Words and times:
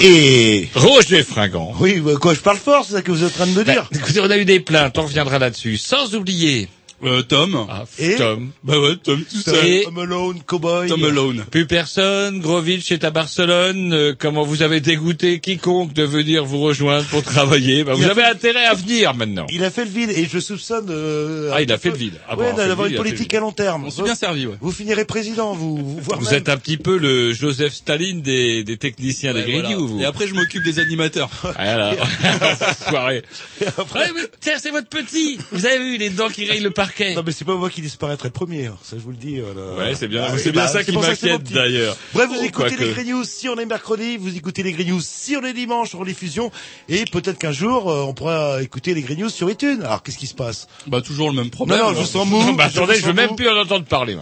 Et... 0.00 0.68
Roger 0.74 1.22
Fringant. 1.22 1.72
Oui, 1.78 2.02
quoi, 2.20 2.34
je 2.34 2.40
parle 2.40 2.58
fort, 2.58 2.84
c'est 2.84 2.94
ça 2.94 3.02
que 3.02 3.10
vous 3.10 3.22
êtes 3.24 3.32
en 3.32 3.34
train 3.34 3.46
de 3.46 3.58
me 3.58 3.64
dire 3.64 3.86
Bah, 3.90 3.98
écoutez, 3.98 4.20
on 4.20 4.30
a 4.30 4.36
eu 4.36 4.44
des 4.44 4.60
plaintes, 4.60 4.96
on 4.98 5.02
reviendra 5.02 5.38
là-dessus. 5.38 5.76
Sans 5.76 6.14
oublier 6.14 6.68
Euh, 7.04 7.22
Tom. 7.22 7.66
ah, 7.68 7.84
Et 7.98 8.16
Tom. 8.16 8.50
Bah 8.64 8.78
ouais, 8.80 8.96
Tom 8.96 9.22
tout 9.22 9.36
seul. 9.40 9.66
Et- 9.66 9.82
Tom 9.84 9.98
Alone, 9.98 10.40
Cowboy. 10.46 10.88
Tom 10.88 11.04
Alone. 11.04 11.44
Plus 11.50 11.66
personne, 11.66 12.40
Grovitch 12.40 12.90
est 12.90 13.04
à 13.04 13.10
Barcelone. 13.10 13.92
euh, 13.92 14.14
comment 14.18 14.44
vous 14.44 14.62
avez 14.62 14.80
dégoûté 14.80 15.38
quiconque 15.40 15.92
de 15.92 16.04
venir 16.04 16.44
vous 16.46 16.60
rejoindre 16.60 17.04
pour 17.08 17.22
travailler 17.22 17.84
bah, 17.84 17.92
Vous 17.94 18.04
avez 18.04 18.22
fait- 18.22 18.28
intérêt 18.30 18.64
à 18.64 18.72
venir 18.74 19.14
maintenant. 19.14 19.46
Il 19.50 19.62
a 19.62 19.70
fait 19.70 19.84
le 19.84 19.90
vide 19.90 20.10
et 20.10 20.26
je 20.26 20.38
soupçonne... 20.38 20.86
Euh, 20.88 21.50
Ah, 21.54 21.60
il 21.60 21.70
a 21.70 21.76
fait 21.78 21.90
le 21.90 21.96
vide. 21.96 22.14
Ah 22.28 22.34
bon, 22.34 22.42
ouais, 22.42 22.48
il 22.48 22.52
a 22.52 22.56
fait 22.56 22.62
le 22.62 22.68
d'avoir 22.68 22.88
vide, 22.88 22.96
une 22.96 23.02
politique 23.02 23.34
à 23.34 23.40
long 23.40 23.52
terme. 23.52 23.84
On 23.84 23.90
s'est 23.90 24.02
bien 24.02 24.14
servi, 24.14 24.46
ouais. 24.46 24.56
Vous 24.60 24.72
finirez 24.72 25.04
président, 25.04 25.54
vous, 25.54 25.76
vous, 25.76 26.00
Vous 26.00 26.24
même. 26.24 26.34
êtes 26.34 26.48
un 26.48 26.56
petit 26.56 26.78
peu 26.78 26.96
le 26.96 27.32
Joseph 27.34 27.74
Staline 27.74 28.22
des, 28.22 28.64
des 28.64 28.78
techniciens 28.78 29.34
des 29.34 29.40
Ouais, 29.40 29.52
Grignoux, 29.60 29.86
voilà. 29.86 29.92
vous. 29.96 30.00
Et 30.00 30.04
après, 30.06 30.26
je 30.28 30.34
m'occupe 30.34 30.62
des 30.64 30.78
animateurs. 30.78 31.28
Voilà. 31.42 31.94
Soirée. 32.88 33.22
Ouais, 33.60 34.10
mais 34.14 34.22
tiens, 34.40 34.54
c'est 34.58 34.70
votre 34.70 34.88
petit. 34.88 35.38
Vous 35.52 35.66
avez 35.66 35.78
vu 35.78 35.96
les 35.98 36.10
dents 36.10 36.28
qui 36.28 36.44
rayent 36.46 36.60
le 36.60 36.70
Non, 37.14 37.22
mais 37.24 37.32
c'est 37.32 37.44
pas 37.44 37.54
moi 37.54 37.70
qui 37.70 37.80
disparaîtrai 37.80 38.28
le 38.28 38.32
premier, 38.32 38.66
hein, 38.66 38.76
ça 38.82 38.96
je 38.96 39.02
vous 39.02 39.10
le 39.10 39.16
dis. 39.16 39.40
voilà. 39.40 39.76
Ouais, 39.76 39.94
c'est 39.94 40.08
bien, 40.08 40.24
Ah, 40.28 40.38
c'est 40.38 40.52
bien 40.52 40.62
bah, 40.64 40.68
ça 40.68 40.84
qui 40.84 40.92
m'inquiète 40.92 41.42
d'ailleurs. 41.44 41.96
Bref, 42.14 42.28
vous 42.28 42.36
Oh, 42.40 42.44
écoutez 42.44 42.70
quoique. 42.76 42.84
les 42.84 42.90
Grey 42.92 43.04
News 43.04 43.24
si 43.24 43.48
on 43.48 43.56
est 43.58 43.66
mercredi, 43.66 44.16
vous 44.16 44.36
écoutez 44.36 44.62
les 44.62 44.72
Grey 44.72 44.84
News 44.84 45.00
si 45.02 45.36
on 45.36 45.42
est 45.44 45.52
dimanche 45.52 45.94
en 45.94 46.04
diffusion, 46.04 46.50
et 46.88 47.04
peut-être 47.04 47.38
qu'un 47.38 47.52
jour, 47.52 47.90
euh, 47.90 48.02
on 48.02 48.14
pourra 48.14 48.62
écouter 48.62 48.94
les 48.94 49.02
Grey 49.02 49.16
News 49.16 49.30
sur 49.30 49.50
iTunes. 49.50 49.80
Alors, 49.82 50.02
qu'est-ce 50.02 50.18
qui 50.18 50.26
se 50.26 50.34
passe? 50.34 50.66
Bah 50.86 51.00
toujours 51.00 51.28
le 51.30 51.36
même 51.36 51.50
problème. 51.50 51.78
Non, 51.78 51.88
non, 51.88 51.94
je 51.94 52.00
vous 52.00 52.06
sens 52.06 52.26
mou. 52.26 52.38
Non, 52.42 52.52
bah, 52.54 52.64
attendez, 52.64 52.96
je 52.96 53.06
veux 53.06 53.12
même 53.12 53.36
plus 53.36 53.48
en 53.48 53.56
entendre 53.56 53.84
parler. 53.84 54.16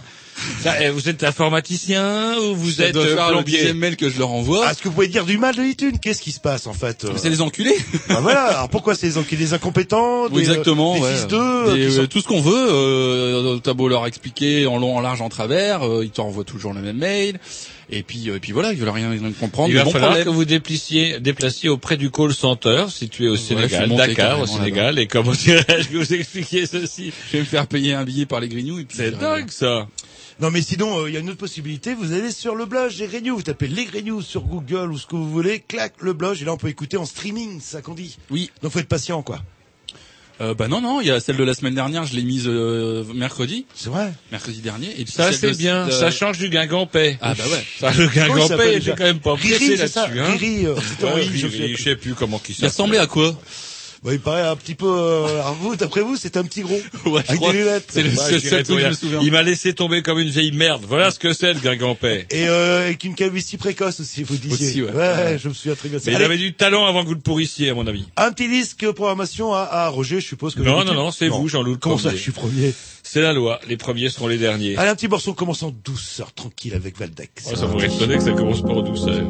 Ça, 0.61 0.81
eh, 0.81 0.89
vous 0.89 1.07
êtes 1.09 1.23
informaticien 1.23 2.37
ou 2.39 2.55
vous 2.55 2.71
Ça 2.71 2.85
êtes 2.85 2.95
euh, 2.95 3.15
plombier 3.29 3.73
mail 3.73 3.95
que 3.95 4.09
je 4.09 4.19
leur 4.19 4.31
envoie. 4.31 4.65
Ah, 4.67 4.71
Est-ce 4.71 4.81
que 4.81 4.87
vous 4.89 4.93
pouvez 4.93 5.07
dire 5.07 5.25
du 5.25 5.37
mal 5.37 5.55
de 5.55 5.63
iTunes 5.63 5.97
Qu'est-ce 6.01 6.21
qui 6.21 6.31
se 6.31 6.39
passe 6.39 6.67
en 6.67 6.73
fait 6.73 7.05
euh 7.05 7.11
C'est 7.15 7.29
les 7.29 7.41
enculés. 7.41 7.75
bah, 8.09 8.19
Voilà. 8.21 8.43
Alors 8.45 8.69
pourquoi 8.69 8.95
c'est 8.95 9.07
les 9.07 9.17
enculés, 9.17 9.53
incompétents, 9.53 10.27
des, 10.29 10.35
Oui, 10.35 10.41
exactement. 10.41 10.95
euh, 10.95 10.97
des 10.97 11.03
ouais. 11.03 11.11
fils 11.13 11.27
d'eux, 11.27 11.37
euh, 11.39 11.91
sont- 12.01 12.07
Tout 12.07 12.19
ce 12.21 12.27
qu'on 12.27 12.41
veut. 12.41 12.53
Euh, 12.69 13.57
T'as 13.63 13.73
beau 13.73 13.87
leur 13.87 14.05
expliquer 14.05 14.65
en 14.67 14.77
long, 14.77 14.97
en 14.97 15.01
large, 15.01 15.21
en 15.21 15.29
travers, 15.29 15.83
euh, 15.87 16.03
ils 16.03 16.11
t'envoient 16.11 16.43
toujours 16.43 16.73
le 16.73 16.81
même 16.81 16.97
mail. 16.97 17.39
Et 17.89 18.01
puis, 18.03 18.29
euh, 18.29 18.37
et 18.37 18.39
puis 18.39 18.51
voilà, 18.51 18.73
ils 18.73 18.79
veulent 18.79 18.89
rien 18.89 19.11
comprendre. 19.39 19.69
Il 19.69 19.73
mais 19.73 19.79
va 19.79 19.85
bon 19.85 19.91
falloir 19.91 20.11
problème. 20.11 20.27
que 20.33 20.35
vous 20.35 20.45
déplaciez, 20.45 21.19
déplaciez 21.19 21.69
auprès 21.69 21.97
du 21.97 22.09
call 22.09 22.33
center 22.33 22.85
situé 22.89 23.27
au 23.29 23.35
Sénégal, 23.37 23.87
monté 23.89 24.07
Dakar 24.07 24.39
au 24.41 24.47
Sénégal. 24.47 24.97
Et 24.99 25.05
comment 25.07 25.31
dirais-je 25.43 25.89
vais 25.89 25.97
vous 25.99 26.13
expliquer 26.13 26.65
ceci 26.65 27.11
Je 27.27 27.37
vais 27.37 27.39
me 27.41 27.45
faire 27.47 27.67
payer 27.67 27.93
un 27.93 28.03
billet 28.03 28.25
par 28.25 28.39
les 28.39 28.47
grignoux. 28.49 28.79
C'est 28.89 29.17
dingue 29.17 29.49
ça. 29.51 29.87
Non 30.41 30.51
mais 30.51 30.61
sinon, 30.61 30.99
euh, 30.99 31.09
il 31.09 31.13
y 31.13 31.17
a 31.17 31.21
une 31.21 31.29
autre 31.29 31.37
possibilité, 31.37 31.93
vous 31.93 32.11
allez 32.11 32.29
sur 32.31 32.55
le 32.55 32.65
blog 32.65 32.93
des 32.97 33.07
Grey 33.07 33.21
News, 33.21 33.37
vous 33.37 33.43
tapez 33.43 33.67
les 33.67 33.85
Grey 33.85 34.01
News 34.01 34.21
sur 34.21 34.41
Google 34.41 34.91
ou 34.91 34.97
ce 34.97 35.05
que 35.05 35.15
vous 35.15 35.29
voulez, 35.29 35.61
clac, 35.65 35.93
le 36.01 36.11
blog, 36.13 36.37
et 36.41 36.45
là 36.45 36.51
on 36.53 36.57
peut 36.57 36.67
écouter 36.67 36.97
en 36.97 37.05
streaming, 37.05 37.59
c'est 37.61 37.77
ça 37.77 37.81
qu'on 37.81 37.93
dit. 37.93 38.17
Oui. 38.29 38.51
Donc 38.61 38.73
faut 38.73 38.79
être 38.79 38.87
patient 38.89 39.21
quoi. 39.23 39.41
Euh, 40.41 40.53
bah 40.53 40.67
non, 40.67 40.81
non, 40.81 40.99
il 40.99 41.07
y 41.07 41.11
a 41.11 41.21
celle 41.21 41.37
de 41.37 41.43
la 41.45 41.53
semaine 41.53 41.75
dernière, 41.75 42.05
je 42.05 42.13
l'ai 42.13 42.23
mise 42.23 42.43
euh, 42.47 43.05
mercredi, 43.13 43.65
C'est 43.73 43.89
vrai 43.89 44.11
mercredi 44.33 44.59
dernier. 44.59 44.89
Et 44.99 45.05
puis 45.05 45.13
Ça 45.13 45.31
c'est 45.31 45.51
de- 45.51 45.55
bien, 45.55 45.85
de- 45.87 45.91
ça 45.91 46.11
change 46.11 46.37
du 46.37 46.49
guingampais. 46.49 47.17
Ah 47.21 47.33
bah 47.33 47.43
ouais. 47.49 47.63
Ça, 47.79 47.91
le 47.93 48.09
s'appelle 48.45 48.81
j'ai 48.81 48.91
quand 48.91 49.05
même 49.05 49.21
pas 49.21 49.35
Riri, 49.35 49.47
pressé 49.55 49.77
c'est 49.77 49.87
ça 49.87 50.07
là-dessus. 50.07 50.19
Hein. 50.19 50.31
Riri, 50.37 50.65
euh, 50.65 50.73
Ouais, 50.75 51.13
Riri, 51.21 51.37
je 51.37 51.47
Riri, 51.47 51.57
sais 51.69 51.75
je 51.77 51.83
sais 51.83 51.95
plus 51.95 52.13
comment 52.15 52.39
qui 52.39 52.53
Il 52.59 52.65
ressemblait 52.65 52.97
à 52.97 53.07
quoi? 53.07 53.39
Bon, 54.05 54.11
il 54.11 54.19
paraît 54.19 54.41
un 54.47 54.55
petit 54.55 54.75
peu... 54.75 54.85
Euh, 54.87 55.25
alors 55.41 55.55
vous, 55.55 55.75
d'après 55.75 56.01
vous, 56.01 56.15
c'était 56.15 56.37
un 56.37 56.43
petit 56.43 56.61
gros. 56.61 56.79
Ouais, 57.07 57.21
je 57.25 57.29
avec 57.29 57.39
crois. 57.41 57.51
des 57.53 57.57
lunettes. 57.57 57.85
C'est 57.89 58.03
le 58.03 58.09
Ouais, 58.09 58.15
seul 58.15 58.33
je 58.33 58.37
dirais 58.37 58.49
seul 58.49 58.63
truc 58.63 58.67
que 58.67 58.73
je 58.73 58.85
rien. 58.85 58.89
me 58.89 58.93
souviens. 58.95 59.19
Il 59.23 59.31
m'a 59.31 59.41
laissé 59.41 59.73
tomber 59.73 60.03
comme 60.03 60.19
une 60.19 60.29
vieille 60.29 60.51
merde. 60.51 60.83
Voilà 60.87 61.09
ce 61.09 61.17
que 61.17 61.33
c'est 61.33 61.53
le 61.55 61.59
guingampais. 61.59 62.27
Et 62.29 62.47
euh, 62.47 62.83
avec 62.85 63.03
une 63.03 63.15
calvitie 63.15 63.57
précoce 63.57 63.99
aussi, 64.01 64.21
vous 64.21 64.35
disiez. 64.37 64.67
Aussi, 64.67 64.81
ouais. 64.83 64.91
ouais, 64.95 65.37
je 65.41 65.49
me 65.49 65.53
souviens 65.55 65.73
très 65.75 65.89
bien. 65.89 65.97
Mais 66.05 66.13
il 66.13 66.21
avait 66.23 66.37
du 66.37 66.53
talent 66.53 66.85
avant 66.85 67.01
que 67.01 67.07
vous 67.07 67.15
le 67.15 67.19
pourrissiez, 67.19 67.71
à 67.71 67.73
mon 67.73 67.87
avis. 67.87 68.05
Un 68.15 68.31
petit 68.31 68.47
disque 68.47 68.89
programmation 68.91 69.53
à, 69.55 69.61
à 69.63 69.87
Roger, 69.89 70.19
je 70.21 70.27
suppose 70.27 70.53
que... 70.53 70.61
Non, 70.61 70.83
non, 70.85 70.93
non, 70.93 71.09
c'est 71.09 71.27
vous, 71.27 71.47
Jean-Loup, 71.47 71.77
Comment 71.79 71.97
ça, 71.97 72.11
je 72.11 72.17
suis 72.17 72.31
premier 72.31 72.75
C'est 73.01 73.21
la 73.21 73.33
loi. 73.33 73.59
Les 73.67 73.75
premiers 73.77 74.09
seront 74.09 74.27
les 74.27 74.37
derniers. 74.37 74.77
Allez, 74.77 74.89
un 74.91 74.95
petit 74.95 75.07
morceau 75.07 75.33
commençant 75.33 75.73
douceur, 75.83 76.31
tranquille 76.31 76.75
avec 76.75 76.95
Valdec. 76.99 77.31
Ouais, 77.47 77.55
ça 77.55 77.65
m'aurait 77.65 77.87
étonné 77.87 78.17
que 78.17 78.23
ça 78.23 78.33
commence 78.33 78.61
pas 78.61 78.69
en 78.69 78.81
douceur. 78.83 79.23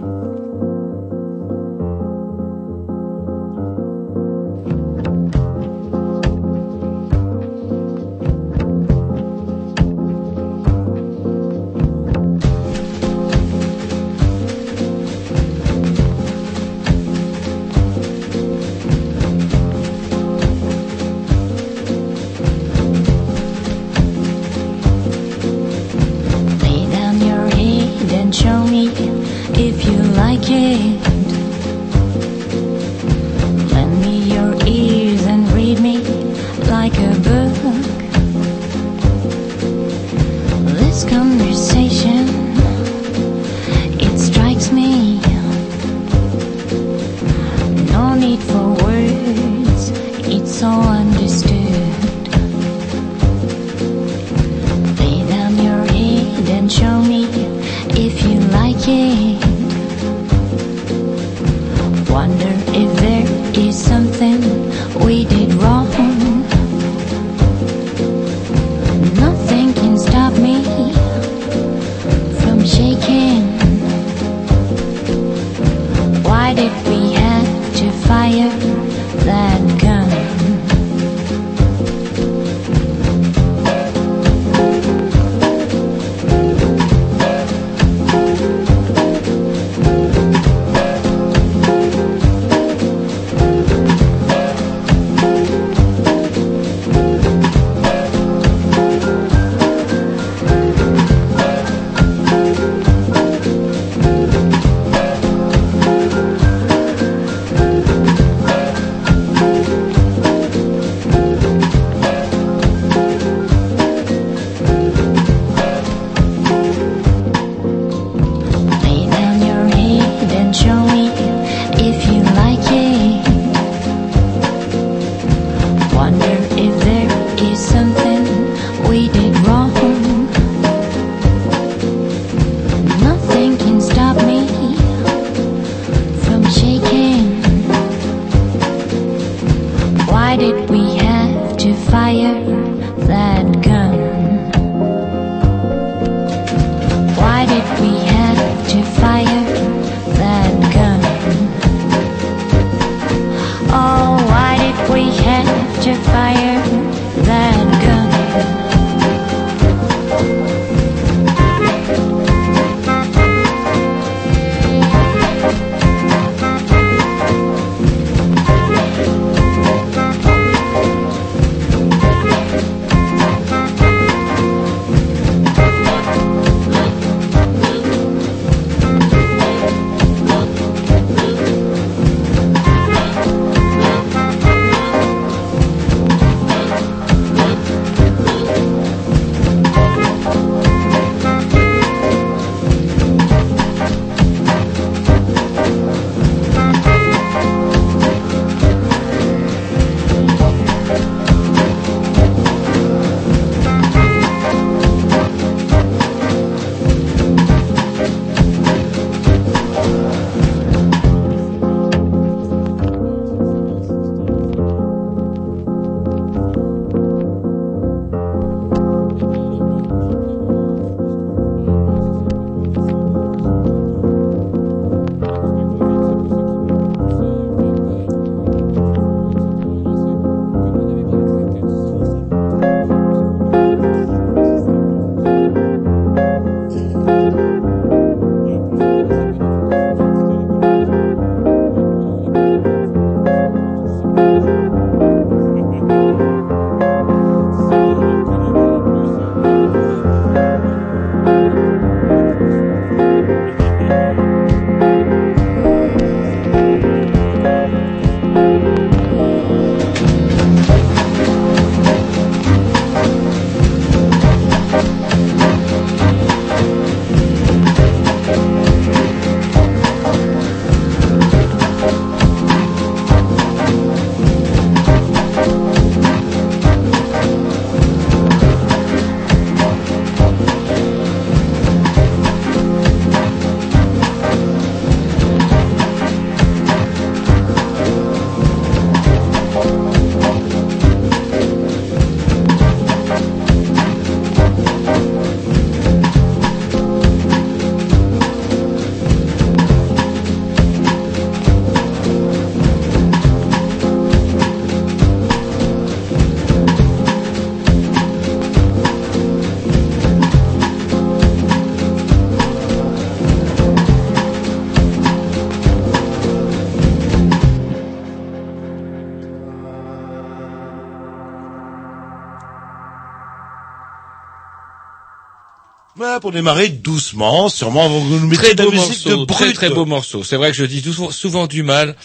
Pour 326.22 326.32
démarrer 326.32 326.70
doucement, 326.70 327.50
sûrement, 327.50 327.90
vous 327.90 328.20
nous 328.20 328.28
mettez 328.28 328.56
Très 328.56 328.66
beau 328.66 328.72
morceau, 328.72 329.26
de 329.26 329.52
très 329.54 329.70
beau 329.70 329.86
morceau. 329.86 330.24
C'est 330.24 330.38
vrai 330.38 330.52
que 330.52 330.58
je 330.58 330.64
dis 330.66 330.82
souvent- 330.82 331.12
souvent 331.12 331.48
du 331.48 331.62
mal, 331.64 331.96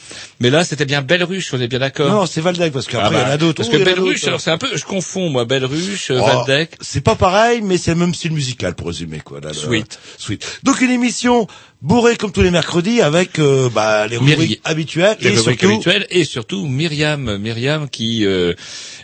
mais 0.40 0.50
là 0.50 0.64
c'était 0.64 0.84
bien 0.84 1.02
Belle 1.02 1.24
Ruche, 1.24 1.52
on 1.54 1.60
est 1.60 1.68
bien 1.68 1.78
d'accord. 1.78 2.10
Non, 2.10 2.26
c'est 2.26 2.40
Valdec, 2.40 2.72
parce 2.72 2.86
qu'après, 2.86 3.08
Ah 3.08 3.10
il 3.12 3.18
y 3.18 3.20
en 3.22 3.24
bah, 3.26 3.32
a 3.32 3.36
d'autres. 3.38 3.56
Parce 3.62 3.68
Oh, 3.68 3.72
que 3.72 3.94
d'autres. 3.96 4.26
alors 4.28 4.40
c'est 4.40 4.50
un 4.50 4.58
peu, 4.58 4.68
je 4.74 4.84
confonds 4.84 5.28
moi, 5.30 5.44
Belle 5.44 5.64
Ruche, 5.64 6.10
euh, 6.10 6.20
Oh, 6.20 6.26
Valdec. 6.26 6.70
C'est 6.80 7.02
pas 7.02 7.14
pareil, 7.14 7.60
mais 7.62 7.78
c'est 7.78 7.92
le 7.92 7.98
même 7.98 8.14
style 8.14 8.32
musical, 8.32 8.74
pour 8.74 8.88
résumer, 8.88 9.20
quoi. 9.24 9.40
Là, 9.40 9.52
Sweet. 9.52 9.98
Sweet. 10.18 10.60
Donc, 10.62 10.80
une 10.80 10.90
émission 10.90 11.46
bourrée 11.82 12.16
comme 12.16 12.30
tous 12.30 12.42
les 12.42 12.50
mercredis 12.50 13.00
avec, 13.00 13.38
euh, 13.38 13.70
bah, 13.70 14.06
les 14.06 14.18
Myri- 14.18 14.30
rubriques 14.36 14.60
habituelles 14.64 15.16
Les 15.20 15.28
et 15.28 15.30
rubriques 15.36 15.60
surtout, 15.60 15.74
habituelles 15.74 16.06
et 16.10 16.24
surtout 16.24 16.66
Myriam, 16.66 17.38
Myriam 17.38 17.88
qui, 17.88 18.26
euh, 18.26 18.52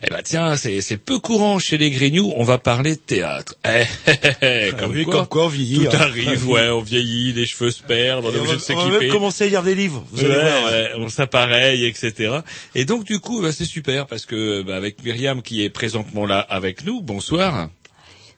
eh 0.05 0.11
ben 0.11 0.21
tiens, 0.23 0.57
c'est 0.57 0.97
peu 0.99 1.19
courant 1.19 1.59
chez 1.59 1.79
les 1.79 1.91
Grignoux. 1.91 2.33
On 2.37 2.45
va 2.45 2.59
parler 2.59 2.97
théâtre. 2.99 3.55
Eh, 3.65 3.85
eh, 4.07 4.13
eh, 4.43 4.71
Ah 4.73 4.77
comme, 4.79 4.91
oui, 4.93 5.05
quoi, 5.05 5.15
comme 5.15 5.27
quoi 5.27 5.45
on 5.47 5.49
vieillit, 5.49 5.87
Tout 5.87 5.97
hein. 5.97 6.01
arrive, 6.01 6.49
ouais, 6.51 6.69
on 6.69 6.81
vieillit, 6.83 7.33
les 7.33 7.47
cheveux 7.47 7.71
se 7.71 7.83
perdent, 7.83 8.27
on 8.27 8.33
est 8.33 8.37
obligé 8.39 8.57
de 8.57 8.59
va, 8.61 8.75
on 8.75 8.77
va 8.77 8.85
même 8.85 8.93
s'équiper. 8.93 9.09
commencer 9.09 9.45
à 9.45 9.49
lire 9.49 9.63
des 9.63 9.75
livres. 9.75 10.05
Vous 10.13 10.21
allez 10.25 10.35
Ouais, 10.35 10.41
voir. 10.43 10.65
ouais, 10.73 10.91
on 10.99 11.09
s'appareille, 11.27 11.85
etc. 11.85 12.39
Et 12.75 12.85
donc 12.85 13.05
du 13.05 13.19
coup, 13.19 13.43
bah, 13.43 13.53
c'est 13.53 13.65
super 13.65 14.07
parce 14.07 14.27
que 14.27 14.63
bah, 14.63 14.77
avec 14.77 15.03
Myriam 15.05 15.43
qui 15.43 15.63
est 15.63 15.71
présentement 15.71 16.27
là 16.27 16.41
avec 16.41 16.85
nous, 16.85 17.03
bonsoir. 17.03 17.69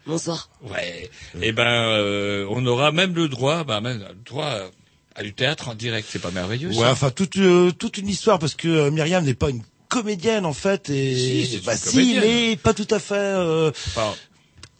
Bonsoir. 0.06 0.48
Ouais. 0.62 1.10
Et 1.42 1.52
ben, 1.52 1.66
euh, 1.66 2.46
on 2.50 2.64
aura 2.66 2.92
même 2.92 3.14
le 3.14 3.28
droit, 3.28 3.64
bah, 3.64 3.80
même 3.82 3.98
le 3.98 4.24
droit 4.24 4.70
à 5.14 5.22
du 5.22 5.34
théâtre 5.34 5.68
en 5.68 5.74
direct. 5.74 6.08
C'est 6.10 6.22
pas 6.22 6.30
merveilleux. 6.30 6.72
ça 6.72 6.80
Ouais, 6.80 6.86
enfin, 6.86 7.10
toute, 7.10 7.36
euh, 7.36 7.70
toute 7.72 7.98
une 7.98 8.08
histoire, 8.08 8.38
parce 8.38 8.54
que 8.54 8.68
euh, 8.68 8.90
Myriam 8.90 9.24
n'est 9.24 9.34
pas 9.34 9.50
une 9.50 9.62
comédienne, 9.88 10.46
en 10.46 10.52
fait, 10.54 10.88
et, 10.90 11.14
Si, 11.14 11.46
c'est 11.46 11.56
une 11.58 11.62
bah, 11.64 11.76
si, 11.76 11.90
comédienne. 11.90 12.22
mais 12.22 12.56
pas 12.56 12.72
tout 12.72 12.86
à 12.90 12.98
fait, 12.98 13.14
euh, 13.14 13.70
Enfin, 13.88 14.14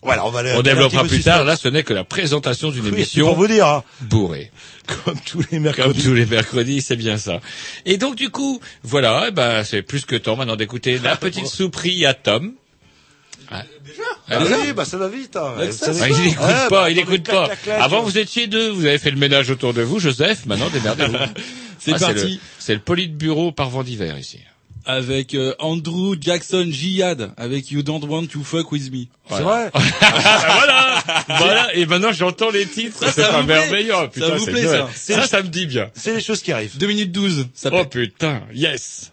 voilà, 0.02 0.24
on 0.26 0.30
va 0.30 0.40
aller 0.40 0.52
on 0.56 0.62
développera 0.62 1.04
plus 1.04 1.22
tard. 1.22 1.44
Là, 1.44 1.56
ce 1.56 1.68
n'est 1.68 1.82
que 1.82 1.92
la 1.92 2.04
présentation 2.04 2.70
d'une 2.70 2.82
Oui, 2.84 2.90
c'est 2.90 2.96
émission 2.96 3.26
pour 3.26 3.36
vous 3.36 3.46
dire, 3.48 3.66
hein, 3.66 3.84
bourrée. 4.02 4.50
comme 5.04 5.18
tous 5.26 5.40
les 5.40 5.46
Comme 5.46 5.60
mercredis. 5.62 6.02
tous 6.02 6.14
les 6.14 6.24
mercredis, 6.26 6.80
c'est 6.82 6.96
bien 6.96 7.18
ça. 7.18 7.40
Et 7.84 7.96
donc 7.98 8.14
du 8.14 8.30
coup, 8.30 8.60
voilà, 8.82 9.26
eh 9.28 9.30
ben 9.32 9.64
c'est 9.64 9.82
plus 9.82 10.04
que 10.06 10.16
temps 10.16 10.36
maintenant 10.36 10.56
d'écouter 10.56 10.98
la 10.98 11.16
petite 11.16 11.46
souperie 11.46 12.06
à 12.06 12.14
Tom. 12.14 12.52
Ah. 13.50 13.64
Ah 14.30 14.40
oui, 14.44 14.72
bah, 14.74 14.84
ça 14.84 14.98
va 14.98 15.08
vite, 15.08 15.34
hein. 15.36 15.54
Ça 15.72 15.92
ça, 15.94 16.04
Ah, 16.04 16.08
il 16.10 16.16
n'écoute 16.18 16.38
Ouais, 16.46 16.52
pas, 16.52 16.68
bah, 16.70 16.90
il 16.90 16.96
n'écoute 16.96 17.24
pas. 17.26 17.46
clac, 17.46 17.62
clac. 17.62 17.80
Avant, 17.80 18.02
vous 18.02 18.18
étiez 18.18 18.46
deux, 18.46 18.68
vous 18.68 18.84
avez 18.84 18.98
fait 18.98 19.10
le 19.10 19.16
ménage 19.16 19.48
autour 19.50 19.72
de 19.72 19.80
vous, 19.80 19.98
Joseph. 19.98 20.44
Maintenant, 20.44 20.68
démerdez-vous. 20.68 21.16
C'est 21.78 21.94
Ah, 21.94 21.98
parti. 21.98 22.34
le- 22.34 22.38
C'est 22.58 22.74
le 22.74 22.80
politburo 22.80 23.50
par 23.52 23.70
vent 23.70 23.82
d'hiver 23.82 24.18
ici. 24.18 24.38
Avec 24.88 25.35
euh, 25.35 25.54
Andrew 25.59 26.16
Jackson 26.18 26.66
Jihad, 26.71 27.33
avec 27.37 27.71
You 27.71 27.83
Don't 27.83 28.02
Want 28.09 28.26
to 28.28 28.42
Fuck 28.42 28.73
With 28.73 28.90
Me. 28.90 29.04
C'est 29.28 29.42
vrai? 29.42 29.71
Ah, 30.00 30.54
voilà, 30.54 31.04
voilà. 31.38 31.75
Et 31.76 31.85
maintenant, 31.87 32.11
j'entends 32.12 32.50
les 32.50 32.66
titres. 32.66 32.99
Ça, 32.99 33.12
C'est 33.12 33.21
ça 33.23 33.28
pas 33.28 33.40
vous 33.42 33.47
plaît 33.47 33.54
merveilleux. 33.61 33.92
Oh, 33.95 34.09
Putain, 34.09 34.28
Ça 34.28 34.35
vous 34.37 34.47
plaît, 34.47 34.64
ça 34.64 34.88
Ça, 34.95 35.26
ça 35.26 35.42
me 35.42 35.49
dit 35.49 35.66
bien. 35.66 35.90
C'est 35.95 36.14
les 36.14 36.21
choses 36.23 36.40
qui 36.42 36.52
arrivent. 36.52 36.78
2 36.78 36.87
minutes 36.87 37.12
12, 37.12 37.49
ça 37.54 37.68
Oh 37.73 37.85
pète. 37.85 37.90
putain, 37.90 38.40
yes. 38.54 39.12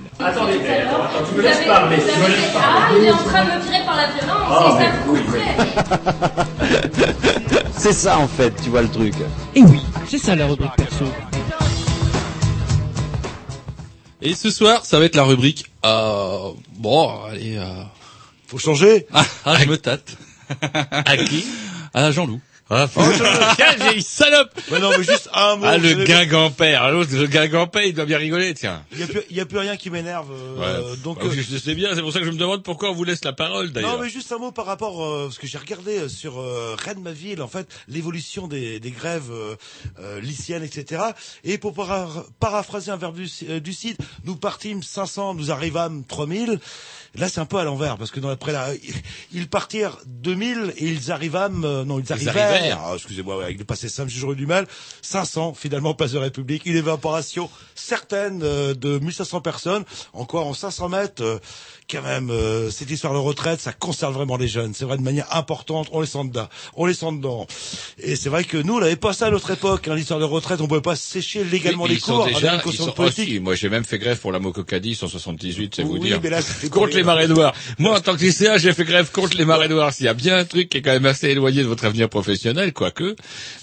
Attendez, 0.23 0.59
tu 1.29 1.35
me 1.35 1.41
laisses 1.41 1.65
parler, 1.65 1.97
tu 1.97 2.19
me 2.19 2.27
laisses 2.27 2.51
Ah, 2.55 2.89
il 2.97 3.03
est 3.05 3.11
en 3.11 3.17
train 3.17 3.43
de 3.43 3.49
me 3.51 3.59
tirer 3.65 3.83
par 3.85 3.95
la 3.95 4.07
violence, 4.07 4.77
c'est 4.77 4.83
ça 4.83 4.91
que 4.91 5.07
vous 5.07 5.17
faites. 5.31 5.57
C'est 7.77 7.93
ça 7.93 8.19
en 8.19 8.27
fait, 8.27 8.53
tu 8.63 8.69
vois 8.69 8.83
le 8.83 8.89
truc. 8.89 9.15
Et 9.55 9.63
oui, 9.63 9.81
c'est 10.07 10.19
ça 10.19 10.35
la 10.35 10.45
rubrique 10.45 10.75
perso. 10.75 11.05
Et 14.21 14.35
ce 14.35 14.51
soir, 14.51 14.85
ça 14.85 14.99
va 14.99 15.05
être 15.05 15.15
la 15.15 15.23
rubrique. 15.23 15.65
Euh, 15.83 16.51
bon, 16.77 17.23
allez. 17.25 17.57
Euh... 17.57 17.65
Faut 18.47 18.59
changer. 18.59 19.07
Ah, 19.13 19.25
ah, 19.45 19.55
je 19.59 19.65
me 19.65 19.77
tâte. 19.77 20.15
À 20.91 21.17
qui? 21.17 21.45
À 21.93 22.11
Jean-Loup. 22.11 22.39
Ah, 22.69 22.87
quelle 23.57 23.79
vieille 23.79 24.01
salope 24.01 24.51
Mais 24.71 24.79
non, 24.79 24.89
mais 24.97 25.03
juste 25.03 25.29
un 25.33 25.55
mot. 25.57 25.65
Ah, 25.67 25.77
le 25.77 26.03
guingampère. 26.05 26.83
Ah, 26.83 26.91
L'autre, 26.91 27.11
le 27.13 27.27
guingampère, 27.27 27.83
il 27.83 27.93
doit 27.93 28.05
bien 28.05 28.17
rigoler, 28.17 28.53
tiens. 28.53 28.83
Il 28.93 28.99
y 28.99 29.03
a 29.03 29.07
plus, 29.07 29.21
il 29.29 29.35
y 29.35 29.39
a 29.39 29.45
plus 29.45 29.57
rien 29.57 29.75
qui 29.77 29.89
m'énerve. 29.89 30.29
euh, 30.31 30.91
Ouais. 30.91 30.97
donc, 31.03 31.19
Bah, 31.19 31.25
euh, 31.27 31.31
je 31.49 31.57
sais 31.57 31.75
bien, 31.75 31.89
c'est 31.95 32.01
pour 32.01 32.11
ça 32.13 32.19
que 32.19 32.25
je 32.25 32.31
me 32.31 32.37
demande 32.37 32.63
pourquoi 32.63 32.89
on 32.91 32.93
vous 32.93 33.03
laisse 33.03 33.23
la 33.23 33.33
parole, 33.33 33.71
d'ailleurs. 33.71 33.97
Non, 33.97 34.01
mais 34.03 34.09
juste 34.09 34.31
un 34.31 34.37
mot 34.37 34.51
par 34.51 34.65
rapport, 34.65 35.03
euh, 35.03 35.25
parce 35.25 35.37
que 35.37 35.47
j'ai 35.47 35.57
regardé 35.57 35.97
euh, 35.99 36.07
sur 36.09 36.39
euh, 36.39 36.75
Rennes, 36.81 37.01
ma 37.01 37.11
ville, 37.11 37.41
en 37.41 37.47
fait, 37.47 37.67
l'évolution 37.87 38.47
des, 38.47 38.79
des 38.79 38.91
grèves 38.91 39.31
euh, 39.31 39.55
euh, 39.99 40.21
lycéennes, 40.21 40.63
etc. 40.63 41.01
Et 41.43 41.57
pour 41.57 41.73
para- 41.73 42.25
paraphraser 42.39 42.91
un 42.91 42.97
verbe 42.97 43.15
du, 43.17 43.27
euh, 43.49 43.59
du 43.59 43.73
site, 43.73 43.97
nous 44.25 44.35
partîmes 44.35 44.83
500, 44.83 45.33
nous 45.35 45.51
arrivâmes 45.51 46.03
3000. 46.07 46.59
Là, 47.15 47.27
c'est 47.27 47.41
un 47.41 47.45
peu 47.45 47.57
à 47.57 47.65
l'envers, 47.65 47.97
parce 47.97 48.09
que 48.09 48.21
dans 48.21 48.29
après 48.29 48.53
là, 48.53 48.69
ils 49.33 49.49
partirent 49.49 49.97
2000 50.05 50.73
et 50.77 50.85
ils 50.87 51.11
arrivâmes, 51.11 51.65
euh, 51.65 51.83
non, 51.83 51.99
ils 51.99 52.05
Ils 52.05 52.13
arrivèrent. 52.13 52.37
arrivèrent. 52.37 52.79
Ah, 52.85 52.91
excusez-moi, 52.95 53.37
ouais, 53.37 53.43
avec 53.43 53.59
le 53.59 53.65
passé 53.65 53.89
simple, 53.89 54.09
j'aurais 54.15 54.35
du 54.35 54.45
mal. 54.47 54.60
500, 55.01 55.53
finalement, 55.53 55.93
place 55.93 56.11
de 56.11 56.17
la 56.17 56.25
République. 56.25 56.65
Une 56.65 56.75
évaporation 56.75 57.49
certaine 57.75 58.41
euh, 58.43 58.73
de 58.73 58.99
1500 58.99 59.41
personnes. 59.41 59.83
Encore 60.13 60.47
en 60.47 60.53
500 60.53 60.89
mètres, 60.89 61.23
euh, 61.23 61.39
quand 61.91 62.01
même, 62.03 62.29
euh, 62.29 62.69
cette 62.69 62.89
histoire 62.89 63.13
de 63.13 63.17
retraite, 63.19 63.59
ça 63.61 63.73
concerne 63.73 64.13
vraiment 64.13 64.37
les 64.37 64.47
jeunes. 64.47 64.73
C'est 64.73 64.85
vrai 64.85 64.97
de 64.97 65.01
manière 65.01 65.27
importante. 65.35 65.87
On 65.91 66.01
les 66.01 66.07
sent 66.07 66.23
dedans. 66.25 66.47
On 66.75 66.85
les 66.85 66.93
sent 66.93 67.11
dedans. 67.13 67.45
Et 67.99 68.15
c'est 68.15 68.29
vrai 68.29 68.43
que 68.43 68.57
nous, 68.57 68.75
on 68.75 68.79
n'avait 68.79 68.95
pas 68.95 69.13
ça 69.13 69.27
à 69.27 69.31
notre 69.31 69.51
époque. 69.51 69.87
Hein, 69.87 69.95
l'histoire 69.95 70.19
de 70.19 70.25
retraite, 70.25 70.61
on 70.61 70.67
pouvait 70.67 70.81
pas 70.81 70.95
sécher 70.95 71.43
légalement 71.43 71.85
les 71.85 71.97
cours. 71.99 72.25
déjà, 72.25 72.55
une 72.55 72.61
ils 72.65 72.73
sont 72.77 72.91
politique. 72.91 73.27
aussi. 73.29 73.39
Moi, 73.39 73.55
j'ai 73.55 73.69
même 73.69 73.83
fait 73.83 73.97
grève 73.99 74.19
pour 74.19 74.31
la 74.31 74.39
Mococadie 74.39 74.95
178, 74.95 75.73
c'est 75.75 75.83
vous 75.83 75.93
Oui, 75.93 75.99
dire. 76.01 76.19
mais 76.23 76.29
là, 76.29 76.39
contre 76.71 76.95
les 76.95 77.03
marées 77.03 77.27
noires. 77.27 77.53
Moi, 77.77 77.97
en 77.97 77.99
tant 77.99 78.15
que 78.15 78.21
lycéen, 78.21 78.57
j'ai 78.57 78.73
fait 78.73 78.85
grève 78.85 79.11
contre 79.11 79.35
les 79.37 79.45
marées 79.45 79.67
noires. 79.67 79.93
S'il 79.93 80.05
y 80.05 80.09
a 80.09 80.13
bien 80.13 80.37
un 80.37 80.45
truc 80.45 80.69
qui 80.69 80.77
est 80.77 80.81
quand 80.81 80.91
même 80.93 81.05
assez 81.05 81.27
éloigné 81.29 81.61
de 81.61 81.67
votre 81.67 81.85
avenir 81.85 82.07
professionnel, 82.09 82.71
quoique, 82.73 83.15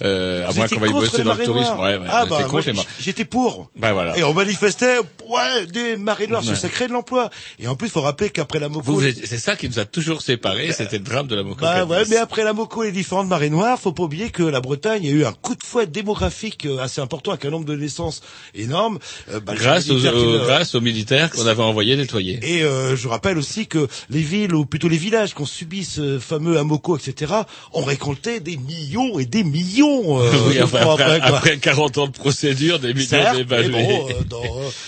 euh, 0.02 0.46
à 0.46 0.50
Vous 0.50 0.56
moins 0.58 0.68
qu'on 0.68 0.80
va 0.80 0.86
y 0.88 0.90
contre 0.90 1.04
bosser 1.10 1.22
dans 1.22 1.34
le 1.34 1.44
tourisme. 1.44 1.74
Ouais, 1.78 1.96
ouais, 1.96 2.06
ah 2.10 2.24
c'est 2.28 2.72
bah, 2.72 2.82
j'étais 3.00 3.24
pour. 3.24 3.70
Ben 3.76 3.92
voilà. 3.92 4.16
Et 4.18 4.24
on 4.24 4.34
manifestait, 4.34 4.98
ouais, 4.98 5.66
des 5.66 5.96
marées 5.96 6.26
noires, 6.26 6.42
Ouais. 6.44 6.50
que 6.52 6.58
ça 6.58 6.68
crée 6.68 6.88
de 6.88 6.92
l'emploi. 6.92 7.30
Et 7.58 7.66
en 7.68 7.74
plus, 7.76 7.88
il 7.88 7.90
faut 7.90 8.00
rappeler 8.00 8.17
qu'après 8.26 8.58
la 8.58 8.68
Moco, 8.68 9.00
c'est 9.00 9.38
ça 9.38 9.56
qui 9.56 9.68
nous 9.68 9.78
a 9.78 9.84
toujours 9.84 10.22
séparés, 10.22 10.72
c'était 10.72 10.98
le 10.98 11.04
drame 11.04 11.26
de 11.28 11.36
la 11.36 11.42
Bah 11.42 11.48
Mococadie. 11.48 11.90
ouais, 11.90 12.02
mais 12.10 12.16
après 12.16 12.42
la 12.44 12.52
Moco 12.52 12.82
et 12.82 12.86
les 12.86 12.92
différentes 12.92 13.28
marées 13.28 13.50
noires, 13.50 13.78
faut 13.78 13.92
pas 13.92 14.02
oublier 14.02 14.30
que 14.30 14.42
la 14.42 14.60
Bretagne 14.60 15.06
a 15.06 15.10
eu 15.10 15.24
un 15.24 15.32
coup 15.32 15.54
de 15.54 15.62
fouet 15.62 15.86
démographique 15.86 16.66
euh, 16.66 16.78
assez 16.78 17.00
important 17.00 17.30
avec 17.30 17.44
un 17.44 17.50
nombre 17.50 17.64
de 17.64 17.76
naissances 17.76 18.20
énorme. 18.54 18.98
Euh, 19.32 19.40
bah, 19.40 19.54
grâce 19.54 19.88
aux, 19.90 20.04
euh, 20.04 20.44
grâce 20.44 20.74
aux 20.74 20.80
militaires 20.80 21.30
qu'on 21.30 21.46
avait 21.46 21.62
envoyés 21.62 21.96
nettoyer. 21.96 22.40
et 22.42 22.62
euh, 22.64 22.96
je 22.96 23.06
rappelle 23.08 23.38
aussi 23.38 23.66
que 23.66 23.86
les 24.10 24.20
villes, 24.20 24.54
ou 24.54 24.66
plutôt 24.66 24.88
les 24.88 24.96
villages 24.98 25.34
qui 25.34 25.42
ont 25.42 25.46
subi 25.46 25.84
ce 25.84 26.18
fameux 26.18 26.58
Amoco, 26.58 26.96
etc., 26.96 27.32
ont 27.72 27.84
récolté 27.84 28.40
des 28.40 28.56
millions 28.56 29.18
et 29.18 29.26
des 29.26 29.44
millions. 29.44 30.20
euh, 30.20 30.30
oui, 30.48 30.58
après, 30.58 31.20
après 31.20 31.58
40 31.58 31.98
ans 31.98 32.06
de 32.06 32.12
procédure, 32.12 32.78
des 32.78 32.94
millions 32.94 33.34
d'évalués. 33.34 33.70
bon, 33.70 34.08
euh, 34.08 34.36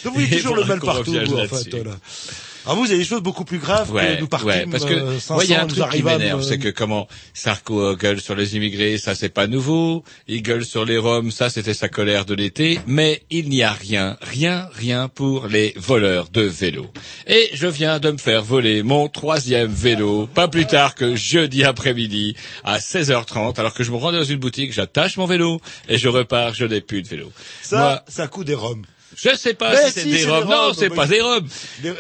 vous 0.04 0.10
voyez 0.14 0.36
toujours 0.36 0.56
le 0.56 0.64
mal 0.64 0.80
partout, 0.80 1.12
vous, 1.26 1.38
en 1.38 1.46
fait. 1.46 1.70
Voilà. 1.70 1.96
Alors 2.64 2.76
vous, 2.76 2.84
vous 2.84 2.90
avez 2.90 2.98
des 2.98 3.04
choses 3.04 3.22
beaucoup 3.22 3.44
plus 3.44 3.58
graves 3.58 3.90
Ouais, 3.92 4.16
que 4.16 4.20
nous 4.20 4.28
partîmes 4.28 4.50
ouais, 4.50 4.66
parce 4.70 4.84
que 4.84 4.92
euh, 4.94 5.12
500, 5.18 5.34
moi 5.34 5.44
il 5.44 5.50
y 5.50 5.54
a 5.54 5.62
un 5.62 5.66
truc 5.66 5.88
qui 5.90 6.02
m'énerve, 6.02 6.40
euh, 6.40 6.42
c'est 6.42 6.58
que 6.58 6.68
comment 6.68 7.08
Sarko 7.34 7.96
gueule 7.96 8.20
sur 8.20 8.34
les 8.34 8.56
immigrés, 8.56 8.98
ça 8.98 9.14
c'est 9.14 9.28
pas 9.30 9.46
nouveau. 9.46 10.04
Il 10.28 10.42
gueule 10.42 10.64
sur 10.64 10.84
les 10.84 10.98
Roms, 10.98 11.30
ça 11.30 11.48
c'était 11.50 11.74
sa 11.74 11.88
colère 11.88 12.24
de 12.26 12.34
l'été. 12.34 12.78
Mais 12.86 13.22
il 13.30 13.48
n'y 13.48 13.62
a 13.62 13.72
rien, 13.72 14.16
rien, 14.20 14.68
rien 14.74 15.08
pour 15.08 15.46
les 15.46 15.72
voleurs 15.76 16.28
de 16.28 16.42
vélos. 16.42 16.90
Et 17.26 17.48
je 17.54 17.66
viens 17.66 17.98
de 17.98 18.10
me 18.10 18.18
faire 18.18 18.42
voler 18.42 18.82
mon 18.82 19.08
troisième 19.08 19.72
vélo, 19.72 20.26
pas 20.26 20.48
plus 20.48 20.66
tard 20.66 20.94
que 20.94 21.16
jeudi 21.16 21.64
après-midi 21.64 22.36
à 22.64 22.78
16h30, 22.78 23.58
alors 23.58 23.74
que 23.74 23.84
je 23.84 23.90
me 23.90 23.96
rendais 23.96 24.18
dans 24.18 24.24
une 24.24 24.38
boutique, 24.38 24.72
j'attache 24.72 25.16
mon 25.16 25.26
vélo 25.26 25.60
et 25.88 25.96
je 25.98 26.08
repars, 26.08 26.54
je 26.54 26.64
n'ai 26.66 26.80
plus 26.80 27.02
de 27.02 27.08
vélo. 27.08 27.32
Ça, 27.62 27.78
Moi, 27.78 28.24
un 28.24 28.26
coup 28.28 28.44
des 28.44 28.54
Roms. 28.54 28.84
je 29.16 29.34
sais 29.36 29.54
pas 29.54 29.70
Mais 29.70 29.86
si 29.86 29.92
c'est 29.92 30.00
si, 30.02 30.10
des 30.10 30.18
c'est 30.18 30.26
des 30.26 30.30
Roms. 30.32 30.48
Non, 30.48 30.72
c'est 30.76 30.90
pas 30.90 31.06
des 31.06 31.20
Roms. 31.20 31.48
Des- 31.82 31.92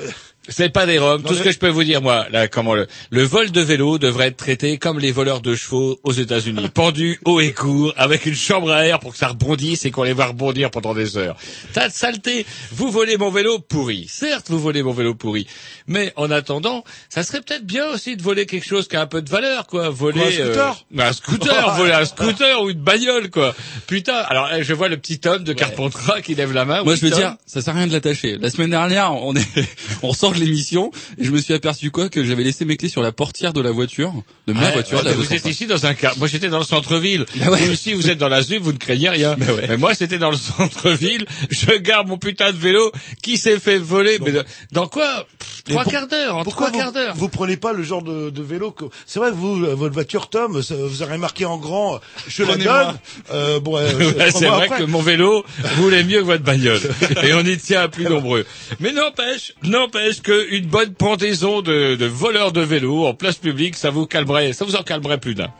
C'est 0.50 0.68
pas 0.68 0.86
des 0.86 0.98
Roms. 0.98 1.22
Tout 1.22 1.34
ce 1.34 1.42
que 1.42 1.50
je 1.50 1.58
peux 1.58 1.68
vous 1.68 1.84
dire, 1.84 2.02
moi, 2.02 2.26
là, 2.30 2.48
comment 2.48 2.74
le, 2.74 2.86
le 3.10 3.22
vol 3.22 3.50
de 3.50 3.60
vélo 3.60 3.98
devrait 3.98 4.28
être 4.28 4.36
traité 4.36 4.78
comme 4.78 4.98
les 4.98 5.12
voleurs 5.12 5.40
de 5.40 5.54
chevaux 5.54 5.98
aux 6.04 6.12
États-Unis, 6.12 6.68
pendu 6.74 7.18
haut 7.24 7.40
et 7.40 7.52
court, 7.52 7.92
avec 7.96 8.26
une 8.26 8.34
chambre 8.34 8.70
à 8.70 8.86
air 8.86 9.00
pour 9.00 9.12
que 9.12 9.18
ça 9.18 9.28
rebondisse 9.28 9.84
et 9.84 9.90
qu'on 9.90 10.02
les 10.02 10.12
va 10.12 10.26
rebondir 10.26 10.70
pendant 10.70 10.94
des 10.94 11.16
heures. 11.16 11.36
Tas 11.72 11.88
de 11.88 11.92
saleté. 11.92 12.46
Vous 12.72 12.90
volez 12.90 13.16
mon 13.16 13.30
vélo 13.30 13.58
pourri. 13.58 14.06
Certes, 14.08 14.46
vous 14.50 14.60
volez 14.60 14.82
mon 14.82 14.92
vélo 14.92 15.14
pourri, 15.14 15.46
mais 15.86 16.12
en 16.16 16.30
attendant, 16.30 16.84
ça 17.08 17.22
serait 17.22 17.40
peut-être 17.40 17.64
bien 17.64 17.86
aussi 17.88 18.16
de 18.16 18.22
voler 18.22 18.46
quelque 18.46 18.66
chose 18.66 18.88
qui 18.88 18.96
a 18.96 19.00
un 19.02 19.06
peu 19.06 19.22
de 19.22 19.30
valeur, 19.30 19.66
quoi. 19.66 19.88
Voler 19.88 20.20
Quoi, 20.20 20.26
un 20.28 20.32
scooter 20.32 20.84
euh, 20.98 21.02
un 21.02 21.12
scooter, 21.12 21.74
voler 21.76 21.92
un 21.92 22.04
scooter 22.04 22.62
ou 22.62 22.70
une 22.70 22.80
bagnole, 22.80 23.30
quoi. 23.30 23.54
Putain. 23.86 24.16
Alors, 24.16 24.48
eh, 24.52 24.62
je 24.64 24.74
vois 24.74 24.88
le 24.88 24.96
petit 24.96 25.20
homme 25.26 25.44
de 25.44 25.52
Carpentras 25.52 26.20
qui 26.20 26.34
lève 26.34 26.52
la 26.52 26.64
main. 26.64 26.82
Moi, 26.82 26.94
je 26.94 27.02
veux 27.02 27.10
dire, 27.10 27.36
ça 27.46 27.62
sert 27.62 27.74
à 27.74 27.78
rien 27.78 27.86
de 27.86 27.92
l'attacher. 27.92 28.36
La 28.38 28.50
semaine 28.50 28.70
dernière, 28.70 29.12
on 29.14 29.34
est, 29.34 29.46
on 30.02 30.12
sort 30.12 30.32
de 30.32 30.39
l'émission 30.40 30.90
et 31.18 31.24
je 31.24 31.30
me 31.30 31.38
suis 31.40 31.54
aperçu 31.54 31.90
quoi 31.90 32.08
que 32.08 32.24
j'avais 32.24 32.42
laissé 32.44 32.64
mes 32.64 32.76
clés 32.76 32.88
sur 32.88 33.02
la 33.02 33.12
portière 33.12 33.52
de 33.52 33.60
la 33.60 33.70
voiture, 33.70 34.12
de 34.46 34.52
ma 34.52 34.60
Ouais, 34.66 34.72
voiture. 34.72 35.04
ouais, 35.04 35.14
vous 35.14 35.32
êtes 35.32 35.46
ici 35.46 35.66
dans 35.66 35.86
un 35.86 35.94
car. 35.94 36.16
Moi, 36.18 36.28
j'étais 36.28 36.48
dans 36.48 36.58
le 36.58 36.64
centre-ville. 36.64 37.24
Bah 37.36 37.50
ouais. 37.50 37.58
Vous 37.60 37.72
aussi, 37.72 37.92
vous 37.92 38.08
êtes 38.10 38.18
dans 38.18 38.28
la 38.28 38.42
ZUB, 38.42 38.62
vous 38.62 38.72
ne 38.72 38.78
craignez 38.78 39.08
rien. 39.08 39.36
Bah 39.38 39.52
ouais. 39.52 39.66
Mais 39.68 39.76
moi, 39.76 39.94
c'était 39.94 40.18
dans 40.18 40.30
le 40.30 40.36
centre-ville. 40.36 41.24
Je 41.50 41.72
garde 41.78 42.08
mon 42.08 42.18
putain 42.18 42.52
de 42.52 42.56
vélo 42.56 42.90
qui 43.22 43.38
s'est 43.38 43.58
fait 43.58 43.78
voler. 43.78 44.18
Mais 44.24 44.32
de- 44.32 44.44
dans 44.72 44.86
quoi 44.88 45.26
Pff, 45.38 45.64
Trois 45.64 45.82
pour- 45.84 45.92
quarts 45.92 46.06
d'heure, 46.08 46.36
en 46.38 46.44
Pourquoi 46.44 46.68
trois 46.68 46.78
quarts 46.80 46.88
vous, 46.92 46.98
d'heure. 46.98 47.14
vous 47.16 47.28
prenez 47.28 47.56
pas 47.56 47.72
le 47.72 47.82
genre 47.82 48.02
de, 48.02 48.30
de 48.30 48.42
vélo 48.42 48.70
que 48.72 48.84
c'est 49.06 49.18
vrai 49.20 49.30
que 49.30 49.36
vous 49.36 49.62
euh, 49.64 49.74
votre 49.74 49.92
voiture 49.94 50.28
Tom 50.30 50.62
ça- 50.62 50.74
vous 50.74 51.02
aurez 51.02 51.18
marqué 51.18 51.44
en 51.44 51.58
grand 51.58 51.96
euh, 51.96 51.98
je 52.26 52.42
la 52.42 52.56
donne 52.56 52.98
euh, 53.30 53.60
bon 53.60 53.76
euh, 53.76 53.90
c'est 54.32 54.46
vrai 54.46 54.64
après. 54.64 54.78
que 54.78 54.82
mon 54.84 55.02
vélo 55.02 55.44
roulait 55.78 56.02
mieux 56.02 56.20
que 56.20 56.24
votre 56.26 56.42
bagnole. 56.42 56.80
Et 57.22 57.34
on 57.34 57.40
y 57.44 57.56
tient 57.58 57.82
à 57.82 57.88
plus 57.88 58.04
nombreux. 58.04 58.46
Mais 58.80 58.92
n'empêche, 58.92 59.52
n'empêche 59.62 60.19
qu'une 60.22 60.66
bonne 60.66 60.94
pendaison 60.94 61.62
de, 61.62 61.96
de 61.96 62.06
voleurs 62.06 62.52
de 62.52 62.60
vélos 62.60 63.06
en 63.06 63.14
place 63.14 63.36
publique, 63.36 63.76
ça 63.76 63.90
vous 63.90 64.06
calmerait, 64.06 64.52
ça 64.52 64.64
vous 64.64 64.76
en 64.76 64.82
calmerait 64.82 65.18
plus 65.18 65.34
d'un. 65.34 65.52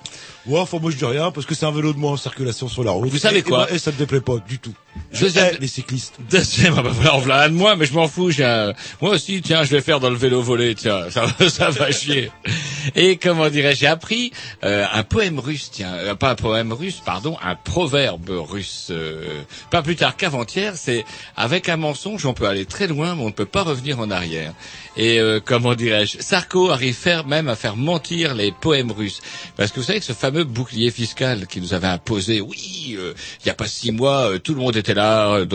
Ouais 0.46 0.59
enfin 0.59 0.79
moi 0.81 0.90
je 0.90 0.96
dis 0.96 1.05
rien 1.05 1.31
parce 1.31 1.46
que 1.46 1.55
c'est 1.55 1.66
un 1.66 1.70
vélo 1.70 1.92
de 1.92 1.98
moins 1.98 2.12
en 2.12 2.16
circulation 2.16 2.68
sur 2.68 2.83
la 2.85 2.92
route 2.92 3.09
Vous 3.11 3.18
savez 3.18 3.37
Et- 3.37 3.40
et 3.40 3.42
quoi 3.42 3.59
moi- 3.59 3.72
et, 3.72 3.79
ça 3.79 3.90
me 3.92 3.96
déplaît 3.96 4.20
pas 4.20 4.37
du 4.46 4.59
tout 4.59 4.74
je 5.12 5.26
hais 5.26 5.57
les 5.61 5.68
cyclistes 5.68 6.14
Deuxième, 6.31 6.74
ah 6.79 6.83
bah 6.83 6.90
voilà, 6.92 7.14
on 7.14 7.20
voilà 7.20 7.42
un 7.44 7.48
de 7.48 7.55
moi, 7.55 7.76
mais 7.76 7.87
je 7.87 7.94
m'en 7.94 8.09
fous. 8.09 8.33
J'ai 8.33 8.44
un... 8.44 8.72
Moi 9.00 9.12
aussi, 9.12 9.40
tiens, 9.40 9.62
je 9.62 9.70
vais 9.70 9.81
faire 9.83 10.00
dans 10.00 10.11
le 10.11 10.16
vélo 10.16 10.42
volé, 10.42 10.74
tiens, 10.74 11.09
ça, 11.11 11.26
ça 11.48 11.70
va 11.70 11.92
chier. 11.92 12.33
Et 12.96 13.16
comment 13.16 13.48
dirais-je, 13.48 13.81
j'ai 13.81 13.87
appris 13.87 14.33
euh, 14.64 14.85
un 14.92 15.05
poème 15.05 15.38
russe, 15.38 15.70
tiens, 15.72 15.92
euh, 15.94 16.14
pas 16.16 16.31
un 16.31 16.35
poème 16.35 16.72
russe, 16.72 17.00
pardon, 17.05 17.37
un 17.40 17.55
proverbe 17.55 18.31
russe. 18.31 18.88
euh, 18.90 19.42
pas 19.70 19.83
plus 19.83 19.94
tard 19.94 20.16
qu'avant-hier, 20.16 20.72
c'est 20.76 21.05
avec 21.37 21.68
un 21.68 21.76
mensonge, 21.76 22.26
on 22.26 22.35
peut 22.35 22.46
aller 22.48 22.66
très 22.66 22.88
loin, 22.88 23.14
mais 23.14 23.22
on 23.22 23.26
ne 23.26 23.31
peut 23.33 23.44
pas 23.46 23.62
revenir 23.62 24.00
en 24.00 24.11
arrière. 24.11 24.55
Et 24.96 25.20
euh, 25.20 25.38
comment 25.44 25.74
dirais-je, 25.76 26.18
Sarko 26.20 26.70
arrive 26.70 26.94
faire, 26.96 27.26
même 27.29 27.48
à 27.48 27.55
faire 27.55 27.76
mentir 27.76 28.35
les 28.35 28.50
poèmes 28.50 28.90
russes, 28.90 29.20
parce 29.57 29.70
que 29.70 29.79
vous 29.79 29.87
savez 29.87 30.00
que 30.00 30.05
ce 30.05 30.12
fameux 30.14 30.29
bouclier 30.30 30.90
fiscal 30.90 31.46
qui 31.46 31.60
nous 31.60 31.74
avait 31.74 31.86
imposé, 31.86 32.40
oui, 32.40 32.96
euh, 32.98 33.14
il 33.40 33.46
n'y 33.46 33.50
a 33.50 33.54
pas 33.54 33.66
six 33.66 33.92
mois, 33.92 34.30
euh, 34.30 34.38
tout 34.38 34.54
le 34.54 34.60
monde 34.60 34.76
était 34.76 34.94
là, 34.94 35.28
euh, 35.30 35.46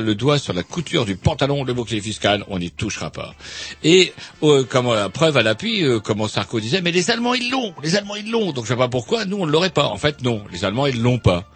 le, 0.00 0.14
doigt 0.14 0.38
sur 0.38 0.52
la 0.52 0.62
couture 0.62 1.04
du 1.04 1.16
pantalon, 1.16 1.64
le 1.64 1.74
bouclier 1.74 2.00
fiscal, 2.00 2.44
on 2.48 2.58
n'y 2.58 2.70
touchera 2.70 3.10
pas. 3.10 3.34
Et 3.82 4.12
comme 4.40 5.10
preuve 5.12 5.36
à 5.36 5.42
l'appui, 5.42 5.84
comme 6.04 6.26
Sarko 6.28 6.60
disait, 6.60 6.80
mais 6.80 6.92
les 6.92 7.10
Allemands 7.10 7.34
ils 7.34 7.50
l'ont, 7.50 7.74
les 7.82 7.96
Allemands 7.96 8.16
ils 8.16 8.30
l'ont, 8.30 8.52
donc 8.52 8.64
je 8.64 8.70
sais 8.70 8.76
pas 8.76 8.88
pourquoi, 8.88 9.24
nous 9.24 9.38
on 9.38 9.46
ne 9.46 9.52
l'aurait 9.52 9.70
pas. 9.70 9.86
En 9.86 9.98
fait 9.98 10.22
non, 10.22 10.42
les 10.52 10.64
Allemands 10.64 10.86
ils 10.86 11.00
l'ont 11.00 11.18
pas. 11.18 11.46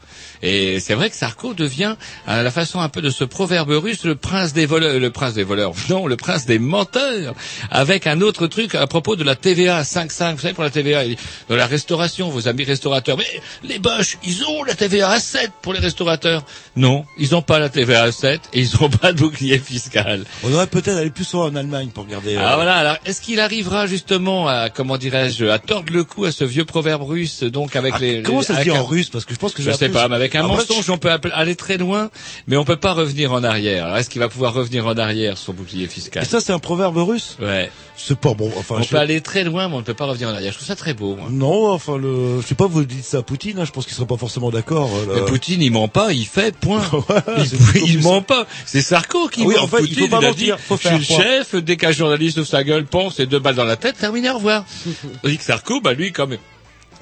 Et 0.47 0.79
c'est 0.79 0.93
vrai 0.95 1.09
que 1.09 1.17
Sarko 1.17 1.55
devient, 1.55 1.97
à 2.27 2.43
la 2.43 2.51
façon 2.51 2.79
un 2.81 2.91
peu 2.91 3.01
de 3.01 3.09
ce 3.09 3.25
proverbe 3.25 3.71
russe, 3.71 4.05
le 4.05 4.15
prince 4.15 4.53
des 4.53 4.67
voleurs, 4.67 5.01
le 5.01 5.11
prince 5.11 5.33
des 5.33 5.43
voleurs, 5.43 5.73
non, 5.89 6.07
le 6.07 6.17
prince 6.17 6.45
des 6.45 6.59
menteurs, 6.59 7.35
avec 7.71 8.07
un 8.07 8.21
autre 8.21 8.47
truc 8.47 8.75
à 8.75 8.87
propos 8.87 9.17
de 9.17 9.25
la 9.25 9.37
TVA 9.37 9.81
5,5, 9.83 10.35
vous 10.35 10.41
savez, 10.43 10.53
pour 10.53 10.63
la 10.65 10.69
TVA, 10.71 11.05
de 11.07 11.55
la 11.55 11.67
restauration, 11.67 12.29
vos 12.29 12.47
amis 12.47 12.65
restaurateurs, 12.65 13.17
mais 13.17 13.25
les 13.67 13.79
Boches, 13.79 14.19
ils 14.23 14.45
ont 14.45 14.65
la 14.65 14.75
TVA 14.75 15.11
à 15.13 15.19
7 15.21 15.51
pour 15.63 15.73
les 15.73 15.81
restaurateurs. 15.81 16.45
Non, 16.77 17.07
ils 17.19 17.31
n'ont 17.33 17.41
pas 17.43 17.59
la 17.59 17.71
TVA 17.71 18.03
à 18.03 18.13
7 18.13 18.43
et 18.53 18.61
ils 18.61 18.71
n'ont 18.79 18.91
pas 19.01 19.15
de 19.15 19.19
bouclier 19.21 19.59
fiscal. 19.59 20.25
on 20.43 20.53
aurait 20.53 20.67
peut-être 20.67 20.99
aller 20.99 21.11
plus 21.11 21.25
souvent 21.25 21.47
en 21.47 21.57
Allemagne 21.57 21.89
pour 21.89 22.05
regarder 22.05 22.37
Ah 22.37 22.53
euh, 22.53 22.57
voilà, 22.57 22.75
alors 22.77 22.97
est-ce 23.07 23.23
qu'il 23.23 23.41
arrivera 23.41 23.87
justement 23.87 24.47
à, 24.47 24.69
comment 24.69 24.99
dirais-je, 24.99 25.47
à 25.47 25.59
tordre 25.59 25.91
le 25.91 26.05
cou 26.05 26.27
à 26.27 26.33
ce 26.33 26.45
vieux 26.45 26.67
proverbe 26.67 27.03
russe, 27.03 27.45
donc 27.45 27.77
avec 27.77 27.95
ah, 27.97 28.01
les... 28.01 28.23
comment 28.23 28.41
les- 28.41 28.45
ça 28.45 28.59
se 28.59 28.63
dit 28.63 28.71
un- 28.71 28.81
en 28.81 28.85
russe? 28.85 29.09
Parce 29.09 29.25
que 29.25 29.33
je 29.33 29.39
pense 29.39 29.55
que 29.55 29.63
je 29.63 29.71
j'ai 29.71 29.77
sais 29.77 29.89
pas, 29.89 30.09
mais 30.09 30.17
avec 30.17 30.34
un 30.37 30.45
Ah, 30.45 30.49
mensonge, 30.49 30.89
on 30.91 30.99
peut 30.99 31.11
aller 31.33 31.57
très 31.57 31.77
loin, 31.79 32.11
mais 32.47 32.57
on 32.57 32.65
peut 32.65 32.77
pas 32.77 32.93
revenir 32.93 33.33
en 33.33 33.43
arrière. 33.45 33.87
Alors, 33.87 33.97
est-ce 33.99 34.11
qu'il 34.11 34.21
va 34.21 34.29
pouvoir 34.29 34.55
revenir 34.55 34.87
en 34.87 34.97
arrière 34.97 35.37
sur 35.37 35.47
son 35.47 35.53
bouclier 35.55 35.87
fiscal 35.87 36.23
et 36.23 36.27
ça 36.27 36.41
c'est 36.41 36.53
un 36.53 36.59
proverbe 36.59 36.97
russe 36.97 37.37
Ouais. 37.41 37.71
c'est 37.97 38.19
pas 38.19 38.35
bon 38.35 38.51
enfin 38.57 38.77
On 38.79 38.83
je- 38.83 38.89
peut 38.89 38.97
aller 38.99 39.21
très 39.21 39.45
loin, 39.45 39.69
mais 39.69 39.75
on 39.75 39.79
ne 39.79 39.85
peut 39.85 39.95
pas 39.95 40.07
revenir 40.07 40.29
en 40.29 40.33
arrière. 40.33 40.53
Je 40.53 40.57
trouve 40.57 40.67
ça 40.69 40.77
très 40.77 40.95
beau. 40.95 41.17
moi. 41.17 41.29
non 41.31 41.71
enfin 41.73 41.97
le 41.97 42.41
je 42.41 42.47
sais 42.47 42.55
pas 42.55 42.67
vous 42.67 42.85
dites 42.85 43.05
ça 43.05 43.19
à 43.19 43.23
Poutine 43.23 43.59
hein, 43.59 43.65
je 43.65 43.71
pense 43.73 43.85
qu'il 43.87 43.95
serait 43.95 44.07
pas 44.07 44.17
forcément 44.17 44.51
d'accord 44.51 44.91
euh, 44.95 45.15
Mais 45.17 45.25
Poutine, 45.27 45.63
il 45.63 45.71
ment 45.71 45.89
pas, 45.89 46.13
il 46.13 46.27
fait, 46.27 46.57
point. 46.57 46.83
il 46.93 46.95
beaucoup 47.59 47.77
il 47.77 47.95
plus 47.97 48.03
ment 48.03 48.23
pas. 48.23 48.47
C'est 48.67 48.83
Sarko 48.83 49.29
qui 49.29 49.43
Ah 49.45 49.47
oui, 49.47 49.55
ment. 49.57 49.63
en 49.65 49.67
fait, 49.69 49.79
il 49.83 49.89
Poutine, 49.89 50.03
faut 50.05 50.09
pas 50.09 50.19
a 50.19 50.21
mentir, 50.21 50.57
dit, 50.57 50.63
faut 50.63 50.77
je 50.77 50.89
suis 50.89 50.99
le 50.99 51.05
point. 51.05 51.17
chef, 51.25 51.55
dès 51.57 51.77
qu'un 51.77 51.93
journaliste 51.93 52.39
ouvre 52.39 52.47
sa 52.49 52.65
gueule, 52.65 52.87
pense 52.87 53.21
et 53.21 53.27
deux 53.27 53.39
balles 53.39 53.55
dans 53.55 53.65
la 53.65 53.77
tête, 53.77 53.97
terminé, 53.99 54.31
au 54.31 54.35
revoir. 54.35 54.65
Que 55.23 55.31
Sarko, 55.43 55.81
bah 55.81 55.93
lui, 55.95 56.13
comme 56.13 56.37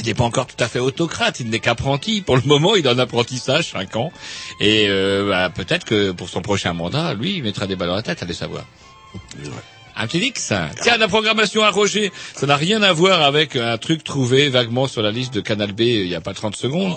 Il 0.01 0.07
n'est 0.07 0.15
pas 0.15 0.25
encore 0.25 0.47
tout 0.47 0.63
à 0.63 0.69
fait 0.69 0.79
autocrate, 0.79 1.41
il 1.41 1.51
n'est 1.51 1.61
qu'apprenti. 1.61 2.23
Pour 2.23 2.37
le 2.37 2.43
moment, 2.43 2.75
il 2.75 2.87
est 2.87 2.91
en 2.91 2.99
apprentissage, 2.99 3.71
5 3.71 3.97
ans. 3.97 4.13
Et 4.61 4.87
euh, 4.89 5.29
bah, 5.29 5.51
peut-être 5.51 5.85
que 5.85 6.11
pour 6.13 6.29
son 6.29 6.43
prochain 6.43 6.73
mandat, 6.73 7.15
lui, 7.15 7.37
il 7.37 7.43
mettra 7.43 7.67
des 7.67 7.77
balles 7.77 7.91
à 7.91 7.97
la 7.97 8.03
tête, 8.03 8.23
allez 8.23 8.35
savoir. 8.35 8.65
Un 9.95 10.07
petit 10.07 10.21
X. 10.27 10.53
Tiens, 10.81 10.97
la 10.97 11.07
programmation 11.07 11.63
à 11.63 11.71
Roger, 11.71 12.13
ça 12.35 12.47
n'a 12.47 12.57
rien 12.57 12.83
à 12.83 12.93
voir 12.93 13.23
avec 13.23 13.57
un 13.57 13.77
truc 13.77 14.03
trouvé 14.03 14.49
vaguement 14.49 14.87
sur 14.87 15.03
la 15.03 15.11
liste 15.11 15.35
de 15.35 15.41
Canal 15.41 15.73
B 15.73 15.83
euh, 15.83 15.85
il 15.85 16.09
n'y 16.09 16.15
a 16.15 16.21
pas 16.21 16.33
30 16.33 16.57
secondes. 16.57 16.97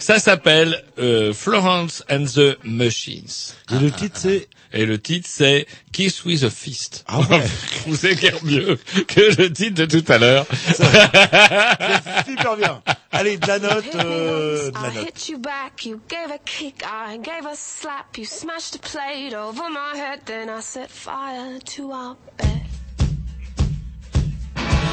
Ça 0.00 0.18
s'appelle 0.18 0.82
euh, 0.98 1.32
Florence 1.32 2.02
and 2.10 2.24
the 2.24 2.58
Machines. 2.64 3.54
Et 3.70 3.78
le 3.78 3.90
titre, 3.92 4.18
c'est 4.18 4.48
Et 4.72 4.86
le 4.86 4.98
titre, 4.98 5.28
c'est 5.30 5.66
Kiss 5.92 6.24
with 6.24 6.42
a 6.44 6.50
Fist. 6.50 7.04
Ah 7.08 7.20
ouais. 7.20 7.42
Vous 7.86 7.96
mieux 8.44 8.78
que 9.06 9.40
le 9.40 9.52
titre 9.52 9.84
de 9.84 10.00
tout 10.00 10.12
à 10.12 10.18
l'heure. 10.18 10.46
c'est 10.64 12.30
super 12.30 12.56
bien. 12.56 12.82
Allez, 13.12 13.36
de 13.36 13.46
la 13.46 13.58
note, 13.58 13.84
euh, 13.96 14.70
de 14.70 14.74
la 14.74 14.88
I 14.88 14.94
note. 14.94 15.06
hit 15.06 15.28
you 15.28 15.38
back, 15.38 15.84
you 15.84 16.00
gave 16.08 16.30
a 16.30 16.38
kick, 16.38 16.84
I 16.84 17.18
gave 17.18 17.44
a 17.46 17.56
slap, 17.56 18.16
you 18.16 18.24
smashed 18.24 18.76
a 18.76 18.78
plate 18.78 19.34
over 19.34 19.68
my 19.68 19.98
head, 19.98 20.20
then 20.26 20.48
I 20.48 20.60
set 20.60 20.88
fire 20.88 21.58
to 21.74 21.90
our 21.90 22.16
bed. 22.38 22.62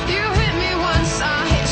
You 0.10 0.24
hit 0.24 0.56
me 0.56 0.76
once, 0.82 1.22
I 1.22 1.48
hit 1.50 1.67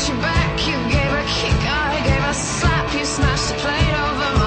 kick, 1.26 1.52
I 1.52 2.00
gave 2.06 2.24
a 2.24 2.34
slap, 2.34 2.94
you 2.94 3.04
smashed 3.04 3.48
the 3.48 3.54
plate 3.58 3.94
over 4.06 4.38
my 4.38 4.45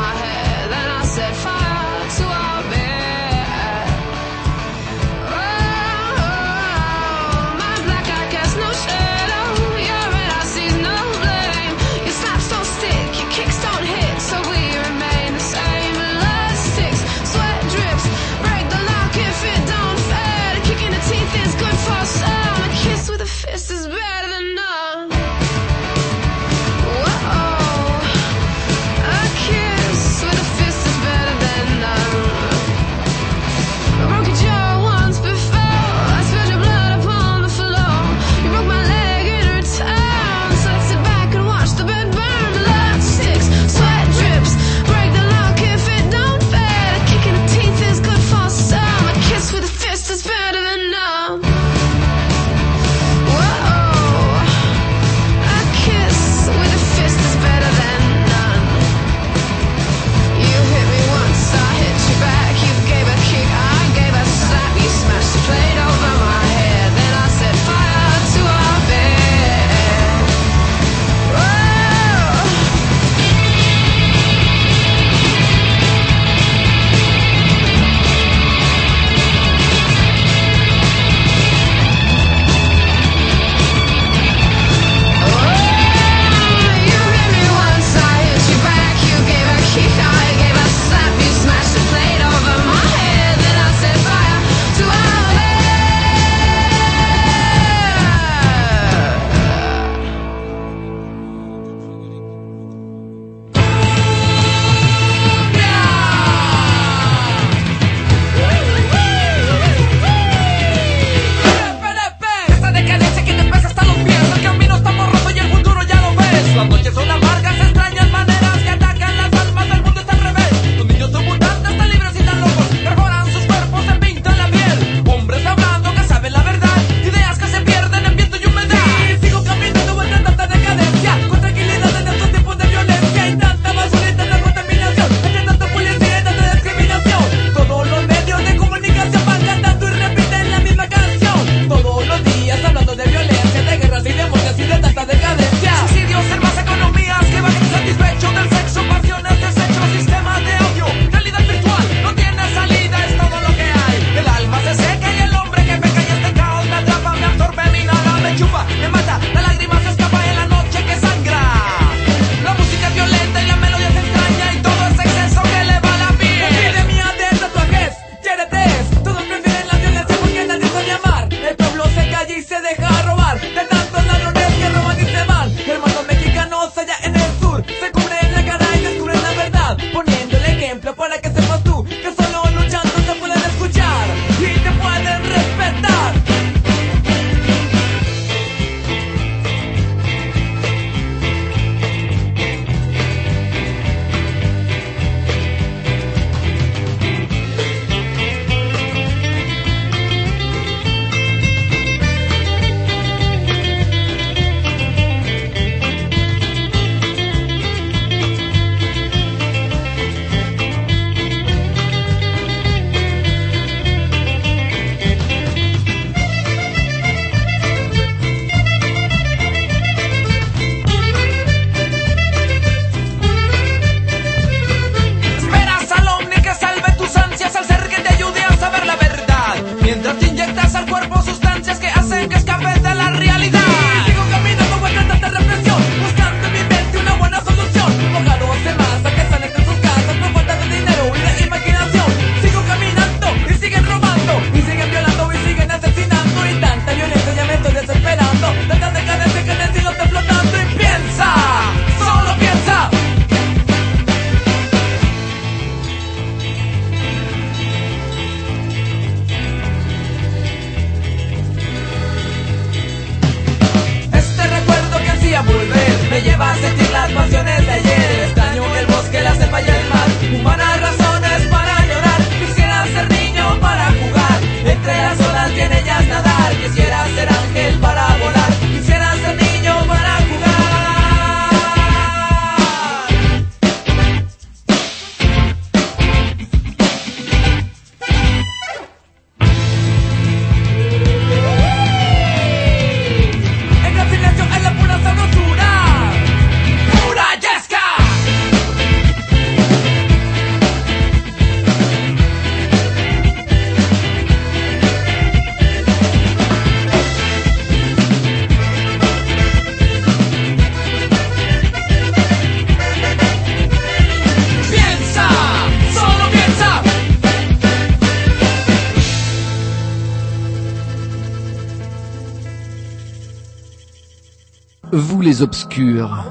les 325.29 325.43
obscurs. 325.43 326.25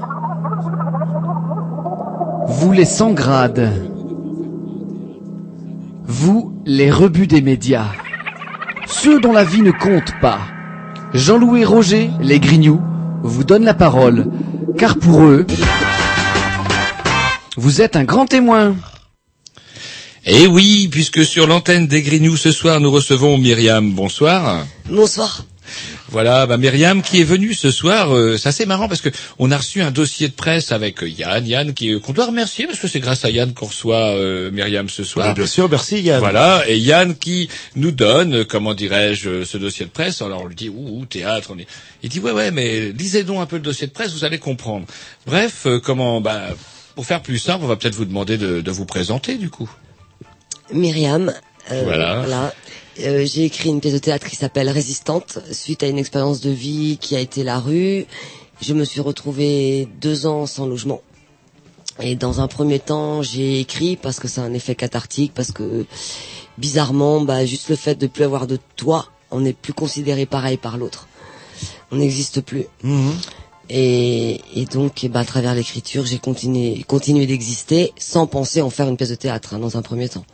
Vous 2.47 2.73
les 2.73 2.83
sans 2.83 3.13
grades. 3.13 3.71
Vous 6.05 6.53
les 6.65 6.91
rebuts 6.91 7.27
des 7.27 7.41
médias. 7.41 7.91
Ceux 8.87 9.21
dont 9.21 9.31
la 9.31 9.45
vie 9.45 9.61
ne 9.61 9.71
compte 9.71 10.11
pas. 10.19 10.39
Jean-Louis 11.13 11.63
Roger, 11.63 12.09
les 12.19 12.41
Grignoux, 12.41 12.81
vous 13.23 13.45
donnent 13.45 13.63
la 13.63 13.73
parole, 13.73 14.27
car 14.77 14.97
pour 14.97 15.23
eux, 15.23 15.47
vous 17.55 17.81
êtes 17.81 17.95
un 17.95 18.03
grand 18.03 18.25
témoin. 18.25 18.75
Et 20.25 20.45
oui, 20.45 20.89
puisque 20.91 21.23
sur 21.23 21.47
l'antenne 21.47 21.87
des 21.87 22.01
Grignoux 22.01 22.35
ce 22.35 22.51
soir, 22.51 22.81
nous 22.81 22.91
recevons 22.91 23.37
Myriam. 23.37 23.93
Bonsoir. 23.93 24.65
Bonsoir. 24.89 25.45
Voilà, 26.11 26.47
bah 26.47 26.57
Myriam 26.57 27.01
qui 27.01 27.21
est 27.21 27.23
venue 27.23 27.53
ce 27.53 27.69
soir, 27.71 28.15
euh, 28.15 28.35
c'est 28.37 28.49
assez 28.49 28.65
marrant 28.65 28.87
parce 28.87 29.01
que 29.01 29.09
on 29.37 29.51
a 29.51 29.57
reçu 29.57 29.81
un 29.81 29.91
dossier 29.91 30.27
de 30.27 30.33
presse 30.33 30.71
avec 30.71 31.03
euh, 31.03 31.07
Yann, 31.09 31.45
Yann 31.45 31.73
qui 31.73 31.93
euh, 31.93 31.99
qu'on 31.99 32.13
doit 32.13 32.25
remercier 32.25 32.65
parce 32.65 32.79
que 32.79 32.87
c'est 32.87 32.99
grâce 32.99 33.25
à 33.25 33.29
Yann 33.29 33.53
qu'on 33.53 33.67
reçoit 33.67 34.15
euh, 34.15 34.49
Myriam 34.51 34.89
ce 34.89 35.03
soir. 35.03 35.27
Oui, 35.29 35.33
bien 35.35 35.45
sûr, 35.45 35.69
merci 35.69 36.01
Yann. 36.01 36.19
Voilà, 36.19 36.63
et 36.67 36.77
Yann 36.77 37.15
qui 37.15 37.47
nous 37.75 37.91
donne, 37.91 38.37
euh, 38.37 38.43
comment 38.43 38.73
dirais-je, 38.73 39.29
euh, 39.29 39.45
ce 39.45 39.57
dossier 39.57 39.85
de 39.85 39.91
presse. 39.91 40.21
Alors 40.21 40.41
on 40.43 40.47
lui 40.47 40.55
dit, 40.55 40.69
ouh, 40.69 40.99
ouh, 41.01 41.05
théâtre. 41.05 41.51
On 41.53 41.59
est... 41.59 41.67
Il 42.01 42.09
dit, 42.09 42.19
ouais, 42.19 42.31
ouais, 42.31 42.49
mais 42.51 42.91
lisez 42.91 43.23
donc 43.23 43.39
un 43.41 43.45
peu 43.45 43.57
le 43.57 43.61
dossier 43.61 43.85
de 43.85 43.91
presse, 43.91 44.11
vous 44.13 44.25
allez 44.25 44.39
comprendre. 44.39 44.85
Bref, 45.27 45.67
euh, 45.67 45.79
comment, 45.79 46.21
bah, 46.21 46.47
pour 46.95 47.05
faire 47.05 47.21
plus 47.21 47.37
simple, 47.37 47.63
on 47.63 47.67
va 47.67 47.75
peut-être 47.75 47.95
vous 47.95 48.05
demander 48.05 48.37
de, 48.37 48.61
de 48.61 48.71
vous 48.71 48.85
présenter 48.85 49.35
du 49.35 49.49
coup. 49.49 49.69
Myriam. 50.73 51.33
euh, 51.71 51.81
Voilà. 51.83 52.53
Euh, 53.01 53.25
j'ai 53.25 53.45
écrit 53.45 53.69
une 53.69 53.79
pièce 53.79 53.93
de 53.93 53.99
théâtre 53.99 54.27
qui 54.27 54.35
s'appelle 54.35 54.69
Résistante, 54.69 55.39
suite 55.51 55.83
à 55.83 55.87
une 55.87 55.97
expérience 55.97 56.41
de 56.41 56.49
vie 56.49 56.97
qui 56.99 57.15
a 57.15 57.19
été 57.19 57.43
la 57.43 57.59
rue. 57.59 58.05
Je 58.61 58.73
me 58.73 58.83
suis 58.83 58.99
retrouvée 58.99 59.87
deux 60.01 60.25
ans 60.25 60.45
sans 60.45 60.65
logement. 60.65 61.01
Et 62.01 62.15
dans 62.15 62.41
un 62.41 62.47
premier 62.47 62.79
temps, 62.79 63.21
j'ai 63.21 63.59
écrit 63.59 63.95
parce 63.95 64.19
que 64.19 64.27
c'est 64.27 64.41
un 64.41 64.53
effet 64.53 64.75
cathartique, 64.75 65.33
parce 65.33 65.51
que 65.51 65.85
bizarrement, 66.57 67.21
bah, 67.21 67.45
juste 67.45 67.69
le 67.69 67.75
fait 67.75 67.95
de 67.95 68.07
plus 68.07 68.23
avoir 68.23 68.47
de 68.47 68.57
toit, 68.75 69.07
on 69.31 69.41
n'est 69.41 69.53
plus 69.53 69.73
considéré 69.73 70.25
pareil 70.25 70.57
par 70.57 70.77
l'autre. 70.77 71.07
On 71.91 71.97
n'existe 71.97 72.41
plus. 72.41 72.65
Mhm. 72.83 73.13
Et, 73.69 74.41
et 74.55 74.65
donc, 74.65 75.03
eh 75.03 75.09
ben, 75.09 75.21
à 75.21 75.25
travers 75.25 75.55
l'écriture, 75.55 76.05
j'ai 76.05 76.19
continué, 76.19 76.83
continué 76.87 77.27
d'exister 77.27 77.93
sans 77.97 78.27
penser 78.27 78.61
en 78.61 78.69
faire 78.69 78.89
une 78.89 78.97
pièce 78.97 79.09
de 79.09 79.15
théâtre 79.15 79.53
hein, 79.53 79.59
dans 79.59 79.77
un 79.77 79.81
premier 79.81 80.09
temps. 80.09 80.25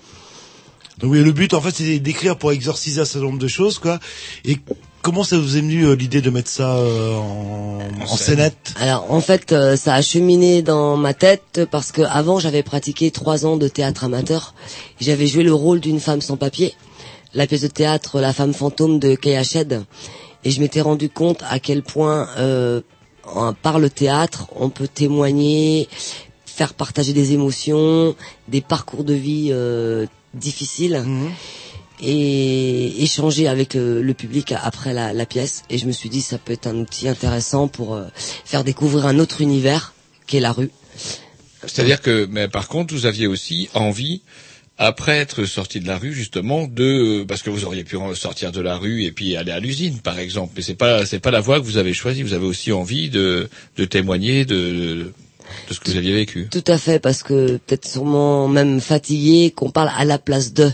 Donc 0.99 1.11
oui, 1.11 1.21
le 1.23 1.31
but 1.31 1.53
en 1.53 1.61
fait 1.61 1.71
c'est 1.75 1.99
d'écrire 1.99 2.37
pour 2.37 2.51
exorciser 2.51 3.01
un 3.01 3.05
certain 3.05 3.27
nombre 3.27 3.39
de 3.39 3.47
choses 3.49 3.79
quoi. 3.79 3.99
Et 4.45 4.57
comment 5.01 5.23
ça 5.23 5.37
vous 5.37 5.57
est 5.57 5.61
venu 5.61 5.85
euh, 5.85 5.95
l'idée 5.95 6.21
de 6.21 6.29
mettre 6.29 6.49
ça 6.49 6.75
euh, 6.77 7.15
en, 7.15 7.79
en 8.01 8.15
scénette? 8.17 8.73
Alors 8.79 9.11
en 9.11 9.19
fait, 9.21 9.51
euh, 9.51 9.75
ça 9.75 9.93
a 9.93 10.01
cheminé 10.01 10.61
dans 10.61 10.95
ma 10.97 11.13
tête 11.13 11.61
parce 11.69 11.91
que 11.91 12.01
avant 12.01 12.39
j'avais 12.39 12.63
pratiqué 12.63 13.11
trois 13.11 13.45
ans 13.45 13.57
de 13.57 13.67
théâtre 13.67 14.05
amateur. 14.05 14.53
J'avais 15.01 15.27
joué 15.27 15.43
le 15.43 15.53
rôle 15.53 15.79
d'une 15.81 15.99
femme 15.99 16.21
sans 16.21 16.37
papier, 16.37 16.73
la 17.33 17.45
pièce 17.45 17.61
de 17.61 17.67
théâtre 17.67 18.21
La 18.21 18.31
femme 18.33 18.53
fantôme 18.53 18.97
de 18.99 19.15
Kay. 19.15 19.41
Et 20.45 20.51
je 20.51 20.61
m'étais 20.61 20.81
rendu 20.81 21.09
compte 21.09 21.43
à 21.49 21.59
quel 21.59 21.83
point 21.83 22.29
euh, 22.37 22.79
en- 23.25 23.53
par 23.53 23.79
le 23.79 23.89
théâtre 23.89 24.47
on 24.55 24.69
peut 24.69 24.87
témoigner, 24.87 25.89
faire 26.45 26.73
partager 26.73 27.11
des 27.13 27.33
émotions, 27.33 28.15
des 28.47 28.61
parcours 28.61 29.03
de 29.03 29.13
vie 29.13 29.49
euh, 30.35 30.39
difficiles. 30.39 31.03
Et 32.01 33.03
échanger 33.03 33.47
avec 33.47 33.73
le, 33.73 34.01
le 34.01 34.13
public 34.13 34.51
après 34.51 34.93
la, 34.93 35.13
la 35.13 35.25
pièce 35.25 35.63
et 35.69 35.77
je 35.77 35.85
me 35.85 35.93
suis 35.93 36.09
dit 36.09 36.19
ça 36.19 36.37
peut 36.37 36.51
être 36.51 36.67
un 36.67 36.75
outil 36.75 37.07
intéressant 37.07 37.69
pour 37.69 37.95
euh, 37.95 38.03
faire 38.43 38.65
découvrir 38.65 39.05
un 39.05 39.17
autre 39.17 39.39
univers 39.39 39.93
qu'est 40.27 40.41
la 40.41 40.51
rue. 40.51 40.71
C'est-à-dire 41.65 42.01
que, 42.01 42.27
mais 42.29 42.49
par 42.49 42.67
contre, 42.67 42.93
vous 42.93 43.05
aviez 43.05 43.27
aussi 43.27 43.69
envie, 43.73 44.23
après 44.77 45.17
être 45.17 45.45
sorti 45.45 45.79
de 45.79 45.87
la 45.87 45.97
rue, 45.97 46.13
justement, 46.13 46.67
de, 46.67 47.23
parce 47.23 47.41
que 47.41 47.49
vous 47.49 47.63
auriez 47.65 47.83
pu 47.83 47.95
sortir 48.13 48.51
de 48.51 48.61
la 48.61 48.75
rue 48.75 49.03
et 49.03 49.11
puis 49.11 49.37
aller 49.37 49.51
à 49.51 49.59
l'usine, 49.59 49.99
par 49.99 50.19
exemple. 50.19 50.53
Mais 50.57 50.61
c'est 50.61 50.75
pas, 50.75 51.05
c'est 51.05 51.19
pas 51.19 51.31
la 51.31 51.39
voie 51.39 51.59
que 51.59 51.65
vous 51.65 51.77
avez 51.77 51.93
choisie. 51.93 52.23
Vous 52.23 52.33
avez 52.33 52.45
aussi 52.45 52.71
envie 52.71 53.09
de, 53.09 53.49
de 53.77 53.85
témoigner 53.85 54.43
de, 54.45 55.13
de 55.69 55.73
ce 55.73 55.79
que 55.79 55.91
vous 55.91 55.97
aviez 55.97 56.13
vécu. 56.13 56.47
Tout 56.49 56.63
à 56.67 56.77
fait 56.77 56.99
parce 56.99 57.23
que 57.23 57.57
peut-être 57.57 57.87
sûrement 57.87 58.47
même 58.47 58.79
fatigué 58.81 59.51
qu'on 59.51 59.71
parle 59.71 59.91
à 59.97 60.05
la 60.05 60.17
place 60.19 60.53
de. 60.53 60.71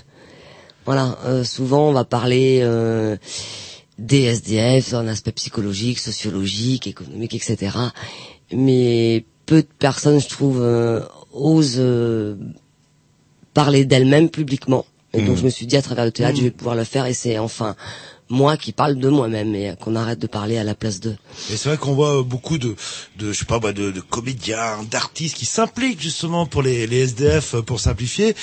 Voilà, 0.85 1.17
euh, 1.25 1.43
souvent 1.43 1.89
on 1.89 1.93
va 1.93 2.03
parler 2.05 2.59
euh, 2.63 3.15
des 3.99 4.21
SDF, 4.23 4.93
un 4.93 5.07
aspect 5.07 5.31
psychologique, 5.31 5.99
sociologique, 5.99 6.87
économique, 6.87 7.35
etc. 7.35 7.77
Mais 8.51 9.25
peu 9.45 9.61
de 9.61 9.67
personnes, 9.79 10.19
je 10.19 10.27
trouve, 10.27 10.59
euh, 10.61 11.01
osent 11.33 11.75
euh, 11.77 12.35
parler 13.53 13.85
d'elles-mêmes 13.85 14.29
publiquement. 14.29 14.85
Et 15.13 15.17
donc 15.21 15.31
Mhm. 15.31 15.37
je 15.37 15.43
me 15.45 15.49
suis 15.49 15.65
dit 15.65 15.77
à 15.77 15.81
travers 15.81 16.05
le 16.05 16.11
théâtre, 16.11 16.33
Mhm. 16.35 16.39
je 16.39 16.43
vais 16.45 16.51
pouvoir 16.51 16.75
le 16.75 16.83
faire 16.85 17.05
et 17.05 17.13
c'est 17.13 17.37
enfin 17.37 17.75
moi 18.31 18.57
qui 18.57 18.71
parle 18.71 18.95
de 18.95 19.09
moi-même 19.09 19.53
et 19.53 19.73
qu'on 19.79 19.95
arrête 19.95 20.19
de 20.19 20.27
parler 20.27 20.57
à 20.57 20.63
la 20.63 20.73
place 20.73 20.99
d'eux. 20.99 21.17
Et 21.51 21.57
c'est 21.57 21.69
vrai 21.69 21.77
qu'on 21.77 21.93
voit 21.93 22.23
beaucoup 22.23 22.57
de, 22.57 22.75
de 23.19 23.31
je 23.31 23.37
sais 23.39 23.45
pas, 23.45 23.59
bah, 23.59 23.73
de, 23.73 23.91
de 23.91 23.99
comédiens, 23.99 24.83
d'artistes 24.89 25.35
qui 25.35 25.45
s'impliquent 25.45 26.01
justement 26.01 26.45
pour 26.45 26.63
les, 26.63 26.87
les 26.87 27.01
SDF 27.01 27.55
euh, 27.55 27.61
pour 27.61 27.79
simplifier. 27.79 28.35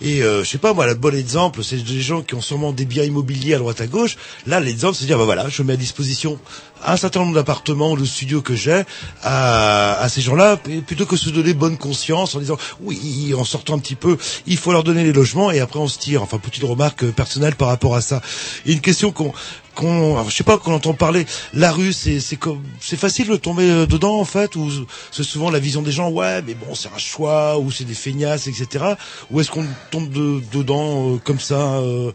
Et 0.00 0.22
euh, 0.22 0.44
je 0.44 0.48
sais 0.50 0.58
pas 0.58 0.74
moi, 0.74 0.86
le 0.86 0.94
bon 0.94 1.14
exemple, 1.14 1.62
c'est 1.64 1.76
des 1.76 2.00
gens 2.00 2.22
qui 2.22 2.34
ont 2.34 2.40
sûrement 2.40 2.72
des 2.72 2.84
biens 2.84 3.04
immobiliers 3.04 3.54
à 3.54 3.58
droite 3.58 3.80
à 3.80 3.86
gauche. 3.86 4.16
Là, 4.46 4.60
l'exemple, 4.60 4.94
c'est 4.96 5.02
de 5.04 5.06
dire 5.06 5.18
bah 5.18 5.24
voilà, 5.24 5.48
je 5.48 5.62
mets 5.62 5.74
à 5.74 5.76
disposition 5.76 6.38
un 6.86 6.96
certain 6.96 7.20
nombre 7.20 7.34
d'appartements 7.34 7.92
ou 7.92 7.96
de 7.96 8.04
studios 8.04 8.42
que 8.42 8.54
j'ai 8.54 8.82
à, 9.22 9.98
à 10.00 10.08
ces 10.08 10.20
gens-là, 10.20 10.56
plutôt 10.86 11.06
que 11.06 11.16
se 11.16 11.30
donner 11.30 11.54
bonne 11.54 11.76
conscience 11.76 12.34
en 12.34 12.38
disant 12.40 12.58
oui, 12.80 13.34
en 13.36 13.44
sortant 13.44 13.74
un 13.74 13.78
petit 13.78 13.94
peu, 13.94 14.16
il 14.46 14.56
faut 14.56 14.72
leur 14.72 14.84
donner 14.84 15.04
les 15.04 15.12
logements 15.12 15.50
et 15.50 15.60
après 15.60 15.78
on 15.78 15.88
se 15.88 15.98
tire. 15.98 16.22
Enfin, 16.22 16.38
petite 16.38 16.64
remarque 16.64 17.04
personnelle 17.10 17.54
par 17.56 17.68
rapport 17.68 17.94
à 17.94 18.00
ça. 18.00 18.20
Une 18.66 18.80
question 18.80 19.12
qu'on 19.12 19.32
qu'on, 19.78 20.28
je 20.28 20.34
sais 20.34 20.42
pas, 20.44 20.58
qu'on 20.58 20.74
entend 20.74 20.92
parler, 20.92 21.24
la 21.54 21.70
rue, 21.70 21.92
c'est, 21.92 22.18
c'est 22.18 22.34
comme, 22.36 22.62
c'est 22.80 22.96
facile 22.98 23.28
de 23.28 23.36
tomber 23.36 23.70
euh, 23.70 23.86
dedans, 23.86 24.18
en 24.18 24.24
fait, 24.24 24.56
ou 24.56 24.68
c'est 25.12 25.22
souvent 25.22 25.50
la 25.50 25.60
vision 25.60 25.82
des 25.82 25.92
gens, 25.92 26.10
ouais, 26.10 26.42
mais 26.42 26.54
bon, 26.54 26.74
c'est 26.74 26.88
un 26.94 26.98
choix, 26.98 27.58
ou 27.58 27.70
c'est 27.70 27.84
des 27.84 27.94
feignasses, 27.94 28.48
etc. 28.48 28.84
Ou 29.30 29.40
est-ce 29.40 29.50
qu'on 29.52 29.64
tombe 29.92 30.10
de, 30.10 30.42
dedans, 30.52 31.14
euh, 31.14 31.16
comme 31.24 31.38
ça, 31.38 31.76
euh, 31.78 32.10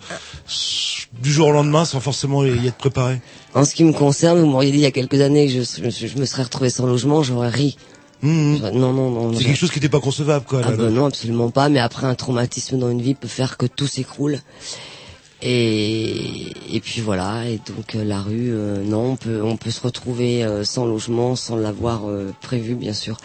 du 1.21 1.31
jour 1.31 1.47
au 1.47 1.51
lendemain, 1.51 1.85
sans 1.85 1.99
forcément 2.01 2.43
y 2.43 2.67
être 2.67 2.75
préparé? 2.77 3.21
En 3.53 3.63
ce 3.65 3.73
qui 3.75 3.83
me 3.85 3.93
concerne, 3.93 4.39
vous 4.39 4.47
m'auriez 4.47 4.71
dit 4.71 4.77
il 4.79 4.81
y 4.81 4.85
a 4.85 4.91
quelques 4.91 5.21
années 5.21 5.47
que 5.47 5.53
je, 5.53 5.89
je- 5.89 6.07
je 6.07 6.17
me 6.17 6.25
serais 6.25 6.43
retrouvé 6.43 6.69
sans 6.69 6.85
logement, 6.85 7.23
j'aurais 7.23 7.49
ri. 7.49 7.77
J'aurais- 8.23 8.71
Non, 8.71 8.93
non, 8.93 9.09
non. 9.11 9.27
Mmh. 9.29 9.33
C'est 9.35 9.39
non. 9.41 9.45
quelque 9.47 9.57
chose 9.59 9.69
qui 9.71 9.77
n'était 9.79 9.89
pas 9.89 9.99
concevable, 9.99 10.45
quoi. 10.47 10.61
Ah 10.65 10.71
là, 10.71 10.77
ben 10.77 10.83
là. 10.85 10.89
non, 10.91 11.05
absolument 11.05 11.49
pas. 11.51 11.69
Mais 11.69 11.79
après, 11.79 12.07
un 12.07 12.15
traumatisme 12.15 12.77
dans 12.77 12.89
une 12.89 13.01
vie 13.01 13.15
peut 13.15 13.27
faire 13.27 13.57
que 13.57 13.65
tout 13.65 13.87
s'écroule. 13.87 14.39
Et, 15.45 16.53
et 16.75 16.79
puis 16.79 17.01
voilà. 17.01 17.45
Et 17.49 17.59
donc 17.67 17.95
euh, 17.95 18.03
la 18.03 18.21
rue, 18.21 18.51
euh, 18.53 18.81
non, 18.83 19.11
on 19.11 19.15
peut, 19.17 19.41
on 19.43 19.57
peut 19.57 19.71
se 19.71 19.81
retrouver 19.81 20.43
euh, 20.43 20.63
sans 20.63 20.85
logement, 20.85 21.35
sans 21.35 21.57
l'avoir 21.57 22.09
euh, 22.09 22.33
prévu, 22.41 22.75
bien 22.75 22.93
sûr. 22.93 23.17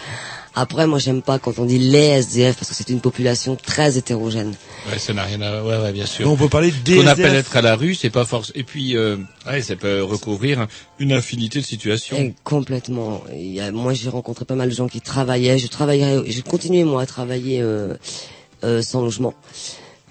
Après, 0.56 0.88
moi, 0.88 0.98
j'aime 0.98 1.22
pas 1.22 1.38
quand 1.38 1.60
on 1.60 1.64
dit 1.64 1.78
les 1.78 1.98
SDF 2.18 2.56
parce 2.56 2.68
que 2.70 2.74
c'est 2.74 2.88
une 2.90 3.00
population 3.00 3.54
très 3.54 3.96
hétérogène. 3.96 4.52
Ouais, 4.90 4.98
ça 4.98 5.12
n'a 5.14 5.22
rien 5.22 5.40
à, 5.40 5.62
ouais, 5.62 5.78
ouais, 5.78 5.92
bien 5.92 6.06
sûr. 6.06 6.24
Donc, 6.24 6.34
on 6.34 6.42
peut 6.44 6.48
parler 6.48 6.72
des 6.84 6.96
qu'on 6.96 7.06
appelle 7.06 7.36
être 7.36 7.56
à 7.56 7.62
la 7.62 7.76
rue, 7.76 7.94
c'est 7.94 8.10
pas 8.10 8.24
force. 8.24 8.50
Et 8.56 8.64
puis, 8.64 8.96
euh, 8.96 9.16
ouais, 9.46 9.62
ça 9.62 9.76
peut 9.76 10.02
recouvrir 10.02 10.66
une 10.98 11.12
infinité 11.12 11.60
de 11.60 11.64
situations. 11.64 12.16
Et 12.16 12.34
complètement. 12.42 13.22
Il 13.32 13.52
y 13.52 13.60
a- 13.60 13.70
moi, 13.70 13.94
j'ai 13.94 14.08
rencontré 14.08 14.44
pas 14.44 14.56
mal 14.56 14.68
de 14.70 14.74
gens 14.74 14.88
qui 14.88 15.00
travaillaient. 15.00 15.58
Je 15.58 15.68
travaillerais, 15.68 16.24
j'ai 16.26 16.42
continué 16.42 16.82
moi 16.82 17.02
à 17.02 17.06
travailler 17.06 17.60
euh, 17.62 17.94
euh, 18.64 18.82
sans 18.82 19.02
logement. 19.02 19.34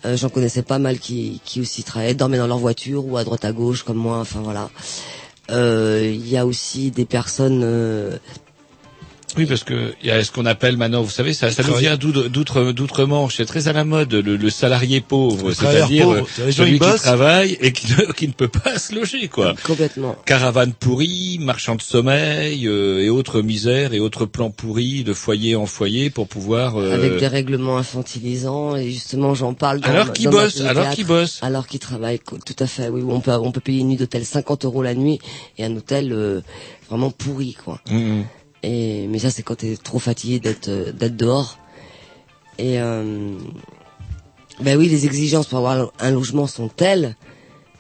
Euh, 0.08 0.16
J'en 0.16 0.30
connaissais 0.30 0.62
pas 0.64 0.80
mal 0.80 1.00
qui, 1.00 1.42
qui 1.44 1.60
aussi 1.60 1.84
travaillaient, 1.84 2.14
dormaient 2.14 2.38
dans 2.38 2.48
leur 2.48 2.58
voiture 2.60 3.06
ou 3.06 3.18
à 3.18 3.24
droite 3.24 3.44
à 3.44 3.52
gauche 3.52 3.84
comme 3.84 3.98
moi. 3.98 4.20
Enfin 4.20 4.40
voilà. 4.42 4.70
Euh, 5.52 6.02
Il 6.14 6.28
y 6.28 6.38
a 6.38 6.46
aussi 6.46 6.92
des 6.92 7.06
personnes. 7.06 7.64
Oui, 9.36 9.46
parce 9.46 9.64
que 9.66 9.94
il 10.02 10.08
y 10.08 10.12
a 10.12 10.24
ce 10.24 10.32
qu'on 10.32 10.46
appelle 10.46 10.78
maintenant, 10.78 11.02
vous 11.04 11.10
savez, 11.10 11.34
ça, 11.34 11.52
ça 11.52 11.62
nous 11.64 11.76
vient 11.76 11.96
d'outre- 11.98 12.30
d'outre- 12.30 12.72
d'outre-Manche. 12.72 13.36
C'est 13.38 13.46
très 13.46 13.68
à 13.68 13.74
la 13.74 13.84
mode, 13.84 14.14
le, 14.14 14.38
le 14.38 14.50
salarié 14.50 15.02
pauvre, 15.02 15.52
c'est-à-dire 15.52 16.10
euh, 16.12 16.24
celui 16.52 16.80
qui 16.80 16.86
travaille 17.04 17.58
et 17.60 17.74
qui 17.74 17.88
ne, 17.92 18.12
qui 18.14 18.28
ne 18.30 18.34
peut 18.34 18.48
pas 18.48 18.80
se 18.80 18.96
loger, 18.96 19.28
quoi. 19.28 19.54
Complètement. 19.66 20.16
Caravane 20.26 20.72
pourrie, 20.74 21.40
marchand 21.42 21.76
de 21.76 21.82
sommeil 21.82 22.68
euh, 22.68 23.04
et 23.04 23.10
autres 23.10 23.42
misères 23.42 23.94
et 23.94 24.00
autres 24.00 24.26
plans 24.26 24.50
pourris 24.50 25.04
de 25.04 25.14
foyer 25.14 25.56
en 25.58 25.66
foyer 25.66 26.10
pour 26.10 26.28
pouvoir. 26.28 26.78
euh, 26.80 26.94
avec 26.94 27.18
des 27.18 27.28
règlements 27.28 27.78
infantilisants 27.78 28.76
et 28.78 28.90
justement 28.92 29.36
j'en 29.36 29.54
parle 29.54 29.82
dans 29.82 29.90
Alors 29.90 30.14
qu'ils 30.14 30.30
bossent, 30.30 30.56
de 30.62 30.66
alors 30.66 30.90
qu'ils 30.92 31.06
bossent. 31.06 31.40
alors 31.42 31.68
qu'ils 31.68 31.80
travaillent 31.82 32.20
tout 32.20 32.56
à 32.60 32.66
fait 32.66 32.88
oui 32.90 33.04
on 33.08 33.20
peut 33.20 33.32
on 33.32 33.52
peut 33.52 33.60
payer 33.60 33.82
une 33.82 33.90
nuit 33.90 33.98
d'hôtel 33.98 34.26
50 34.26 34.66
euros 34.66 34.82
la 34.84 34.94
nuit 34.96 35.20
et 35.58 35.66
un 35.66 35.76
hôtel 35.76 36.12
euh, 36.14 36.42
vraiment 36.90 37.12
pourri 37.12 37.54
quoi 37.64 37.82
Mhm. 37.92 38.24
Et 38.64 39.08
mais 39.08 39.20
ça 39.20 39.30
c'est 39.30 39.44
quand 39.44 39.56
t'es 39.56 39.78
trop 39.78 40.00
fatigué 40.00 40.40
d'être 40.40 40.68
euh, 40.68 40.92
d'être 40.92 41.16
dehors 41.16 41.58
et 42.58 42.80
euh, 42.82 43.38
ben 44.62 44.78
oui 44.78 44.88
les 44.90 45.06
exigences 45.06 45.48
pour 45.48 45.60
avoir 45.60 45.92
un 46.00 46.12
logement 46.12 46.48
sont 46.48 46.68
telles 46.68 47.16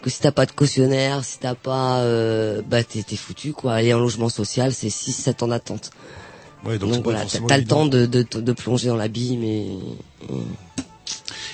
que 0.01 0.09
si 0.09 0.21
t'as 0.21 0.31
pas 0.31 0.45
de 0.45 0.51
cautionnaire, 0.51 1.23
si 1.25 1.39
t'as 1.39 1.55
pas, 1.55 1.99
euh, 2.01 2.61
bah 2.61 2.83
t'es 2.83 3.03
t'es 3.03 3.15
foutu 3.15 3.53
quoi. 3.53 3.73
Aller 3.73 3.93
en 3.93 3.99
logement 3.99 4.29
social, 4.29 4.73
c'est 4.73 4.89
6-7 4.89 5.43
ans 5.43 5.47
d'attente. 5.47 5.91
Ouais, 6.65 6.77
donc 6.77 6.93
pas 6.95 7.01
voilà, 7.01 7.25
t'as 7.25 7.39
t'as 7.47 7.57
le 7.57 7.65
temps 7.65 7.85
de, 7.85 8.05
de, 8.05 8.21
de 8.21 8.51
plonger 8.53 8.87
dans 8.87 8.95
l'abîme 8.95 9.43
et, 9.43 9.67
Et 10.29 10.37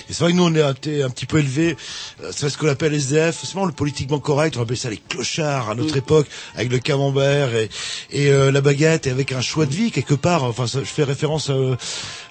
c'est 0.08 0.20
vrai 0.20 0.32
que 0.32 0.36
nous, 0.36 0.44
on 0.44 0.54
est 0.54 0.70
été 0.70 1.02
un 1.02 1.10
petit 1.10 1.26
peu 1.26 1.38
élevés, 1.38 1.76
euh, 2.22 2.30
c'est 2.34 2.48
ce 2.48 2.58
qu'on 2.58 2.68
appelle 2.68 2.94
SDF, 2.94 3.38
c'est 3.40 3.50
vraiment 3.52 3.66
le 3.66 3.72
politiquement 3.72 4.18
correct, 4.18 4.56
on 4.56 4.62
appelait 4.62 4.76
ça 4.76 4.90
les 4.90 4.98
clochards 5.08 5.70
à 5.70 5.74
notre 5.74 5.96
époque, 5.96 6.26
avec 6.54 6.70
le 6.70 6.78
camembert 6.78 7.54
et, 7.54 7.68
et 8.10 8.28
euh, 8.28 8.52
la 8.52 8.60
baguette, 8.60 9.06
et 9.06 9.10
avec 9.10 9.32
un 9.32 9.40
choix 9.40 9.66
de 9.66 9.72
vie 9.74 9.90
quelque 9.90 10.14
part. 10.14 10.44
Enfin, 10.44 10.66
ça, 10.66 10.80
je 10.80 10.84
fais 10.84 11.04
référence 11.04 11.50
à, 11.50 11.54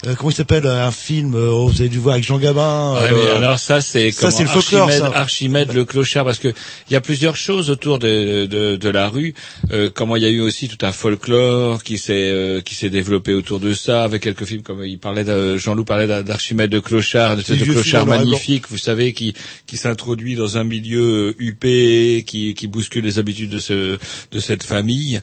euh, 0.05 0.11
euh, 0.11 0.15
comment 0.15 0.29
il 0.29 0.35
s'appelle, 0.35 0.65
à 0.67 0.87
un 0.87 0.91
film, 0.91 1.35
euh, 1.35 1.49
oh, 1.49 1.67
vous 1.67 1.81
avez 1.81 1.89
dû 1.89 1.99
voir 1.99 2.13
avec 2.13 2.25
Jean 2.25 2.37
Gabin. 2.37 2.93
Ouais, 2.95 3.09
euh, 3.11 3.15
mais 3.15 3.31
alors 3.37 3.59
ça 3.59 3.81
c'est 3.81 4.11
ça, 4.11 4.31
c'est 4.31 4.43
le 4.43 4.49
folklore, 4.49 4.89
Archimède. 4.89 5.11
Archimède 5.15 5.73
le 5.73 5.85
clochard 5.85 6.25
parce 6.25 6.39
que 6.39 6.49
il 6.89 6.93
y 6.93 6.95
a 6.95 7.01
plusieurs 7.01 7.35
choses 7.35 7.69
autour 7.69 7.99
de 7.99 8.45
de, 8.45 8.75
de 8.75 8.89
la 8.89 9.07
rue. 9.09 9.33
Euh, 9.71 9.89
comment 9.93 10.15
il 10.15 10.23
y 10.23 10.25
a 10.25 10.29
eu 10.29 10.41
aussi 10.41 10.67
tout 10.67 10.85
un 10.85 10.91
folklore 10.91 11.83
qui 11.83 11.97
s'est 11.97 12.13
euh, 12.31 12.61
qui 12.61 12.75
s'est 12.75 12.89
développé 12.89 13.33
autour 13.33 13.59
de 13.59 13.73
ça 13.73 14.03
avec 14.03 14.23
quelques 14.23 14.45
films 14.45 14.61
comme 14.61 14.83
il 14.83 14.99
parlait 14.99 15.25
Jean-Loup 15.57 15.85
parlait 15.85 16.07
d'A- 16.07 16.23
d'Archimède 16.23 16.69
de 16.69 16.79
clochard, 16.79 17.37
de 17.37 17.41
ce 17.41 17.53
clochard 17.53 18.05
magnifique, 18.05 18.65
vous 18.69 18.77
savez 18.77 19.13
qui 19.13 19.33
qui 19.67 19.77
s'introduit 19.77 20.35
dans 20.35 20.57
un 20.57 20.63
milieu 20.63 21.29
euh, 21.29 21.35
huppé, 21.39 22.23
qui 22.27 22.53
qui 22.53 22.67
bouscule 22.67 23.05
les 23.05 23.19
habitudes 23.19 23.49
de 23.49 23.59
ce 23.59 23.97
de 24.31 24.39
cette 24.39 24.63
famille. 24.63 25.21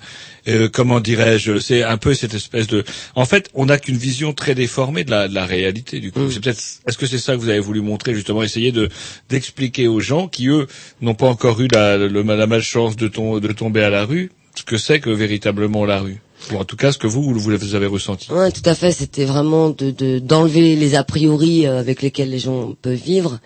Euh, 0.48 0.68
comment 0.72 1.00
dirais-je 1.00 1.58
C'est 1.58 1.82
un 1.82 1.96
peu 1.96 2.14
cette 2.14 2.34
espèce 2.34 2.66
de. 2.66 2.84
En 3.14 3.24
fait, 3.24 3.50
on 3.54 3.66
n'a 3.66 3.78
qu'une 3.78 3.96
vision 3.96 4.32
très 4.32 4.54
déformée 4.54 5.04
de 5.04 5.10
la, 5.10 5.28
de 5.28 5.34
la 5.34 5.44
réalité. 5.46 6.00
Du 6.00 6.12
coup, 6.12 6.30
c'est 6.30 6.40
peut-être. 6.40 6.62
Est-ce 6.86 6.96
que 6.98 7.06
c'est 7.06 7.18
ça 7.18 7.34
que 7.34 7.40
vous 7.40 7.48
avez 7.48 7.60
voulu 7.60 7.80
montrer 7.80 8.14
justement, 8.14 8.42
essayer 8.42 8.72
de 8.72 8.88
d'expliquer 9.28 9.86
aux 9.88 10.00
gens 10.00 10.28
qui 10.28 10.48
eux 10.48 10.66
n'ont 11.00 11.14
pas 11.14 11.26
encore 11.28 11.60
eu 11.60 11.68
la, 11.72 11.96
le- 11.96 12.22
la 12.22 12.46
malchance 12.46 12.96
de, 12.96 13.08
tom- 13.08 13.40
de 13.40 13.52
tomber 13.52 13.82
à 13.82 13.90
la 13.90 14.04
rue, 14.04 14.30
ce 14.54 14.62
que 14.62 14.78
c'est 14.78 15.00
que 15.00 15.10
véritablement 15.10 15.84
la 15.84 16.00
rue, 16.00 16.20
ou 16.52 16.56
en 16.56 16.64
tout 16.64 16.76
cas 16.76 16.90
ce 16.92 16.98
que 16.98 17.06
vous 17.06 17.22
vous 17.22 17.74
avez 17.74 17.86
ressenti? 17.86 18.32
Ouais, 18.32 18.50
tout 18.50 18.62
à 18.64 18.74
fait. 18.74 18.92
C'était 18.92 19.24
vraiment 19.26 19.70
de 19.70 19.90
de- 19.90 20.18
d'enlever 20.18 20.74
les 20.76 20.94
a 20.94 21.04
priori 21.04 21.66
euh, 21.66 21.78
avec 21.78 22.02
lesquels 22.02 22.30
les 22.30 22.38
gens 22.38 22.74
peuvent 22.80 22.94
vivre 22.94 23.38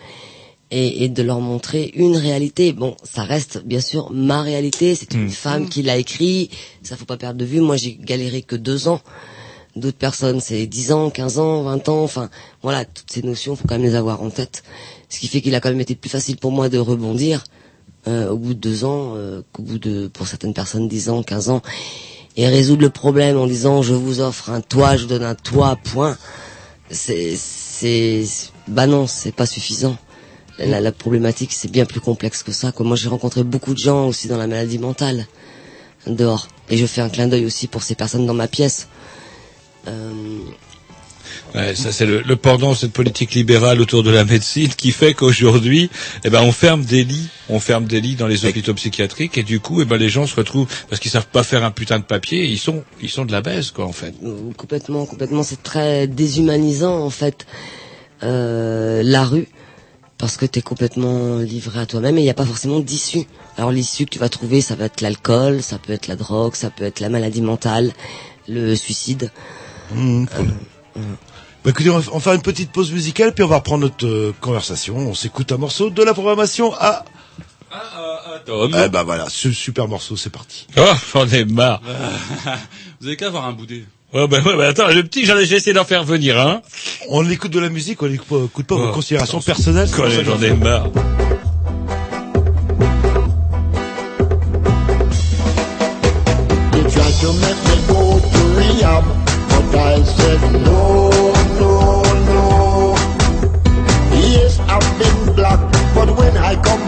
et, 0.75 1.05
et 1.05 1.09
de 1.09 1.23
leur 1.23 1.41
montrer 1.41 1.93
une 1.95 2.17
réalité. 2.17 2.73
Bon, 2.73 2.97
ça 3.05 3.23
reste 3.23 3.65
bien 3.65 3.81
sûr 3.81 4.11
ma 4.13 4.43
réalité. 4.43 4.97
C'est 4.97 5.15
une 5.15 5.31
femme 5.31 5.69
qui 5.69 5.83
l'a 5.83 5.97
écrit. 5.97 6.51
Ça 6.83 6.97
faut 6.97 7.05
pas 7.05 7.17
perdre 7.17 7.39
de 7.39 7.45
vue. 7.45 7.61
Moi, 7.61 7.77
j'ai 7.77 7.95
galéré 7.95 8.43
que 8.43 8.57
deux 8.57 8.89
ans. 8.89 9.01
D'autres 9.77 9.99
personnes, 9.99 10.41
c'est 10.41 10.67
10 10.67 10.93
ans, 10.93 11.11
15 11.11 11.39
ans, 11.39 11.63
20 11.63 11.89
ans. 11.89 12.03
Enfin, 12.03 12.29
voilà, 12.63 12.85
toutes 12.85 13.11
ces 13.11 13.23
notions, 13.23 13.55
faut 13.55 13.67
quand 13.69 13.77
même 13.77 13.85
les 13.85 13.95
avoir 13.95 14.21
en 14.23 14.31
tête. 14.31 14.65
Ce 15.09 15.21
qui 15.21 15.29
fait 15.29 15.41
qu'il 15.41 15.55
a 15.55 15.61
quand 15.61 15.71
même 15.71 15.81
été 15.81 15.95
plus 15.95 16.11
facile 16.11 16.37
pour 16.39 16.51
moi 16.51 16.69
de 16.69 16.79
rebondir 16.79 17.45
euh, 18.09 18.31
au 18.31 18.37
bout 18.37 18.55
de 18.55 18.61
deux 18.61 18.85
ans 18.85 19.15
euh, 19.15 19.43
qu'au 19.53 19.63
bout 19.63 19.79
de, 19.79 20.09
pour 20.09 20.27
certaines 20.27 20.55
personnes, 20.55 20.89
10 20.89 21.09
ans, 21.11 21.23
15 21.23 21.51
ans 21.51 21.63
et 22.37 22.49
résoudre 22.49 22.83
le 22.83 22.91
problème 22.91 23.37
en 23.37 23.47
disant 23.47 23.83
je 23.83 23.95
vous 23.95 24.21
offre 24.21 24.51
un 24.51 24.61
toit, 24.61 24.97
je 24.97 25.03
vous 25.03 25.09
donne 25.09 25.23
un 25.23 25.37
toit, 25.37 25.77
point. 25.77 26.17
C'est, 26.91 27.35
c'est, 27.37 28.25
bah 28.67 28.87
non, 28.89 29.07
c'est 29.07 29.33
pas 29.33 29.47
suffisant. 29.47 29.97
La, 30.59 30.81
la- 30.81 30.93
problématique 30.93 31.53
c'est 31.53 31.71
bien 31.71 31.85
plus 31.85 32.01
complexe 32.01 32.43
que 32.43 32.53
ça. 32.53 32.71
Quoi. 32.73 32.87
Moi 32.87 32.97
j'ai 32.97 33.09
rencontré 33.09 33.43
beaucoup 33.43 33.75
de 33.75 33.79
gens 33.79 34.07
aussi 34.07 34.29
dans 34.29 34.37
la 34.39 34.47
maladie 34.47 34.79
mentale 34.79 35.27
dehors, 36.07 36.49
et 36.71 36.77
je 36.77 36.87
fais 36.87 37.01
un 37.01 37.09
clin 37.09 37.27
d'œil 37.29 37.47
aussi 37.47 37.67
pour 37.67 37.83
ces 37.83 37.95
personnes 37.95 38.27
dans 38.27 38.35
ma 38.35 38.47
pièce. 38.49 38.89
Euh, 39.89 40.13
Ouais, 41.55 41.75
ça 41.75 41.91
c'est 41.93 42.05
le, 42.07 42.21
le 42.21 42.37
pendant 42.37 42.73
de 42.73 42.77
cette 42.77 42.93
politique 42.93 43.33
libérale 43.35 43.81
autour 43.81 44.03
de 44.03 44.11
la 44.11 44.25
médecine 44.25 44.69
qui 44.69 44.91
fait 44.93 45.15
qu'aujourd'hui, 45.15 45.89
eh 46.25 46.31
ben 46.31 46.43
on 46.43 46.53
ferme 46.53 46.85
des 46.85 47.05
lits, 47.05 47.29
on 47.49 47.61
ferme 47.61 47.85
des 47.87 48.01
lits 48.01 48.15
dans 48.17 48.27
les 48.27 48.45
hôpitaux 48.45 48.75
psychiatriques 48.75 49.39
et 49.39 49.43
du 49.43 49.59
coup, 49.61 49.81
eh 49.81 49.85
ben 49.85 49.97
les 49.97 50.09
gens 50.09 50.27
se 50.27 50.35
retrouvent 50.37 50.67
parce 50.89 51.01
qu'ils 51.01 51.11
savent 51.13 51.27
pas 51.29 51.43
faire 51.45 51.65
un 51.65 51.71
putain 51.71 51.99
de 51.99 52.05
papier, 52.05 52.45
ils 52.45 52.59
sont 52.59 52.85
ils 53.01 53.09
sont 53.09 53.25
de 53.25 53.33
la 53.33 53.41
baisse 53.41 53.71
quoi 53.71 53.85
en 53.87 53.93
fait. 53.93 54.15
Euh, 54.25 54.51
complètement, 54.57 55.07
complètement. 55.07 55.43
C'est 55.43 55.63
très 55.63 56.07
déshumanisant 56.07 56.99
en 57.03 57.11
fait 57.11 57.47
euh, 58.23 59.03
la 59.05 59.25
rue 59.25 59.49
parce 60.19 60.37
que 60.37 60.47
t'es 60.47 60.63
complètement 60.63 61.39
livré 61.39 61.81
à 61.81 61.87
toi-même 61.87 62.17
et 62.19 62.21
il 62.21 62.25
n'y 62.25 62.31
a 62.31 62.35
pas 62.35 62.47
forcément 62.47 62.81
d'issue. 62.81 63.27
Alors 63.57 63.71
l'issue 63.71 64.05
que 64.05 64.11
tu 64.11 64.19
vas 64.19 64.29
trouver, 64.29 64.61
ça 64.61 64.75
va 64.75 64.87
être 64.87 65.01
l'alcool, 65.01 65.63
ça 65.63 65.79
peut 65.79 65.93
être 65.93 66.07
la 66.07 66.17
drogue, 66.17 66.55
ça 66.55 66.71
peut 66.71 66.85
être 66.85 67.01
la 67.01 67.09
maladie 67.09 67.43
mentale, 67.43 67.93
le 68.49 68.75
suicide. 68.75 69.31
Mmh, 69.93 70.27
cool. 70.27 70.55
Bah 71.65 71.71
écoutez, 71.71 71.91
on 71.91 71.99
va, 71.99 72.11
on 72.13 72.19
va 72.19 72.21
faire 72.21 72.35
une 72.35 72.43
petite 72.43 72.71
pause 72.71 72.93
musicale, 72.93 73.35
puis 73.35 73.43
on 73.43 73.49
va 73.49 73.57
reprendre 73.57 73.85
notre 73.85 74.07
euh, 74.07 74.35
conversation. 74.41 74.97
On 74.97 75.15
s'écoute 75.15 75.51
un 75.51 75.57
morceau 75.57 75.91
de 75.91 76.03
la 76.03 76.13
programmation 76.13 76.75
à... 76.75 77.05
Tom. 78.45 78.71
Eh 78.75 78.89
ben 78.89 79.03
voilà, 79.03 79.29
ce 79.29 79.51
super 79.51 79.89
morceau, 79.89 80.17
c'est 80.17 80.31
parti. 80.31 80.67
Oh, 80.77 80.93
j'en 81.13 81.27
ai 81.29 81.45
marre. 81.45 81.81
Vous 83.01 83.07
avez 83.07 83.17
qu'à 83.17 83.29
avoir 83.29 83.47
un 83.47 83.53
boudé. 83.53 83.85
Ouais, 84.15 84.29
bah, 84.29 84.39
ouais, 84.47 84.57
bah, 84.57 84.69
attends, 84.69 84.87
le 84.89 85.03
petit, 85.03 85.25
j'en 85.27 85.37
ai 85.37 85.45
j'ai 85.45 85.57
essayé 85.57 85.73
d'en 85.75 85.85
faire 85.85 86.05
venir 86.05 86.39
un. 86.39 86.63
On 87.09 87.29
écoute 87.29 87.51
de 87.51 87.59
la 87.59 87.69
musique, 87.69 88.01
on 88.01 88.07
n'écoute 88.07 88.65
pas 88.67 88.77
vos 88.77 88.89
Oh, 88.91 88.93
considérations 88.93 89.41
personnelles. 89.41 89.89
j'en 89.89 90.41
ai 90.41 90.53
marre. 90.53 90.87
I've 104.67 104.99
been 104.99 105.35
black, 105.35 105.61
but 105.95 106.17
when 106.17 106.37
I 106.37 106.55
come 106.57 106.84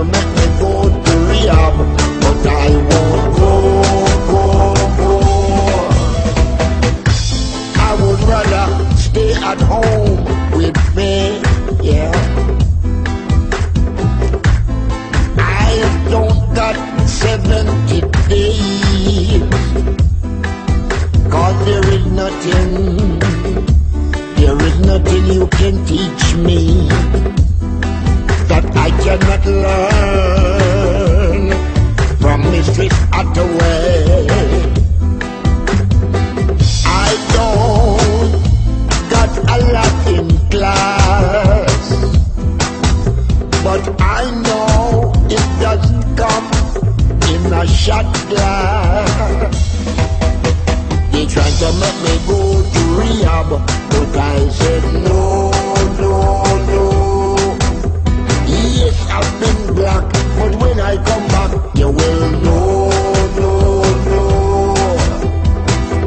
to 0.00 0.06
make 0.06 0.30
me 0.36 0.46
go 0.58 0.88
to 1.04 1.14
rehab, 1.28 1.74
but 2.22 2.46
I 2.46 2.68
won't 2.88 3.36
go, 3.36 3.52
go, 4.30 4.42
go. 4.98 5.12
I 7.88 7.90
would 8.00 8.20
rather 8.32 8.66
stay 8.96 9.32
at 9.34 9.60
home 9.60 10.24
with 10.56 10.80
me, 10.96 11.42
yeah. 11.82 12.12
I 15.36 15.72
don't 16.08 16.54
got 16.54 16.76
70 17.06 18.00
days. 18.28 19.42
Cause 21.30 21.64
there 21.66 21.88
is 21.96 22.06
nothing, 22.06 23.18
there 24.36 24.58
is 24.68 24.80
nothing 24.80 25.26
you 25.26 25.46
can 25.48 25.84
teach 25.84 26.34
me 26.36 27.39
that 28.60 28.76
I 28.76 28.90
cannot 29.02 29.46
learn 29.64 31.00
from 32.18 32.40
Mistress 32.50 32.92
Attaway. 33.10 34.28
I 36.86 37.10
don't 37.36 38.32
got 39.10 39.32
a 39.38 39.56
lot 39.72 39.96
in 40.08 40.26
class, 40.50 41.84
but 43.64 43.82
I 44.00 44.30
know 44.46 45.12
it 45.26 45.46
doesn't 45.60 46.04
come 46.16 46.46
in 47.32 47.52
a 47.52 47.66
shot 47.66 48.06
glass. 48.28 49.56
They 51.12 51.24
tried 51.26 51.56
to 51.62 51.72
make 51.82 51.98
me 52.04 52.14
go 52.26 52.40
to 52.72 52.80
rehab, 52.98 53.50
but 53.50 54.16
I 54.16 54.48
said 54.48 54.84
no, 55.04 55.50
no. 56.00 56.49
Years 58.80 58.98
I've 59.08 59.30
been 59.40 59.74
black, 59.74 60.04
but 60.38 60.52
when 60.62 60.80
I 60.80 60.96
come 60.96 61.26
back, 61.34 61.50
you 61.76 61.88
will 61.88 62.30
know, 62.44 62.90
know, 63.36 63.82
know. 64.08 64.74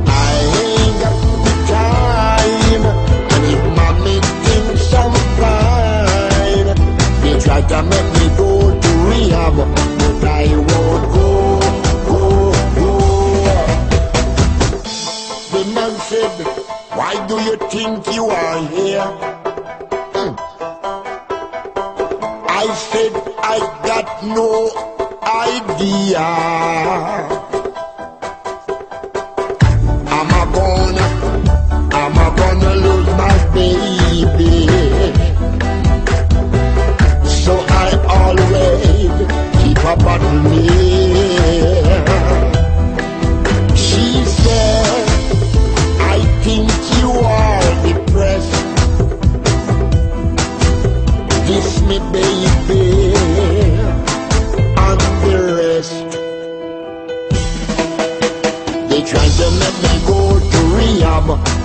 I 0.08 0.34
ain't 0.64 0.96
got 1.04 1.18
the 1.46 1.56
time, 1.74 2.86
and 3.34 3.44
if 3.54 3.62
mommy 3.78 4.18
thinks 4.46 4.94
I'm 5.02 5.14
fine, 5.40 6.70
they 7.22 7.36
try 7.46 7.62
to 7.72 7.80
make 7.92 8.10
me 8.18 8.26
go 8.38 8.50
to 8.84 8.92
rehab, 9.10 9.56
but 9.58 10.24
I 10.26 10.46
won't 10.70 11.06
go, 11.18 11.30
go, 12.10 12.22
go. 12.78 12.92
The 15.54 15.62
man 15.76 15.94
said, 16.10 16.36
why 16.98 17.14
do 17.28 17.36
you 17.48 17.56
think 17.70 18.16
you 18.16 18.26
are 18.26 18.68
here? 18.68 19.33
Got 24.04 24.24
no 24.24 24.70
idea. 25.24 26.20
I'm 30.16 30.30
a 30.40 30.44
gonna, 30.56 31.08
I'm 31.94 32.18
a 32.18 32.28
gonna 32.38 32.74
lose 32.86 33.08
my 33.22 33.36
baby. 33.54 34.68
So 37.26 37.54
I 37.70 37.88
always 38.20 39.14
keep 39.64 39.78
a 39.78 39.96
bottle 40.04 40.40
near. 40.50 41.83
To 60.84 60.90
rehab, 60.90 61.63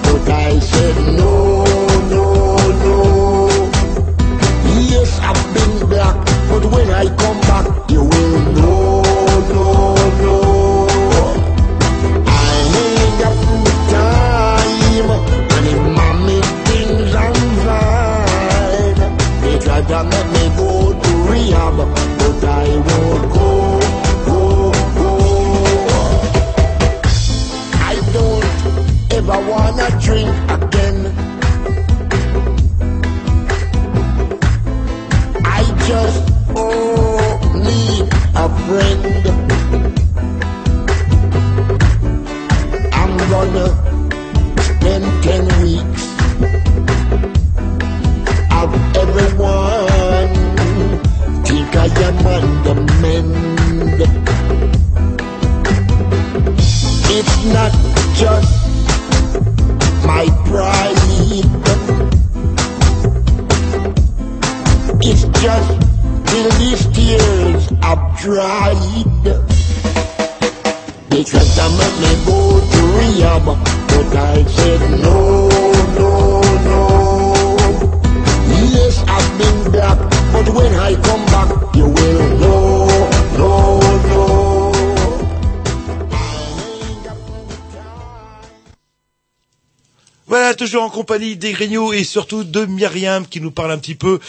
compagnie 91.18 91.36
des 91.36 91.52
Grignoux 91.52 91.92
et 91.92 92.04
surtout 92.04 92.44
de 92.44 92.64
Myriam 92.64 93.26
qui 93.26 93.40
nous 93.40 93.50
parle 93.50 93.72
un 93.72 93.78
petit 93.78 93.94
peu 93.96 94.20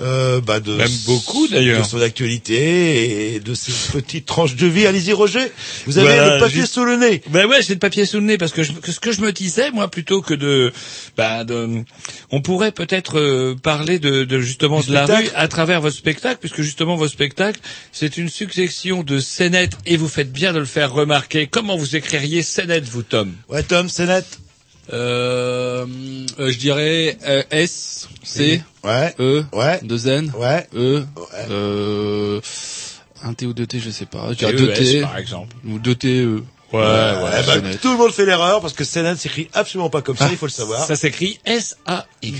euh, 0.00 0.40
bah, 0.42 0.60
de 0.60 0.74
Même 0.74 0.90
beaucoup, 1.06 1.48
d'ailleurs. 1.48 1.82
de 1.82 1.86
son 1.88 2.00
actualité 2.00 3.34
et 3.34 3.40
de 3.40 3.54
ses 3.54 3.72
petites 3.92 4.26
tranches 4.26 4.56
de 4.56 4.66
vie. 4.66 4.86
Allez-y 4.86 5.12
Roger, 5.12 5.40
vous 5.86 5.96
avez 5.98 6.08
Voilà, 6.08 6.34
le 6.34 6.40
papier 6.40 6.66
sous 6.66 6.84
le 6.84 6.96
nez. 6.96 7.22
Ben 7.30 7.46
ouais, 7.46 7.62
j'ai 7.62 7.72
le 7.74 7.78
papier 7.78 8.04
sous 8.04 8.18
le 8.18 8.24
nez 8.24 8.36
parce 8.38 8.52
que, 8.52 8.62
je- 8.62 8.72
que 8.72 8.92
ce 8.92 9.00
que 9.00 9.10
je 9.12 9.22
me 9.22 9.32
disais, 9.32 9.70
moi, 9.70 9.88
plutôt 9.88 10.20
que 10.20 10.34
de, 10.34 10.72
ben 11.16 11.44
de, 11.44 11.82
on 12.30 12.42
pourrait 12.42 12.72
peut-être 12.72 13.18
euh, 13.18 13.54
parler 13.54 13.98
de, 13.98 14.24
de 14.24 14.40
justement 14.40 14.80
Du 14.80 14.88
de 14.88 14.92
la 14.94 15.04
spectacle 15.06 15.28
rue 15.30 15.34
à 15.36 15.48
travers 15.48 15.80
vos 15.80 15.90
spectacles, 15.90 16.38
puisque 16.40 16.60
justement 16.60 16.96
vos 16.96 17.08
spectacles, 17.08 17.60
c'est 17.92 18.16
une 18.18 18.28
succession 18.28 19.02
de 19.02 19.18
scénettes 19.18 19.78
et 19.86 19.96
vous 19.96 20.08
faites 20.08 20.32
bien 20.32 20.52
de 20.52 20.58
le 20.58 20.64
faire 20.66 20.92
remarquer. 20.92 21.46
Comment 21.46 21.76
vous 21.76 21.96
écririez 21.96 22.42
scénette, 22.42 22.84
vous, 22.84 23.02
Tom? 23.02 23.32
Ouais, 23.48 23.62
Tom, 23.62 23.88
net. 24.00 24.26
Euh, 24.92 25.86
euh, 26.38 26.50
je 26.50 26.58
dirais 26.58 27.16
euh, 27.26 27.42
S, 27.50 28.08
C, 28.22 28.62
Ouais. 28.82 29.14
E, 29.18 29.44
Ouais. 29.52 29.80
2 29.82 30.08
N, 30.08 30.32
Ouais. 30.38 30.66
E, 30.74 31.04
euh, 31.50 32.40
un 33.22 33.32
T 33.34 33.46
ou 33.46 33.54
deux 33.54 33.66
T, 33.66 33.80
je 33.80 33.90
sais 33.90 34.06
pas. 34.06 34.28
Je 34.32 34.38
dirais 34.38 34.52
TES, 34.52 34.58
2 34.58 34.72
T, 34.74 35.00
par 35.00 35.16
exemple. 35.16 35.56
ou 35.66 35.78
2 35.78 35.94
T, 35.94 36.22
E. 36.24 36.42
Ouais, 36.80 37.22
ouais. 37.22 37.30
Eh 37.40 37.60
ben, 37.60 37.76
tout 37.78 37.90
le 37.92 37.96
monde 37.98 38.12
fait 38.12 38.24
l'erreur 38.26 38.60
parce 38.60 38.72
que 38.72 38.84
Sénat 38.84 39.16
s'écrit 39.16 39.48
absolument 39.52 39.90
pas 39.90 40.02
comme 40.02 40.16
ça, 40.16 40.28
il 40.30 40.36
faut 40.36 40.46
le 40.46 40.50
savoir. 40.50 40.84
Ça 40.84 40.96
s'écrit 40.96 41.38
S-A-Y. 41.44 42.34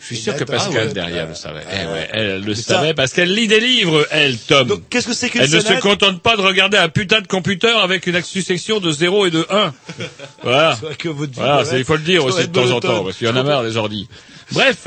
Je 0.00 0.06
suis 0.06 0.16
sûr 0.16 0.36
que. 0.36 0.44
Pascal 0.44 0.88
Ah 0.90 0.92
derrière 0.94 1.26
le 1.28 1.34
savait. 1.34 1.62
Ah, 1.68 1.74
Eh 1.74 1.86
ouais, 1.92 2.08
elle 2.12 2.44
le 2.44 2.54
ça. 2.54 2.74
savait 2.74 2.94
parce 2.94 3.12
qu'elle 3.12 3.32
lit 3.32 3.46
des 3.48 3.60
livres, 3.60 4.06
elle, 4.10 4.38
Tom. 4.38 4.66
Donc, 4.68 4.88
qu'est-ce 4.88 5.06
que 5.06 5.14
c'est 5.14 5.30
qu'une 5.30 5.42
Elle 5.42 5.50
ne 5.50 5.60
se 5.60 5.80
contente 5.80 6.20
pas 6.22 6.36
de 6.36 6.42
regarder 6.42 6.78
un 6.78 6.88
putain 6.88 7.20
de 7.20 7.26
computer 7.26 7.68
avec 7.68 8.06
une 8.06 8.22
succession 8.22 8.80
de 8.80 8.90
0 8.90 9.26
et 9.26 9.30
de 9.30 9.46
1. 9.50 9.74
Voilà. 10.42 10.78
Que 10.98 11.08
Voilà, 11.08 11.64
il 11.76 11.84
faut 11.84 11.96
le 11.96 12.02
dire 12.02 12.24
aussi 12.24 12.46
de 12.48 12.52
temps 12.52 12.70
en 12.70 12.80
temps, 12.80 13.04
parce 13.04 13.16
qu'il 13.16 13.26
y 13.26 13.30
en 13.30 13.36
a 13.36 13.42
marre 13.42 13.62
des 13.62 13.76
ordi. 13.76 14.08
Bref. 14.52 14.86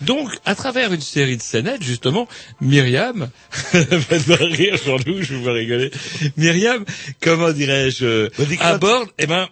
Donc, 0.00 0.30
à 0.44 0.54
travers 0.54 0.92
une 0.92 1.00
série 1.00 1.36
de 1.36 1.42
scénettes, 1.42 1.82
justement, 1.82 2.28
Myriam, 2.60 3.28
faites-moi 3.50 4.36
rire, 4.40 4.76
Jean-Loup, 4.84 5.22
je 5.22 5.34
vous 5.34 5.42
vois 5.42 5.54
rigoler. 5.54 5.90
Myriam, 6.36 6.84
comment 7.20 7.52
dirais-je, 7.52 8.30
aborde, 8.60 9.08
eh 9.18 9.26
ben, 9.26 9.48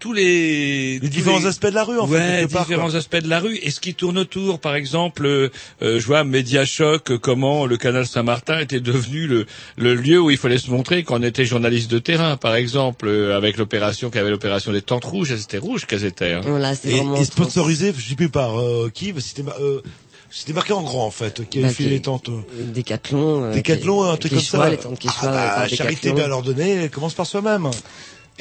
tous 0.00 0.12
les, 0.12 0.94
Les 0.94 1.00
tous 1.00 1.08
différents 1.08 1.44
aspects 1.44 1.66
de 1.68 1.74
la 1.74 1.84
rue, 1.84 1.98
en 2.00 2.06
fait, 2.08 2.14
ouais, 2.14 2.36
quelque 2.40 2.52
part, 2.52 2.62
différents 2.66 2.88
quoi. 2.88 2.96
aspects 2.96 3.16
de 3.18 3.28
la 3.28 3.38
rue 3.38 3.56
et 3.62 3.70
ce 3.70 3.78
qui 3.80 3.94
tourne 3.94 4.18
autour. 4.18 4.58
Par 4.58 4.74
exemple, 4.74 5.26
euh, 5.26 5.50
euh, 5.82 6.00
je 6.00 6.06
vois 6.06 6.24
Média 6.24 6.64
Choc, 6.64 7.10
euh, 7.12 7.18
comment 7.18 7.66
le 7.66 7.76
canal 7.76 8.06
Saint-Martin 8.06 8.58
était 8.58 8.80
devenu 8.80 9.26
le, 9.28 9.46
le 9.76 9.94
lieu 9.94 10.20
où 10.20 10.30
il 10.30 10.38
fallait 10.38 10.58
se 10.58 10.70
montrer 10.70 11.04
quand 11.04 11.20
on 11.20 11.22
était 11.22 11.44
journaliste 11.44 11.90
de 11.90 11.98
terrain. 12.00 12.36
Par 12.36 12.56
exemple, 12.56 13.06
euh, 13.06 13.36
avec 13.36 13.56
l'opération, 13.58 14.10
qui 14.10 14.18
avait 14.18 14.30
l'opération 14.30 14.72
des 14.72 14.82
tentes 14.82 15.04
rouges, 15.04 15.30
elles 15.30 15.42
étaient 15.42 15.58
rouges 15.58 15.86
qu'elles 15.86 16.04
étaient. 16.04 16.32
Hein. 16.32 16.40
Voilà, 16.44 16.74
c'est 16.74 16.88
Et, 16.88 16.96
vraiment. 16.96 17.16
et 17.16 17.24
sponsorisé, 17.24 17.92
je 17.96 18.08
sais 18.08 18.14
plus 18.16 18.30
par 18.30 18.58
euh, 18.58 18.90
qui, 18.92 19.12
mais 19.12 19.20
c'était 19.20 19.44
euh, 19.60 19.80
c'était 20.30 20.52
marqué 20.52 20.72
en 20.72 20.82
grand 20.82 21.06
en 21.06 21.10
fait, 21.10 21.48
qui 21.50 21.58
avait 21.58 21.68
Bah, 21.68 21.74
fait 21.74 21.82
qui- 21.84 21.90
les 21.90 22.00
tentes. 22.02 22.30
Décathlon. 22.72 23.50
Décathlon, 23.52 24.02
qui- 24.04 24.08
un 24.10 24.16
truc 24.16 24.32
comme 24.32 24.40
ça. 24.42 24.70
Les 24.70 24.76
tentes 24.76 24.98
Quechua, 24.98 25.12
Ah 25.24 25.60
bah, 25.60 25.68
charité 25.68 26.12
bien 26.12 26.28
leur 26.28 26.42
donner, 26.42 26.70
elle 26.84 26.90
commence 26.90 27.14
par 27.14 27.26
soi-même. 27.26 27.68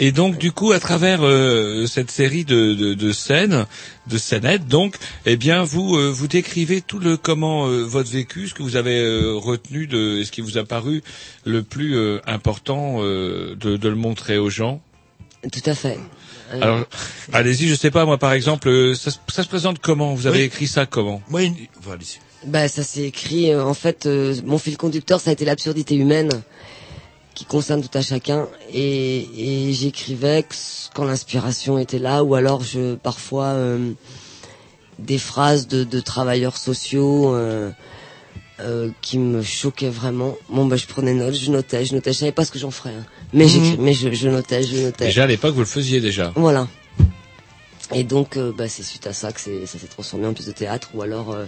Et 0.02 0.14
donc, 0.14 0.38
du 0.38 0.54
coup, 0.54 0.72
à 0.72 0.80
travers 0.80 1.20
euh, 1.24 1.86
cette 1.86 2.10
série 2.10 2.46
de, 2.46 2.74
de, 2.74 2.94
de 2.94 3.12
scènes, 3.12 3.66
de 4.08 4.18
scénettes, 4.18 4.66
donc, 4.66 4.96
eh 5.26 5.36
bien, 5.36 5.64
vous 5.64 5.98
euh, 5.98 6.10
vous 6.10 6.28
décrivez 6.28 6.80
tout 6.82 7.00
le 7.00 7.18
comment 7.18 7.68
euh, 7.68 7.84
votre 7.84 8.10
vécu, 8.10 8.48
ce 8.48 8.54
que 8.54 8.64
vous 8.64 8.78
avez 8.78 8.98
euh, 9.00 9.34
retenu 9.36 9.88
de, 9.88 10.24
ce 10.24 10.32
qui 10.32 10.40
vous 10.40 10.58
a 10.58 10.64
paru 10.64 11.04
le 11.44 11.64
plus 11.64 11.98
euh, 11.98 12.20
important 12.26 13.00
euh, 13.04 13.56
de, 13.60 13.76
de 13.76 13.90
le 13.90 13.96
montrer 13.96 14.38
aux 14.38 14.50
gens. 14.50 14.82
Tout 15.52 15.62
à 15.70 15.76
fait. 15.76 15.98
Alors, 16.62 16.86
allez-y, 17.34 17.68
je 17.68 17.76
sais 17.76 17.92
pas, 17.92 18.06
moi, 18.06 18.18
par 18.18 18.32
exemple, 18.34 18.70
euh, 18.70 18.96
ça, 18.96 19.12
se- 19.12 19.20
ça 19.28 19.44
se 19.44 19.48
présente 19.50 19.80
comment? 19.80 20.16
Vous 20.16 20.28
avez 20.28 20.40
Oui. 20.40 20.44
écrit 20.46 20.68
ça 20.68 20.86
comment? 20.86 21.22
Moi, 21.30 21.44
une... 21.44 21.56
enfin, 21.78 21.92
allez-y. 21.94 22.20
Bah, 22.48 22.70
ça 22.70 22.84
s'est 22.84 23.04
écrit. 23.04 23.52
euh, 23.52 23.64
en 23.66 23.74
fait, 23.74 24.06
euh, 24.06 24.34
mon 24.46 24.58
fil 24.58 24.78
conducteur, 24.78 25.20
ça 25.20 25.30
a 25.30 25.34
été 25.34 25.44
l'absurdité 25.46 25.96
humaine 25.96 26.30
qui 27.40 27.46
concerne 27.46 27.82
tout 27.82 27.98
à 27.98 28.02
chacun. 28.02 28.50
Et, 28.74 29.70
et 29.70 29.72
j'écrivais 29.72 30.46
quand 30.94 31.06
l'inspiration 31.06 31.80
était 31.80 31.98
là, 31.98 32.22
ou 32.22 32.36
alors 32.36 32.62
je 32.64 32.96
parfois 32.96 33.46
euh, 33.46 33.94
des 35.00 35.18
phrases 35.18 35.66
de, 35.70 35.86
de 35.86 36.02
travailleurs 36.02 36.58
sociaux 36.58 37.34
euh, 37.34 37.72
euh, 38.60 38.90
qui 39.02 39.20
me 39.20 39.42
choquaient 39.42 39.90
vraiment. 39.90 40.36
Bon, 40.50 40.66
bah, 40.66 40.76
je 40.76 40.86
prenais 40.86 41.14
note, 41.14 41.34
je 41.34 41.50
notais, 41.50 41.86
je 41.86 41.96
notais. 41.96 42.12
Je 42.12 42.18
savais 42.18 42.34
pas 42.34 42.44
ce 42.44 42.52
que 42.52 42.60
j'en 42.60 42.72
ferais, 42.72 42.90
hein. 43.00 43.06
mais 43.32 43.48
j'écris, 43.48 43.78
mais 43.80 43.94
je, 43.94 44.12
je 44.12 44.28
notais, 44.28 44.62
je 44.64 44.76
notais. 44.76 45.06
Déjà, 45.06 45.24
à 45.24 45.28
l'époque, 45.28 45.54
vous 45.54 45.62
le 45.62 45.66
faisiez 45.66 46.02
déjà. 46.02 46.34
Voilà. 46.36 46.68
Et 47.94 48.04
donc, 48.04 48.38
euh, 48.38 48.52
bah, 48.56 48.68
c'est 48.68 48.84
suite 48.84 49.08
à 49.08 49.14
ça 49.14 49.32
que 49.32 49.40
ça 49.42 49.48
s'est 49.66 49.88
transformé 49.88 50.28
en 50.28 50.34
pièce 50.34 50.48
de 50.48 50.52
théâtre, 50.52 50.90
ou 50.94 51.02
alors 51.02 51.32
euh, 51.32 51.46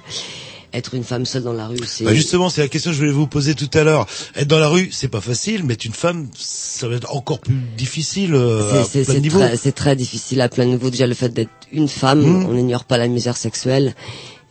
être 0.73 0.95
une 0.95 1.03
femme 1.03 1.25
seule 1.25 1.43
dans 1.43 1.53
la 1.53 1.67
rue. 1.67 1.77
C'est 1.85 2.03
Bah 2.03 2.13
justement, 2.15 2.49
c'est 2.49 2.61
la 2.61 2.67
question 2.67 2.91
que 2.91 2.95
je 2.95 2.99
voulais 3.01 3.11
vous 3.11 3.27
poser 3.27 3.53
tout 3.55 3.69
à 3.73 3.83
l'heure. 3.83 4.07
Être 4.35 4.47
dans 4.47 4.57
la 4.59 4.67
rue, 4.69 4.89
c'est 4.91 5.07
pas 5.09 5.21
facile, 5.21 5.63
mais 5.65 5.73
être 5.73 5.85
une 5.85 5.93
femme, 5.93 6.29
ça 6.37 6.87
va 6.87 6.95
être 6.95 7.13
encore 7.15 7.39
plus 7.39 7.53
difficile 7.77 8.33
euh, 8.33 8.81
à 8.81 8.83
c'est- 8.85 9.03
plein 9.05 9.19
niveaux. 9.19 9.39
très, 9.39 9.57
c'est 9.57 9.71
très 9.73 9.95
difficile 9.95 10.41
à 10.41 10.49
plein 10.49 10.65
de 10.65 10.71
niveaux. 10.71 10.89
Déjà, 10.89 11.05
le 11.07 11.13
fait 11.13 11.29
d'être 11.29 11.51
une 11.71 11.87
femme, 11.87 12.21
Mhm. 12.21 12.45
on 12.47 12.53
n'ignore 12.53 12.85
pas 12.85 12.97
la 12.97 13.07
misère 13.07 13.37
sexuelle. 13.37 13.93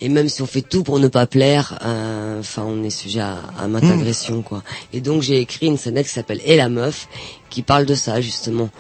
Et 0.03 0.09
même 0.09 0.31
si 0.31 0.41
on 0.41 0.47
fait 0.47 0.63
tout 0.63 0.83
pour 0.83 0.99
ne 0.99 1.09
pas 1.09 1.27
plaire, 1.27 1.79
euh, 1.85 2.41
enfin, 2.41 2.63
on 2.67 2.83
est 2.85 2.89
sujet 2.91 3.21
à, 3.21 3.43
à 3.59 3.69
maintes 3.69 3.85
agressions, 3.85 4.41
quoi. 4.41 4.63
Et 4.95 5.03
donc, 5.03 5.21
j'ai 5.21 5.41
écrit 5.41 5.67
une 5.67 5.77
scénette 5.77 6.07
qui 6.07 6.13
s'appelle 6.15 6.41
Et 6.47 6.57
la 6.57 6.71
meuf, 6.71 7.07
qui 7.51 7.61
parle 7.61 7.85
de 7.85 7.95
ça, 7.95 8.19
justement. 8.23 8.71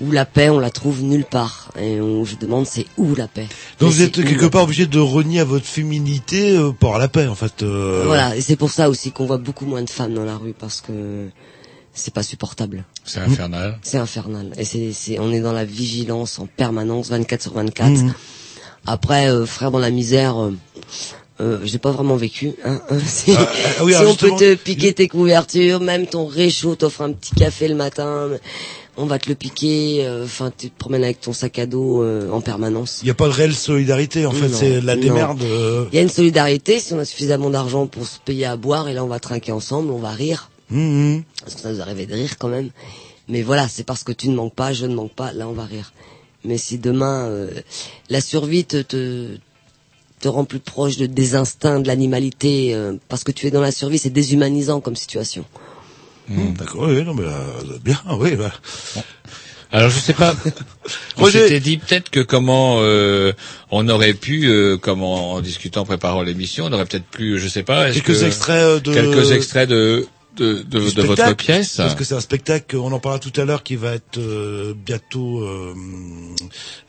Où 0.00 0.10
la 0.12 0.24
paix, 0.24 0.48
on 0.48 0.58
la 0.58 0.70
trouve 0.70 1.02
nulle 1.02 1.24
part. 1.24 1.70
Et 1.78 2.00
on, 2.00 2.24
je 2.24 2.36
demande, 2.36 2.66
c'est 2.66 2.86
où 2.96 3.14
la 3.14 3.28
paix 3.28 3.46
Donc 3.78 3.88
Mais 3.90 3.96
vous 3.96 4.02
êtes 4.02 4.12
quelque 4.12 4.46
part 4.46 4.64
obligé 4.64 4.86
de 4.86 4.98
renier 4.98 5.40
à 5.40 5.44
votre 5.44 5.66
féminité 5.66 6.56
euh, 6.56 6.72
pour 6.72 6.96
la 6.98 7.08
paix, 7.08 7.26
en 7.26 7.34
fait. 7.34 7.62
euh. 7.62 8.04
Voilà, 8.06 8.36
et 8.36 8.40
c'est 8.40 8.56
pour 8.56 8.70
ça 8.70 8.88
aussi 8.88 9.12
qu'on 9.12 9.26
voit 9.26 9.38
beaucoup 9.38 9.66
moins 9.66 9.82
de 9.82 9.90
femmes 9.90 10.14
dans 10.14 10.24
la 10.24 10.36
rue 10.36 10.54
parce 10.58 10.80
que 10.80 11.28
c'est 11.92 12.14
pas 12.14 12.22
supportable. 12.22 12.84
C'est 13.04 13.20
infernal. 13.20 13.78
C'est 13.82 13.98
infernal. 13.98 14.52
Et 14.56 14.64
c'est, 14.64 14.92
c'est, 14.92 15.18
on 15.18 15.32
est 15.32 15.40
dans 15.40 15.52
la 15.52 15.64
vigilance 15.64 16.38
en 16.38 16.46
permanence, 16.46 17.10
24 17.10 17.42
sur 17.42 17.52
24. 17.54 17.90
Mhm. 17.90 18.14
Après, 18.86 19.28
euh, 19.30 19.44
frère 19.44 19.70
dans 19.70 19.78
la 19.78 19.90
misère, 19.90 20.40
euh, 20.40 20.52
Euh, 21.40 21.58
j'ai 21.64 21.78
pas 21.78 21.90
vraiment 21.90 22.16
vécu. 22.16 22.52
Hein, 22.64 22.80
hein, 22.90 22.98
si 23.06 23.32
Ah, 23.36 23.48
ah 23.78 23.84
oui, 23.84 23.94
si 23.94 24.04
on 24.04 24.14
peut 24.14 24.30
te 24.36 24.54
piquer 24.56 24.92
tes 24.92 25.08
couvertures, 25.08 25.80
même 25.80 26.06
ton 26.06 26.26
réchaud 26.26 26.74
t'offre 26.76 27.00
un 27.02 27.12
petit 27.12 27.34
café 27.34 27.66
le 27.66 27.74
matin, 27.74 28.28
on 28.96 29.06
va 29.06 29.18
te 29.18 29.28
le 29.28 29.34
piquer. 29.34 30.04
euh, 30.04 30.24
Enfin, 30.24 30.52
tu 30.56 30.70
te 30.70 30.78
promènes 30.78 31.04
avec 31.04 31.20
ton 31.20 31.32
sac 31.32 31.58
à 31.58 31.66
dos 31.66 32.02
euh, 32.02 32.30
en 32.30 32.40
permanence. 32.40 33.00
Il 33.02 33.06
n'y 33.06 33.10
a 33.10 33.14
pas 33.14 33.26
de 33.26 33.32
réelle 33.32 33.54
solidarité, 33.54 34.26
en 34.26 34.32
fait, 34.32 34.48
c'est 34.48 34.80
la 34.80 34.96
démerde. 34.96 35.42
euh. 35.42 35.86
Il 35.92 35.96
y 35.96 35.98
a 35.98 36.02
une 36.02 36.08
solidarité 36.08 36.78
si 36.80 36.92
on 36.94 36.98
a 36.98 37.04
suffisamment 37.04 37.50
d'argent 37.50 37.86
pour 37.86 38.06
se 38.06 38.18
payer 38.20 38.44
à 38.46 38.56
boire 38.56 38.88
et 38.88 38.94
là 38.94 39.04
on 39.04 39.08
va 39.08 39.20
trinquer 39.20 39.52
ensemble, 39.52 39.90
on 39.90 39.98
va 39.98 40.10
rire. 40.10 40.50
Mhm. 40.70 41.22
Parce 41.40 41.54
que 41.56 41.60
ça 41.62 41.72
nous 41.72 41.80
arrivait 41.80 42.06
de 42.06 42.14
rire 42.14 42.36
quand 42.38 42.48
même. 42.48 42.70
Mais 43.28 43.42
voilà, 43.42 43.68
c'est 43.68 43.84
parce 43.84 44.02
que 44.04 44.12
tu 44.12 44.28
ne 44.28 44.34
manques 44.34 44.54
pas, 44.54 44.72
je 44.72 44.86
ne 44.86 44.94
manque 44.94 45.12
pas, 45.14 45.32
là 45.32 45.48
on 45.48 45.52
va 45.52 45.64
rire. 45.64 45.92
Mais 46.44 46.58
si 46.58 46.78
demain 46.78 47.26
euh, 47.28 47.50
la 48.08 48.20
survie 48.20 48.64
te, 48.64 48.82
te 48.82 49.28
te 50.20 50.28
rend 50.28 50.44
plus 50.44 50.58
proche 50.60 50.98
de, 50.98 51.06
des 51.06 51.34
instincts, 51.34 51.80
de 51.80 51.86
l'animalité, 51.86 52.74
euh, 52.74 52.94
parce 53.08 53.24
que 53.24 53.32
tu 53.32 53.46
es 53.46 53.50
dans 53.50 53.62
la 53.62 53.72
survie, 53.72 53.98
c'est 53.98 54.10
déshumanisant 54.10 54.80
comme 54.80 54.94
situation. 54.96 55.44
Mmh, 56.30 56.52
D'accord, 56.54 56.82
oui, 56.88 57.02
non, 57.04 57.14
mais 57.14 57.24
euh, 57.24 57.78
bien, 57.84 57.98
oui. 58.18 58.36
Bah. 58.36 58.52
Alors 59.72 59.90
je 59.90 59.98
sais 59.98 60.12
pas. 60.14 60.34
on 61.16 61.26
s'était 61.26 61.60
dit 61.60 61.78
peut-être 61.78 62.10
que 62.10 62.20
comment 62.20 62.76
euh, 62.80 63.32
on 63.70 63.88
aurait 63.88 64.14
pu, 64.14 64.46
euh, 64.48 64.76
comment 64.76 65.32
en 65.34 65.40
discutant, 65.40 65.82
en 65.82 65.84
préparant 65.84 66.22
l'émission, 66.22 66.66
on 66.66 66.72
aurait 66.72 66.86
peut-être 66.86 67.06
pu, 67.06 67.38
je 67.38 67.48
sais 67.48 67.62
pas, 67.62 67.90
Quelques 67.90 68.06
que- 68.18 68.24
extraits 68.24 68.62
euh, 68.62 68.80
de... 68.80 68.92
quelques 68.94 69.32
extraits 69.32 69.68
de 69.68 70.06
de, 70.36 70.62
de, 70.62 71.02
votre 71.02 71.34
pièce. 71.36 71.76
Parce 71.76 71.94
que 71.94 72.04
c'est 72.04 72.14
un 72.14 72.20
spectacle, 72.20 72.76
on 72.76 72.92
en 72.92 72.98
parlera 72.98 73.18
tout 73.18 73.38
à 73.38 73.44
l'heure, 73.44 73.62
qui 73.62 73.76
va 73.76 73.94
être 73.94 74.16
euh, 74.18 74.72
bientôt 74.74 75.40
euh, 75.42 75.74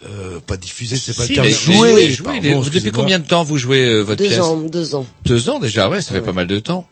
euh, 0.06 0.40
pas 0.46 0.58
diffusé, 0.58 0.96
c'est 0.96 1.16
pas 1.18 1.24
Si, 1.26 1.36
le 1.36 1.42
terme. 1.42 1.50
joué. 1.50 2.12
joué, 2.12 2.24
pardon, 2.24 2.62
depuis 2.62 2.92
combien 2.92 3.20
de 3.20 3.26
temps 3.28 3.44
vous 3.44 3.58
jouez 3.58 3.86
euh, 3.86 4.02
votre 4.02 4.20
deux 4.22 4.28
pièce 4.30 4.40
ans, 4.40 4.58
deux 4.58 4.96
ans. 4.96 5.06
Deux 5.26 5.50
ans 5.50 5.60
déjà, 5.60 5.90
ouais, 5.90 6.02
ça 6.02 6.14
fait 6.14 6.22
pas 6.22 6.34
mal 6.34 6.48
de 6.48 6.60
temps. 6.60 6.88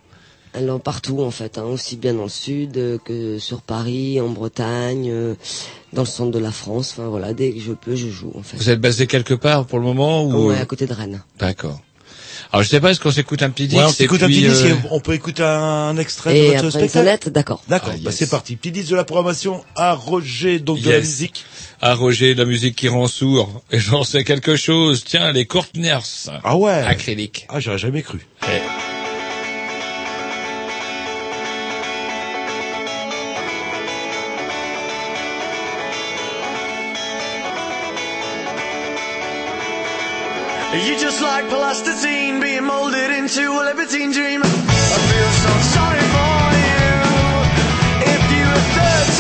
Alors 0.56 0.82
partout 0.82 1.22
en 1.22 1.30
fait, 1.32 1.58
hein, 1.60 1.64
aussi 1.64 1.96
bien 1.96 2.16
dans 2.16 2.24
le 2.24 2.30
sud 2.30 2.76
euh, 2.78 2.98
que 3.04 3.38
sur 3.38 3.62
Paris, 3.62 4.20
en 4.20 4.30
Bretagne, 4.30 5.10
euh, 5.12 5.36
dans 5.94 6.02
le 6.02 6.08
centre 6.08 6.32
de 6.32 6.40
la 6.40 6.52
France. 6.52 6.96
Enfin 6.98 7.08
voilà, 7.08 7.34
dès 7.34 7.52
que 7.52 7.60
je 7.60 7.72
peux, 7.74 7.96
je 7.96 8.08
joue 8.10 8.32
en 8.36 8.42
fait. 8.42 8.58
Vous 8.58 8.70
êtes 8.72 8.82
basé 8.82 9.06
quelque 9.06 9.36
part 9.36 9.66
pour 9.66 9.78
le 9.80 9.86
moment 9.86 10.24
ou 10.26 10.50
Ouais, 10.50 10.58
à 10.60 10.66
côté 10.66 10.88
de 10.88 10.94
Rennes. 10.94 11.22
D'accord. 11.38 11.80
Alors 12.52 12.64
je 12.64 12.70
sais 12.70 12.80
pas, 12.80 12.90
est-ce 12.90 13.00
qu'on 13.00 13.12
s'écoute 13.12 13.44
un 13.44 13.52
petit 13.52 13.68
disque 13.68 13.80
Ouais, 13.80 13.86
on 13.88 13.92
s'écoute 13.94 14.24
un 14.24 14.28
petit 14.28 14.42
disque, 14.42 14.66
euh, 14.66 14.76
on 14.90 15.00
peut 15.00 15.14
écouter 15.14 15.44
un 15.44 15.96
extrait 15.98 16.36
Et 16.36 16.48
de 16.50 16.56
votre 16.56 16.70
spectacle. 16.72 16.92
sonnette, 16.94 17.30
d'accord. 17.30 17.62
D'accord, 17.68 17.94
Ah, 17.94 18.00
bah 18.02 18.12
c'est 18.12 18.30
parti. 18.30 18.56
Petit 18.56 18.72
disque 18.72 18.90
de 18.90 18.96
la 18.96 19.04
programmation 19.04 19.64
à 19.76 19.94
Roger, 19.94 20.58
donc 20.58 20.82
de 20.82 20.90
la 20.90 20.98
musique. 21.00 21.46
à 21.80 21.94
Roger, 21.94 22.34
de 22.34 22.40
la 22.40 22.46
musique 22.50 22.76
qui 22.76 22.88
rend 22.88 23.08
sourd. 23.08 23.62
Et 23.72 23.78
j'en 23.78 24.04
sais 24.04 24.24
quelque 24.24 24.56
chose. 24.56 25.04
Tiens, 25.06 25.32
les 25.32 25.46
Courtners. 25.46 26.00
Ah 26.44 26.58
ouais. 26.58 26.72
Acrylique. 26.72 27.46
Ah, 27.50 27.60
j'aurais 27.60 27.78
jamais 27.78 28.02
cru. 28.02 28.26
Eh. 28.48 28.89
Like 41.42 41.50
plasticine 41.50 42.42
being 42.42 42.66
molded 42.66 43.12
into 43.12 43.42
a 43.52 43.64
libertine 43.64 44.12
dream. 44.12 44.42
I 44.44 44.98
feel 45.10 45.32
so 45.46 45.54
sorry 45.76 46.06
for 46.16 46.44
you. 46.68 46.92
If 48.14 48.24
you 48.36 48.46
were 48.52 48.66
13, 48.76 49.19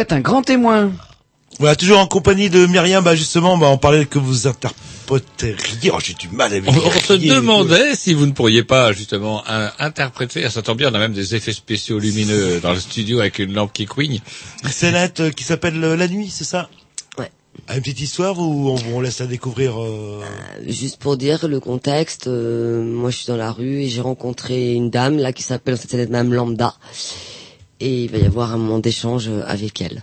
êtes 0.00 0.12
un 0.12 0.20
grand 0.20 0.42
témoin. 0.42 0.90
Voilà, 1.58 1.76
toujours 1.76 1.98
en 1.98 2.06
compagnie 2.06 2.48
de 2.48 2.64
Myriam, 2.66 3.04
bah 3.04 3.14
justement, 3.16 3.58
bah 3.58 3.66
on 3.68 3.76
parlait 3.76 4.06
que 4.06 4.18
vous 4.18 4.46
interpréteriez. 4.46 5.90
Oh, 5.92 5.98
j'ai 6.02 6.14
du 6.14 6.28
mal 6.28 6.52
avec 6.52 6.64
On, 6.66 6.72
on 6.72 6.90
se 7.00 7.12
demandait 7.14 7.94
si 7.96 8.14
vous 8.14 8.24
ne 8.24 8.32
pourriez 8.32 8.62
pas 8.62 8.92
justement 8.92 9.42
un- 9.48 9.70
interpréter, 9.78 10.48
ça 10.48 10.62
tombe 10.62 10.78
bien, 10.78 10.90
on 10.90 10.94
a 10.94 10.98
même 10.98 11.12
des 11.12 11.34
effets 11.34 11.52
spéciaux 11.52 11.98
lumineux 11.98 12.60
dans 12.60 12.72
le 12.72 12.80
studio 12.80 13.20
avec 13.20 13.40
une 13.40 13.52
lampe 13.52 13.72
qui 13.72 13.84
couigne. 13.86 14.20
C'est 14.70 14.92
net 14.92 15.20
euh, 15.20 15.30
qui 15.30 15.44
s'appelle 15.44 15.82
euh, 15.82 15.96
La 15.96 16.08
Nuit, 16.08 16.30
c'est 16.30 16.44
ça? 16.44 16.70
Ouais. 17.18 17.30
Ah, 17.68 17.74
Une 17.76 17.82
petite 17.82 18.00
histoire 18.00 18.38
ou 18.38 18.70
on, 18.70 18.76
on 18.94 19.00
laisse 19.00 19.18
la 19.18 19.26
découvrir 19.26 19.82
euh... 19.82 20.22
Juste 20.66 20.98
pour 20.98 21.16
dire 21.16 21.46
le 21.48 21.58
contexte, 21.60 22.28
euh, 22.28 22.82
moi 22.84 23.10
je 23.10 23.16
suis 23.18 23.26
dans 23.26 23.36
la 23.36 23.50
rue 23.52 23.82
et 23.82 23.88
j'ai 23.88 24.00
rencontré 24.00 24.72
une 24.72 24.88
dame 24.88 25.18
là 25.18 25.32
qui 25.32 25.42
s'appelle 25.42 25.76
cette 25.76 25.92
Madame 25.92 26.32
Lambda 26.32 26.74
et 27.80 28.04
il 28.04 28.10
va 28.10 28.18
y 28.18 28.26
avoir 28.26 28.52
un 28.52 28.58
moment 28.58 28.78
d'échange 28.78 29.28
euh, 29.28 29.42
avec 29.46 29.80
elle. 29.80 30.02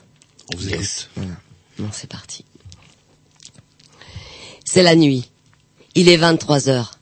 On 0.54 0.58
vous 0.58 0.74
écoute. 0.74 1.10
Voilà. 1.16 1.32
Bon, 1.78 1.90
c'est 1.92 2.10
parti. 2.10 2.44
C'est 4.66 4.84
la 4.84 4.96
nuit. 4.96 5.30
Il 5.96 6.10
est 6.10 6.18
23 6.18 6.70
heures. 6.70 7.00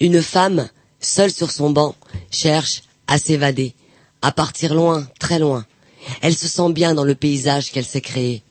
Une 0.00 0.20
femme, 0.20 0.68
seule 1.00 1.32
sur 1.32 1.50
son 1.50 1.70
banc, 1.70 1.94
cherche 2.30 2.82
à 3.06 3.18
s'évader, 3.18 3.74
à 4.20 4.32
partir 4.32 4.74
loin, 4.74 5.08
très 5.18 5.38
loin. 5.38 5.64
Elle 6.20 6.36
se 6.36 6.48
sent 6.48 6.72
bien 6.72 6.94
dans 6.94 7.04
le 7.04 7.14
paysage 7.14 7.70
qu'elle 7.72 7.84
s'est 7.86 8.00
créé. 8.00 8.42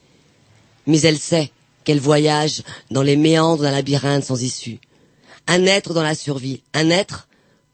Mais 0.87 1.01
elle 1.01 1.19
sait 1.19 1.51
qu'elle 1.83 1.99
voyage 1.99 2.63
dans 2.91 3.03
les 3.03 3.15
méandres 3.15 3.63
d'un 3.63 3.71
labyrinthe 3.71 4.23
sans 4.23 4.41
issue. 4.41 4.79
Un 5.47 5.65
être 5.65 5.93
dans 5.93 6.03
la 6.03 6.15
survie, 6.15 6.61
un 6.73 6.89
être 6.89 7.27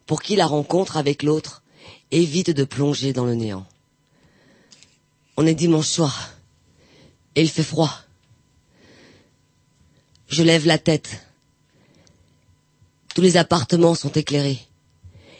pour 0.06 0.22
qui 0.22 0.36
la 0.36 0.46
rencontre 0.46 0.98
avec 0.98 1.24
l'autre 1.24 1.64
évite 2.12 2.52
de 2.52 2.66
plonger 2.66 3.14
dans 3.14 3.26
le 3.26 3.36
néant. 3.36 3.66
On 5.38 5.46
est 5.46 5.56
dimanche 5.56 5.88
soir 5.88 6.32
et 7.36 7.42
il 7.42 7.50
fait 7.50 7.64
froid. 7.64 7.92
Je 10.28 10.44
lève 10.44 10.66
la 10.66 10.78
tête. 10.78 11.26
Tous 13.14 13.22
les 13.22 13.38
appartements 13.38 13.96
sont 13.96 14.12
éclairés. 14.12 14.60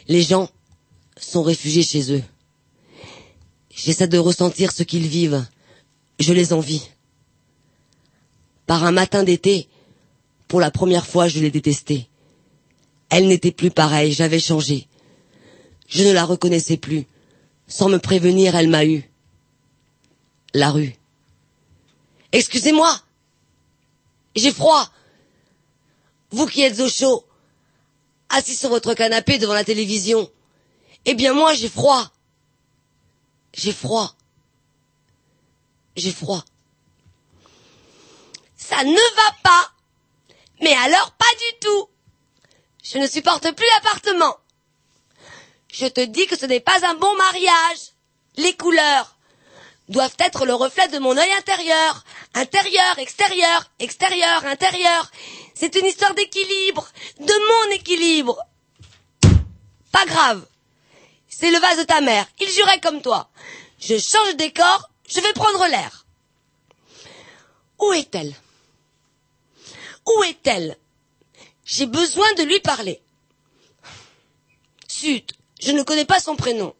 Les 0.08 0.22
gens 0.22 0.50
sont 1.18 1.44
réfugiés 1.44 1.84
chez 1.84 2.14
eux. 2.14 2.24
J'essaie 3.74 4.08
de 4.08 4.18
ressentir 4.18 4.72
ce 4.72 4.84
qu'ils 4.84 5.08
vivent. 5.08 5.46
Je 6.20 6.34
les 6.34 6.52
envie. 6.54 6.90
Par 8.68 8.84
un 8.84 8.92
matin 8.92 9.24
d'été, 9.24 9.68
pour 10.48 10.60
la 10.60 10.72
première 10.72 11.06
fois, 11.08 11.28
je 11.28 11.40
l'ai 11.40 11.52
détestée. 11.52 12.08
Elle 13.10 13.28
n'était 13.28 13.52
plus 13.52 13.72
pareille, 13.72 14.12
j'avais 14.14 14.40
changé. 14.40 14.88
Je 15.88 16.04
ne 16.04 16.12
la 16.12 16.26
reconnaissais 16.26 16.78
plus. 16.78 17.06
Sans 17.68 17.90
me 17.90 17.98
prévenir, 18.00 18.56
elle 18.56 18.70
m'a 18.70 18.86
eu. 18.86 19.11
La 20.54 20.72
rue. 20.72 20.96
Excusez-moi. 22.32 23.00
J'ai 24.36 24.52
froid. 24.52 24.90
Vous 26.32 26.46
qui 26.48 26.62
êtes 26.62 26.80
au 26.80 26.90
chaud, 26.90 27.26
assis 28.30 28.56
sur 28.56 28.70
votre 28.70 28.94
canapé 28.94 29.38
devant 29.38 29.54
la 29.54 29.66
télévision. 29.66 30.32
Eh 31.06 31.14
bien 31.14 31.34
moi, 31.34 31.54
j'ai 31.54 31.70
froid. 31.70 32.10
J'ai 33.54 33.74
froid. 33.74 34.16
J'ai 35.96 36.12
froid. 36.12 36.44
Ça 38.56 38.84
ne 38.84 39.16
va 39.16 39.36
pas. 39.44 39.72
Mais 40.62 40.74
alors 40.74 41.12
pas 41.12 41.26
du 41.26 41.60
tout. 41.60 41.90
Je 42.84 42.98
ne 42.98 43.08
supporte 43.08 43.52
plus 43.56 43.66
l'appartement. 43.76 44.38
Je 45.72 45.88
te 45.88 46.02
dis 46.02 46.28
que 46.28 46.38
ce 46.38 46.46
n'est 46.46 46.60
pas 46.60 46.86
un 46.86 46.96
bon 46.96 47.16
mariage. 47.16 47.94
Les 48.38 48.56
couleurs 48.56 49.18
doivent 49.92 50.16
être 50.20 50.46
le 50.46 50.56
reflet 50.56 50.88
de 50.88 51.00
mon 51.00 51.16
œil 51.16 51.32
intérieur. 51.34 52.04
Intérieur, 52.34 52.98
extérieur, 52.98 53.70
extérieur, 53.80 54.46
intérieur. 54.46 55.12
C'est 55.54 55.76
une 55.76 55.86
histoire 55.86 56.16
d'équilibre, 56.16 56.88
de 57.20 57.68
mon 57.68 57.76
équilibre. 57.76 58.40
Pas 59.92 60.06
grave. 60.06 60.46
C'est 61.28 61.52
le 61.52 61.60
vase 61.60 61.78
de 61.78 61.84
ta 61.84 62.02
mère. 62.02 62.26
Il 62.40 62.50
jurait 62.50 62.80
comme 62.80 63.02
toi. 63.02 63.30
Je 63.80 63.98
change 63.98 64.34
de 64.34 64.38
décor, 64.38 64.90
je 65.10 65.20
vais 65.20 65.34
prendre 65.34 65.68
l'air. 65.68 66.06
Où 67.80 67.94
est-elle? 67.94 68.34
Où 70.06 70.24
est-elle? 70.24 70.78
J'ai 71.66 71.86
besoin 71.86 72.32
de 72.36 72.44
lui 72.44 72.60
parler. 72.60 73.02
Zut, 74.90 75.34
je 75.60 75.72
ne 75.72 75.84
connais 75.84 76.06
pas 76.06 76.20
son 76.20 76.36
prénom. 76.36 76.76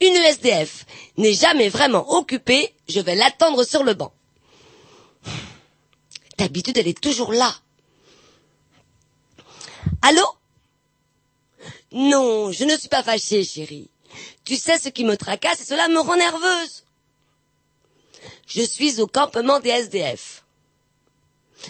Une 0.00 0.14
SDF 0.14 0.86
n'est 1.16 1.34
jamais 1.34 1.68
vraiment 1.68 2.12
occupée, 2.14 2.74
je 2.88 3.00
vais 3.00 3.14
l'attendre 3.14 3.64
sur 3.64 3.84
le 3.84 3.94
banc. 3.94 4.12
D'habitude, 6.38 6.76
elle 6.78 6.88
est 6.88 7.00
toujours 7.00 7.32
là. 7.32 7.54
Allô? 10.02 10.26
Non, 11.92 12.52
je 12.52 12.64
ne 12.64 12.76
suis 12.76 12.88
pas 12.88 13.02
fâchée, 13.02 13.44
chérie. 13.44 13.90
Tu 14.44 14.56
sais 14.56 14.78
ce 14.78 14.88
qui 14.88 15.04
me 15.04 15.16
tracasse 15.16 15.60
et 15.60 15.64
cela 15.64 15.88
me 15.88 16.00
rend 16.00 16.16
nerveuse. 16.16 16.84
Je 18.46 18.62
suis 18.62 19.00
au 19.00 19.06
campement 19.06 19.60
des 19.60 19.70
SDF. 19.70 20.44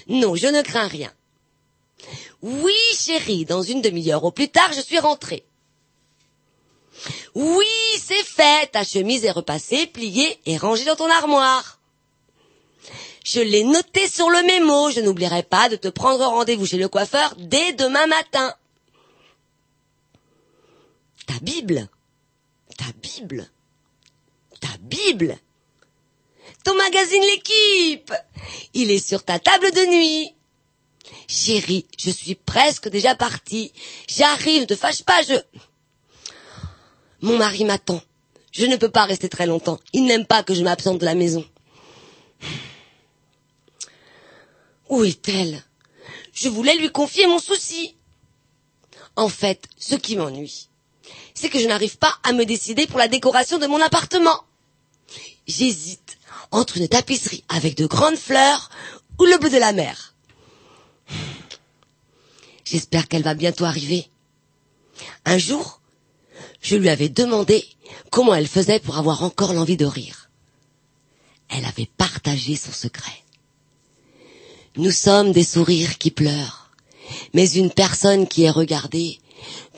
Non, 0.09 0.35
je 0.35 0.47
ne 0.47 0.63
crains 0.63 0.89
rien. 0.89 1.13
Oui, 2.43 2.75
chérie, 2.95 3.45
dans 3.45 3.63
une 3.63 3.83
demi-heure 3.83 4.25
au 4.25 4.31
plus 4.31 4.49
tard, 4.49 4.73
je 4.73 4.81
suis 4.81 4.99
rentrée. 4.99 5.45
Oui, 7.35 7.67
c'est 8.01 8.25
fait, 8.25 8.73
ta 8.73 8.85
chemise 8.85 9.25
est 9.25 9.31
repassée, 9.31 9.87
pliée 9.87 10.41
et 10.47 10.57
rangée 10.57 10.85
dans 10.85 10.97
ton 10.97 11.11
armoire. 11.11 11.79
Je 13.25 13.41
l'ai 13.41 13.63
noté 13.63 14.09
sur 14.09 14.31
le 14.31 14.43
mémo, 14.43 14.91
je 14.91 15.01
n'oublierai 15.01 15.43
pas 15.43 15.69
de 15.69 15.77
te 15.77 15.89
prendre 15.89 16.25
rendez-vous 16.25 16.65
chez 16.67 16.79
le 16.79 16.89
coiffeur 16.89 17.35
dès 17.37 17.75
demain 17.75 18.07
matin. 18.07 18.55
Ta 21.27 21.35
Bible 21.43 21.89
Ta 22.79 22.87
Bible 23.03 23.51
Ta 24.61 24.69
Bible 24.81 25.37
Ton 26.65 26.75
magazine 26.75 27.21
L'équipe 27.21 28.15
Il 28.73 28.91
est 28.91 29.07
sur 29.07 29.23
ta 29.23 29.39
table 29.39 29.71
de 29.73 29.91
nuit. 29.95 30.35
Chérie, 31.27 31.87
je 31.99 32.11
suis 32.11 32.35
presque 32.35 32.89
déjà 32.89 33.15
partie. 33.15 33.73
J'arrive, 34.09 34.67
ne 34.69 34.75
fâche 34.75 35.03
pas, 35.03 35.21
je... 35.23 35.35
Mon 37.21 37.37
mari 37.37 37.65
m'attend. 37.65 38.01
Je 38.53 38.67
ne 38.67 38.77
peux 38.77 38.91
pas 38.91 39.05
rester 39.05 39.29
très 39.29 39.47
longtemps. 39.47 39.79
Il 39.93 40.05
n'aime 40.05 40.27
pas 40.27 40.43
que 40.43 40.55
je 40.55 40.63
m'absente 40.63 40.99
de 40.99 41.05
la 41.05 41.15
maison. 41.15 41.45
Où 44.89 45.05
est-elle? 45.05 45.63
Je 46.33 46.49
voulais 46.49 46.77
lui 46.77 46.91
confier 46.91 47.27
mon 47.27 47.39
souci. 47.39 47.97
En 49.17 49.29
fait, 49.29 49.65
ce 49.77 49.97
qui 49.97 50.17
m'ennuie, 50.17 50.69
c'est 51.35 51.49
que 51.49 51.59
je 51.59 51.67
n'arrive 51.67 51.99
pas 51.99 52.17
à 52.23 52.33
me 52.33 52.45
décider 52.45 52.87
pour 52.87 52.99
la 52.99 53.09
décoration 53.09 53.59
de 53.59 53.67
mon 53.67 53.81
appartement. 53.81 54.45
J'hésite 55.47 56.19
entre 56.51 56.77
une 56.77 56.89
tapisserie 56.89 57.45
avec 57.49 57.77
de 57.77 57.87
grandes 57.87 58.17
fleurs 58.17 58.71
ou 59.19 59.25
le 59.25 59.39
bleu 59.39 59.51
de 59.51 59.57
la 59.59 59.73
mer. 59.73 60.15
J'espère 62.65 63.09
qu'elle 63.09 63.23
va 63.23 63.35
bientôt 63.35 63.65
arriver. 63.65 64.09
Un 65.25 65.39
jour, 65.39 65.78
je 66.61 66.77
lui 66.77 66.89
avais 66.89 67.09
demandé 67.09 67.65
comment 68.11 68.35
elle 68.35 68.49
faisait 68.49 68.81
pour 68.81 68.99
avoir 68.99 69.23
encore 69.23 69.53
l'envie 69.53 69.77
de 69.77 69.87
rire. 69.87 70.31
Elle 71.49 71.65
avait 71.65 71.89
partagé 71.97 72.57
son 72.57 72.73
secret. 72.73 73.25
Nous 74.77 74.91
sommes 74.91 75.33
des 75.33 75.45
sourires 75.45 75.99
qui 75.99 76.11
pleurent, 76.11 76.71
mais 77.35 77.51
une 77.51 77.71
personne 77.71 78.29
qui 78.29 78.45
est 78.45 78.51
regardée 78.51 79.19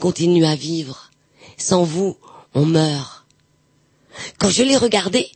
continue 0.01 0.45
à 0.45 0.57
vivre. 0.57 1.11
Sans 1.57 1.85
vous, 1.85 2.17
on 2.55 2.67
meurt. 2.67 3.25
Quand 4.39 4.51
je 4.51 4.63
l'ai 4.63 4.77
regardée, 4.77 5.31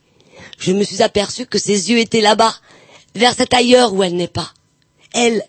je 0.59 0.73
me 0.73 0.85
suis 0.85 1.03
aperçu 1.03 1.47
que 1.47 1.59
ses 1.59 1.91
yeux 1.91 1.99
étaient 1.99 2.21
là-bas, 2.21 2.55
vers 3.15 3.35
cet 3.35 3.55
ailleurs 3.55 3.93
où 3.95 4.03
elle 4.03 4.17
n'est 4.17 4.29
pas. 4.29 4.53
Elle, 5.13 5.43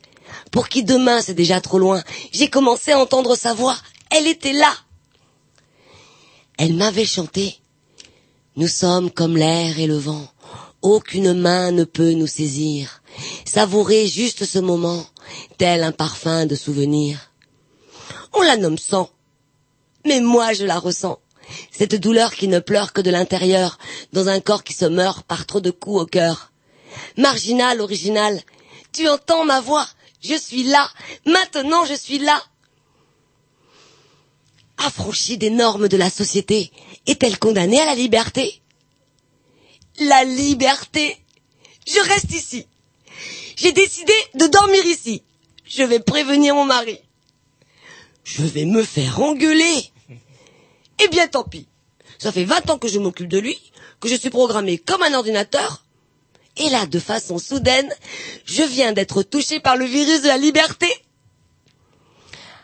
pour 0.51 0.69
qui 0.69 0.83
demain 0.83 1.21
c'est 1.21 1.33
déjà 1.33 1.59
trop 1.61 1.79
loin, 1.79 2.03
j'ai 2.31 2.49
commencé 2.49 2.91
à 2.91 2.99
entendre 2.99 3.35
sa 3.35 3.53
voix. 3.53 3.77
Elle 4.11 4.27
était 4.27 4.53
là. 4.53 4.73
Elle 6.57 6.73
m'avait 6.73 7.05
chanté. 7.05 7.59
Nous 8.55 8.67
sommes 8.67 9.11
comme 9.11 9.35
l'air 9.35 9.77
et 9.79 9.87
le 9.87 9.97
vent. 9.97 10.27
Aucune 10.81 11.33
main 11.33 11.71
ne 11.71 11.83
peut 11.83 12.11
nous 12.11 12.27
saisir. 12.27 13.01
Savourer 13.43 14.07
juste 14.07 14.45
ce 14.45 14.59
moment, 14.59 15.05
tel 15.57 15.83
un 15.83 15.91
parfum 15.91 16.45
de 16.45 16.55
souvenir. 16.55 17.31
On 18.33 18.41
la 18.41 18.55
nomme 18.55 18.77
sang. 18.77 19.09
Mais 20.05 20.21
moi 20.21 20.53
je 20.53 20.65
la 20.65 20.79
ressens. 20.79 21.19
Cette 21.71 21.95
douleur 21.95 22.33
qui 22.33 22.47
ne 22.47 22.59
pleure 22.59 22.93
que 22.93 23.01
de 23.01 23.11
l'intérieur, 23.11 23.77
dans 24.13 24.29
un 24.29 24.39
corps 24.39 24.63
qui 24.63 24.73
se 24.73 24.85
meurt 24.85 25.25
par 25.25 25.45
trop 25.45 25.59
de 25.61 25.71
coups 25.71 26.01
au 26.01 26.05
cœur. 26.05 26.51
Marginal, 27.17 27.81
original, 27.81 28.41
tu 28.93 29.07
entends 29.09 29.43
ma 29.45 29.59
voix, 29.59 29.87
je 30.21 30.35
suis 30.35 30.63
là, 30.63 30.89
maintenant 31.25 31.85
je 31.85 31.93
suis 31.93 32.19
là. 32.19 32.41
Affranchie 34.77 35.37
des 35.37 35.49
normes 35.49 35.87
de 35.87 35.97
la 35.97 36.09
société, 36.09 36.71
est-elle 37.07 37.39
condamnée 37.39 37.79
à 37.79 37.85
la 37.85 37.95
liberté? 37.95 38.61
La 39.99 40.23
liberté 40.23 41.17
Je 41.87 41.99
reste 42.09 42.31
ici. 42.33 42.67
J'ai 43.55 43.71
décidé 43.71 44.13
de 44.35 44.47
dormir 44.47 44.85
ici. 44.85 45.23
Je 45.65 45.83
vais 45.83 45.99
prévenir 45.99 46.55
mon 46.55 46.65
mari. 46.65 46.99
Je 48.23 48.43
vais 48.43 48.65
me 48.65 48.83
faire 48.83 49.21
engueuler. 49.21 49.91
Eh 51.01 51.07
bien 51.09 51.27
tant 51.27 51.43
pis. 51.43 51.67
Ça 52.17 52.31
fait 52.31 52.43
20 52.43 52.69
ans 52.71 52.77
que 52.77 52.87
je 52.87 52.99
m'occupe 52.99 53.27
de 53.27 53.37
lui, 53.39 53.57
que 53.99 54.07
je 54.09 54.15
suis 54.15 54.29
programmé 54.29 54.77
comme 54.77 55.03
un 55.03 55.13
ordinateur. 55.13 55.83
Et 56.57 56.69
là, 56.69 56.85
de 56.85 56.99
façon 56.99 57.37
soudaine, 57.37 57.93
je 58.45 58.63
viens 58.63 58.93
d'être 58.93 59.23
touché 59.23 59.59
par 59.59 59.75
le 59.75 59.85
virus 59.85 60.21
de 60.21 60.27
la 60.27 60.37
liberté. 60.37 60.87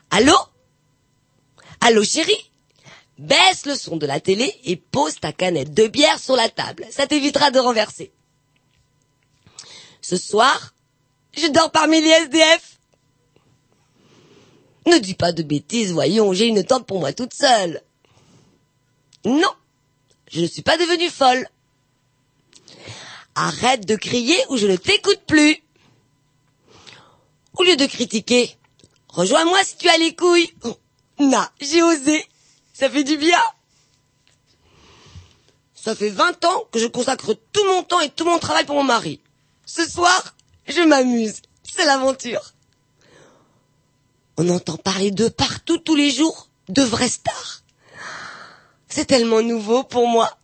Allô? 0.09 0.33
Allô 1.81 2.03
chérie? 2.03 2.51
Baisse 3.17 3.65
le 3.65 3.75
son 3.75 3.97
de 3.97 4.05
la 4.05 4.19
télé 4.19 4.55
et 4.63 4.75
pose 4.75 5.19
ta 5.19 5.33
canette 5.33 5.73
de 5.73 5.87
bière 5.87 6.19
sur 6.19 6.35
la 6.35 6.47
table. 6.47 6.85
Ça 6.91 7.07
t'évitera 7.07 7.49
de 7.49 7.59
renverser. 7.59 8.11
Ce 10.01 10.15
soir, 10.15 10.73
je 11.35 11.47
dors 11.47 11.71
parmi 11.71 12.01
les 12.01 12.09
SDF. 12.09 12.79
Ne 14.87 14.97
dis 14.99 15.15
pas 15.15 15.31
de 15.31 15.43
bêtises, 15.43 15.91
voyons, 15.91 16.33
j'ai 16.33 16.47
une 16.47 16.63
tente 16.63 16.85
pour 16.85 16.99
moi 16.99 17.13
toute 17.13 17.33
seule. 17.33 17.81
Non, 19.25 19.53
je 20.31 20.41
ne 20.41 20.47
suis 20.47 20.63
pas 20.63 20.77
devenue 20.77 21.09
folle. 21.09 21.47
Arrête 23.35 23.85
de 23.85 23.95
crier 23.95 24.37
ou 24.49 24.57
je 24.57 24.67
ne 24.67 24.75
t'écoute 24.75 25.21
plus. 25.25 25.63
Au 27.53 27.63
lieu 27.63 27.75
de 27.75 27.85
critiquer, 27.85 28.55
rejoins-moi 29.09 29.63
si 29.63 29.77
tu 29.77 29.89
as 29.89 29.97
les 29.97 30.15
couilles. 30.15 30.53
Na, 31.29 31.51
j'ai 31.61 31.81
osé. 31.83 32.25
Ça 32.73 32.89
fait 32.89 33.03
du 33.03 33.17
bien. 33.17 33.41
Ça 35.75 35.95
fait 35.95 36.09
20 36.09 36.45
ans 36.45 36.63
que 36.71 36.79
je 36.79 36.87
consacre 36.87 37.33
tout 37.33 37.65
mon 37.65 37.83
temps 37.83 38.01
et 38.01 38.09
tout 38.09 38.25
mon 38.25 38.39
travail 38.39 38.65
pour 38.65 38.75
mon 38.75 38.83
mari. 38.83 39.19
Ce 39.65 39.87
soir, 39.87 40.35
je 40.67 40.81
m'amuse. 40.81 41.41
C'est 41.63 41.85
l'aventure. 41.85 42.53
On 44.37 44.49
entend 44.49 44.77
parler 44.77 45.11
d'eux 45.11 45.29
partout 45.29 45.77
tous 45.77 45.95
les 45.95 46.11
jours, 46.11 46.49
de 46.69 46.81
vraies 46.81 47.09
stars. 47.09 47.61
C'est 48.87 49.05
tellement 49.05 49.41
nouveau 49.41 49.83
pour 49.83 50.07
moi. 50.07 50.37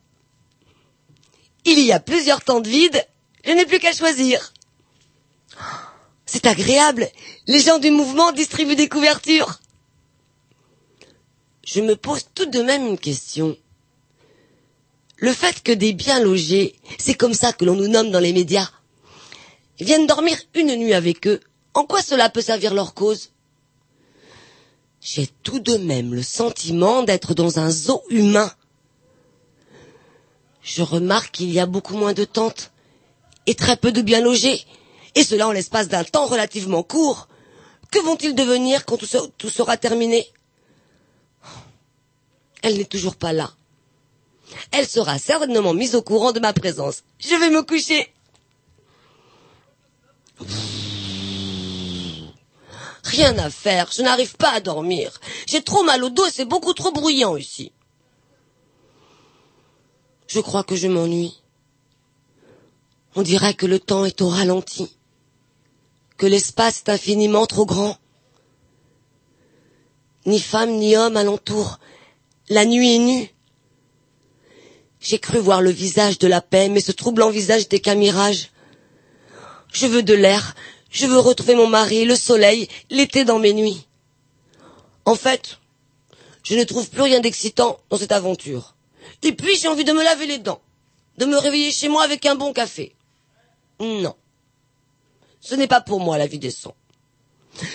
Il 1.66 1.80
y 1.80 1.92
a 1.92 2.00
plusieurs 2.00 2.44
temps 2.44 2.62
de 2.62 2.70
vide, 2.70 3.06
je 3.44 3.52
n'ai 3.52 3.66
plus 3.66 3.80
qu'à 3.80 3.94
choisir. 3.94 4.54
C'est 6.26 6.46
agréable, 6.46 7.10
les 7.48 7.60
gens 7.60 7.78
du 7.78 7.92
mouvement 7.92 8.32
distribuent 8.32 8.76
des 8.76 8.90
couvertures. 8.90 9.60
Je 11.68 11.82
me 11.82 11.98
pose 11.98 12.26
tout 12.34 12.46
de 12.46 12.62
même 12.62 12.88
une 12.88 12.98
question. 12.98 13.58
Le 15.18 15.34
fait 15.34 15.62
que 15.62 15.74
des 15.74 15.92
bien 15.92 16.22
logés, 16.22 16.76
c'est 16.98 17.14
comme 17.16 17.34
ça 17.34 17.52
que 17.52 17.66
l'on 17.66 17.76
nous 17.76 17.90
nomme 17.90 18.10
dans 18.10 18.22
les 18.22 18.32
médias, 18.32 18.70
viennent 19.78 20.08
dormir 20.08 20.38
une 20.54 20.74
nuit 20.78 20.94
avec 20.94 21.28
eux, 21.28 21.42
en 21.74 21.84
quoi 21.86 22.02
cela 22.02 22.30
peut 22.30 22.42
servir 22.42 22.74
leur 22.74 22.94
cause? 22.94 23.32
J'ai 25.02 25.28
tout 25.44 25.60
de 25.60 25.76
même 25.76 26.14
le 26.14 26.24
sentiment 26.24 27.04
d'être 27.04 27.34
dans 27.34 27.60
un 27.60 27.70
zoo 27.70 28.02
humain. 28.10 28.50
Je 30.64 30.84
remarque 30.84 31.32
qu'il 31.36 31.52
y 31.52 31.60
a 31.60 31.66
beaucoup 31.66 31.98
moins 31.98 32.14
de 32.14 32.24
tentes 32.24 32.72
et 33.46 33.56
très 33.56 33.76
peu 33.76 33.92
de 33.92 34.02
bien 34.02 34.22
logés, 34.22 34.62
et 35.16 35.24
cela 35.24 35.50
en 35.50 35.52
l'espace 35.52 35.90
d'un 35.90 36.06
temps 36.06 36.28
relativement 36.28 36.84
court. 36.84 37.28
Que 37.92 38.00
vont-ils 38.00 38.36
devenir 38.36 38.86
quand 38.86 38.96
tout, 38.98 39.06
se- 39.06 39.28
tout 39.38 39.50
sera 39.50 39.76
terminé? 39.76 40.28
Elle 42.68 42.80
n'est 42.80 42.84
toujours 42.84 43.16
pas 43.16 43.32
là. 43.32 43.54
Elle 44.74 44.86
sera 44.86 45.18
certainement 45.20 45.74
mise 45.74 45.96
au 45.96 46.02
courant 46.02 46.34
de 46.34 46.42
ma 46.42 46.52
présence. 46.52 47.04
Je 47.18 47.34
vais 47.34 47.50
me 47.50 47.64
coucher. 47.64 48.14
Rien 53.06 53.38
à 53.38 53.50
faire, 53.50 53.90
je 53.94 54.02
n'arrive 54.02 54.36
pas 54.36 54.52
à 54.52 54.60
dormir. 54.60 55.18
J'ai 55.48 55.64
trop 55.64 55.82
mal 55.84 56.04
au 56.04 56.10
dos 56.10 56.26
et 56.26 56.30
c'est 56.30 56.44
beaucoup 56.44 56.74
trop 56.74 56.92
bruyant 56.92 57.38
ici. 57.38 57.72
Je 60.28 60.42
crois 60.42 60.66
que 60.66 60.76
je 60.76 60.90
m'ennuie. 60.90 61.42
On 63.16 63.22
dirait 63.22 63.54
que 63.54 63.66
le 63.66 63.80
temps 63.80 64.04
est 64.04 64.22
au 64.22 64.28
ralenti, 64.28 64.98
que 66.18 66.26
l'espace 66.26 66.80
est 66.80 66.90
infiniment 66.90 67.46
trop 67.46 67.66
grand. 67.66 67.98
Ni 70.26 70.42
femme 70.42 70.72
ni 70.72 70.98
homme 70.98 71.16
alentour, 71.16 71.80
la 72.50 72.66
nuit 72.66 72.96
est 72.96 73.00
nue. 73.00 73.30
J'ai 75.00 75.20
cru 75.20 75.38
voir 75.40 75.62
le 75.62 75.70
visage 75.70 76.18
de 76.20 76.28
la 76.28 76.42
paix, 76.42 76.70
mais 76.70 76.82
ce 76.82 76.92
troublant 76.92 77.30
visage 77.30 77.62
n'était 77.62 77.80
qu'un 77.80 77.96
mirage. 77.96 78.52
Je 79.72 79.86
veux 79.86 80.04
de 80.04 80.14
l'air, 80.14 80.56
je 80.90 81.06
veux 81.06 81.20
retrouver 81.20 81.56
mon 81.56 81.68
mari, 81.68 82.06
le 82.06 82.16
soleil, 82.16 82.68
l'été 82.90 83.26
dans 83.26 83.40
mes 83.40 83.54
nuits. 83.54 83.86
En 85.06 85.16
fait, 85.16 85.60
je 86.44 86.56
ne 86.56 86.64
trouve 86.64 86.90
plus 86.90 87.02
rien 87.02 87.20
d'excitant 87.20 87.80
dans 87.90 87.98
cette 87.98 88.12
aventure. 88.12 88.76
Et 89.24 89.34
puis 89.34 89.56
j'ai 89.58 89.68
envie 89.68 89.84
de 89.84 89.94
me 89.94 90.04
laver 90.04 90.28
les 90.28 90.40
dents, 90.40 90.62
de 91.18 91.26
me 91.26 91.38
réveiller 91.38 91.72
chez 91.72 91.90
moi 91.90 92.04
avec 92.04 92.26
un 92.26 92.36
bon 92.36 92.54
café. 92.54 92.96
Non. 93.80 94.16
Ce 95.40 95.56
n'est 95.56 95.68
pas 95.68 95.82
pour 95.82 96.00
moi 96.00 96.18
la 96.18 96.28
vie 96.28 96.40
des 96.40 96.52
sons. 96.52 96.74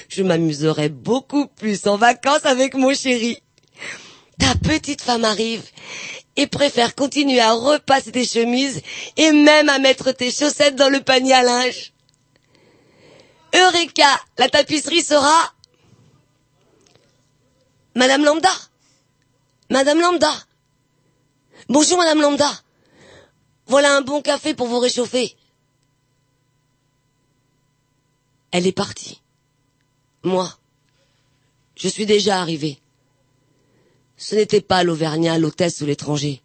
Je 0.08 0.22
m'amuserais 0.22 0.88
beaucoup 0.88 1.46
plus 1.46 1.86
en 1.86 1.96
vacances 1.96 2.44
avec 2.44 2.74
mon 2.74 2.94
chéri. 2.94 3.38
Ta 4.38 4.54
petite 4.54 5.02
femme 5.02 5.24
arrive 5.24 5.64
et 6.36 6.46
préfère 6.46 6.94
continuer 6.94 7.40
à 7.40 7.52
repasser 7.52 8.12
tes 8.12 8.24
chemises 8.24 8.80
et 9.16 9.32
même 9.32 9.68
à 9.68 9.78
mettre 9.78 10.12
tes 10.12 10.30
chaussettes 10.30 10.76
dans 10.76 10.88
le 10.88 11.00
panier 11.02 11.34
à 11.34 11.42
linge. 11.42 11.92
Eureka, 13.54 14.08
la 14.38 14.48
tapisserie 14.48 15.02
sera... 15.02 15.52
Madame 17.94 18.24
Lambda 18.24 18.48
Madame 19.68 20.00
Lambda 20.00 20.32
Bonjour 21.68 21.96
Madame 21.98 22.20
Lambda. 22.20 22.50
Voilà 23.66 23.96
un 23.96 24.00
bon 24.02 24.20
café 24.20 24.54
pour 24.54 24.66
vous 24.66 24.78
réchauffer. 24.80 25.36
Elle 28.50 28.66
est 28.66 28.72
partie. 28.72 29.20
Moi, 30.24 30.52
je 31.76 31.88
suis 31.88 32.04
déjà 32.04 32.40
arrivé. 32.40 32.81
Ce 34.22 34.36
n'était 34.36 34.60
pas 34.60 34.84
l'Auvergnat, 34.84 35.36
l'hôtesse 35.36 35.80
ou 35.80 35.84
l'étranger. 35.84 36.42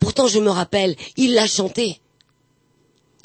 Pourtant, 0.00 0.28
je 0.28 0.38
me 0.38 0.48
rappelle, 0.48 0.96
il 1.18 1.34
l'a 1.34 1.46
chanté. 1.46 2.00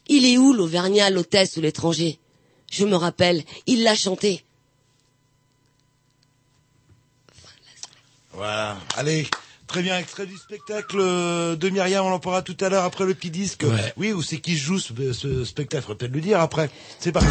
Il 0.09 0.25
est 0.25 0.37
où 0.37 0.51
l'Auvergnat, 0.51 1.09
l'hôtesse 1.09 1.55
ou 1.55 1.61
l'étranger? 1.61 2.19
Je 2.69 2.83
me 2.83 2.97
rappelle, 2.97 3.45
il 3.67 3.83
l'a 3.83 3.95
chanté. 3.95 4.43
Voilà. 8.33 8.77
Allez. 8.97 9.25
Très 9.67 9.81
bien, 9.81 9.97
extrait 9.99 10.25
du 10.25 10.35
spectacle 10.35 10.97
de 10.97 11.69
Myriam, 11.69 12.05
on 12.05 12.11
en 12.11 12.19
parlera 12.19 12.41
tout 12.41 12.57
à 12.59 12.67
l'heure 12.67 12.83
après 12.83 13.05
le 13.05 13.13
petit 13.13 13.29
disque. 13.29 13.63
Oui, 13.95 14.11
où 14.11 14.21
c'est 14.21 14.39
qui 14.39 14.57
joue 14.57 14.79
ce, 14.79 15.13
ce 15.13 15.45
spectacle, 15.45 15.83
faudrait 15.83 15.97
peut-être 15.99 16.13
le 16.15 16.19
dire 16.19 16.41
après. 16.41 16.69
C'est 16.99 17.13
parti. 17.13 17.29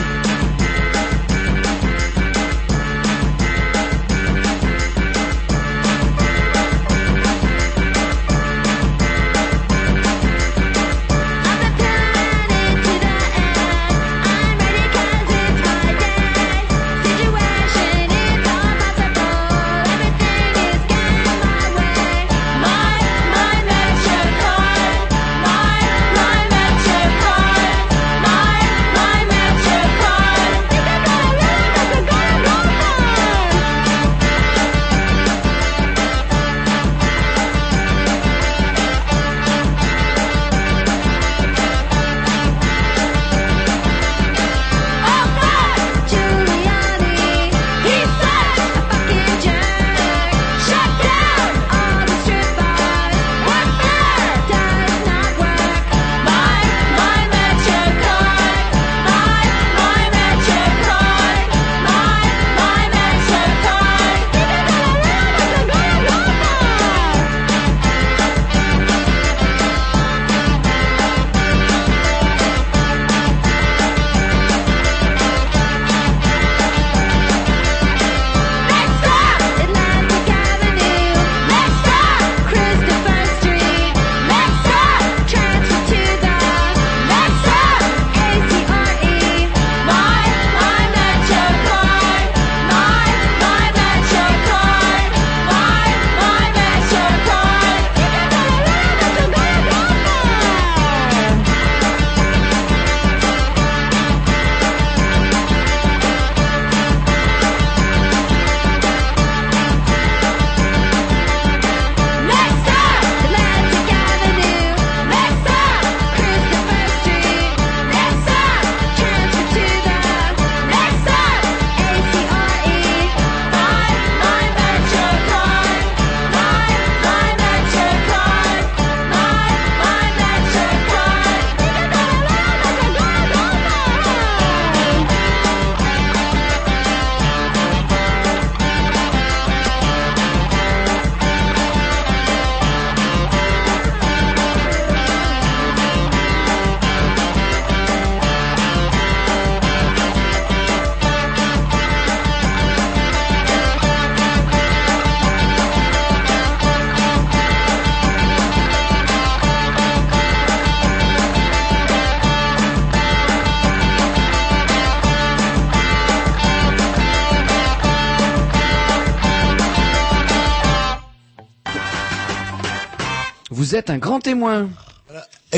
Vous 173.71 173.77
êtes 173.77 173.89
un 173.91 173.99
grand 173.99 174.19
témoin. 174.19 174.69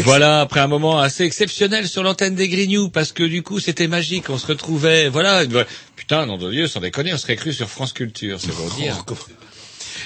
Voilà, 0.05 0.41
après 0.43 0.61
un 0.61 0.67
moment 0.67 0.99
assez 0.99 1.25
exceptionnel 1.25 1.89
sur 1.89 2.03
l'antenne 2.03 2.35
des 2.35 2.49
Grignoux, 2.49 2.91
parce 2.91 3.13
que 3.13 3.23
du 3.23 3.43
coup 3.43 3.59
c'était 3.59 3.89
magique, 3.89 4.29
on 4.29 4.37
se 4.37 4.47
retrouvait, 4.47 5.09
voilà, 5.09 5.45
une- 5.45 5.65
putain, 5.97 6.27
nom 6.27 6.37
de 6.37 6.51
Dieu, 6.51 6.67
sans 6.69 6.81
déconner, 6.81 7.15
on 7.15 7.19
serait 7.19 7.37
cru 7.37 7.53
sur 7.55 7.69
France 7.71 7.95
Culture, 7.95 8.39
c'est 8.39 8.53
pour 8.53 8.71
dire. 8.73 9.03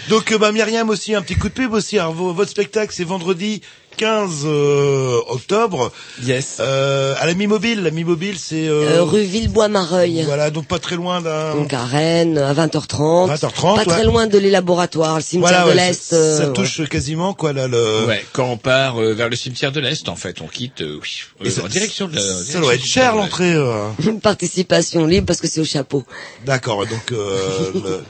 Donc 0.08 0.30
euh, 0.30 0.38
bah 0.38 0.52
Myriam 0.52 0.88
aussi 0.88 1.14
un 1.16 1.22
petit 1.22 1.34
coup 1.34 1.48
de 1.48 1.54
pub 1.54 1.72
aussi. 1.72 1.98
Alors, 1.98 2.12
vo- 2.12 2.32
votre 2.32 2.50
spectacle 2.50 2.92
c'est 2.94 3.02
vendredi 3.04 3.60
15 3.96 4.42
euh, 4.44 5.18
octobre. 5.28 5.90
Yes. 6.22 6.58
Euh, 6.60 7.14
à 7.18 7.26
la 7.26 7.34
Mi-Mobile. 7.34 7.82
La 7.82 7.90
Mi-Mobile 7.90 8.36
c'est 8.38 8.68
euh, 8.68 8.98
Euh, 8.98 9.02
rue 9.02 9.22
Villebois-Mareuil. 9.22 10.22
Voilà, 10.26 10.50
donc 10.50 10.66
pas 10.66 10.78
très 10.78 10.96
loin 10.96 11.20
d'un. 11.20 11.54
Donc 11.54 11.72
à 11.72 11.84
Rennes, 11.84 12.38
à 12.38 12.52
20h30. 12.54 13.30
20h30, 13.34 13.76
Pas 13.76 13.84
très 13.84 14.04
loin 14.04 14.26
de 14.26 14.38
les 14.38 14.50
laboratoires, 14.50 15.16
le 15.16 15.22
cimetière 15.22 15.62
Voilà, 15.64 15.64
de 15.64 15.68
ouais, 15.78 15.88
l'Est. 15.88 16.02
ça, 16.10 16.16
euh, 16.16 16.32
ça 16.36 16.38
voilà. 16.46 16.52
touche 16.54 16.88
quasiment 16.88 17.34
quoi 17.34 17.52
là 17.52 17.68
le. 17.68 18.06
Ouais, 18.06 18.24
quand 18.32 18.46
on 18.50 18.56
part 18.56 19.00
euh, 19.00 19.12
vers 19.14 19.28
le 19.28 19.36
cimetière 19.36 19.72
de 19.72 19.80
l'Est, 19.80 20.08
en 20.08 20.16
fait, 20.16 20.40
on 20.40 20.46
quitte 20.46 20.82
euh, 20.82 20.98
oui, 21.02 21.22
Et 21.44 21.48
euh, 21.48 21.50
ça- 21.50 21.64
en 21.64 21.68
direction 21.68 22.08
de 22.08 22.14
la... 22.14 22.20
ça 22.20 22.26
direction 22.28 22.60
doit 22.60 22.74
être 22.74 22.84
cher 22.84 23.14
l'entrée. 23.16 23.52
euh. 23.54 23.88
Une 24.04 24.20
participation 24.32 25.06
libre 25.06 25.26
parce 25.26 25.40
que 25.40 25.48
c'est 25.48 25.60
au 25.60 25.64
chapeau. 25.64 26.04
D'accord, 26.44 26.86
donc 26.86 27.12
euh, 27.12 27.38
le- 27.74 28.02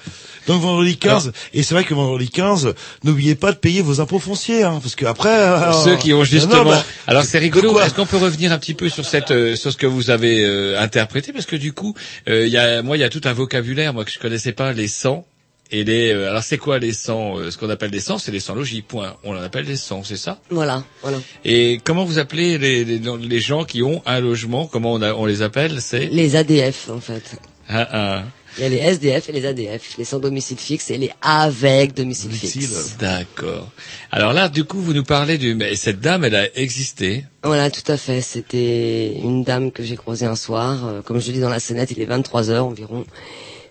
donc 0.46 0.62
vendredi 0.62 0.96
15 0.96 1.32
et 1.54 1.62
c'est 1.62 1.74
vrai 1.74 1.84
que 1.84 1.94
vendredi 1.94 2.28
15, 2.30 2.74
n'oubliez 3.04 3.34
pas 3.34 3.52
de 3.52 3.56
payer 3.58 3.82
vos 3.82 4.00
impôts 4.00 4.18
fonciers 4.18 4.62
hein, 4.62 4.78
parce 4.82 4.94
que 4.94 5.04
après 5.06 5.28
euh, 5.28 5.72
Ceux 5.72 5.96
qui 5.96 6.12
ont 6.12 6.18
non, 6.18 6.24
justement. 6.24 6.64
bah, 6.64 6.84
Alors 7.06 7.24
c'est 7.24 7.38
rigolo. 7.38 7.78
Est-ce 7.80 7.94
qu'on 7.94 8.06
peut 8.06 8.16
revenir 8.16 8.52
un 8.52 8.58
petit 8.58 8.74
peu 8.74 8.88
sur 8.88 9.04
cette, 9.04 9.30
euh, 9.30 9.56
sur 9.56 9.72
ce 9.72 9.76
que 9.76 9.86
vous 9.86 10.10
avez 10.10 10.44
euh, 10.44 10.80
interprété? 10.80 11.32
Parce 11.32 11.46
que 11.46 11.56
du 11.56 11.72
coup, 11.72 11.94
euh, 12.28 12.46
il 12.46 12.52
y 12.52 12.56
a, 12.58 12.82
moi, 12.82 12.96
il 12.96 13.00
y 13.00 13.04
a 13.04 13.08
tout 13.08 13.20
un 13.24 13.32
vocabulaire 13.32 13.92
moi 13.94 14.04
que 14.04 14.10
je 14.10 14.18
connaissais 14.18 14.52
pas 14.52 14.72
les 14.72 14.88
sons 14.88 15.24
et 15.72 15.82
les. 15.84 16.12
euh, 16.12 16.30
alors 16.30 16.42
c'est 16.42 16.58
quoi 16.58 16.78
les 16.78 16.92
sons 16.92 17.38
euh, 17.38 17.50
Ce 17.50 17.58
qu'on 17.58 17.68
appelle 17.70 17.90
des 17.90 18.00
sons, 18.00 18.18
c'est 18.18 18.30
les 18.32 18.40
sons 18.40 18.54
logiques. 18.54 18.86
Point. 18.86 19.14
On 19.24 19.36
en 19.36 19.42
appelle 19.42 19.64
des 19.66 19.76
sons, 19.76 20.04
c'est 20.04 20.16
ça? 20.16 20.38
Voilà, 20.50 20.84
voilà. 21.02 21.18
Et 21.44 21.80
comment 21.84 22.04
vous 22.04 22.18
appelez 22.18 22.56
les, 22.58 22.84
les, 22.84 22.98
les 23.00 23.40
gens 23.40 23.64
qui 23.64 23.82
ont 23.82 24.00
un 24.06 24.20
logement? 24.20 24.66
Comment 24.66 24.92
on, 24.92 25.02
a- 25.02 25.12
on 25.14 25.26
les 25.26 25.42
appelle? 25.42 25.80
C'est 25.80 26.06
Les 26.06 26.36
ADF, 26.36 26.88
en 26.90 27.00
fait. 27.00 27.36
Ah, 27.68 27.88
ah. 27.92 28.22
Il 28.58 28.62
y 28.62 28.64
a 28.64 28.68
les 28.70 28.76
SDF 28.78 29.28
et 29.28 29.32
les 29.32 29.44
ADF, 29.44 29.96
les 29.98 30.04
sans 30.04 30.18
domicile 30.18 30.56
fixe 30.56 30.90
et 30.90 30.96
les 30.96 31.10
avec 31.20 31.92
domicile 31.94 32.32
fixe. 32.32 32.96
D'accord. 32.98 33.70
Alors 34.10 34.32
là, 34.32 34.48
du 34.48 34.64
coup, 34.64 34.80
vous 34.80 34.94
nous 34.94 35.04
parlez 35.04 35.36
du. 35.36 35.54
Mais 35.54 35.76
cette 35.76 36.00
dame, 36.00 36.24
elle 36.24 36.34
a 36.36 36.58
existé. 36.58 37.24
Voilà, 37.44 37.70
tout 37.70 37.90
à 37.92 37.98
fait. 37.98 38.22
C'était 38.22 39.12
une 39.22 39.44
dame 39.44 39.70
que 39.72 39.82
j'ai 39.82 39.96
croisée 39.96 40.24
un 40.26 40.36
soir. 40.36 40.86
euh, 40.86 41.02
comme 41.02 41.20
je 41.20 41.30
dis 41.32 41.40
dans 41.40 41.50
la 41.50 41.60
scénette, 41.60 41.90
il 41.90 42.00
est 42.00 42.06
23 42.06 42.48
heures 42.50 42.64
environ. 42.64 43.04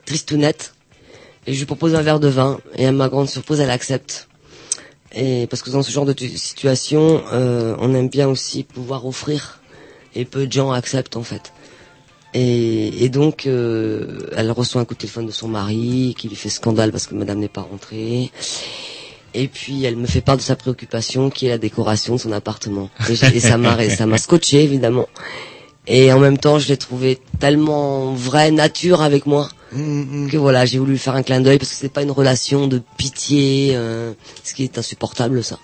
Tristounette. 0.06 0.74
Et 1.48 1.54
je 1.54 1.60
lui 1.60 1.66
propose 1.66 1.96
un 1.96 2.02
verre 2.02 2.20
de 2.20 2.28
vin. 2.28 2.60
Et 2.78 2.86
à 2.86 2.92
ma 2.92 3.10
grande 3.10 3.30
surprise, 3.30 3.60
elle 3.60 3.70
accepte. 3.72 4.28
Et 5.16 5.48
parce 5.48 5.62
que 5.64 5.70
dans 5.72 5.82
ce 5.84 5.92
genre 5.92 6.06
de 6.06 6.14
tu- 6.14 6.38
situation, 6.38 7.24
euh, 7.32 7.76
on 7.80 7.94
aime 7.96 8.10
bien 8.10 8.28
aussi 8.28 8.64
pouvoir 8.64 9.06
offrir. 9.06 9.60
Et 10.16 10.26
peu 10.26 10.46
de 10.48 10.52
gens 10.52 10.72
acceptent 10.72 11.18
en 11.18 11.24
fait. 11.24 11.54
Et, 12.36 13.06
et 13.06 13.10
donc, 13.10 13.48
euh, 13.48 14.20
elle 14.36 14.52
reçoit 14.52 14.82
un 14.82 14.86
coup 14.86 14.94
de 14.94 15.00
téléphone 15.00 15.26
de 15.26 15.32
son 15.32 15.48
mari 15.48 16.14
qui 16.18 16.28
lui 16.28 16.36
fait 16.36 16.50
scandale 16.50 16.92
parce 16.92 17.08
que 17.08 17.16
madame 17.16 17.40
n'est 17.40 17.48
pas 17.48 17.62
rentrée. 17.62 18.30
Et 19.34 19.48
puis, 19.48 19.84
elle 19.86 19.96
me 19.96 20.06
fait 20.06 20.22
part 20.22 20.38
de 20.38 20.42
sa 20.42 20.56
préoccupation 20.56 21.30
qui 21.30 21.48
est 21.48 21.50
la 21.50 21.58
décoration 21.58 22.16
de 22.16 22.20
son 22.20 22.34
appartement. 22.34 22.90
Et, 23.10 23.14
et 23.14 23.40
ça 23.40 23.58
m'a 23.58 23.90
ça 23.90 24.06
m'a 24.06 24.18
scotché, 24.18 24.64
évidemment. 24.64 25.08
Et 25.88 26.12
en 26.12 26.20
même 26.20 26.38
temps, 26.38 26.60
je 26.60 26.68
l'ai 26.68 26.78
trouvé 26.78 27.20
tellement 27.40 28.14
vraie 28.14 28.52
nature 28.52 29.02
avec 29.02 29.26
moi 29.26 29.50
que 29.72 30.38
voilà, 30.38 30.66
j'ai 30.66 30.80
voulu 30.80 30.94
lui 30.94 31.00
faire 31.00 31.16
un 31.16 31.24
clin 31.24 31.42
d'œil 31.42 31.58
parce 31.58 31.72
que 31.72 31.76
c'est 31.76 31.90
pas 31.90 32.02
une 32.02 32.12
relation 32.12 32.68
de 32.68 32.82
pitié, 32.98 33.72
euh, 33.74 34.14
ce 34.44 34.54
qui 34.54 34.64
est 34.64 34.78
insupportable 34.78 35.44
ça. 35.44 35.60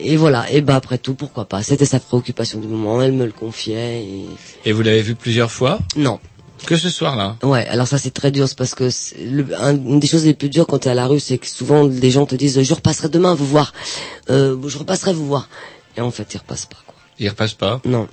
Et 0.00 0.16
voilà, 0.16 0.50
et 0.50 0.60
bah 0.60 0.76
après 0.76 0.98
tout, 0.98 1.14
pourquoi 1.14 1.44
pas. 1.46 1.62
C'était 1.62 1.84
sa 1.84 1.98
préoccupation 2.00 2.60
du 2.60 2.68
moment, 2.68 3.00
elle 3.02 3.12
me 3.12 3.24
le 3.26 3.32
confiait. 3.32 4.02
Et... 4.04 4.24
Et 4.64 4.72
vous 4.72 4.82
l'avez 4.82 5.02
vue 5.02 5.14
plusieurs 5.14 5.50
fois 5.50 5.78
Non. 5.96 6.20
Que 6.66 6.76
ce 6.76 6.88
soir-là 6.90 7.36
Ouais, 7.44 7.66
alors 7.68 7.86
ça 7.86 7.98
c'est 7.98 8.10
très 8.10 8.30
dur, 8.32 8.48
c'est 8.48 8.58
parce 8.58 8.74
que 8.74 8.90
c'est 8.90 9.16
le- 9.24 9.46
un- 9.60 9.76
une 9.76 10.00
des 10.00 10.08
choses 10.08 10.24
les 10.24 10.34
plus 10.34 10.48
dures 10.48 10.66
quand 10.66 10.78
t'es 10.78 10.90
à 10.90 10.94
la 10.94 11.06
rue, 11.06 11.20
c'est 11.20 11.38
que 11.38 11.46
souvent 11.46 11.84
les 11.84 12.10
gens 12.10 12.26
te 12.26 12.34
disent 12.34 12.60
je 12.62 12.74
repasserai 12.74 13.08
demain 13.08 13.34
vous 13.34 13.46
voir, 13.46 13.72
euh, 14.30 14.56
je 14.66 14.76
repasserai 14.78 15.12
vous 15.12 15.26
voir, 15.26 15.48
et 15.96 16.00
en 16.00 16.10
fait 16.10 16.34
ils 16.34 16.38
repassent 16.38 16.66
pas. 16.66 16.78
Quoi. 16.84 16.96
Il 17.20 17.28
repasse 17.28 17.54
pas 17.54 17.80
Non. 17.84 18.08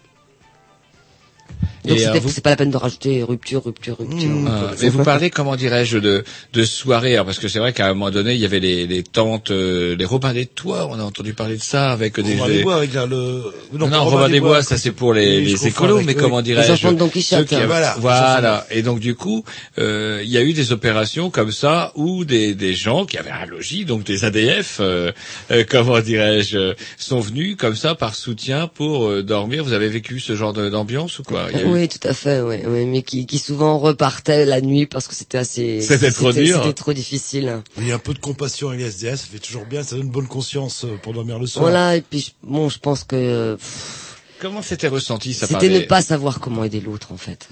Donc 1.86 1.98
euh, 2.00 2.20
vous- 2.20 2.30
c'est 2.30 2.42
pas 2.44 2.50
la 2.52 2.56
peine 2.56 2.72
de 2.72 2.78
rajouter 2.78 3.22
rupture, 3.24 3.64
rupture, 3.64 3.98
rupture. 4.00 4.30
Ah, 4.48 4.72
mais 4.82 4.90
vous 4.90 5.04
parlez, 5.04 5.30
comment 5.30 5.56
dirais-je, 5.56 5.98
de, 6.00 6.24
de 6.54 6.64
soirée, 6.64 7.14
alors, 7.14 7.26
parce 7.26 7.38
que 7.40 7.48
c'est 7.48 7.60
vrai 7.60 7.74
qu'à 7.74 7.86
un 7.88 7.94
moment 7.94 8.10
donné, 8.12 8.34
il 8.34 8.40
y 8.40 8.46
avait 8.46 8.60
les, 8.60 8.88
les 8.88 9.04
tentes, 9.04 9.52
euh, 9.52 9.96
les 9.96 10.06
Robins 10.06 10.34
des 10.34 10.48
Toits, 10.48 10.88
on 10.90 11.00
a 11.00 11.04
entendu 11.04 11.34
parler 11.34 11.58
de 11.58 11.62
ça 11.62 11.92
avec 11.92 12.20
des... 12.20 12.36
Robin 12.36 12.54
des 12.54 12.64
Bois 12.64 12.76
avec 12.78 12.94
la- 12.94 13.06
le. 13.06 13.44
Non, 13.74 13.88
Robin, 14.06 14.30
des 14.30 14.40
Bois, 14.40 14.64
ça 14.64 14.78
c'est 14.78 14.92
pour 14.92 15.14
les, 15.14 15.42
les 15.42 15.68
écolos, 15.68 15.96
avec- 15.98 16.08
mais 16.08 16.16
oui. 16.16 16.20
comment 16.20 16.38
Les 16.38 16.44
dirais-je 16.44 16.72
enfants 16.72 16.92
de 16.94 16.98
Don 16.98 17.10
Quichotte, 17.10 17.54
hein. 17.54 17.64
Voilà, 17.68 17.96
Voilà. 18.00 18.66
Et 18.72 18.82
donc 18.82 19.00
du 19.00 19.14
coup, 19.16 19.44
euh, 19.78 20.22
il 20.24 20.30
y 20.30 20.38
a 20.38 20.42
eu 20.44 20.54
des 20.54 20.72
opérations 20.72 21.30
comme 21.30 21.52
ça 21.52 21.92
où 21.96 22.26
des, 22.26 22.56
des 22.56 22.74
gens 22.74 23.06
qui 23.06 23.18
avaient 23.18 23.30
un 23.32 23.46
logis, 23.46 23.86
donc 23.86 24.04
des 24.04 24.26
ADF, 24.26 24.78
euh, 24.80 25.12
euh, 25.52 25.64
comment 25.70 26.00
dirais-je, 26.00 26.58
euh, 26.58 26.74
sont 26.98 27.20
venus 27.20 27.56
comme 27.58 27.76
ça 27.76 27.94
par 27.96 28.16
soutien 28.16 28.68
pour 28.68 29.08
euh, 29.08 29.22
dormir. 29.24 29.64
Vous 29.64 29.74
avez 29.74 29.88
vécu 29.90 30.20
ce 30.20 30.36
genre 30.36 30.54
d'ambiance 30.54 31.20
ou 31.20 31.24
quoi? 31.24 31.45
Il 31.52 31.58
y 31.58 31.62
a 31.62 31.64
eu- 31.66 31.70
Oui, 31.70 31.88
tout 31.88 32.06
à 32.08 32.14
fait, 32.14 32.42
oui, 32.42 32.58
oui, 32.66 32.86
mais 32.86 33.02
qui, 33.02 33.26
qui 33.26 33.40
souvent 33.40 33.78
repartaient 33.80 34.46
la 34.46 34.62
nuit 34.62 34.86
parce 34.86 35.08
que 35.08 35.16
c'était 35.16 35.38
assez. 35.38 35.82
C'était 35.82 36.12
trop 36.12 36.32
dur. 36.32 36.58
C'était 36.64 36.74
trop 36.74 36.94
difficile. 36.94 37.62
Il 37.78 37.88
y 37.88 37.92
a 37.92 37.96
un 37.96 38.00
peu 38.00 38.14
de 38.14 38.20
compassion 38.20 38.70
avec 38.70 38.82
les 38.82 38.88
SDS, 38.88 39.16
ça 39.22 39.28
fait 39.32 39.40
toujours 39.40 39.66
bien, 39.66 39.84
ça 39.84 39.96
donne 39.96 40.10
bonne 40.10 40.28
conscience 40.28 40.86
euh, 40.86 40.98
pour 41.02 41.14
dormir 41.14 41.40
le 41.40 41.48
soir. 41.48 41.64
Voilà, 41.64 41.96
et 41.96 42.02
puis 42.02 42.20
je- 42.22 42.32
bon, 42.48 42.70
je 42.70 42.80
pense 42.80 43.04
que 43.04 43.56
pff, 43.56 44.02
Comment 44.40 44.62
c'était 44.62 44.90
ressenti 44.90 45.34
ça 45.34 45.48
c'était 45.48 45.70
ne 45.70 45.80
pas 45.80 46.02
savoir 46.02 46.40
comment 46.42 46.64
aider 46.66 46.82
l'autre 46.82 47.12
en 47.14 47.18
fait. 47.18 47.48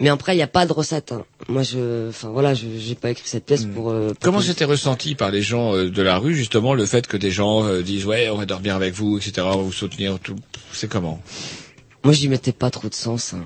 Mais 0.00 0.08
après, 0.08 0.34
il 0.34 0.36
n'y 0.38 0.42
a 0.42 0.48
pas 0.48 0.66
de 0.66 0.72
recette. 0.72 1.12
hein. 1.12 1.24
Moi, 1.48 1.62
je, 1.62 2.08
enfin 2.08 2.28
voilà, 2.28 2.52
je 2.52 2.66
j'ai 2.78 2.96
pas 2.96 3.10
écrit 3.10 3.28
cette 3.28 3.46
pièce 3.46 3.64
pour. 3.64 3.90
euh, 3.90 4.08
pour 4.08 4.18
Comment 4.18 4.38
que- 4.40 4.44
c'était 4.44 4.64
ressenti 4.64 5.14
par 5.14 5.30
les 5.30 5.40
gens 5.40 5.72
euh, 5.74 5.88
de 5.88 6.02
la 6.02 6.18
rue 6.18 6.34
justement 6.34 6.74
le 6.74 6.84
fait 6.84 7.06
que 7.06 7.16
des 7.16 7.30
gens 7.30 7.64
euh, 7.64 7.80
disent 7.80 8.04
ouais 8.04 8.28
on 8.28 8.36
va 8.36 8.44
dormir 8.44 8.74
avec 8.74 8.92
vous 8.92 9.18
etc 9.18 9.32
on 9.44 9.50
va 9.50 9.62
vous 9.62 9.72
soutenir 9.72 10.18
tout 10.18 10.34
c'est 10.72 10.88
comment? 10.90 11.22
Moi, 12.04 12.12
j'y 12.12 12.28
mettais 12.28 12.52
pas 12.52 12.70
trop 12.70 12.88
de 12.88 12.94
sens. 12.94 13.32
hein. 13.34 13.44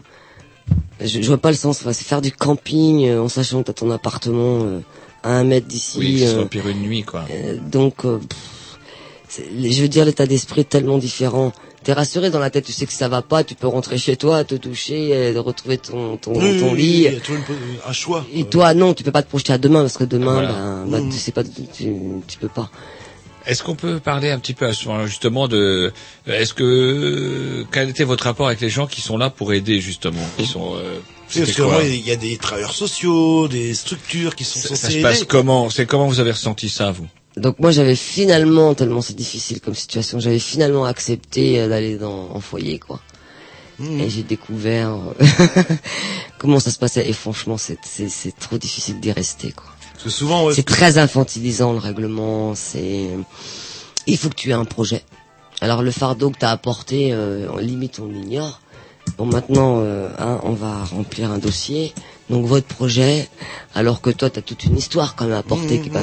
Je, 1.00 1.22
je 1.22 1.26
vois 1.28 1.38
pas 1.38 1.50
le 1.50 1.56
sens. 1.56 1.78
Enfin, 1.80 1.92
c'est 1.92 2.04
faire 2.04 2.20
du 2.20 2.32
camping 2.32 3.06
euh, 3.06 3.22
en 3.22 3.28
sachant 3.28 3.60
que 3.62 3.66
t'as 3.68 3.72
ton 3.72 3.90
appartement 3.90 4.64
euh, 4.64 4.80
à 5.22 5.30
un 5.36 5.44
mètre 5.44 5.68
d'ici. 5.68 5.98
oui 5.98 6.24
euh, 6.24 6.34
soit 6.34 6.46
pire 6.46 6.66
une 6.68 6.80
nuit 6.82 7.04
quoi 7.04 7.24
Euh, 7.30 7.56
donc, 7.70 8.04
euh, 8.04 8.18
pff, 8.18 9.46
je 9.62 9.80
veux 9.82 9.88
dire, 9.88 10.04
l'état 10.04 10.26
d'esprit 10.26 10.62
est 10.62 10.68
tellement 10.68 10.98
différent. 10.98 11.52
T'es 11.84 11.92
rassuré 11.92 12.30
dans 12.30 12.40
la 12.40 12.50
tête, 12.50 12.64
tu 12.64 12.72
sais 12.72 12.84
que 12.86 12.92
ça 12.92 13.08
va 13.08 13.22
pas, 13.22 13.44
tu 13.44 13.54
peux 13.54 13.68
rentrer 13.68 13.96
chez 13.96 14.16
toi, 14.16 14.42
te 14.44 14.56
toucher, 14.56 15.14
euh, 15.14 15.40
retrouver 15.40 15.78
ton, 15.78 16.16
ton, 16.16 16.32
Oui, 16.34 16.58
ton 16.58 16.72
oui, 16.72 16.82
lit. 16.82 16.92
il 16.94 17.02
y 17.12 17.16
a 17.16 17.20
toujours 17.20 17.36
une- 17.36 17.78
un 17.86 17.92
choix. 17.92 18.26
Et 18.34 18.42
toi, 18.44 18.74
non, 18.74 18.92
tu 18.94 19.04
peux 19.04 19.12
pas 19.12 19.22
te 19.22 19.28
projeter 19.28 19.52
à 19.52 19.58
demain 19.58 19.82
parce 19.82 19.96
que 19.96 20.04
demain, 20.04 20.32
Voilà. 20.32 20.52
ben, 20.52 20.86
ben, 20.90 21.06
Mm. 21.06 21.10
tu 21.10 21.16
sais 21.18 21.32
pas, 21.32 21.44
tu, 21.44 21.62
tu 22.26 22.38
peux 22.38 22.48
pas. 22.48 22.68
Est-ce 23.48 23.62
qu'on 23.62 23.74
peut 23.74 23.98
parler 23.98 24.30
un 24.30 24.38
petit 24.38 24.52
peu 24.52 24.66
à 24.66 24.74
ce 24.74 24.86
moment 24.86 25.06
justement 25.06 25.48
de 25.48 25.90
est-ce 26.26 26.52
que 26.52 27.64
quel 27.72 27.88
était 27.88 28.04
votre 28.04 28.24
rapport 28.24 28.46
avec 28.46 28.60
les 28.60 28.68
gens 28.68 28.86
qui 28.86 29.00
sont 29.00 29.16
là 29.16 29.30
pour 29.30 29.54
aider 29.54 29.80
justement 29.80 30.20
qui 30.36 30.44
sont 30.44 30.76
euh, 30.76 30.98
Parce 31.34 31.52
que 31.52 31.62
moi, 31.62 31.82
il 31.82 32.06
y 32.06 32.10
a 32.10 32.16
des 32.16 32.36
travailleurs 32.36 32.74
sociaux, 32.74 33.48
des 33.48 33.72
structures 33.72 34.36
qui 34.36 34.44
sont 34.44 34.60
ça, 34.60 34.68
censées 34.68 34.80
ça 34.80 34.88
se 34.88 34.92
aider. 34.92 35.02
passe 35.02 35.24
comment 35.24 35.70
c'est 35.70 35.86
comment 35.86 36.06
vous 36.06 36.20
avez 36.20 36.32
ressenti 36.32 36.68
ça 36.68 36.90
vous? 36.90 37.06
Donc 37.38 37.58
moi, 37.58 37.70
j'avais 37.70 37.96
finalement, 37.96 38.74
tellement 38.74 39.00
c'est 39.00 39.16
difficile 39.16 39.60
comme 39.60 39.74
situation, 39.74 40.20
j'avais 40.20 40.40
finalement 40.40 40.84
accepté 40.84 41.58
euh, 41.58 41.68
d'aller 41.68 41.96
dans 41.96 42.30
en 42.34 42.40
foyer, 42.40 42.78
quoi. 42.78 43.00
Mm. 43.78 44.00
Et 44.00 44.10
j'ai 44.10 44.24
découvert 44.24 44.90
euh, 44.90 45.62
comment 46.38 46.60
ça 46.60 46.70
se 46.70 46.78
passait. 46.78 47.08
Et 47.08 47.12
franchement, 47.12 47.56
c'est 47.56 47.78
c'est 47.82 48.08
c'est 48.08 48.36
trop 48.36 48.58
difficile 48.58 49.00
d'y 49.00 49.12
rester, 49.12 49.52
quoi. 49.52 49.70
Parce 49.98 50.04
que 50.04 50.10
souvent, 50.10 50.44
ouais, 50.46 50.54
C'est 50.54 50.62
très 50.62 50.98
infantilisant 50.98 51.72
le 51.72 51.78
règlement. 51.78 52.54
C'est 52.54 53.08
il 54.06 54.16
faut 54.16 54.28
que 54.28 54.36
tu 54.36 54.50
aies 54.50 54.54
un 54.54 54.64
projet. 54.64 55.02
Alors 55.60 55.82
le 55.82 55.90
fardeau 55.90 56.30
que 56.30 56.38
t'as 56.38 56.52
apporté, 56.52 57.10
euh, 57.12 57.50
en 57.50 57.56
limite 57.56 57.98
on 58.00 58.06
l'ignore. 58.06 58.60
Bon 59.16 59.26
maintenant, 59.26 59.80
euh, 59.80 60.08
hein, 60.18 60.38
on 60.44 60.52
va 60.52 60.84
remplir 60.84 61.32
un 61.32 61.38
dossier. 61.38 61.92
Donc 62.30 62.46
votre 62.46 62.66
projet, 62.68 63.28
alors 63.74 64.00
que 64.00 64.10
toi 64.10 64.30
t'as 64.30 64.40
toute 64.40 64.64
une 64.64 64.76
histoire 64.76 65.16
quand 65.16 65.24
même 65.24 65.34
à 65.34 65.38
apporter. 65.38 65.80
qui 65.80 65.88
est 65.88 65.92
pas- 65.92 66.02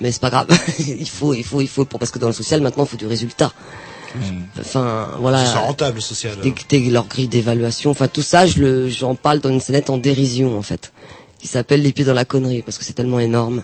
Mais 0.00 0.10
c'est 0.10 0.20
pas 0.20 0.30
grave. 0.30 0.48
il 0.80 1.08
faut, 1.08 1.32
il 1.32 1.44
faut, 1.44 1.60
il 1.60 1.68
faut 1.68 1.84
pour 1.84 2.00
parce 2.00 2.10
que 2.10 2.18
dans 2.18 2.26
le 2.26 2.32
social 2.32 2.60
maintenant 2.60 2.84
il 2.84 2.88
faut 2.88 2.96
du 2.96 3.06
résultat. 3.06 3.52
Enfin 4.58 5.08
voilà. 5.20 5.44
c'est 5.46 5.58
rentable, 5.58 5.96
le 5.96 6.00
social. 6.00 6.36
Dès 6.42 6.50
que 6.52 6.62
t'es 6.66 6.78
leur 6.80 7.06
grille 7.06 7.28
d'évaluation, 7.28 7.90
enfin 7.90 8.08
tout 8.08 8.22
ça, 8.22 8.46
je 8.46 8.58
le, 8.58 8.88
j'en 8.88 9.14
parle 9.14 9.38
dans 9.40 9.50
une 9.50 9.60
scénette 9.60 9.90
en 9.90 9.98
dérision 9.98 10.58
en 10.58 10.62
fait, 10.62 10.92
qui 11.38 11.46
s'appelle 11.48 11.82
les 11.82 11.92
pieds 11.92 12.04
dans 12.04 12.14
la 12.14 12.24
connerie 12.24 12.62
parce 12.62 12.78
que 12.78 12.84
c'est 12.84 12.92
tellement 12.94 13.20
énorme. 13.20 13.62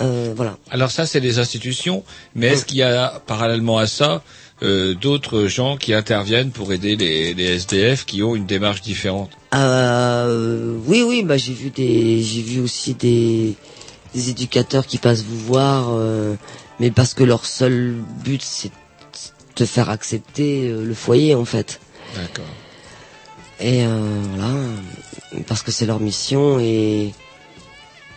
Euh, 0.00 0.32
voilà. 0.34 0.56
alors 0.70 0.90
ça 0.90 1.04
c'est 1.04 1.20
les 1.20 1.38
institutions 1.38 2.04
mais 2.34 2.46
est-ce 2.46 2.64
qu'il 2.64 2.78
y 2.78 2.82
a 2.82 3.20
parallèlement 3.26 3.76
à 3.76 3.86
ça 3.86 4.22
euh, 4.62 4.94
d'autres 4.94 5.46
gens 5.46 5.76
qui 5.76 5.92
interviennent 5.92 6.52
pour 6.52 6.72
aider 6.72 6.96
les, 6.96 7.34
les 7.34 7.44
SDF 7.44 8.06
qui 8.06 8.22
ont 8.22 8.34
une 8.34 8.46
démarche 8.46 8.80
différente? 8.82 9.30
Euh, 9.54 10.76
oui, 10.86 11.02
oui, 11.06 11.22
bah 11.22 11.36
j'ai 11.36 11.52
vu 11.52 11.70
des, 11.70 12.22
j'ai 12.22 12.42
vu 12.42 12.60
aussi 12.60 12.94
des, 12.94 13.54
des 14.14 14.30
éducateurs 14.30 14.86
qui 14.86 14.98
passent 14.98 15.22
vous 15.22 15.38
voir, 15.38 15.88
euh, 15.90 16.34
mais 16.78 16.90
parce 16.90 17.14
que 17.14 17.24
leur 17.24 17.46
seul 17.46 17.94
but 18.24 18.42
c'est 18.42 18.70
de 19.56 19.64
faire 19.64 19.90
accepter 19.90 20.68
euh, 20.68 20.84
le 20.84 20.94
foyer 20.94 21.34
en 21.34 21.44
fait. 21.44 21.80
D'accord. 22.16 22.44
Et 23.60 23.84
euh, 23.84 24.22
voilà, 24.34 24.54
parce 25.46 25.62
que 25.62 25.70
c'est 25.70 25.86
leur 25.86 26.00
mission 26.00 26.58
et 26.58 27.12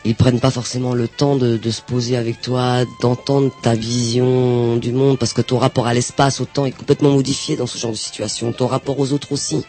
ils 0.05 0.15
prennent 0.15 0.39
pas 0.39 0.51
forcément 0.51 0.93
le 0.93 1.07
temps 1.07 1.35
de, 1.35 1.57
de 1.57 1.71
se 1.71 1.81
poser 1.81 2.15
avec 2.17 2.41
toi, 2.41 2.83
d'entendre 3.01 3.51
ta 3.61 3.73
vision 3.75 4.77
du 4.77 4.91
monde, 4.91 5.17
parce 5.17 5.33
que 5.33 5.41
ton 5.41 5.57
rapport 5.57 5.87
à 5.87 5.93
l'espace, 5.93 6.41
au 6.41 6.45
temps, 6.45 6.65
est 6.65 6.71
complètement 6.71 7.11
modifié 7.11 7.55
dans 7.55 7.67
ce 7.67 7.77
genre 7.77 7.91
de 7.91 7.97
situation. 7.97 8.51
Ton 8.53 8.67
rapport 8.67 8.99
aux 8.99 9.11
autres 9.13 9.31
aussi. 9.31 9.63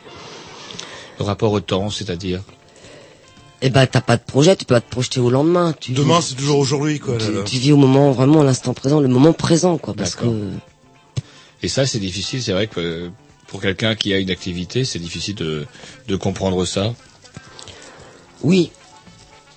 Le 1.19 1.25
rapport 1.25 1.53
au 1.53 1.61
temps, 1.61 1.91
c'est-à-dire? 1.91 2.41
Eh 3.63 3.71
ben, 3.71 3.87
t'as 3.87 4.01
pas 4.01 4.17
de 4.17 4.23
projet, 4.23 4.57
tu 4.57 4.65
peux 4.65 4.75
pas 4.75 4.81
te 4.81 4.91
projeter 4.91 5.21
au 5.21 5.31
lendemain. 5.31 5.75
Tu 5.81 5.93
Demain, 5.93 6.21
c'est 6.21 6.35
toujours 6.35 6.59
aujourd'hui, 6.59 6.99
quoi. 6.99 7.15
là, 7.17 7.25
tu, 7.25 7.33
là. 7.33 7.43
tu 7.45 7.57
vis 7.57 7.73
au 7.73 7.77
moment, 7.77 8.11
vraiment, 8.13 8.43
l'instant 8.43 8.75
présent, 8.75 9.01
le 9.01 9.09
moment 9.09 9.33
présent, 9.33 9.79
quoi, 9.79 9.95
parce 9.95 10.17
que 10.17 10.27
Et 11.63 11.69
ça, 11.69 11.87
c'est 11.87 12.01
difficile. 12.01 12.43
C'est 12.43 12.53
vrai 12.53 12.67
que 12.67 13.11
pour 13.55 13.63
quelqu'un 13.63 13.95
qui 13.95 14.13
a 14.13 14.19
une 14.19 14.33
activité, 14.33 14.85
c'est 14.85 14.99
difficile 14.99 15.37
de, 15.37 16.17
comprendre 16.17 16.65
ça. 16.65 16.93
Oui. 18.43 18.73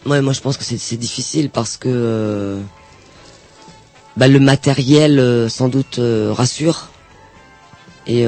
Moi 0.05 0.21
je 0.21 0.39
pense 0.39 0.55
que 0.55 0.63
c'est 0.63 0.97
difficile 0.97 1.49
parce 1.49 1.77
que 1.77 1.89
euh, 1.91 2.61
bah, 4.15 4.27
le 4.27 4.39
matériel 4.39 5.17
euh, 5.17 5.49
sans 5.49 5.67
doute 5.67 5.97
euh, 5.97 6.31
rassure 6.31 6.89
et 8.05 8.23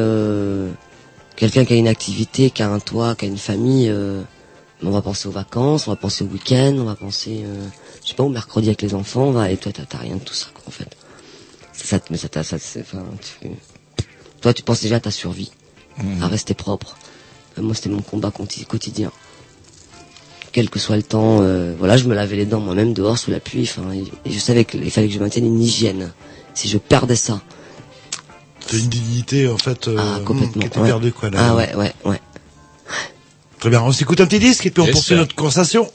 quelqu'un 1.36 1.66
qui 1.66 1.74
a 1.74 1.76
une 1.76 1.88
activité, 1.88 2.50
qui 2.50 2.64
a 2.64 2.70
un 2.72 2.80
toit, 2.80 3.14
qui 3.14 3.26
a 3.26 3.28
une 3.28 3.38
famille, 3.38 3.94
on 4.82 4.90
va 4.90 5.04
penser 5.04 5.28
aux 5.28 5.38
vacances, 5.44 5.88
on 5.88 5.92
va 5.92 5.98
penser 5.98 6.24
au 6.24 6.28
week-end, 6.30 6.78
on 6.80 6.86
va 6.86 6.96
penser, 6.96 7.46
je 8.04 8.10
sais 8.10 8.16
pas, 8.16 8.24
au 8.24 8.30
mercredi 8.30 8.70
avec 8.70 8.82
les 8.82 8.96
enfants, 8.96 9.30
va, 9.30 9.52
et 9.52 9.58
toi 9.58 9.72
t'as 9.72 10.00
rien 10.00 10.16
de 10.16 10.24
tout 10.24 10.34
ça 10.34 10.48
quoi, 10.52 10.64
en 10.66 10.72
fait. 10.72 10.98
Mais 12.10 12.18
ça, 12.18 12.28
enfin, 12.82 13.06
toi 14.42 14.54
tu 14.56 14.64
penses 14.64 14.82
déjà 14.82 14.96
à 14.96 15.00
ta 15.00 15.12
survie, 15.12 15.52
à 16.22 16.28
rester 16.28 16.54
propre. 16.54 16.98
Euh, 17.58 17.62
Moi 17.62 17.76
c'était 17.76 17.90
mon 17.90 18.02
combat 18.02 18.32
quotidien 18.32 19.12
quel 20.52 20.70
que 20.70 20.80
soit 20.80 20.96
le 20.96 21.04
temps, 21.04 21.40
euh, 21.42 21.76
voilà, 21.78 21.98
je 21.98 22.06
me 22.06 22.16
lavais 22.16 22.36
les 22.36 22.46
dents 22.46 22.60
moi-même 22.60 22.94
dehors 22.94 23.18
sous 23.18 23.32
la 23.32 23.40
pluie, 23.40 23.64
enfin, 23.70 23.92
et, 23.94 24.32
je 24.32 24.40
savais 24.40 24.66
qu'il 24.66 24.90
fallait 24.92 25.08
que 25.08 25.14
je 25.14 25.20
maintienne 25.20 25.46
une 25.46 25.62
hygiène. 25.62 26.12
Si 26.54 26.68
je 26.68 26.78
perdais 26.78 27.16
ça, 27.16 27.42
T'as 28.68 28.78
une 28.78 28.90
dignité, 28.90 29.48
en 29.48 29.58
fait, 29.58 29.88
euh, 29.88 29.98
ah, 29.98 30.20
complètement. 30.26 30.62
qui 30.62 30.68
était 30.68 30.80
ouais. 30.80 30.88
perdue, 30.88 31.12
quoi. 31.12 31.30
Là, 31.30 31.40
ah 31.42 31.56
ouais, 31.56 31.74
ouais, 31.76 31.94
ouais. 32.06 32.22
Très 33.60 33.70
bien, 33.70 33.82
on 33.82 33.92
s'écoute 33.92 34.22
un 34.22 34.26
petit 34.26 34.40
disque 34.40 34.66
et 34.66 34.70
puis 34.70 34.82
on 34.82 34.86
Yes, 34.86 34.94
poursuit 34.94 35.16
notre 35.16 35.34
conversation. 35.34 35.90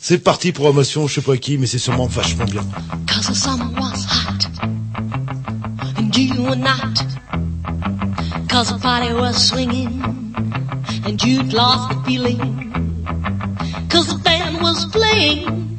C'est 0.00 0.18
parti, 0.18 0.52
promotion, 0.52 1.06
je 1.06 1.14
sais 1.14 1.20
pas 1.20 1.36
qui, 1.36 1.58
mais 1.58 1.66
c'est 1.66 1.78
sûrement 1.78 2.06
vachement 2.06 2.44
bien. 2.44 2.64
Cause 3.06 3.28
the 3.28 3.34
summer 3.34 3.70
was 3.76 4.04
hot 4.06 4.48
and 5.96 6.16
you 6.16 6.42
were 6.42 6.56
not. 6.56 7.07
Cause 8.58 8.72
the 8.72 8.78
party 8.80 9.12
was 9.12 9.50
swinging 9.50 10.02
and 11.04 11.22
you'd 11.22 11.52
lost 11.52 11.90
the 11.90 12.02
feeling. 12.02 12.72
Cause 13.88 14.08
the 14.08 14.18
band 14.24 14.60
was 14.60 14.84
playing 14.86 15.78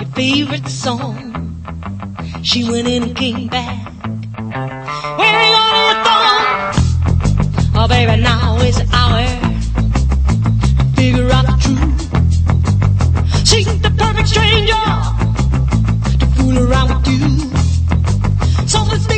your 0.00 0.08
favorite 0.14 0.66
song. 0.68 1.18
She 2.42 2.64
went 2.64 2.88
in 2.88 3.02
and 3.02 3.14
came 3.14 3.48
back 3.48 3.92
wearing 5.18 5.52
all 5.52 5.92
her 5.92 6.04
thong. 6.06 6.72
Oh 7.74 7.86
baby, 7.86 8.22
now 8.22 8.56
is 8.60 8.78
the 8.78 8.88
hour 8.96 9.26
to 10.78 10.84
figure 10.96 11.30
out 11.30 11.44
the 11.44 11.56
truth. 11.60 13.46
She's 13.46 13.66
the 13.82 13.90
perfect 13.90 14.28
stranger 14.28 14.84
to 16.20 16.26
fool 16.36 16.56
around 16.56 16.88
with 16.88 17.06
you. 17.06 17.28
Something's 18.66 19.04
stinking 19.04 19.15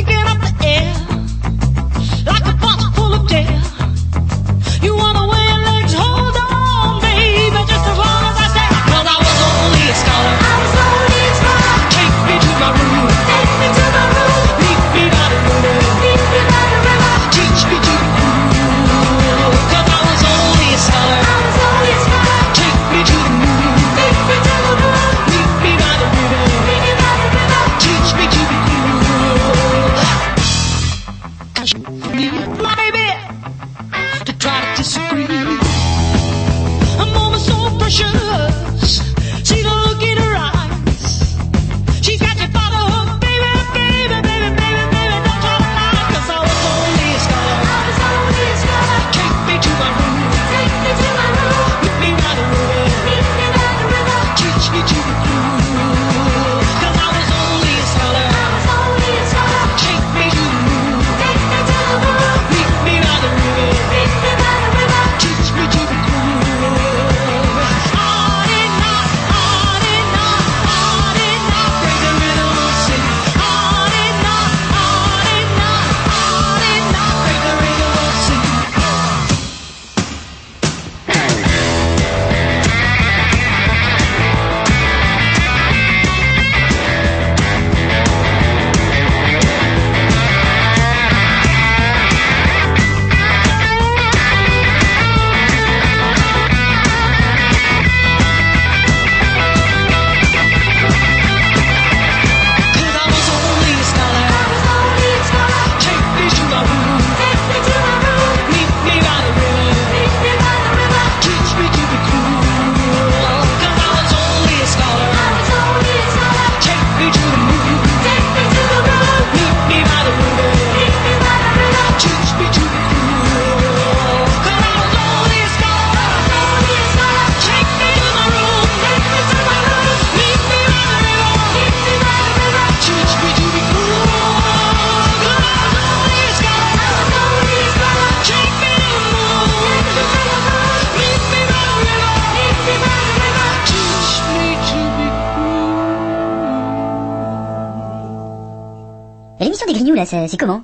c'est 150.09 150.37
comment 150.37 150.63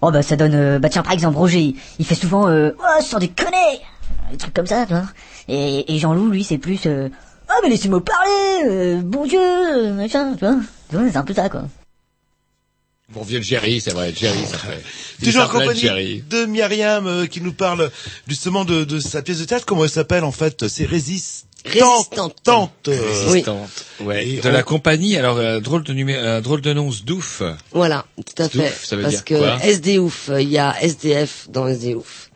Oh 0.00 0.10
bah 0.10 0.22
ça 0.22 0.36
donne... 0.36 0.54
euh, 0.54 0.78
bah 0.78 0.88
tiens, 0.88 1.02
par 1.02 1.12
exemple, 1.12 1.36
Roger, 1.36 1.74
il, 1.98 2.04
fait 2.04 2.14
souvent... 2.14 2.48
Euh, 2.48 2.70
oh, 2.78 3.02
sans 3.02 3.18
déconner 3.18 3.80
Des 4.30 4.36
trucs 4.36 4.54
comme 4.54 4.66
ça, 4.66 4.86
tu 4.86 4.92
vois. 4.92 5.06
Et, 5.48 5.92
et 5.92 5.98
Jean-Loup, 5.98 6.30
lui, 6.30 6.44
c'est 6.44 6.58
plus... 6.58 6.86
Euh, 6.86 7.08
oh 7.50 7.60
mais 7.62 7.70
laissez-moi 7.70 8.04
parler 8.04 8.68
euh, 8.68 9.00
Bon 9.02 9.26
Dieu 9.26 9.40
euh, 9.40 9.92
Machin, 9.94 10.34
tu 10.38 10.44
vois. 10.44 10.56
C'est 11.10 11.16
un 11.16 11.24
peu 11.24 11.34
ça, 11.34 11.48
quoi. 11.48 11.64
Bon 13.10 13.22
vieux 13.22 13.40
Jerry, 13.40 13.80
c'est 13.80 13.92
vrai, 13.92 14.12
Jerry, 14.14 14.44
ça 14.44 14.58
fait. 14.58 14.82
Toujours 15.24 15.44
en 15.44 15.48
compagnie 15.48 15.80
Jerry. 15.80 16.22
de 16.28 16.44
Myriam 16.44 17.06
euh, 17.06 17.26
qui 17.26 17.40
nous 17.40 17.54
parle 17.54 17.90
justement 18.26 18.66
de, 18.66 18.84
de 18.84 19.00
sa 19.00 19.22
pièce 19.22 19.38
de 19.38 19.46
théâtre. 19.46 19.64
Comment 19.64 19.84
elle 19.84 19.90
s'appelle 19.90 20.24
en 20.24 20.30
fait 20.32 20.68
C'est 20.68 20.84
Résiste. 20.84 21.46
Résistante. 21.64 22.36
Tante. 22.42 22.70
Résistante. 22.88 23.68
Ouais. 24.00 24.26
Et 24.26 24.36
de 24.40 24.48
on- 24.48 24.52
la 24.52 24.62
compagnie, 24.62 25.16
alors 25.16 25.36
euh, 25.38 25.60
drôle 25.60 25.82
de 25.82 25.92
numéro, 25.92 26.18
euh, 26.20 26.40
drôle 26.40 26.60
de 26.60 26.72
nom, 26.72 26.90
Sdouf. 26.90 27.42
Voilà, 27.72 28.06
tout 28.16 28.42
à 28.42 28.48
fait. 28.48 28.72
Ça 28.82 28.96
veut 28.96 29.02
Parce 29.02 29.14
dire 29.14 29.24
que 29.24 29.34
quoi 29.38 29.58
SD 29.62 29.98
ouf, 29.98 30.28
euh, 30.30 30.40
il 30.40 30.48
y 30.48 30.58
a 30.58 30.74
SDF 30.82 31.48
dans 31.50 31.66
SD 31.66 31.94
ouf. 31.94 32.30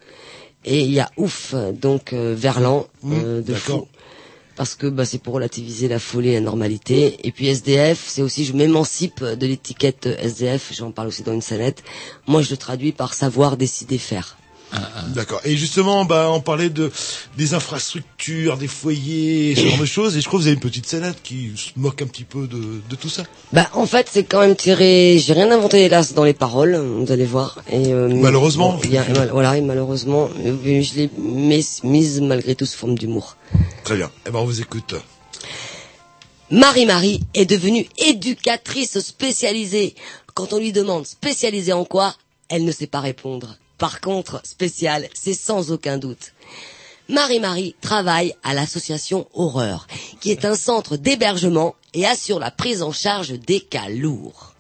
Et 0.65 0.81
il 0.81 0.93
y 0.93 1.01
a 1.01 1.11
ouf, 1.17 1.53
euh, 1.55 1.73
donc 1.73 2.13
euh, 2.13 2.35
Verlan 2.37 2.87
euh, 3.07 3.43
de 3.43 3.55
fou. 3.55 3.89
Parce 4.55 4.75
que 4.75 4.87
bah, 4.87 5.07
c'est 5.07 5.19
pour 5.19 5.35
relativiser 5.35 5.89
la 5.89 5.99
folie 5.99 6.29
et 6.31 6.35
la 6.35 6.41
normalité. 6.41 7.17
Et 7.27 7.33
puis 7.33 7.47
SDF, 7.49 8.05
c'est 8.07 8.21
aussi 8.23 8.45
je 8.45 8.53
m'émancipe 8.53 9.25
de 9.25 9.47
l'étiquette 9.47 10.07
SDF, 10.07 10.73
j'en 10.77 10.91
parle 10.93 11.09
aussi 11.09 11.23
dans 11.23 11.33
une 11.33 11.41
scénette. 11.41 11.83
Moi 12.27 12.43
je 12.43 12.51
le 12.51 12.57
traduis 12.59 12.93
par 12.93 13.15
savoir 13.15 13.57
décider 13.57 13.97
faire. 13.99 14.37
D'accord. 15.09 15.41
Et 15.45 15.57
justement, 15.57 16.05
bah, 16.05 16.31
on 16.33 16.41
parlait 16.41 16.71
de 16.71 16.91
des 17.37 17.53
infrastructures, 17.55 18.57
des 18.57 18.69
foyers, 18.69 19.55
ce 19.55 19.67
genre 19.67 19.79
de 19.79 19.85
choses. 19.85 20.17
Et 20.17 20.21
je 20.21 20.27
crois 20.27 20.39
que 20.39 20.43
vous 20.45 20.49
avez 20.49 20.55
une 20.55 20.61
petite 20.61 20.87
scénette 20.87 21.23
qui 21.23 21.51
se 21.57 21.71
moque 21.77 22.01
un 22.01 22.07
petit 22.07 22.25
peu 22.25 22.47
de, 22.47 22.81
de 22.89 22.97
tout 22.97 23.09
ça. 23.11 23.25
Bah 23.53 23.69
en 23.75 23.85
fait 23.87 24.09
c'est 24.11 24.25
quand 24.25 24.41
même 24.41 24.57
tiré, 24.57 25.19
j'ai 25.19 25.35
rien 25.35 25.51
inventé 25.51 25.85
hélas 25.85 26.15
dans 26.15 26.25
les 26.25 26.33
paroles, 26.33 26.77
vous 26.77 27.13
allez 27.13 27.27
voir. 27.27 27.59
Et, 27.71 27.93
euh, 27.93 28.09
Malheureusement. 28.09 28.73
bon, 28.75 28.81
il 28.85 28.93
y 28.93 28.97
a- 28.99 29.07
mal- 29.09 29.31
voilà, 29.31 29.57
et 29.59 29.61
malheureusement, 29.61 30.31
euh, 30.45 30.83
je 30.83 30.95
l'ai 30.95 31.11
mis- 31.19 31.67
mise 31.85 32.21
malgré 32.23 32.55
tout 32.55 32.65
sous 32.67 32.79
forme 32.79 32.97
d'humour. 32.97 33.37
Très 33.85 33.97
bien. 33.97 34.11
Eh 34.27 34.31
ben, 34.31 34.39
on 34.39 34.45
vous 34.47 34.61
écoute. 34.63 34.95
Marie-Marie 36.51 37.21
est 37.35 37.47
devenue 37.47 37.87
éducatrice 37.99 39.01
spécialisée. 39.01 39.95
Quand 40.35 40.53
on 40.53 40.59
lui 40.59 40.73
demande 40.73 41.07
spécialisée 41.07 41.73
en 41.73 41.85
quoi, 41.85 42.15
elle 42.49 42.65
ne 42.65 42.73
sait 42.73 42.87
pas 42.87 43.01
répondre. 43.01 43.57
Par 43.83 44.01
contre, 44.01 44.41
spéciale, 44.45 45.09
c'est 45.13 45.35
sans 45.35 45.73
aucun 45.73 45.99
doute. 45.99 46.35
Marie-Marie 47.09 47.75
travaille 47.81 48.33
à 48.45 48.55
l'association 48.55 49.27
Horreur, 49.35 49.89
qui 50.21 50.31
est 50.31 50.45
un 50.45 50.55
centre 50.55 50.97
d'hébergement 50.97 51.75
et 51.93 52.07
assure 52.07 52.39
la 52.39 52.53
prise 52.53 52.81
en 52.85 52.93
charge 52.93 53.33
des 53.33 53.59
cas 53.59 53.89
lourds. 53.89 54.55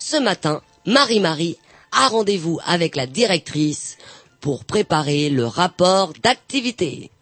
Ce 0.00 0.16
matin, 0.16 0.62
Marie-Marie 0.84 1.58
a 1.92 2.08
rendez-vous 2.08 2.58
avec 2.64 2.96
la 2.96 3.06
directrice 3.06 3.98
pour 4.40 4.64
préparer 4.64 5.30
le 5.30 5.46
rapport 5.46 6.12
d'activité. 6.20 7.12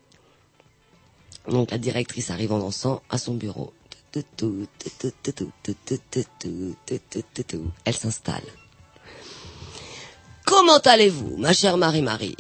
Donc 1.47 1.73
la 1.73 1.79
directrice 1.79 2.31
arrive 2.31 2.53
en 2.53 2.59
dansant 2.59 3.03
à 3.11 3.19
son 3.19 3.35
bureau. 3.35 3.75
Elle 7.85 7.95
s'installe. 7.95 8.62
Comment 10.53 10.81
allez-vous, 10.81 11.39
ma 11.39 11.55
chère 11.55 11.79
Marie-Marie? 11.79 12.37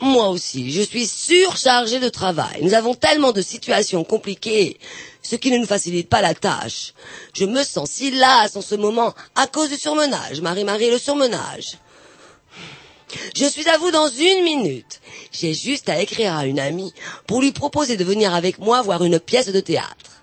Moi 0.00 0.28
aussi, 0.28 0.70
je 0.70 0.80
suis 0.80 1.08
surchargée 1.08 1.98
de 1.98 2.08
travail. 2.08 2.60
Nous 2.62 2.74
avons 2.74 2.94
tellement 2.94 3.32
de 3.32 3.42
situations 3.42 4.04
compliquées, 4.04 4.78
ce 5.24 5.34
qui 5.34 5.50
ne 5.50 5.58
nous 5.58 5.66
facilite 5.66 6.08
pas 6.08 6.22
la 6.22 6.34
tâche. 6.34 6.94
Je 7.34 7.46
me 7.46 7.64
sens 7.64 7.90
si 7.90 8.12
lasse 8.12 8.54
en 8.54 8.62
ce 8.62 8.76
moment 8.76 9.12
à 9.34 9.48
cause 9.48 9.70
du 9.70 9.76
surmenage. 9.76 10.40
Marie-Marie, 10.40 10.92
le 10.92 10.98
surmenage. 10.98 11.76
Je 13.34 13.44
suis 13.44 13.68
à 13.68 13.76
vous 13.78 13.90
dans 13.90 14.08
une 14.08 14.44
minute. 14.44 15.00
J'ai 15.32 15.52
juste 15.52 15.88
à 15.88 16.00
écrire 16.00 16.36
à 16.36 16.46
une 16.46 16.60
amie 16.60 16.94
pour 17.26 17.40
lui 17.40 17.50
proposer 17.50 17.96
de 17.96 18.04
venir 18.04 18.32
avec 18.32 18.60
moi 18.60 18.82
voir 18.82 19.02
une 19.02 19.18
pièce 19.18 19.48
de 19.50 19.58
théâtre. 19.58 20.22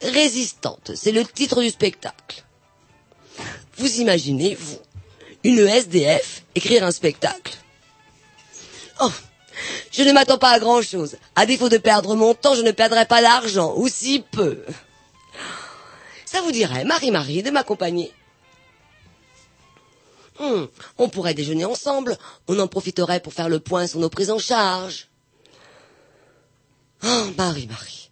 Résistante, 0.00 0.92
c'est 0.94 1.12
le 1.12 1.22
titre 1.26 1.60
du 1.60 1.68
spectacle. 1.68 2.44
Vous 3.76 4.00
imaginez, 4.00 4.54
vous, 4.54 4.78
une 5.42 5.60
SDF 5.60 6.42
écrire 6.54 6.84
un 6.84 6.90
spectacle 6.90 7.56
Oh, 9.00 9.10
je 9.90 10.02
ne 10.02 10.12
m'attends 10.12 10.38
pas 10.38 10.50
à 10.50 10.58
grand-chose. 10.58 11.16
À 11.34 11.46
défaut 11.46 11.68
de 11.68 11.78
perdre 11.78 12.14
mon 12.14 12.34
temps, 12.34 12.54
je 12.54 12.62
ne 12.62 12.70
perdrai 12.70 13.06
pas 13.06 13.22
d'argent, 13.22 13.74
ou 13.76 13.88
si 13.88 14.24
peu. 14.30 14.64
Ça 16.24 16.40
vous 16.42 16.52
dirait, 16.52 16.84
Marie-Marie, 16.84 17.42
de 17.42 17.50
m'accompagner 17.50 18.12
Hmm, 20.40 20.64
on 20.98 21.08
pourrait 21.08 21.34
déjeuner 21.34 21.64
ensemble. 21.64 22.18
On 22.48 22.58
en 22.58 22.66
profiterait 22.66 23.20
pour 23.20 23.32
faire 23.32 23.48
le 23.48 23.60
point 23.60 23.86
sur 23.86 24.00
nos 24.00 24.10
prises 24.10 24.30
en 24.30 24.38
charge. 24.38 25.08
Oh, 27.04 27.26
Marie, 27.36 27.66
Marie. 27.66 28.10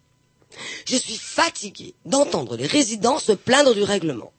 Je 0.85 0.95
suis 0.95 1.17
fatiguée 1.17 1.95
d'entendre 2.05 2.55
les 2.55 2.67
résidents 2.67 3.19
se 3.19 3.31
plaindre 3.31 3.73
du 3.73 3.83
règlement. 3.83 4.31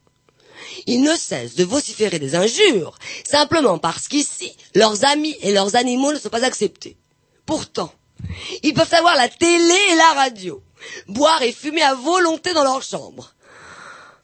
Ils 0.86 1.02
ne 1.02 1.14
cessent 1.16 1.54
de 1.54 1.64
vociférer 1.64 2.18
des 2.18 2.34
injures, 2.34 2.98
simplement 3.24 3.78
parce 3.78 4.08
qu'ici, 4.08 4.56
leurs 4.74 5.04
amis 5.04 5.36
et 5.40 5.52
leurs 5.52 5.76
animaux 5.76 6.12
ne 6.12 6.18
sont 6.18 6.28
pas 6.28 6.44
acceptés. 6.44 6.96
Pourtant, 7.46 7.92
ils 8.62 8.74
peuvent 8.74 8.94
avoir 8.94 9.16
la 9.16 9.28
télé 9.28 9.74
et 9.92 9.96
la 9.96 10.12
radio, 10.14 10.62
boire 11.08 11.42
et 11.42 11.52
fumer 11.52 11.82
à 11.82 11.94
volonté 11.94 12.52
dans 12.54 12.64
leur 12.64 12.82
chambre. 12.82 13.34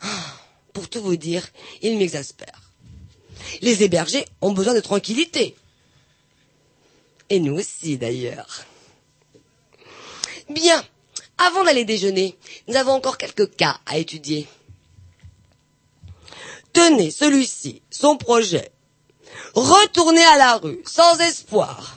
Ah, 0.00 0.06
Pour 0.72 0.88
tout 0.88 1.02
vous 1.02 1.16
dire, 1.16 1.46
ils 1.82 1.98
m'exaspèrent. 1.98 2.70
Les 3.62 3.82
hébergés 3.82 4.24
ont 4.40 4.52
besoin 4.52 4.74
de 4.74 4.80
tranquillité. 4.80 5.56
Et 7.28 7.38
nous 7.40 7.58
aussi, 7.58 7.96
d'ailleurs. 7.96 8.64
Bien. 10.48 10.82
Avant 11.38 11.64
d'aller 11.64 11.84
déjeuner, 11.86 12.36
nous 12.68 12.76
avons 12.76 12.92
encore 12.92 13.16
quelques 13.16 13.54
cas 13.56 13.80
à 13.86 13.96
étudier. 13.98 14.46
Tenez, 16.72 17.10
celui-ci, 17.10 17.82
son 17.90 18.16
projet. 18.16 18.70
Retourner 19.54 20.24
à 20.24 20.36
la 20.36 20.56
rue, 20.56 20.80
sans 20.86 21.18
espoir. 21.20 21.96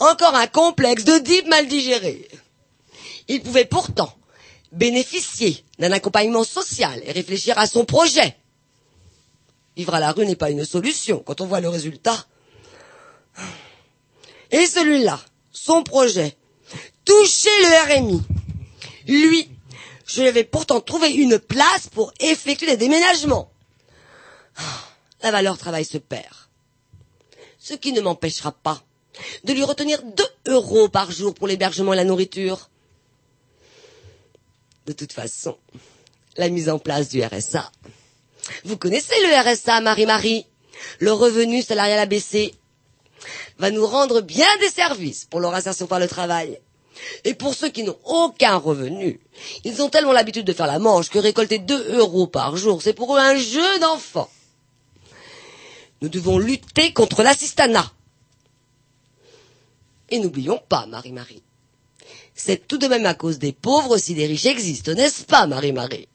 Encore 0.00 0.34
un 0.34 0.46
complexe 0.46 1.04
de 1.04 1.18
deep 1.18 1.46
mal 1.46 1.68
digéré. 1.68 2.28
Il 3.28 3.42
pouvait 3.42 3.64
pourtant 3.64 4.12
bénéficier 4.72 5.64
d'un 5.78 5.92
accompagnement 5.92 6.44
social 6.44 7.00
et 7.04 7.12
réfléchir 7.12 7.56
à 7.58 7.66
son 7.66 7.84
projet. 7.84 8.36
Vivre 9.76 9.94
à 9.94 10.00
la 10.00 10.12
rue 10.12 10.26
n'est 10.26 10.36
pas 10.36 10.50
une 10.50 10.64
solution 10.64 11.20
quand 11.24 11.40
on 11.40 11.46
voit 11.46 11.60
le 11.60 11.68
résultat. 11.68 12.26
Et 14.50 14.66
celui-là, 14.66 15.20
son 15.52 15.82
projet, 15.82 16.36
toucher 17.04 17.48
le 17.62 17.94
RMI. 18.00 18.22
Lui, 19.06 19.48
je 20.06 20.20
lui 20.20 20.28
avais 20.28 20.44
pourtant 20.44 20.80
trouvé 20.80 21.10
une 21.10 21.38
place 21.38 21.88
pour 21.88 22.12
effectuer 22.20 22.66
des 22.66 22.76
déménagements. 22.76 23.50
La 25.22 25.30
valeur 25.30 25.56
travail 25.58 25.84
se 25.84 25.98
perd. 25.98 26.34
Ce 27.58 27.74
qui 27.74 27.92
ne 27.92 28.00
m'empêchera 28.00 28.52
pas 28.52 28.82
de 29.44 29.52
lui 29.52 29.62
retenir 29.64 30.02
2 30.02 30.24
euros 30.48 30.88
par 30.88 31.10
jour 31.10 31.34
pour 31.34 31.46
l'hébergement 31.48 31.92
et 31.92 31.96
la 31.96 32.04
nourriture. 32.04 32.68
De 34.86 34.92
toute 34.92 35.12
façon, 35.12 35.56
la 36.36 36.48
mise 36.50 36.68
en 36.68 36.78
place 36.78 37.08
du 37.08 37.22
RSA. 37.22 37.70
Vous 38.64 38.76
connaissez 38.76 39.14
le 39.22 39.52
RSA, 39.52 39.80
Marie-Marie? 39.80 40.46
Le 40.98 41.12
revenu 41.12 41.62
salarial 41.62 41.98
abaissé 41.98 42.54
va 43.58 43.70
nous 43.70 43.86
rendre 43.86 44.20
bien 44.20 44.48
des 44.60 44.68
services 44.68 45.24
pour 45.24 45.40
leur 45.40 45.54
insertion 45.54 45.86
par 45.86 46.00
le 46.00 46.08
travail. 46.08 46.60
Et 47.24 47.34
pour 47.34 47.54
ceux 47.54 47.70
qui 47.70 47.82
n'ont 47.82 47.98
aucun 48.04 48.56
revenu, 48.56 49.20
ils 49.64 49.80
ont 49.82 49.88
tellement 49.88 50.12
l'habitude 50.12 50.46
de 50.46 50.52
faire 50.52 50.66
la 50.66 50.78
manche 50.78 51.08
que 51.08 51.18
récolter 51.18 51.58
2 51.58 51.96
euros 51.98 52.26
par 52.26 52.56
jour, 52.56 52.82
c'est 52.82 52.92
pour 52.92 53.16
eux 53.16 53.20
un 53.20 53.36
jeu 53.36 53.78
d'enfant. 53.80 54.28
Nous 56.04 56.10
devons 56.10 56.36
lutter 56.36 56.92
contre 56.92 57.22
l'assistanat. 57.22 57.90
Et 60.10 60.18
n'oublions 60.18 60.60
pas, 60.68 60.84
Marie-Marie, 60.84 61.42
c'est 62.34 62.68
tout 62.68 62.76
de 62.76 62.86
même 62.88 63.06
à 63.06 63.14
cause 63.14 63.38
des 63.38 63.52
pauvres 63.54 63.96
si 63.96 64.12
des 64.12 64.26
riches 64.26 64.44
existent, 64.44 64.92
n'est-ce 64.92 65.24
pas, 65.24 65.46
Marie-Marie? 65.46 66.06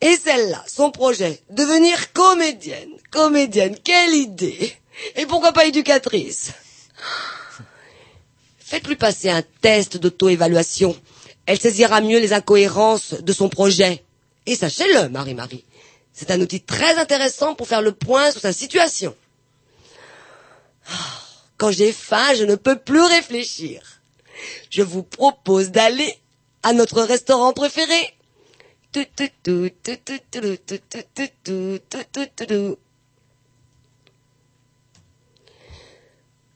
Et 0.00 0.16
celle-là, 0.16 0.64
son 0.66 0.90
projet, 0.90 1.42
devenir 1.50 2.14
comédienne. 2.14 2.88
Comédienne, 3.10 3.76
quelle 3.84 4.14
idée 4.14 4.72
Et 5.16 5.26
pourquoi 5.26 5.52
pas 5.52 5.66
éducatrice? 5.66 6.52
Faites-lui 8.58 8.96
passer 8.96 9.28
un 9.28 9.42
test 9.60 9.98
d'auto-évaluation. 9.98 10.96
Elle 11.44 11.60
saisira 11.60 12.00
mieux 12.00 12.20
les 12.20 12.32
incohérences 12.32 13.12
de 13.12 13.32
son 13.34 13.50
projet. 13.50 14.02
Et 14.46 14.56
sachez-le, 14.56 15.10
Marie-Marie, 15.10 15.64
c'est 16.14 16.30
un 16.30 16.40
outil 16.40 16.60
très 16.62 16.96
intéressant 16.96 17.56
pour 17.56 17.66
faire 17.66 17.82
le 17.82 17.92
point 17.92 18.30
sur 18.30 18.40
sa 18.40 18.52
situation. 18.52 19.14
Quand 21.58 21.72
j'ai 21.72 21.92
faim, 21.92 22.34
je 22.36 22.44
ne 22.44 22.54
peux 22.54 22.78
plus 22.78 23.02
réfléchir. 23.02 24.00
Je 24.70 24.82
vous 24.82 25.02
propose 25.02 25.70
d'aller 25.72 26.16
à 26.62 26.72
notre 26.72 27.02
restaurant 27.02 27.52
préféré. 27.52 28.14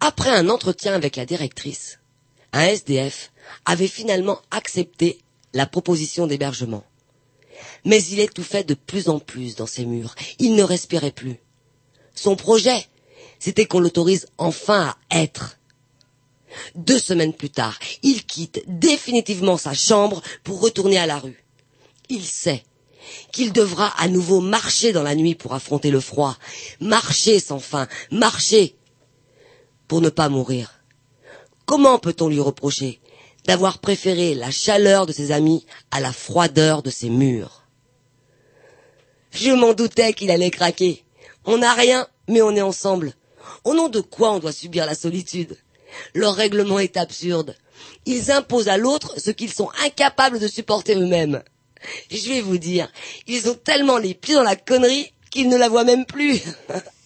Après 0.00 0.30
un 0.30 0.48
entretien 0.48 0.94
avec 0.94 1.16
la 1.16 1.26
directrice, 1.26 1.98
un 2.52 2.62
SDF 2.62 3.32
avait 3.64 3.88
finalement 3.88 4.40
accepté 4.52 5.18
la 5.52 5.66
proposition 5.66 6.28
d'hébergement. 6.28 6.84
Mais 7.84 8.02
il 8.04 8.20
étouffait 8.20 8.64
de 8.64 8.74
plus 8.74 9.08
en 9.08 9.18
plus 9.18 9.56
dans 9.56 9.66
ses 9.66 9.84
murs. 9.84 10.14
Il 10.38 10.54
ne 10.54 10.62
respirait 10.62 11.12
plus. 11.12 11.36
Son 12.14 12.36
projet, 12.36 12.86
c'était 13.38 13.66
qu'on 13.66 13.80
l'autorise 13.80 14.26
enfin 14.38 14.94
à 15.10 15.22
être. 15.22 15.58
Deux 16.74 16.98
semaines 16.98 17.34
plus 17.34 17.50
tard, 17.50 17.78
il 18.02 18.24
quitte 18.24 18.62
définitivement 18.66 19.56
sa 19.56 19.74
chambre 19.74 20.22
pour 20.44 20.60
retourner 20.60 20.98
à 20.98 21.06
la 21.06 21.18
rue. 21.18 21.44
Il 22.08 22.24
sait 22.24 22.64
qu'il 23.32 23.52
devra 23.52 23.88
à 24.00 24.08
nouveau 24.08 24.40
marcher 24.40 24.92
dans 24.92 25.02
la 25.02 25.14
nuit 25.14 25.34
pour 25.34 25.54
affronter 25.54 25.90
le 25.90 26.00
froid, 26.00 26.36
marcher 26.80 27.40
sans 27.40 27.58
fin, 27.58 27.86
marcher 28.10 28.76
pour 29.86 30.00
ne 30.00 30.10
pas 30.10 30.28
mourir. 30.28 30.80
Comment 31.64 31.98
peut-on 31.98 32.28
lui 32.28 32.40
reprocher 32.40 33.00
d'avoir 33.48 33.78
préféré 33.78 34.34
la 34.34 34.50
chaleur 34.50 35.06
de 35.06 35.12
ses 35.12 35.32
amis 35.32 35.64
à 35.90 36.00
la 36.00 36.12
froideur 36.12 36.82
de 36.82 36.90
ses 36.90 37.08
murs 37.08 37.62
Je 39.32 39.50
m'en 39.52 39.72
doutais 39.72 40.12
qu'il 40.12 40.30
allait 40.30 40.50
craquer. 40.50 41.02
On 41.46 41.56
n'a 41.56 41.72
rien, 41.72 42.06
mais 42.28 42.42
on 42.42 42.54
est 42.54 42.60
ensemble. 42.60 43.14
Au 43.64 43.72
nom 43.72 43.88
de 43.88 44.00
quoi 44.00 44.32
on 44.32 44.38
doit 44.38 44.52
subir 44.52 44.84
la 44.84 44.94
solitude? 44.94 45.56
Leur 46.14 46.34
règlement 46.34 46.78
est 46.78 46.98
absurde. 46.98 47.56
Ils 48.04 48.30
imposent 48.30 48.68
à 48.68 48.76
l'autre 48.76 49.14
ce 49.18 49.30
qu'ils 49.30 49.52
sont 49.52 49.70
incapables 49.82 50.40
de 50.40 50.46
supporter 50.46 50.94
eux-mêmes. 50.94 51.42
Je 52.10 52.28
vais 52.28 52.42
vous 52.42 52.58
dire, 52.58 52.92
ils 53.26 53.48
ont 53.48 53.54
tellement 53.54 53.96
les 53.96 54.12
pieds 54.12 54.34
dans 54.34 54.42
la 54.42 54.56
connerie 54.56 55.10
qu'ils 55.30 55.48
ne 55.48 55.56
la 55.56 55.70
voient 55.70 55.84
même 55.84 56.04
plus. 56.04 56.42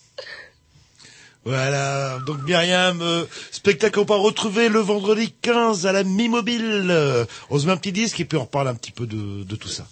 Voilà, 1.45 2.19
donc 2.25 2.43
Myriam, 2.45 3.01
euh, 3.03 3.25
spectacle 3.51 3.99
qu'on 3.99 4.15
va 4.15 4.21
retrouver 4.21 4.69
le 4.69 4.79
vendredi 4.79 5.35
15 5.43 5.87
à 5.87 5.93
la 5.93 6.05
Mi-Mobile. 6.05 6.87
Euh, 6.91 7.25
on 7.51 7.59
se 7.59 7.67
met 7.67 7.73
un 7.73 7.77
petit 7.77 7.93
disque 7.93 8.21
et 8.21 8.25
puis 8.25 8.39
on 8.39 8.43
reparle 8.43 8.69
un 8.69 8.75
petit 8.75 8.93
peu 8.93 9.07
de 9.07 9.57
tout 9.57 9.69
ça. 9.69 9.85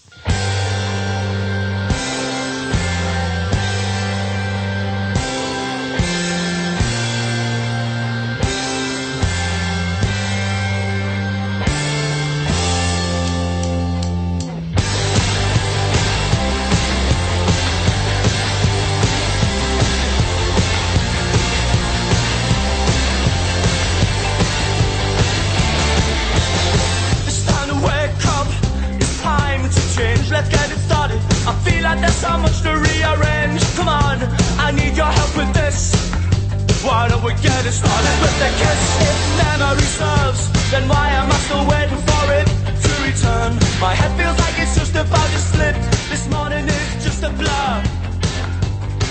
We 37.31 37.43
get 37.43 37.63
it 37.67 37.73
started 37.73 38.17
with 38.23 38.37
the 38.43 38.51
kiss? 38.59 38.83
If 39.07 39.19
memory 39.39 39.89
serves, 39.99 40.43
then 40.73 40.85
why 40.91 41.07
am 41.15 41.31
I 41.31 41.39
still 41.47 41.65
waiting 41.71 42.03
for 42.11 42.25
it 42.41 42.49
to 42.83 42.91
return? 43.07 43.51
My 43.79 43.95
head 43.95 44.11
feels 44.19 44.39
like 44.43 44.57
it's 44.59 44.75
just 44.75 44.95
about 44.99 45.29
to 45.35 45.41
slip. 45.51 45.77
This 46.11 46.25
morning 46.35 46.67
is 46.67 46.89
just 47.07 47.23
a 47.23 47.31
blur. 47.39 47.71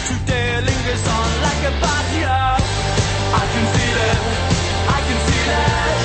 Today 0.09 0.49
lingers 0.67 1.03
on 1.15 1.29
like 1.47 1.61
a 1.71 1.73
bad 1.79 2.05
year. 2.19 2.43
I 3.39 3.43
can 3.53 3.65
feel 3.75 3.97
it. 4.11 4.21
I 4.97 4.99
can 5.07 5.19
feel 5.27 5.49
it. 5.63 5.97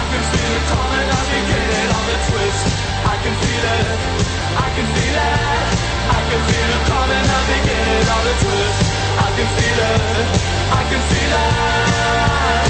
I 0.00 0.02
can 0.10 0.22
feel 0.30 0.50
it 0.58 0.64
coming. 0.74 1.08
I'm 1.18 1.28
beginning 1.38 1.90
of 1.98 2.04
the 2.10 2.18
twist. 2.26 2.66
I 3.12 3.16
can 3.22 3.34
feel 3.42 3.64
it. 3.78 3.98
I 4.64 4.68
can 4.74 4.86
feel 4.96 5.18
it. 5.30 5.62
I 6.18 6.20
can 6.28 6.40
feel 6.50 6.70
it 6.76 6.82
coming. 6.90 7.26
I'm 7.36 7.46
beginning 7.54 8.06
of 8.16 8.22
the 8.26 8.34
twist. 8.42 8.89
I 9.40 9.42
can 9.42 9.56
feel 9.56 9.80
it. 9.80 10.28
I 10.68 10.82
can 10.90 11.02
feel 11.10 11.32
it. 11.32 12.68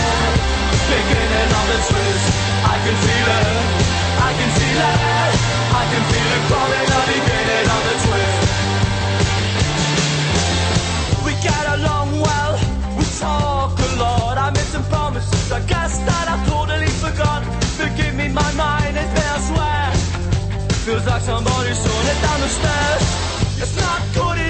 Beginning 0.95 1.51
of 1.59 1.67
the 1.67 1.79
twist. 1.91 2.27
I 2.63 2.77
can 2.85 2.97
feel 3.05 3.29
it. 3.43 3.59
I 4.23 4.31
can 4.39 4.51
feel 4.55 4.79
it. 4.79 5.35
I 5.75 5.85
can 5.91 6.03
feel 6.11 6.31
it 6.37 6.43
coming. 6.47 6.89
I'm 6.95 7.07
beginning 7.11 7.67
of 7.75 7.83
the 7.89 7.95
twist. 8.07 8.39
We 11.27 11.33
get 11.43 11.65
along 11.75 12.09
well, 12.23 12.55
we 12.97 13.05
talk 13.19 13.75
a 13.75 13.91
lot. 13.99 14.39
I 14.39 14.51
made 14.55 14.71
some 14.71 14.85
promises, 14.85 15.51
I 15.51 15.61
guess 15.67 15.99
that 16.07 16.27
I 16.31 16.37
totally 16.47 16.93
forgot. 17.03 17.43
Forgive 17.83 18.15
me, 18.15 18.29
my 18.29 18.53
mind 18.55 18.97
is 18.97 19.11
been 19.11 19.27
elsewhere. 19.35 19.91
Feels 20.87 21.05
like 21.05 21.23
somebody's 21.23 21.83
thrown 21.83 22.07
it 22.15 22.19
down 22.23 22.41
the 22.41 22.49
stairs. 22.49 23.03
It's 23.59 23.77
not 23.77 24.01
good 24.15 24.50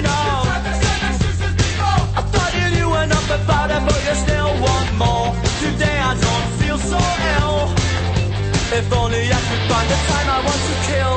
If 8.81 8.91
only 8.93 9.29
I 9.29 9.41
could 9.45 9.63
find 9.69 9.87
the 9.93 9.99
time 10.09 10.25
I 10.25 10.39
want 10.41 10.57
to 10.57 10.75
kill. 10.89 11.15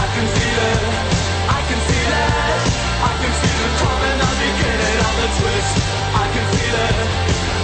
I 0.00 0.06
can 0.16 0.26
feel 0.32 0.58
it. 0.72 0.84
I 1.44 1.60
can 1.68 1.80
feel 1.88 2.12
it. 2.24 2.60
I 3.04 3.12
can 3.20 3.32
feel 3.36 3.60
it 3.68 3.72
coming. 3.84 4.18
I'm 4.24 4.36
beginning 4.48 4.98
of 5.04 5.14
the 5.20 5.28
twist. 5.36 5.74
I 6.16 6.26
can 6.32 6.46
feel 6.56 6.76
it. 6.88 6.96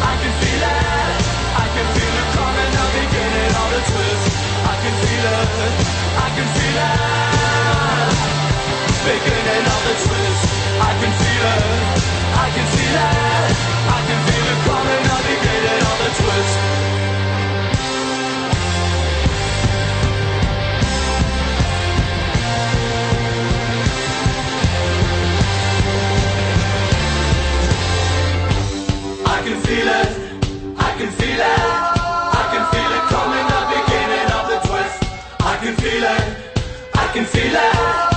I 0.04 0.14
can 0.20 0.32
feel 0.36 0.62
it. 0.68 1.16
I 1.64 1.66
can 1.72 1.86
feel 1.96 2.14
it 2.20 2.28
coming. 2.36 2.72
I'm 2.76 2.92
beginning 2.92 3.52
of 3.56 3.68
the 3.72 3.82
twist. 3.88 4.24
I 4.68 4.74
can 4.84 4.94
feel 5.00 5.24
it. 5.32 5.50
I 6.20 6.28
can 6.36 6.48
feel 6.56 6.76
it. 6.76 8.16
Beginning 9.00 9.64
of 9.64 9.80
the 9.88 9.96
twist. 10.04 10.42
I 10.76 10.92
can 11.00 11.12
feel 11.24 11.44
it. 11.56 11.72
I 12.36 12.46
can 12.52 12.66
feel 12.68 12.96
it. 13.00 13.56
I 13.96 13.98
I 36.98 37.10
can 37.12 37.24
feel 37.24 37.54
it. 37.54 38.15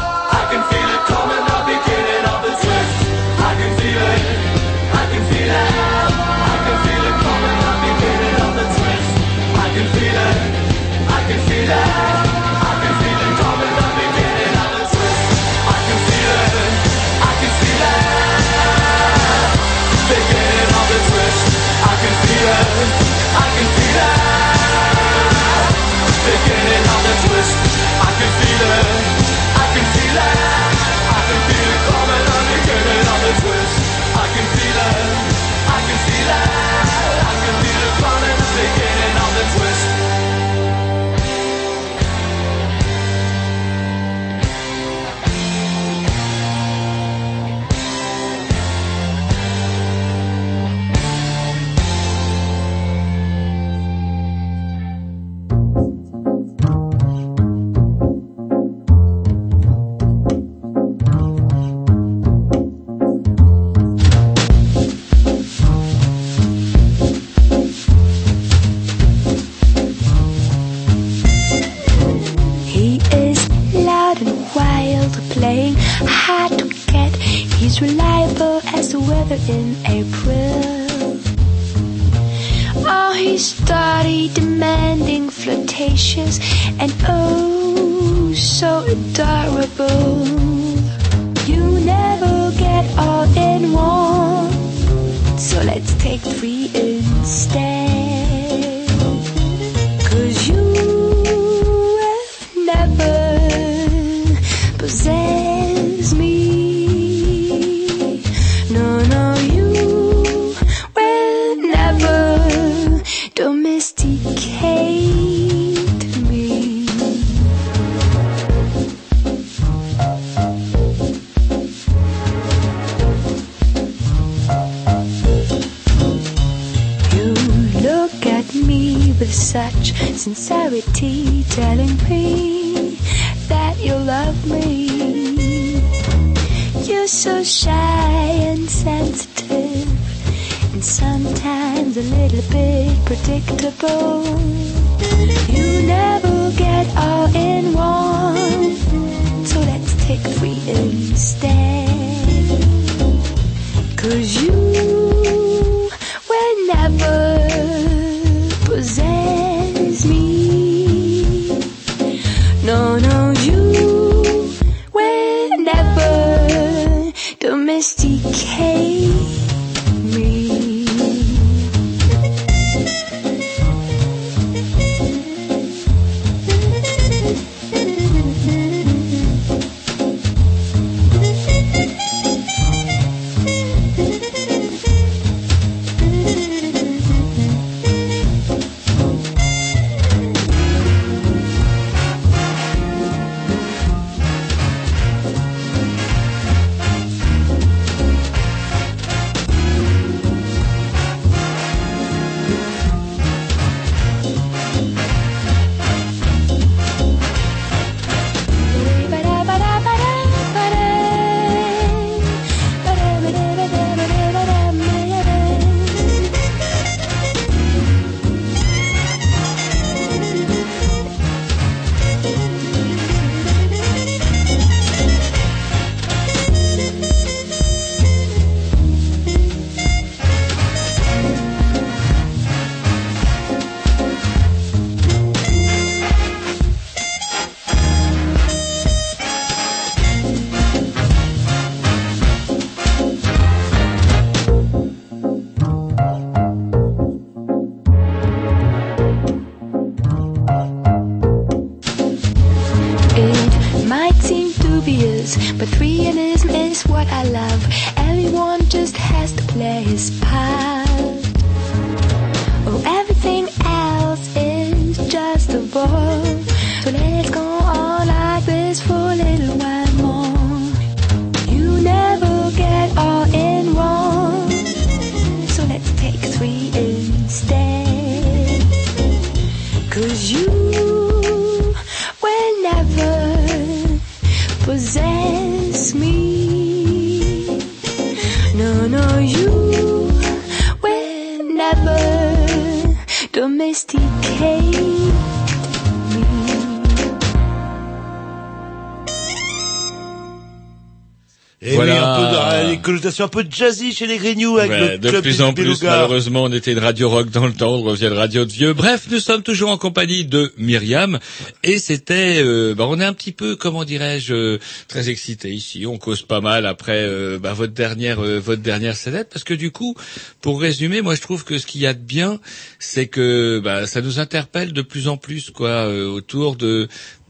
Connotation 303.20 303.26
un 303.26 303.28
peu 303.28 303.46
jazzy 303.50 303.91
chez 303.94 304.08
les 304.08 304.18
Grignoux 304.18 304.58
avec 304.58 304.72
Ouais, 304.72 304.91
le 304.94 304.98
de 304.98 305.10
club 305.10 305.24
plus 305.24 305.38
des 305.38 305.44
en 305.44 305.54
plus, 305.54 305.64
Belugas. 305.64 305.90
malheureusement, 305.90 306.44
on 306.44 306.52
était 306.52 306.74
de 306.76 306.80
radio 306.80 307.10
rock 307.10 307.30
dans 307.30 307.46
le 307.48 307.54
temps, 307.54 307.74
on 307.76 307.84
revient 307.84 308.04
de 308.10 308.14
radio 308.16 308.46
de 308.46 308.52
vieux. 308.52 308.74
Bref, 308.74 309.08
nous 309.12 309.20
sommes 309.20 309.44
toujours 309.44 309.70
en 309.72 309.78
compagnie 309.78 310.26
de 310.26 310.54
Myriam, 310.58 311.20
et 311.64 311.78
c'était, 311.80 312.41
euh, 312.44 312.74
bah, 312.76 312.86
on 312.88 313.00
est 313.00 313.06
un 313.06 313.14
petit 313.14 313.32
peu, 313.32 313.56
comment 313.56 313.84
dirais-je, 313.84 314.34
euh, 314.34 314.60
très 314.88 315.10
excité 315.10 315.50
ici. 315.52 315.86
On 315.86 315.98
cause 315.98 316.22
pas 316.22 316.41
mal 316.41 316.66
après 316.66 317.04
euh, 317.04 317.40
bah, 317.40 317.54
votre 317.54 317.74
dernière, 317.74 318.20
euh, 318.24 318.40
votre 318.40 318.62
dernière 318.62 318.96
scénette, 318.96 319.30
parce 319.32 319.44
que 319.44 319.54
du 319.54 319.72
coup, 319.72 319.96
pour 320.41 320.62
résumer, 320.62 321.02
moi 321.02 321.16
je 321.16 321.22
trouve 321.22 321.44
que 321.44 321.58
ce 321.58 321.66
qu'il 321.66 321.82
y 321.82 321.88
a 321.88 321.94
de 321.94 322.00
bien, 322.00 322.40
c'est 322.80 323.08
que 323.08 323.60
bah, 323.64 323.88
ça 323.88 324.02
nous 324.02 324.20
interpelle 324.20 324.74
de 324.74 324.82
plus 324.82 325.08
en 325.08 325.18
plus, 325.18 325.50
quoi, 325.50 325.70
euh, 325.70 326.08
autour 326.08 326.56
de 326.56 326.88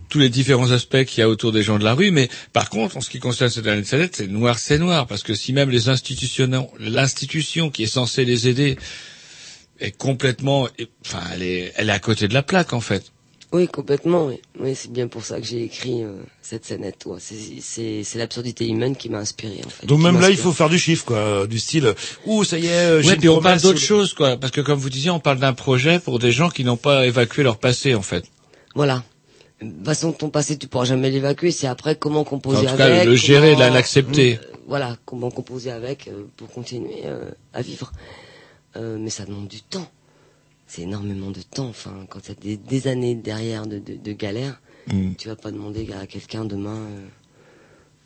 tous 0.10 0.20
les 0.20 0.30
différents 0.30 0.72
aspects 0.72 1.04
qu'il 1.06 1.20
y 1.20 1.24
a 1.24 1.30
autour 1.30 1.52
des 1.52 1.64
gens 1.64 1.78
de 1.80 1.84
la 1.84 1.94
rue, 1.94 2.12
mais 2.12 2.30
par 2.52 2.70
contre, 2.70 2.98
en 2.98 3.02
ce 3.02 3.10
qui 3.10 3.20
concerne 3.20 3.50
cette 3.50 3.68
année 3.68 3.82
de 3.82 3.88
Salette, 3.88 4.16
c'est 4.18 4.28
noir, 4.28 4.58
c'est 4.60 4.80
noir, 4.80 5.08
parce 5.08 5.24
que 5.24 5.34
si 5.36 5.54
même 5.54 5.70
les 5.70 5.88
institutions, 5.90 6.70
l'institution 6.80 7.70
qui 7.70 7.84
est 7.84 7.88
censée 7.88 8.26
les 8.26 8.48
aider 8.48 8.78
est 9.80 9.92
complètement, 9.92 10.68
enfin, 11.06 11.22
elle 11.34 11.44
est, 11.44 11.74
elle 11.78 11.90
est 11.90 11.94
à 11.94 12.00
côté 12.00 12.28
de 12.28 12.34
la 12.34 12.44
plaque, 12.44 12.74
en 12.74 12.82
fait. 12.82 13.12
Oui, 13.52 13.68
complètement. 13.68 14.28
Oui, 14.28 14.36
oui 14.60 14.76
c'est 14.76 14.92
bien 14.92 15.08
pour 15.08 15.26
ça 15.26 15.42
que 15.42 15.48
j'ai 15.48 15.64
écrit 15.64 16.04
euh, 16.04 16.12
cette 16.42 16.66
scénette. 16.66 17.04
Ouais. 17.08 17.18
C'est, 17.20 17.36
c'est, 17.62 18.04
c'est 18.04 18.20
l'absurdité 18.20 18.68
humaine 18.68 18.96
qui 18.96 19.10
m'a 19.10 19.18
inspiré. 19.18 19.60
En 19.66 19.70
fait, 19.70 19.88
Donc 19.88 20.02
même 20.02 20.20
là, 20.20 20.30
il 20.30 20.38
faut 20.38 20.52
faire 20.54 20.70
du 20.70 20.78
chiffre, 20.78 21.04
quoi, 21.06 21.48
du 21.48 21.58
style, 21.58 21.96
ouh, 22.28 22.44
ça 22.44 22.60
y 22.60 22.68
est, 22.68 22.70
euh, 22.70 23.02
j'ai 23.02 23.10
Ouais, 23.10 23.16
puis 23.16 23.30
on 23.30 23.42
parle 23.42 23.60
d'autre 23.60 23.80
ou- 23.80 23.82
chose, 23.82 24.14
quoi, 24.14 24.38
parce 24.38 24.52
que 24.52 24.62
comme 24.62 24.78
vous 24.78 24.92
disiez, 24.92 25.10
on 25.10 25.20
parle 25.20 25.40
d'un 25.40 25.54
projet 25.54 26.00
pour 26.00 26.20
des 26.20 26.32
gens 26.32 26.50
qui 26.50 26.64
n'ont 26.64 26.78
pas 26.78 27.08
évacué 27.08 27.42
leur 27.42 27.58
passé, 27.58 27.96
en 27.96 28.04
fait. 28.04 28.26
Voilà. 28.76 29.04
De 29.62 29.70
toute 29.70 29.86
façon, 29.86 30.12
ton 30.14 30.30
passé, 30.30 30.58
tu 30.58 30.68
pourras 30.68 30.86
jamais 30.86 31.10
l'évacuer. 31.12 31.52
C'est 31.52 31.68
après 31.68 31.96
comment 31.96 32.24
composer 32.24 32.68
En 32.68 32.72
tout 32.72 32.78
cas, 32.78 32.86
avec. 32.86 33.06
le 33.06 33.16
gérer, 33.16 33.54
comment- 33.56 33.70
l'accepter. 33.74 34.38
Euh, 34.38 34.56
voilà, 34.68 34.98
comment 35.06 35.32
composer 35.32 35.72
avec 35.72 36.08
euh, 36.08 36.24
pour 36.38 36.48
continuer 36.50 37.02
euh, 37.06 37.30
à 37.54 37.62
vivre. 37.62 37.92
Euh, 38.78 38.98
mais 39.00 39.10
ça 39.10 39.26
demande 39.26 39.48
du 39.48 39.62
temps. 39.62 39.88
C'est 40.68 40.84
énormément 40.84 41.32
de 41.32 41.42
temps. 41.42 41.68
Enfin, 41.68 41.94
quand 42.10 42.30
a 42.30 42.34
des, 42.36 42.56
des 42.58 42.88
années 42.88 43.16
derrière 43.16 43.66
de, 43.68 43.80
de, 43.80 43.96
de 43.96 44.12
galère, 44.14 44.60
Mm. 44.88 45.14
tu 45.20 45.28
vas 45.28 45.36
pas 45.36 45.52
demander 45.52 45.88
à 46.02 46.08
quelqu'un 46.08 46.46
demain 46.46 46.78
euh, 46.78 47.06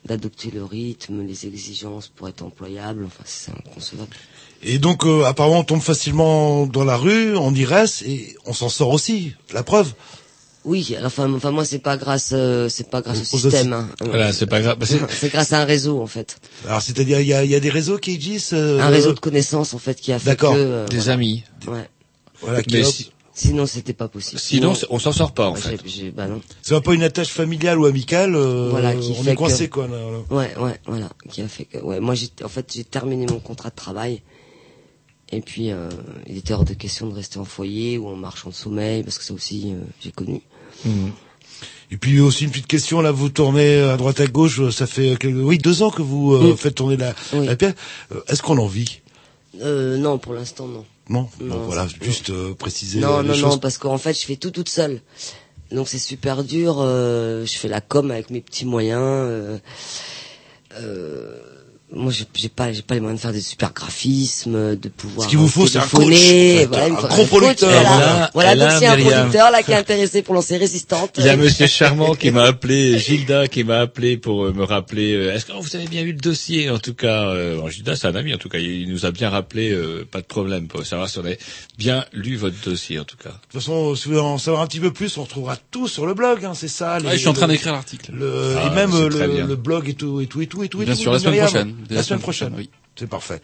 d'adopter 0.04 0.50
le 0.50 0.64
rythme, 0.64 1.22
les 1.24 1.46
exigences 1.46 2.08
pour 2.08 2.28
être 2.28 2.42
employable. 2.42 3.04
Enfin, 3.06 3.22
c'est 3.24 3.52
inconcevable. 3.52 4.14
Et 4.62 4.78
donc, 4.78 5.04
euh, 5.06 5.24
apparemment, 5.24 5.60
on 5.60 5.64
tombe 5.64 5.80
facilement 5.80 6.66
dans 6.66 6.84
la 6.84 6.96
rue, 6.96 7.36
on 7.36 7.54
y 7.54 7.64
reste, 7.64 8.02
et 8.02 8.36
on 8.44 8.52
s'en 8.52 8.68
sort 8.68 8.90
aussi. 8.90 9.32
La 9.52 9.62
preuve. 9.62 9.94
Oui, 10.64 10.96
enfin, 11.04 11.30
enfin 11.34 11.50
moi 11.50 11.64
c'est 11.66 11.78
pas 11.78 11.96
grâce, 11.98 12.30
euh, 12.32 12.68
c'est 12.70 12.88
pas 12.88 13.02
grâce 13.02 13.20
au 13.20 13.38
système. 13.38 13.72
hein. 13.74 13.88
Voilà, 14.00 14.32
c'est 14.32 14.46
pas 14.46 14.60
grave. 14.62 14.78
C'est- 14.84 14.98
C'est 15.10 15.28
grâce 15.30 15.52
à 15.52 15.60
un 15.60 15.64
réseau 15.64 16.00
en 16.00 16.06
fait, 16.06 16.38
Alors 16.66 16.80
c'est-à-dire 16.80 17.20
il 17.20 17.26
y 17.26 17.34
a, 17.34 17.44
il 17.44 17.50
y 17.50 17.54
a 17.54 17.60
des 17.60 17.68
réseaux 17.70 17.98
qui 17.98 18.12
existent. 18.12 18.56
euh, 18.56 18.80
un 18.80 18.88
réseau 18.88 19.12
de 19.12 19.20
connaissances 19.20 19.74
en 19.74 19.78
fait 19.78 20.00
qui 20.00 20.10
a 20.12 20.18
fait 20.18 20.24
que. 20.24 20.30
D'accord. 20.30 20.54
euh, 20.56 20.86
Des 20.88 20.96
voilà. 20.96 21.12
amis. 21.12 21.44
Ouais. 21.66 21.88
Voilà, 22.40 22.62
qui 22.62 22.74
Mais 22.76 22.84
si- 22.84 23.10
Sinon 23.36 23.66
c'était 23.66 23.92
pas 23.94 24.06
possible. 24.06 24.40
Sinon, 24.40 24.74
on 24.90 24.98
s'en 25.00 25.10
sort 25.12 25.32
pas, 25.34 25.48
en 25.48 25.54
Ouais, 25.54 25.60
fait. 25.60 25.80
j'ai- 25.84 25.90
j'ai- 26.04 26.10
bah 26.12 26.28
non. 26.28 26.40
c'est 26.62 26.80
pas 26.80 26.94
une 26.94 27.02
attache 27.02 27.30
familiale 27.30 27.80
ou 27.80 27.84
amicale. 27.86 28.36
euh, 28.36 28.68
Voilà, 28.70 28.94
qui 28.94 29.10
on 29.18 29.22
fait 29.24 29.32
est 29.32 29.34
coincé 29.34 29.66
que- 29.68 29.74
quoi. 29.74 29.88
là, 29.88 29.96
là. 29.98 30.18
Ouais, 30.30 30.54
ouais, 30.56 30.78
voilà, 30.86 31.08
qui 31.30 31.42
a 31.42 31.48
fait 31.48 31.64
que, 31.64 31.78
ouais, 31.78 31.98
moi 31.98 32.14
j'ai, 32.14 32.28
en 32.44 32.48
fait, 32.48 32.72
j'ai 32.72 32.84
terminé 32.84 33.26
mon 33.26 33.40
contrat 33.40 33.70
de 33.70 33.74
travail. 33.74 34.22
Et 35.32 35.40
puis, 35.40 35.72
euh, 35.72 35.88
il 36.28 36.36
était 36.38 36.52
hors 36.54 36.64
de 36.64 36.74
question 36.74 37.08
de 37.08 37.14
rester 37.14 37.38
en 37.40 37.44
foyer 37.44 37.98
ou 37.98 38.06
en 38.08 38.14
marchand 38.14 38.50
de 38.50 38.54
sommeil, 38.54 39.02
parce 39.02 39.18
que 39.18 39.24
ça 39.24 39.34
aussi, 39.34 39.72
euh, 39.74 39.80
j'ai 40.00 40.12
connu. 40.12 40.40
Et 41.90 41.96
puis 41.96 42.20
aussi 42.20 42.44
une 42.44 42.50
petite 42.50 42.66
question 42.66 43.00
là, 43.00 43.12
vous 43.12 43.28
tournez 43.28 43.78
à 43.80 43.96
droite 43.96 44.18
à 44.20 44.26
gauche, 44.26 44.70
ça 44.70 44.86
fait 44.86 45.16
quelques... 45.18 45.36
oui 45.36 45.58
deux 45.58 45.82
ans 45.82 45.90
que 45.90 46.02
vous 46.02 46.34
euh, 46.34 46.52
Mm. 46.52 46.56
faites 46.56 46.74
tourner 46.74 46.96
la, 46.96 47.14
Oui. 47.34 47.46
la 47.46 47.56
pièce. 47.56 47.74
Euh, 48.12 48.20
Est-ce 48.28 48.42
qu'on 48.42 48.58
en 48.58 48.66
vit? 48.66 49.00
Euh, 49.62 49.96
non, 49.96 50.18
pour 50.18 50.34
l'instant, 50.34 50.66
non. 50.66 50.84
Non? 51.08 51.28
Non, 51.40 51.58
voilà, 51.66 51.86
juste 52.02 52.30
euh, 52.30 52.54
préciser 52.54 52.98
Non, 53.00 53.20
les 53.20 53.28
non, 53.28 53.34
choses. 53.34 53.42
non, 53.42 53.58
parce 53.58 53.78
qu'en 53.78 53.98
fait, 53.98 54.14
je 54.18 54.24
fais 54.26 54.36
tout 54.36 54.50
toute 54.50 54.68
seule. 54.70 55.00
Donc 55.70 55.88
c'est 55.88 55.98
super 55.98 56.42
dur. 56.44 56.76
je 56.82 57.54
fais 57.56 57.68
la 57.68 57.80
com 57.80 58.10
avec 58.10 58.30
mes 58.30 58.40
petits 58.40 58.64
moyens. 58.64 59.00
euh, 59.02 59.58
moi, 62.04 62.12
j'ai 62.12 62.24
j'ai 62.34 62.48
pas, 62.48 62.72
j'ai 62.72 62.82
pas 62.82 62.94
les 62.94 63.00
moyens 63.00 63.18
de 63.20 63.22
faire 63.22 63.32
des 63.32 63.40
super 63.40 63.72
graphismes, 63.72 64.76
de 64.76 64.88
pouvoir. 64.88 65.24
Ce 65.26 65.30
qu'il 65.30 65.38
vous 65.38 65.48
faut, 65.48 65.66
c'est 65.66 65.78
un 65.78 65.86
coach. 65.86 66.04
voilà, 66.68 66.84
Un 66.84 66.88
faut 66.96 67.06
gros 67.08 67.16
coach, 67.16 67.26
producteur. 67.28 67.70
Voilà, 67.70 68.30
voilà 68.34 68.54
donc 68.56 68.64
a 68.68 68.78
c'est 68.78 68.86
un 68.86 68.96
Myriam. 68.96 69.14
producteur 69.18 69.50
là 69.50 69.62
qui 69.62 69.72
est 69.72 69.76
intéressé 69.76 70.22
pour 70.22 70.34
lancer 70.34 70.56
Résistante. 70.56 71.12
Il 71.18 71.24
y 71.24 71.28
a 71.28 71.36
Monsieur 71.36 71.66
Charmant 71.66 72.14
qui 72.14 72.30
m'a 72.30 72.44
appelé, 72.44 72.98
Gilda 72.98 73.48
qui 73.48 73.64
m'a 73.64 73.78
appelé 73.80 74.16
pour 74.16 74.44
euh, 74.44 74.52
me 74.52 74.64
rappeler. 74.64 75.14
euh, 75.14 75.34
Est-ce 75.34 75.46
que 75.46 75.52
vous 75.52 75.76
avez 75.76 75.86
bien 75.86 76.02
eu 76.02 76.12
le 76.12 76.18
dossier 76.18 76.70
En 76.70 76.78
tout 76.78 76.94
cas, 76.94 77.28
euh, 77.28 77.68
Gilda 77.68 77.96
c'est 77.96 78.06
un 78.06 78.14
ami. 78.14 78.34
En 78.34 78.38
tout 78.38 78.48
cas, 78.48 78.58
il 78.58 78.88
nous 78.90 79.06
a 79.06 79.10
bien 79.10 79.30
rappelé. 79.30 79.72
euh, 79.72 80.04
pas 80.10 80.20
de 80.20 80.26
problème 80.26 80.68
pour 80.68 80.84
savoir 80.84 81.08
si 81.08 81.18
on 81.18 81.22
avait 81.24 81.38
bien 81.78 82.04
lu 82.12 82.36
votre 82.36 82.56
dossier. 82.64 82.98
En 83.00 83.04
tout 83.04 83.16
cas. 83.16 83.30
De 83.30 83.34
toute 83.52 83.60
façon, 83.62 83.94
si 83.94 84.04
vous 84.04 84.10
voulez 84.14 84.20
en 84.24 84.38
savoir 84.38 84.62
un 84.62 84.66
petit 84.66 84.80
peu 84.80 84.92
plus, 84.92 85.16
on 85.18 85.22
retrouvera 85.24 85.56
tout 85.70 85.88
sur 85.88 86.06
le 86.06 86.14
blog, 86.14 86.44
hein, 86.44 86.52
c'est 86.54 86.68
ça. 86.68 86.98
je 87.00 87.16
suis 87.16 87.28
en 87.28 87.32
train 87.32 87.48
d'écrire 87.48 87.72
l'article. 87.72 88.12
le- 88.14 88.56
Ah, 88.58 88.66
et 88.66 88.74
même 88.74 88.90
le, 88.92 89.56
blog 89.56 89.88
et 89.88 89.94
tout 89.94 90.20
et 90.20 90.26
tout 90.26 90.42
et 90.42 90.46
tout 90.46 90.62
et 90.62 90.68
tout. 90.68 90.82
et 90.82 90.84
Bien 90.84 90.94
tout, 90.94 91.00
sûr, 91.00 91.12
la 91.12 91.18
semaine 91.18 91.38
prochaine. 91.40 91.74
La, 91.94 92.02
semaine 92.02 92.20
prochaine. 92.20 92.52
oui. 92.56 92.70
C'est 92.96 93.08
parfait. 93.08 93.40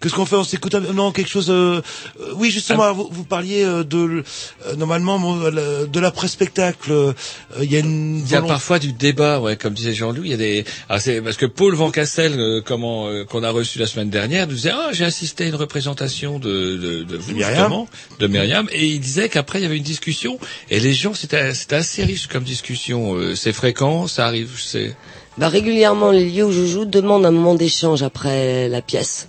Qu'est-ce 0.00 0.14
qu'on 0.14 0.24
fait 0.24 0.36
On 0.36 0.44
s'écoute 0.44 0.72
un... 0.76 0.80
Non, 0.80 1.10
quelque 1.10 1.28
chose. 1.28 1.50
euh, 1.50 1.80
euh, 2.20 2.32
oui, 2.36 2.52
justement, 2.52 2.92
vous, 2.92 3.08
vous 3.10 3.24
parliez 3.24 3.64
euh, 3.64 3.82
de 3.82 4.22
euh, 4.66 4.76
normalement 4.76 5.36
de 5.36 5.98
l'après-spectacle. 6.00 6.92
euh, 6.92 7.12
Il 7.60 7.72
y 7.72 7.76
a 7.76 7.80
une. 7.80 8.20
Il 8.24 8.30
y 8.30 8.36
a 8.36 8.42
parfois 8.42 8.78
du 8.78 8.92
débat, 8.92 9.40
ouais, 9.40 9.56
comme 9.56 9.74
disait 9.74 9.94
Jean-Louis. 9.94 10.28
Il 10.28 10.30
y 10.30 10.34
a 10.34 10.36
des, 10.36 10.64
ah, 10.88 11.00
c'est 11.00 11.20
parce 11.22 11.36
que 11.36 11.46
Paul 11.46 11.74
Van 11.74 11.90
Castel, 11.90 12.38
euh, 12.38 12.60
comment 12.64 13.08
euh, 13.08 13.24
qu'on 13.24 13.42
a 13.42 13.50
reçu 13.50 13.80
la 13.80 13.86
semaine 13.88 14.10
dernière, 14.10 14.46
nous 14.46 14.54
disait, 14.54 14.70
ah, 14.72 14.90
j'ai 14.92 15.04
assisté 15.06 15.42
à 15.42 15.46
une 15.48 15.56
représentation 15.56 16.38
de 16.38 16.76
de, 16.76 17.02
de 17.02 17.16
vous 17.16 17.32
Myriam. 17.34 17.54
justement, 17.56 17.88
de 18.20 18.26
Myriam, 18.28 18.68
et 18.70 18.86
il 18.86 19.00
disait 19.00 19.28
qu'après 19.28 19.58
il 19.58 19.62
y 19.62 19.66
avait 19.66 19.76
une 19.78 19.82
discussion, 19.82 20.38
et 20.70 20.78
les 20.78 20.92
gens, 20.94 21.14
c'était 21.14 21.52
c'était 21.54 21.76
assez 21.76 22.04
riche 22.04 22.28
comme 22.28 22.44
discussion. 22.44 23.16
euh, 23.16 23.34
c'est 23.34 23.52
fréquent, 23.52 24.06
ça 24.06 24.24
arrive, 24.26 24.50
c'est. 24.56 24.94
Bah, 25.36 25.48
régulièrement, 25.48 26.10
les 26.12 26.30
lieux 26.30 26.44
où 26.44 26.52
je 26.52 26.64
joue 26.64 26.84
demandent 26.84 27.26
un 27.26 27.32
moment 27.32 27.54
d'échange 27.54 28.02
après 28.02 28.68
la 28.68 28.80
pièce. 28.80 29.28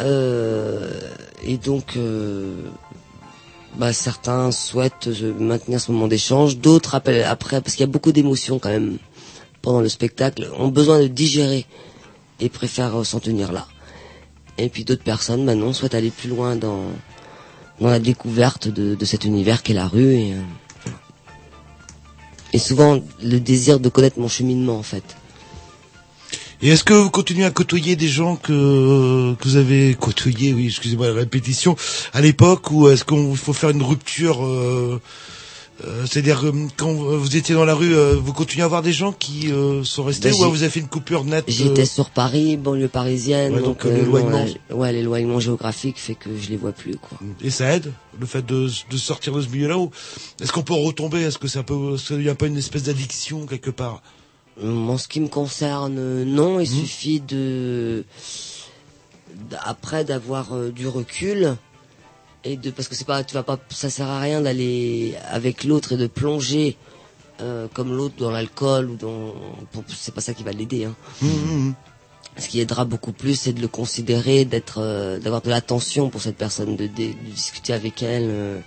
Euh, 0.00 0.90
et 1.44 1.58
donc, 1.58 1.96
euh, 1.96 2.54
bah, 3.76 3.92
certains 3.92 4.50
souhaitent 4.50 5.08
euh, 5.08 5.34
maintenir 5.38 5.80
ce 5.80 5.92
moment 5.92 6.08
d'échange, 6.08 6.56
d'autres 6.56 6.94
appellent 6.94 7.24
après, 7.24 7.60
parce 7.60 7.74
qu'il 7.74 7.82
y 7.82 7.88
a 7.88 7.92
beaucoup 7.92 8.12
d'émotions 8.12 8.58
quand 8.58 8.70
même 8.70 8.96
pendant 9.60 9.80
le 9.80 9.88
spectacle, 9.90 10.50
ont 10.56 10.68
besoin 10.68 11.00
de 11.00 11.06
digérer 11.06 11.66
et 12.40 12.48
préfèrent 12.48 13.00
euh, 13.00 13.04
s'en 13.04 13.20
tenir 13.20 13.52
là. 13.52 13.66
Et 14.56 14.70
puis 14.70 14.84
d'autres 14.84 15.04
personnes, 15.04 15.44
bah 15.44 15.54
non, 15.54 15.72
souhaitent 15.74 15.94
aller 15.94 16.10
plus 16.10 16.28
loin 16.30 16.56
dans, 16.56 16.84
dans 17.80 17.88
la 17.90 18.00
découverte 18.00 18.68
de, 18.68 18.94
de 18.94 19.04
cet 19.04 19.24
univers 19.24 19.62
qu'est 19.62 19.74
la 19.74 19.86
rue. 19.86 20.14
Et, 20.14 20.32
euh, 20.32 20.40
et 22.52 22.58
souvent 22.58 23.00
le 23.22 23.38
désir 23.38 23.80
de 23.80 23.88
connaître 23.88 24.18
mon 24.18 24.28
cheminement 24.28 24.78
en 24.78 24.82
fait. 24.82 25.16
Et 26.60 26.70
est-ce 26.70 26.82
que 26.82 26.92
vous 26.92 27.10
continuez 27.10 27.44
à 27.44 27.52
côtoyer 27.52 27.94
des 27.94 28.08
gens 28.08 28.34
que, 28.34 29.36
vous 29.40 29.56
avez 29.56 29.94
côtoyés, 29.94 30.52
oui, 30.52 30.66
excusez-moi 30.66 31.06
la 31.06 31.14
répétition, 31.14 31.76
à 32.12 32.20
l'époque, 32.20 32.72
ou 32.72 32.88
est-ce 32.88 33.04
qu'il 33.04 33.36
faut 33.36 33.52
faire 33.52 33.70
une 33.70 33.82
rupture 33.82 34.44
euh, 34.44 35.00
euh, 35.84 36.06
C'est-à-dire, 36.06 36.44
euh, 36.46 36.52
quand 36.76 36.92
vous 36.92 37.36
étiez 37.36 37.54
dans 37.54 37.64
la 37.64 37.74
rue, 37.74 37.94
euh, 37.94 38.14
vous 38.16 38.32
continuez 38.32 38.62
à 38.62 38.64
avoir 38.66 38.82
des 38.82 38.92
gens 38.92 39.12
qui 39.12 39.52
euh, 39.52 39.84
sont 39.84 40.02
restés, 40.04 40.30
Ben, 40.30 40.46
ou 40.46 40.50
vous 40.50 40.62
avez 40.62 40.70
fait 40.70 40.80
une 40.80 40.88
coupure 40.88 41.24
nette 41.24 41.48
euh, 41.48 41.52
J'étais 41.52 41.84
sur 41.84 42.10
Paris, 42.10 42.56
banlieue 42.56 42.88
parisienne, 42.88 43.54
Ouais, 43.54 43.60
donc, 43.60 43.82
donc, 43.82 43.86
euh, 43.86 43.90
euh, 43.90 43.94
l'éloignement. 44.04 44.44
là, 44.70 44.74
ouais, 44.76 44.92
l'éloignement 44.92 45.38
géographique 45.40 45.98
fait 45.98 46.14
que 46.16 46.30
je 46.36 46.48
les 46.50 46.56
vois 46.56 46.72
plus 46.72 46.96
quoi. 46.96 47.18
Et 47.40 47.50
ça 47.50 47.74
aide, 47.74 47.92
le 48.18 48.26
fait 48.26 48.44
de, 48.44 48.68
de 48.90 48.96
sortir 48.96 49.32
de 49.34 49.40
ce 49.40 49.48
milieu-là 49.48 49.78
ou 49.78 49.90
Est-ce 50.40 50.52
qu'on 50.52 50.62
peut 50.62 50.74
retomber? 50.74 51.20
Est-ce 51.22 51.38
que 51.38 51.46
c'est 51.48 51.60
un 51.60 51.62
peu, 51.62 51.96
qu'il 51.96 52.22
y 52.22 52.28
a 52.28 52.34
pas 52.34 52.46
une 52.46 52.56
espèce 52.58 52.82
d'addiction 52.84 53.46
quelque 53.46 53.70
part? 53.70 54.02
En 54.60 54.98
ce 54.98 55.06
qui 55.06 55.20
me 55.20 55.28
concerne, 55.28 55.96
euh, 55.98 56.24
non, 56.24 56.58
il 56.58 56.68
Mhm. 56.68 56.76
suffit 56.80 57.20
de 57.20 58.04
après 59.64 60.04
d'avoir 60.04 60.52
euh, 60.54 60.70
du 60.70 60.88
recul 60.88 61.56
et 62.48 62.56
de 62.56 62.70
parce 62.70 62.88
que 62.88 62.94
c'est 62.94 63.06
pas 63.06 63.22
tu 63.24 63.34
vas 63.34 63.42
pas 63.42 63.58
ça 63.70 63.90
sert 63.90 64.08
à 64.08 64.20
rien 64.20 64.40
d'aller 64.40 65.14
avec 65.30 65.64
l'autre 65.64 65.92
et 65.92 65.96
de 65.96 66.06
plonger 66.06 66.76
euh, 67.40 67.66
comme 67.74 67.90
l'autre 67.96 68.14
dans 68.18 68.30
l'alcool 68.30 68.90
ou 68.90 68.96
dans 68.96 69.34
c'est 69.88 70.14
pas 70.14 70.20
ça 70.20 70.34
qui 70.34 70.42
va 70.42 70.52
l'aider 70.52 70.84
hein. 70.86 70.94
Mhm. 71.22 71.74
Ce 72.36 72.46
qui 72.48 72.60
aidera 72.60 72.84
beaucoup 72.84 73.10
plus, 73.10 73.34
c'est 73.34 73.52
de 73.52 73.60
le 73.60 73.66
considérer, 73.66 74.44
d'être, 74.44 74.78
euh, 74.78 75.18
d'avoir 75.18 75.42
de 75.42 75.50
l'attention 75.50 76.08
pour 76.08 76.20
cette 76.22 76.36
personne, 76.36 76.76
de, 76.76 76.86
de- 76.86 77.10
de 77.26 77.30
discuter 77.34 77.72
avec 77.72 78.00
elle, 78.00 78.28
euh, 78.30 78.60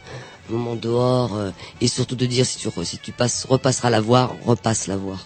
un 0.49 0.51
moment 0.51 0.75
dehors, 0.75 1.33
euh, 1.37 1.51
et 1.79 1.87
surtout 1.87 2.17
de 2.17 2.25
dire 2.25 2.45
si 2.45 2.57
tu, 2.57 2.67
si 2.83 2.97
tu 2.97 3.13
passes, 3.13 3.45
repasseras 3.47 3.89
la 3.89 4.01
voir, 4.01 4.35
repasse 4.45 4.87
la 4.87 4.97
voir. 4.97 5.25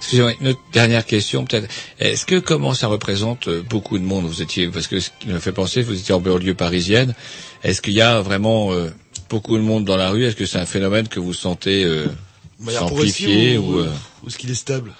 Excusez-moi, 0.00 0.32
une 0.40 0.48
autre 0.48 0.60
dernière 0.72 1.04
question 1.04 1.44
peut-être. 1.44 1.68
Est-ce 1.98 2.24
que 2.24 2.38
comment 2.38 2.72
ça 2.72 2.86
représente 2.86 3.48
euh, 3.48 3.62
beaucoup 3.62 3.98
de 3.98 4.02
monde? 4.04 4.24
Vous 4.24 4.40
étiez 4.40 4.66
parce 4.68 4.86
que 4.86 4.98
ce 4.98 5.10
qui 5.20 5.28
me 5.28 5.38
fait 5.38 5.52
penser, 5.52 5.82
vous 5.82 5.98
étiez 5.98 6.14
en 6.14 6.20
banlieue 6.20 6.54
parisienne. 6.54 7.14
Est-ce 7.62 7.82
qu'il 7.82 7.92
y 7.92 8.00
a 8.00 8.22
vraiment 8.22 8.72
euh, 8.72 8.88
beaucoup 9.28 9.58
de 9.58 9.62
monde 9.62 9.84
dans 9.84 9.98
la 9.98 10.08
rue? 10.08 10.24
Est-ce 10.24 10.36
que 10.36 10.46
c'est 10.46 10.58
un 10.58 10.64
phénomène 10.66 11.06
que 11.06 11.20
vous 11.20 11.34
sentez 11.34 11.84
euh, 11.84 12.06
progressive 12.64 12.78
s'amplifier 12.88 13.58
ou, 13.58 13.74
ou, 13.74 13.78
euh, 13.80 13.92
ou 14.22 14.28
est-ce 14.28 14.38
qu'il 14.38 14.50
est 14.50 14.54
stable? 14.54 14.92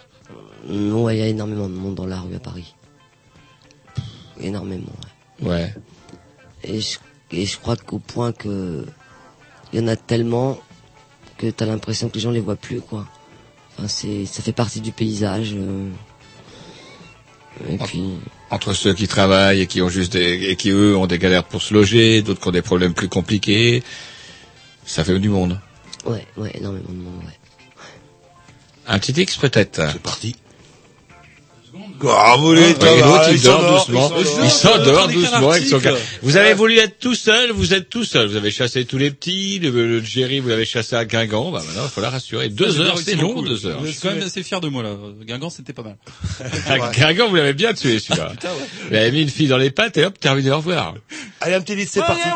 Non, 0.68 1.04
ouais, 1.04 1.16
il 1.16 1.20
y 1.20 1.22
a 1.22 1.28
énormément 1.28 1.68
de 1.68 1.74
monde 1.74 1.94
dans 1.94 2.06
la 2.06 2.20
rue 2.20 2.34
à 2.34 2.40
Paris. 2.40 2.74
Énormément. 4.38 4.92
ouais. 5.42 5.48
Ouais. 5.48 5.74
Et 6.62 6.80
je, 6.82 6.98
et 7.32 7.46
je 7.46 7.56
crois 7.56 7.76
qu'au 7.76 7.98
point 7.98 8.32
que 8.32 8.84
il 9.72 9.80
y 9.80 9.82
en 9.82 9.88
a 9.88 9.96
tellement 9.96 10.58
que 11.38 11.46
t'as 11.50 11.64
l'impression 11.64 12.10
que 12.10 12.14
les 12.16 12.20
gens 12.20 12.30
les 12.32 12.40
voient 12.40 12.56
plus, 12.56 12.82
quoi. 12.82 13.06
Enfin, 13.80 13.88
c'est, 13.88 14.26
ça 14.26 14.42
fait 14.42 14.52
partie 14.52 14.82
du 14.82 14.92
paysage. 14.92 15.54
euh. 15.54 15.88
Puis. 17.84 18.02
entre 18.50 18.74
ceux 18.74 18.94
qui 18.94 19.08
travaillent 19.08 19.62
et 19.62 19.66
qui 19.66 19.80
ont 19.82 19.88
juste 19.88 20.12
des, 20.12 20.44
et 20.50 20.56
qui 20.56 20.70
eux 20.70 20.96
ont 20.96 21.06
des 21.06 21.18
galères 21.18 21.44
pour 21.44 21.62
se 21.62 21.72
loger, 21.74 22.20
d'autres 22.22 22.40
qui 22.40 22.48
ont 22.48 22.52
des 22.52 22.62
problèmes 22.62 22.94
plus 22.94 23.08
compliqués, 23.08 23.82
ça 24.84 25.02
fait 25.04 25.18
du 25.18 25.28
monde. 25.28 25.58
Ouais, 26.06 26.26
ouais, 26.36 26.52
énormément 26.54 26.88
de 26.88 26.94
monde, 26.94 27.22
ouais. 27.24 27.38
Un 28.86 28.98
petit 28.98 29.12
X 29.12 29.36
peut-être. 29.36 29.90
C'est 29.92 30.02
parti. 30.02 30.36
Ouais, 32.02 32.70
et 32.70 33.00
l'autre, 33.02 33.28
il 33.30 33.42
dort 33.42 33.60
s'endort, 33.60 33.86
doucement. 33.86 34.12
il 34.18 34.46
écrit 34.46 34.68
un 34.68 35.08
doucement 35.08 35.50
avec 35.50 35.66
son 35.66 35.80
Vous 36.22 36.36
avez 36.36 36.54
voulu 36.54 36.78
être 36.78 36.98
tout 36.98 37.14
seul, 37.14 37.50
vous 37.52 37.74
êtes 37.74 37.88
tout 37.88 38.04
seul. 38.04 38.28
Vous 38.28 38.36
avez 38.36 38.50
chassé 38.50 38.84
tous 38.84 38.98
les 38.98 39.10
petits, 39.10 39.58
le, 39.58 39.70
le 39.70 40.02
Jerry, 40.02 40.40
vous 40.40 40.48
l'avez 40.48 40.64
chassé 40.64 40.96
à 40.96 41.04
Guingamp. 41.04 41.50
Bah 41.50 41.62
maintenant, 41.66 41.82
il 41.84 41.90
faut 41.90 42.00
la 42.00 42.10
rassurer. 42.10 42.48
Deux 42.48 42.80
heures, 42.80 42.98
c'est 42.98 43.16
long, 43.16 43.42
deux 43.42 43.66
heures. 43.66 43.84
Je 43.84 43.90
suis 43.90 44.00
quand 44.00 44.10
même 44.10 44.22
assez 44.22 44.42
fier 44.42 44.60
de 44.60 44.68
moi 44.68 44.82
là. 44.82 44.94
Guingamp, 45.22 45.50
c'était 45.50 45.72
pas 45.72 45.82
mal. 45.82 45.96
À 46.68 46.78
Guingamp, 46.92 47.28
vous 47.28 47.36
l'avez 47.36 47.54
bien 47.54 47.74
tué, 47.74 47.98
celui-là. 47.98 48.32
Vous 48.90 48.96
avez 48.96 49.10
mis 49.12 49.22
une 49.22 49.28
fille 49.28 49.48
dans 49.48 49.56
les 49.56 49.70
pattes 49.70 49.96
et 49.96 50.04
hop, 50.04 50.18
terminé, 50.18 50.50
au 50.50 50.56
revoir. 50.56 50.94
Allez, 51.40 51.54
un 51.54 51.60
petit 51.60 51.86
c'est 51.86 52.00
parti. 52.00 52.28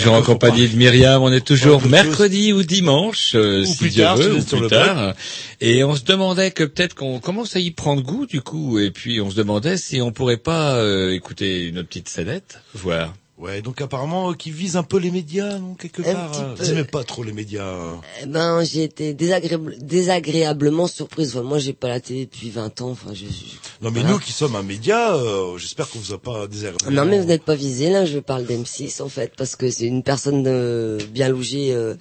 Toujours 0.00 0.14
en 0.14 0.22
compagnie 0.22 0.68
de 0.68 0.76
Myriam. 0.76 1.22
On 1.22 1.32
est 1.32 1.44
toujours 1.44 1.86
mercredi 1.86 2.52
ou 2.52 2.62
dimanche, 2.62 3.32
euh, 3.34 3.62
Ou 3.62 3.66
si 3.66 3.76
plus 3.76 3.90
Dieu 3.90 4.02
tard, 4.02 4.16
veut, 4.16 4.36
ou 4.36 4.42
plus 4.42 4.68
tard. 4.68 5.14
Et 5.60 5.84
on 5.84 5.94
se 5.94 6.04
demandait 6.04 6.50
que 6.50 6.64
peut-être 6.64 6.94
qu'on 6.94 7.20
commence 7.20 7.56
à 7.56 7.60
y 7.60 7.70
prendre 7.70 8.02
goût 8.02 8.26
du 8.26 8.40
coup. 8.40 8.78
Et 8.78 8.90
puis 8.90 9.20
on 9.20 9.30
se 9.30 9.36
demandait 9.36 9.76
si 9.76 10.00
on 10.00 10.12
pourrait 10.12 10.36
pas 10.36 10.76
euh, 10.76 11.12
écouter 11.12 11.70
notre 11.72 11.88
petite 11.88 12.08
scénette, 12.08 12.60
voir. 12.74 13.14
Ouais, 13.40 13.62
donc 13.62 13.80
apparemment, 13.80 14.30
euh, 14.30 14.34
qui 14.34 14.50
vise 14.50 14.76
un 14.76 14.82
peu 14.82 14.98
les 14.98 15.10
médias, 15.10 15.58
non, 15.58 15.74
quelque 15.74 16.02
Un 16.02 16.12
part. 16.12 16.54
peu. 16.54 16.62
Vous 16.62 16.70
aimez 16.70 16.84
pas 16.84 17.04
trop 17.04 17.22
les 17.24 17.32
médias. 17.32 17.64
euh. 17.64 17.92
Eh 18.22 18.26
ben, 18.26 18.62
j'ai 18.64 18.82
été 18.84 19.14
désagréable- 19.14 19.76
désagréablement 19.80 20.86
surprise. 20.86 21.30
Enfin, 21.30 21.42
moi, 21.42 21.58
j'ai 21.58 21.72
pas 21.72 21.88
la 21.88 22.00
télé 22.00 22.26
depuis 22.26 22.50
20 22.50 22.82
ans. 22.82 22.90
Enfin, 22.90 23.14
je, 23.14 23.24
je- 23.24 23.56
Non, 23.80 23.90
mais 23.90 24.00
voilà. 24.00 24.10
nous 24.10 24.18
qui 24.18 24.32
sommes 24.32 24.56
un 24.56 24.62
média, 24.62 25.14
euh, 25.14 25.56
j'espère 25.56 25.88
qu'on 25.88 25.98
vous 26.00 26.12
a 26.12 26.18
pas 26.18 26.46
désagréable. 26.48 26.94
Non, 26.94 27.06
mais 27.06 27.18
vous 27.18 27.24
n'êtes 27.26 27.44
pas 27.44 27.54
visé. 27.54 27.88
Là, 27.88 28.04
je 28.04 28.18
parle 28.18 28.44
d'M6 28.44 29.00
en 29.02 29.08
fait, 29.08 29.32
parce 29.36 29.56
que 29.56 29.70
c'est 29.70 29.86
une 29.86 30.02
personne 30.02 30.44
euh, 30.46 30.98
bien 31.10 31.28
logée. 31.30 31.72
euh, 31.72 31.94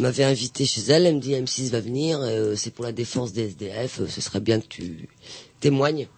m'avait 0.00 0.24
invité 0.24 0.66
chez 0.66 0.82
elle. 0.88 1.06
Elle 1.06 1.14
me 1.16 1.20
dit 1.20 1.32
M6 1.34 1.70
va 1.70 1.80
venir. 1.80 2.18
euh, 2.20 2.56
c'est 2.56 2.72
pour 2.74 2.84
la 2.84 2.92
défense 2.92 3.32
des 3.32 3.44
SDF. 3.44 4.00
ce 4.08 4.20
serait 4.20 4.40
bien 4.40 4.60
que 4.60 4.66
tu 4.68 5.08
témoignes. 5.60 6.08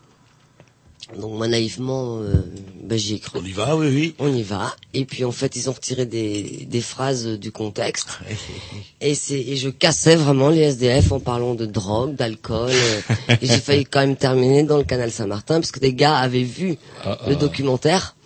Donc 1.14 1.32
moi 1.34 1.46
naïvement, 1.46 2.18
euh, 2.18 2.42
ben, 2.82 2.98
j'y 2.98 3.14
ai 3.14 3.18
cru. 3.20 3.38
On 3.40 3.44
y 3.44 3.52
va, 3.52 3.76
oui, 3.76 3.86
oui. 3.88 4.14
On 4.18 4.32
y 4.34 4.42
va. 4.42 4.74
Et 4.92 5.04
puis 5.04 5.24
en 5.24 5.30
fait, 5.30 5.54
ils 5.54 5.70
ont 5.70 5.72
retiré 5.72 6.04
des, 6.04 6.66
des 6.68 6.80
phrases 6.80 7.26
du 7.26 7.52
contexte. 7.52 8.08
Et 9.00 9.14
c'est 9.14 9.38
et 9.38 9.56
je 9.56 9.68
cassais 9.68 10.16
vraiment 10.16 10.48
les 10.48 10.62
SDF 10.62 11.12
en 11.12 11.20
parlant 11.20 11.54
de 11.54 11.64
drogue, 11.64 12.16
d'alcool. 12.16 12.72
et 13.28 13.46
j'ai 13.46 13.58
failli 13.58 13.84
quand 13.84 14.00
même 14.00 14.16
terminer 14.16 14.64
dans 14.64 14.78
le 14.78 14.84
canal 14.84 15.12
Saint-Martin 15.12 15.60
parce 15.60 15.70
que 15.70 15.80
des 15.80 15.94
gars 15.94 16.16
avaient 16.16 16.42
vu 16.42 16.76
Ah, 17.04 17.18
le 17.28 17.34
ah. 17.34 17.36
documentaire. 17.36 18.16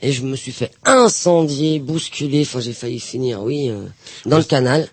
Et 0.00 0.12
je 0.12 0.22
me 0.22 0.36
suis 0.36 0.52
fait 0.52 0.70
incendier, 0.84 1.80
bousculer. 1.80 2.42
Enfin, 2.42 2.60
j'ai 2.60 2.74
failli 2.74 3.00
finir, 3.00 3.42
oui, 3.42 3.70
euh, 3.70 3.86
dans 4.26 4.38
le 4.38 4.44
canal. 4.44 4.88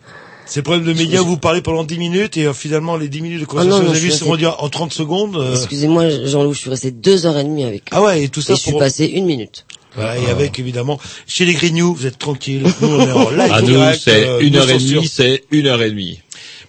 C'est 0.53 0.59
le 0.59 0.63
problème 0.63 0.83
de 0.85 0.91
médias 0.91 1.21
où 1.21 1.25
vous 1.27 1.37
parlez 1.37 1.61
pendant 1.61 1.85
10 1.85 1.97
minutes 1.97 2.35
et 2.35 2.45
euh, 2.45 2.53
finalement 2.53 2.97
les 2.97 3.07
10 3.07 3.21
minutes 3.21 3.39
de 3.39 3.45
Ah 3.45 3.47
conversation 3.47 3.77
non, 3.77 3.83
non, 3.83 3.89
vous 3.91 3.91
avez 3.91 3.99
je 3.99 4.03
vu 4.05 4.11
suis 4.11 4.19
se 4.19 4.25
resté- 4.25 4.45
rendu 4.45 4.45
en 4.47 4.69
30 4.69 4.91
secondes. 4.91 5.37
euh, 5.37 5.55
Excusez-moi, 5.55 6.09
Jean-Loup, 6.25 6.53
je 6.53 6.59
suis 6.59 6.69
resté 6.69 6.91
deux 6.91 7.25
heures 7.25 7.37
et 7.37 7.45
demie 7.45 7.63
avec 7.63 7.83
eux. 7.83 7.91
Ah 7.91 8.01
ouais, 8.01 8.23
et 8.23 8.27
tout 8.27 8.41
ça 8.41 8.51
Et 8.51 8.55
je 8.57 8.61
suis 8.61 8.73
passé 8.77 9.05
une 9.05 9.25
minute. 9.27 9.65
Voilà, 9.95 10.17
et 10.17 10.29
avec 10.29 10.59
évidemment, 10.59 10.99
chez 11.25 11.45
les 11.45 11.53
Grignoux, 11.53 11.95
vous 11.95 12.05
êtes 12.05 12.19
tranquille. 12.19 12.63
Nous, 12.81 12.87
on 12.89 12.99
est 13.07 13.11
en 13.13 13.29
live 13.31 13.39
À 13.53 13.61
nous, 13.61 13.97
c'est 13.97 14.25
euh, 14.27 14.39
une 14.41 14.57
heure 14.57 14.69
et 14.69 14.77
demie, 14.77 15.07
c'est 15.07 15.45
une 15.51 15.67
heure 15.67 15.81
et 15.81 15.89
demie. 15.89 16.19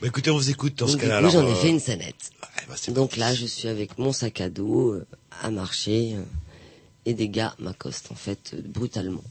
Bah, 0.00 0.06
écoutez, 0.06 0.30
on 0.30 0.36
vous 0.36 0.50
écoute 0.50 0.78
dans 0.78 0.86
ce 0.86 0.92
Donc, 0.92 1.00
cas-là. 1.02 1.20
coup, 1.20 1.30
j'en 1.32 1.44
ai 1.44 1.50
euh, 1.50 1.54
fait 1.56 1.68
une 1.68 1.80
scénette. 1.80 2.14
Donc 2.90 3.16
là, 3.16 3.34
je 3.34 3.46
suis 3.46 3.66
avec 3.66 3.98
mon 3.98 4.12
sac 4.12 4.40
à 4.40 4.48
dos 4.48 4.92
euh, 4.92 5.04
à 5.42 5.50
marcher 5.50 6.12
euh, 6.14 6.22
et 7.04 7.14
des 7.14 7.28
gars 7.28 7.54
m'accostent 7.58 8.10
en 8.12 8.14
fait 8.16 8.52
euh, 8.54 8.58
brutalement. 8.64 9.24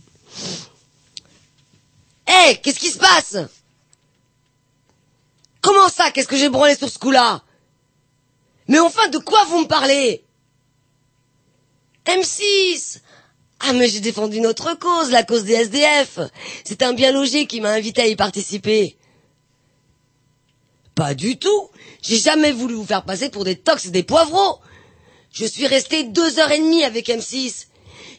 Hé, 2.27 2.57
qu'est-ce 2.61 2.79
qui 2.79 2.89
se 2.89 2.97
passe? 2.99 3.37
Comment 5.61 5.89
ça 5.89 6.11
Qu'est-ce 6.11 6.27
que 6.27 6.37
j'ai 6.37 6.49
branlé 6.49 6.75
sur 6.75 6.89
ce 6.89 6.99
coup-là 6.99 7.43
Mais 8.67 8.79
enfin, 8.79 9.07
de 9.09 9.19
quoi 9.19 9.43
vous 9.45 9.59
me 9.59 9.67
parlez 9.67 10.23
M6 12.05 12.99
Ah, 13.59 13.73
mais 13.73 13.87
j'ai 13.87 13.99
défendu 13.99 14.41
notre 14.41 14.77
cause, 14.77 15.11
la 15.11 15.23
cause 15.23 15.43
des 15.43 15.53
SDF. 15.53 16.19
C'est 16.63 16.81
un 16.81 16.93
bien 16.93 17.11
logé 17.11 17.45
qui 17.45 17.61
m'a 17.61 17.71
invité 17.71 18.01
à 18.01 18.07
y 18.07 18.15
participer. 18.15 18.97
Pas 20.95 21.13
du 21.13 21.37
tout. 21.37 21.69
J'ai 22.01 22.17
jamais 22.17 22.51
voulu 22.51 22.73
vous 22.73 22.85
faire 22.85 23.05
passer 23.05 23.29
pour 23.29 23.43
des 23.43 23.55
tox 23.55 23.85
et 23.85 23.91
des 23.91 24.03
poivreaux. 24.03 24.59
Je 25.31 25.45
suis 25.45 25.67
resté 25.67 26.03
deux 26.03 26.39
heures 26.39 26.51
et 26.51 26.59
demie 26.59 26.83
avec 26.83 27.07
M6. 27.07 27.67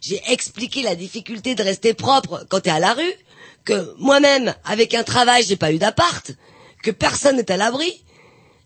J'ai 0.01 0.21
expliqué 0.29 0.83
la 0.83 0.95
difficulté 0.95 1.55
de 1.55 1.63
rester 1.63 1.93
propre 1.95 2.45
quand 2.49 2.61
t'es 2.61 2.71
à 2.71 2.81
la 2.81 2.95
rue, 2.95 3.15
que 3.65 3.95
moi-même, 3.99 4.55
avec 4.65 4.95
un 4.95 5.05
travail, 5.05 5.45
j'ai 5.45 5.57
pas 5.57 5.73
eu 5.73 5.79
d'appart, 5.79 6.33
que 6.83 6.91
personne 6.91 7.37
n'est 7.37 7.51
à 7.51 7.57
l'abri. 7.57 8.05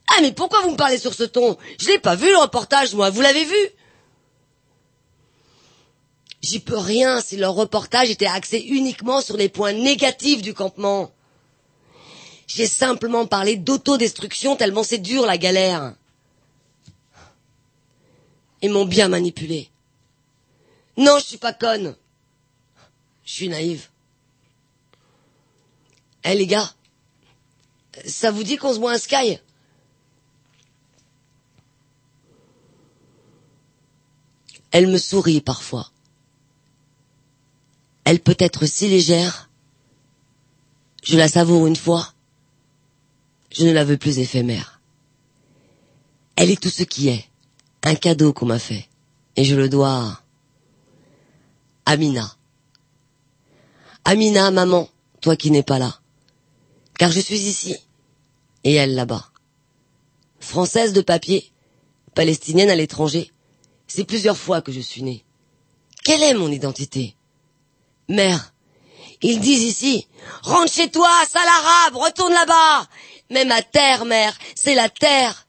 Ah, 0.08 0.20
mais 0.22 0.32
pourquoi 0.32 0.62
vous 0.62 0.70
me 0.70 0.76
parlez 0.76 0.98
sur 0.98 1.14
ce 1.14 1.24
ton? 1.24 1.56
Je 1.80 1.88
l'ai 1.88 1.98
pas 1.98 2.14
vu 2.14 2.28
le 2.28 2.38
reportage, 2.38 2.94
moi. 2.94 3.10
Vous 3.10 3.20
l'avez 3.20 3.44
vu? 3.44 3.70
J'y 6.42 6.60
peux 6.60 6.78
rien 6.78 7.20
si 7.20 7.36
leur 7.36 7.54
reportage 7.54 8.10
était 8.10 8.26
axé 8.26 8.58
uniquement 8.58 9.20
sur 9.20 9.36
les 9.36 9.48
points 9.48 9.72
négatifs 9.72 10.42
du 10.42 10.54
campement. 10.54 11.10
J'ai 12.46 12.68
simplement 12.68 13.26
parlé 13.26 13.56
d'autodestruction 13.56 14.54
tellement 14.54 14.84
c'est 14.84 14.98
dur 14.98 15.26
la 15.26 15.38
galère. 15.38 15.94
Ils 18.62 18.70
m'ont 18.70 18.84
bien 18.84 19.08
manipulé. 19.08 19.70
Non, 20.96 21.18
je 21.18 21.24
suis 21.24 21.36
pas 21.38 21.52
conne. 21.52 21.96
Je 23.24 23.32
suis 23.32 23.48
naïve. 23.48 23.88
Eh 26.22 26.34
les 26.34 26.46
gars, 26.46 26.75
ça 28.04 28.30
vous 28.30 28.42
dit 28.42 28.56
qu'on 28.56 28.74
se 28.74 28.78
boit 28.78 28.92
un 28.92 28.98
sky? 28.98 29.38
Elle 34.70 34.88
me 34.88 34.98
sourit 34.98 35.40
parfois. 35.40 35.90
Elle 38.04 38.20
peut 38.20 38.36
être 38.38 38.66
si 38.66 38.88
légère. 38.88 39.50
Je 41.02 41.16
la 41.16 41.28
savoure 41.28 41.66
une 41.66 41.76
fois. 41.76 42.12
Je 43.50 43.64
ne 43.64 43.72
la 43.72 43.84
veux 43.84 43.96
plus 43.96 44.18
éphémère. 44.18 44.80
Elle 46.36 46.50
est 46.50 46.60
tout 46.60 46.68
ce 46.68 46.82
qui 46.82 47.08
est. 47.08 47.24
Un 47.82 47.94
cadeau 47.94 48.32
qu'on 48.32 48.46
m'a 48.46 48.58
fait. 48.58 48.88
Et 49.36 49.44
je 49.44 49.56
le 49.56 49.68
dois 49.68 49.88
à 49.88 50.22
Amina. 51.86 52.36
Amina, 54.04 54.50
maman, 54.50 54.88
toi 55.20 55.36
qui 55.36 55.50
n'es 55.50 55.62
pas 55.62 55.78
là. 55.78 56.00
Car 56.98 57.10
je 57.10 57.20
suis 57.20 57.38
ici. 57.38 57.76
Et 58.66 58.74
elle 58.74 58.96
là-bas. 58.96 59.30
Française 60.40 60.92
de 60.92 61.00
papier, 61.00 61.52
palestinienne 62.16 62.68
à 62.68 62.74
l'étranger. 62.74 63.30
C'est 63.86 64.02
plusieurs 64.02 64.36
fois 64.36 64.60
que 64.60 64.72
je 64.72 64.80
suis 64.80 65.04
née. 65.04 65.24
Quelle 66.02 66.24
est 66.24 66.34
mon 66.34 66.50
identité? 66.50 67.14
Mère, 68.08 68.52
ils 69.22 69.38
disent 69.38 69.62
ici, 69.62 70.08
rentre 70.42 70.72
chez 70.72 70.90
toi, 70.90 71.08
sale 71.30 71.46
arabe, 71.46 71.94
retourne 71.94 72.32
là-bas. 72.32 72.88
Mais 73.30 73.44
ma 73.44 73.62
terre, 73.62 74.04
mère, 74.04 74.36
c'est 74.56 74.74
la 74.74 74.88
terre. 74.88 75.46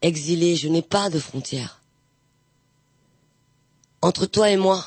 Exilé, 0.00 0.56
je 0.56 0.68
n'ai 0.68 0.80
pas 0.80 1.10
de 1.10 1.18
frontières. 1.18 1.82
Entre 4.00 4.24
toi 4.24 4.48
et 4.48 4.56
moi, 4.56 4.82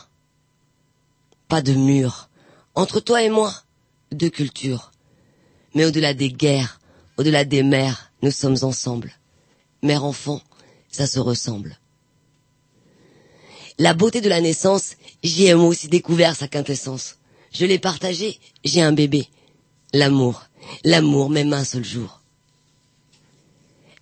pas 1.48 1.62
de 1.62 1.74
mur. 1.74 2.28
Entre 2.74 3.02
toi 3.02 3.22
et 3.22 3.30
moi, 3.30 3.54
deux 4.12 4.32
cultures. 4.32 4.90
Mais 5.74 5.86
au-delà 5.86 6.14
des 6.14 6.32
guerres, 6.32 6.80
au-delà 7.18 7.46
des 7.46 7.64
mers, 7.64 8.12
nous 8.22 8.32
sommes 8.32 8.58
ensemble. 8.62 9.14
Mère-enfant, 9.82 10.42
ça 10.90 11.08
se 11.08 11.20
ressemble. 11.20 11.78
La 13.78 13.94
beauté 13.94 14.20
de 14.20 14.30
la 14.30 14.42
naissance, 14.42 14.96
j'y 15.24 15.46
ai 15.46 15.54
aussi 15.54 15.88
découvert 15.88 16.36
sa 16.36 16.48
quintessence. 16.48 17.16
Je 17.54 17.66
l'ai 17.66 17.80
partagée, 17.80 18.40
j'ai 18.64 18.82
un 18.82 18.92
bébé. 18.92 19.28
L'amour, 19.94 20.44
l'amour 20.84 21.30
même 21.30 21.54
un 21.54 21.64
seul 21.64 21.86
jour. 21.86 22.22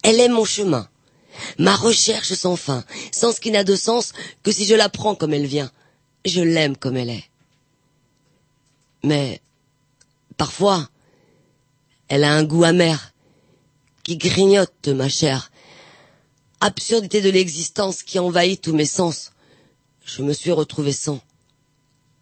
Elle 0.03 0.19
est 0.19 0.29
mon 0.29 0.45
chemin, 0.45 0.89
ma 1.59 1.75
recherche 1.75 2.33
sans 2.33 2.55
fin, 2.55 2.83
sans 3.11 3.31
ce 3.31 3.39
qui 3.39 3.51
n'a 3.51 3.63
de 3.63 3.75
sens 3.75 4.13
que 4.43 4.51
si 4.51 4.65
je 4.65 4.75
la 4.75 4.89
prends 4.89 5.15
comme 5.15 5.33
elle 5.33 5.45
vient. 5.45 5.71
Je 6.25 6.41
l'aime 6.41 6.75
comme 6.75 6.97
elle 6.97 7.09
est. 7.09 7.23
Mais, 9.03 9.41
parfois, 10.35 10.89
elle 12.07 12.23
a 12.23 12.33
un 12.33 12.43
goût 12.43 12.63
amer, 12.63 13.13
qui 14.03 14.17
grignote 14.17 14.87
ma 14.87 15.09
chair. 15.09 15.51
Absurdité 16.61 17.21
de 17.21 17.29
l'existence 17.29 18.03
qui 18.03 18.19
envahit 18.19 18.61
tous 18.61 18.73
mes 18.73 18.85
sens. 18.85 19.31
Je 20.05 20.21
me 20.23 20.33
suis 20.33 20.51
retrouvé 20.51 20.93
sans, 20.93 21.19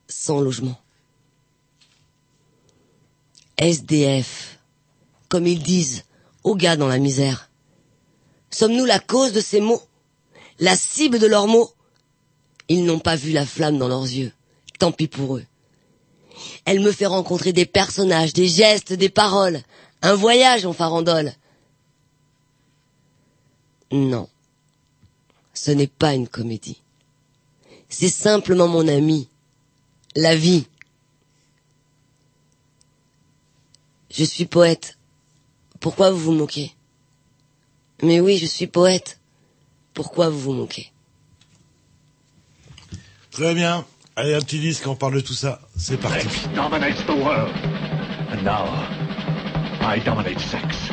sans 0.07 0.41
logement. 0.41 0.77
SDF, 3.57 4.59
comme 5.29 5.47
ils 5.47 5.61
disent, 5.61 6.03
aux 6.43 6.55
gars 6.55 6.75
dans 6.75 6.87
la 6.87 6.97
misère. 6.97 7.49
Sommes-nous 8.49 8.85
la 8.85 8.99
cause 8.99 9.33
de 9.33 9.41
ces 9.41 9.61
mots 9.61 9.81
La 10.59 10.75
cible 10.75 11.19
de 11.19 11.27
leurs 11.27 11.47
mots 11.47 11.71
Ils 12.67 12.83
n'ont 12.85 12.99
pas 12.99 13.15
vu 13.15 13.31
la 13.31 13.45
flamme 13.45 13.77
dans 13.77 13.87
leurs 13.87 14.03
yeux. 14.03 14.31
Tant 14.79 14.91
pis 14.91 15.07
pour 15.07 15.37
eux. 15.37 15.45
Elle 16.65 16.81
me 16.81 16.91
fait 16.91 17.05
rencontrer 17.05 17.53
des 17.53 17.65
personnages, 17.65 18.33
des 18.33 18.47
gestes, 18.47 18.93
des 18.93 19.09
paroles. 19.09 19.61
Un 20.01 20.15
voyage 20.15 20.65
en 20.65 20.73
farandole. 20.73 21.33
Non. 23.91 24.29
Ce 25.53 25.71
n'est 25.71 25.87
pas 25.87 26.13
une 26.13 26.27
comédie. 26.27 26.81
C'est 27.89 28.09
simplement 28.09 28.67
mon 28.67 28.87
ami. 28.87 29.29
La 30.15 30.35
vie. 30.35 30.65
Je 34.09 34.23
suis 34.23 34.45
poète. 34.45 34.97
Pourquoi 35.79 36.11
vous 36.11 36.19
vous 36.19 36.31
moquez? 36.33 36.73
Mais 38.01 38.19
oui, 38.19 38.37
je 38.37 38.45
suis 38.45 38.67
poète. 38.67 39.19
Pourquoi 39.93 40.29
vous 40.29 40.39
vous 40.39 40.53
moquez? 40.53 40.91
Très 43.31 43.53
bien. 43.53 43.85
Allez, 44.15 44.33
un 44.33 44.39
petit 44.39 44.59
disque, 44.59 44.87
on 44.87 44.95
parle 44.95 45.15
de 45.15 45.19
tout 45.21 45.33
ça. 45.33 45.59
C'est 45.77 45.97
parti. 45.97 46.27
I 49.87 49.99
dominate 49.99 50.39
sex. 50.39 50.89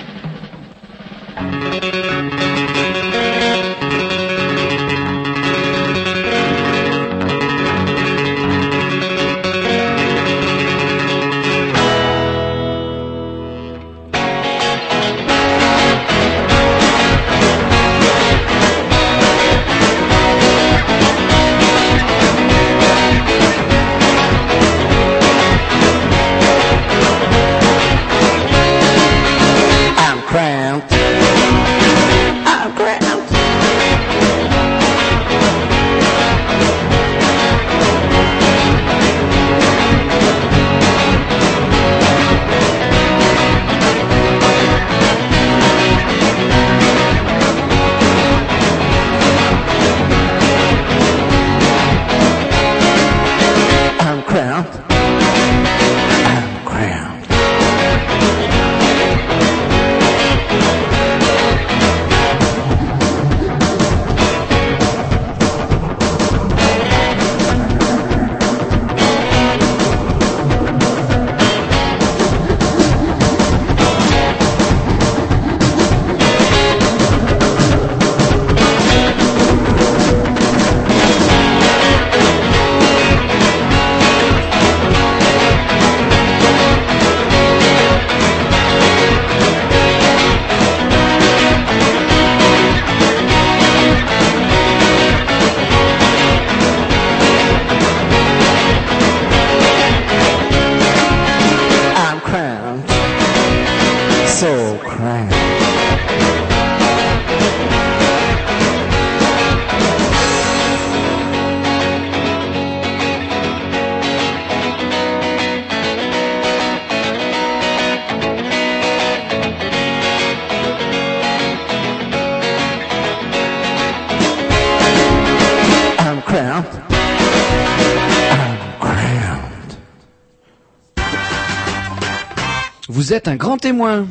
Vous 133.03 133.13
êtes 133.13 133.27
un 133.27 133.35
grand 133.35 133.59
témoin. 133.59 134.07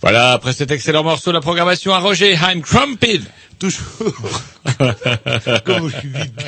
Voilà, 0.00 0.32
après 0.32 0.52
cet 0.52 0.72
excellent 0.72 1.04
morceau, 1.04 1.30
la 1.30 1.40
programmation 1.40 1.94
à 1.94 2.00
Roger 2.00 2.34
I'm 2.34 2.62
Crumped. 2.62 3.22
Toujours. 3.60 4.42
Comme 5.64 5.88
je 5.88 5.96
suis 5.98 6.08
vide. 6.08 6.42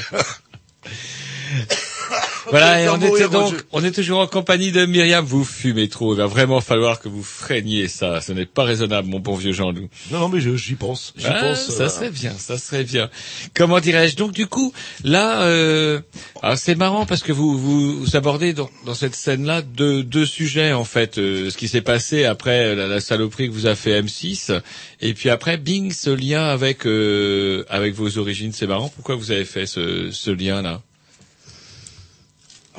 Voilà, 2.50 2.82
et 2.82 2.88
on 2.88 2.96
était 3.00 3.28
donc, 3.28 3.54
on 3.72 3.84
est 3.84 3.90
toujours 3.92 4.20
en 4.20 4.26
compagnie 4.26 4.72
de 4.72 4.84
Myriam. 4.86 5.24
Vous 5.24 5.44
fumez 5.44 5.88
trop. 5.88 6.14
Il 6.14 6.18
va 6.18 6.26
vraiment 6.26 6.60
falloir 6.60 7.00
que 7.00 7.08
vous 7.08 7.22
freiniez 7.22 7.88
ça. 7.88 8.20
Ce 8.20 8.32
n'est 8.32 8.46
pas 8.46 8.64
raisonnable, 8.64 9.08
mon 9.08 9.20
bon 9.20 9.34
vieux 9.34 9.52
Jean-Loup. 9.52 9.88
Non, 10.10 10.18
non, 10.20 10.28
mais 10.28 10.40
j'y 10.40 10.74
pense. 10.74 11.14
J'y 11.16 11.26
Ah, 11.26 11.40
pense. 11.40 11.70
ça 11.70 11.84
euh, 11.84 11.88
serait 11.88 12.10
bien, 12.10 12.32
ça 12.36 12.58
serait 12.58 12.84
bien. 12.84 13.08
Comment 13.54 13.80
dirais-je? 13.80 14.16
Donc 14.16 14.32
du 14.32 14.46
coup, 14.46 14.72
là, 15.04 15.42
euh, 15.42 16.00
ah, 16.42 16.56
c'est 16.56 16.74
marrant 16.74 17.06
parce 17.06 17.22
que 17.22 17.32
vous 17.32 17.58
vous, 17.58 18.00
vous 18.00 18.16
abordez 18.16 18.52
dans, 18.52 18.70
dans 18.86 18.94
cette 18.94 19.14
scène-là 19.14 19.62
deux, 19.62 20.02
deux 20.02 20.26
sujets 20.26 20.72
en 20.72 20.84
fait. 20.84 21.18
Euh, 21.18 21.50
ce 21.50 21.56
qui 21.56 21.68
s'est 21.68 21.80
passé 21.82 22.24
après 22.24 22.74
la, 22.74 22.86
la 22.86 23.00
saloperie 23.00 23.48
que 23.48 23.52
vous 23.54 23.66
a 23.66 23.74
fait 23.74 24.00
M6, 24.02 24.60
et 25.00 25.14
puis 25.14 25.30
après, 25.30 25.56
bing, 25.56 25.92
ce 25.92 26.10
lien 26.10 26.44
avec 26.44 26.86
euh, 26.86 27.64
avec 27.68 27.94
vos 27.94 28.18
origines. 28.18 28.52
C'est 28.52 28.66
marrant. 28.66 28.88
Pourquoi 28.88 29.14
vous 29.16 29.30
avez 29.30 29.44
fait 29.44 29.66
ce, 29.66 30.10
ce 30.10 30.30
lien-là? 30.30 30.82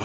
Oh, 0.00 0.04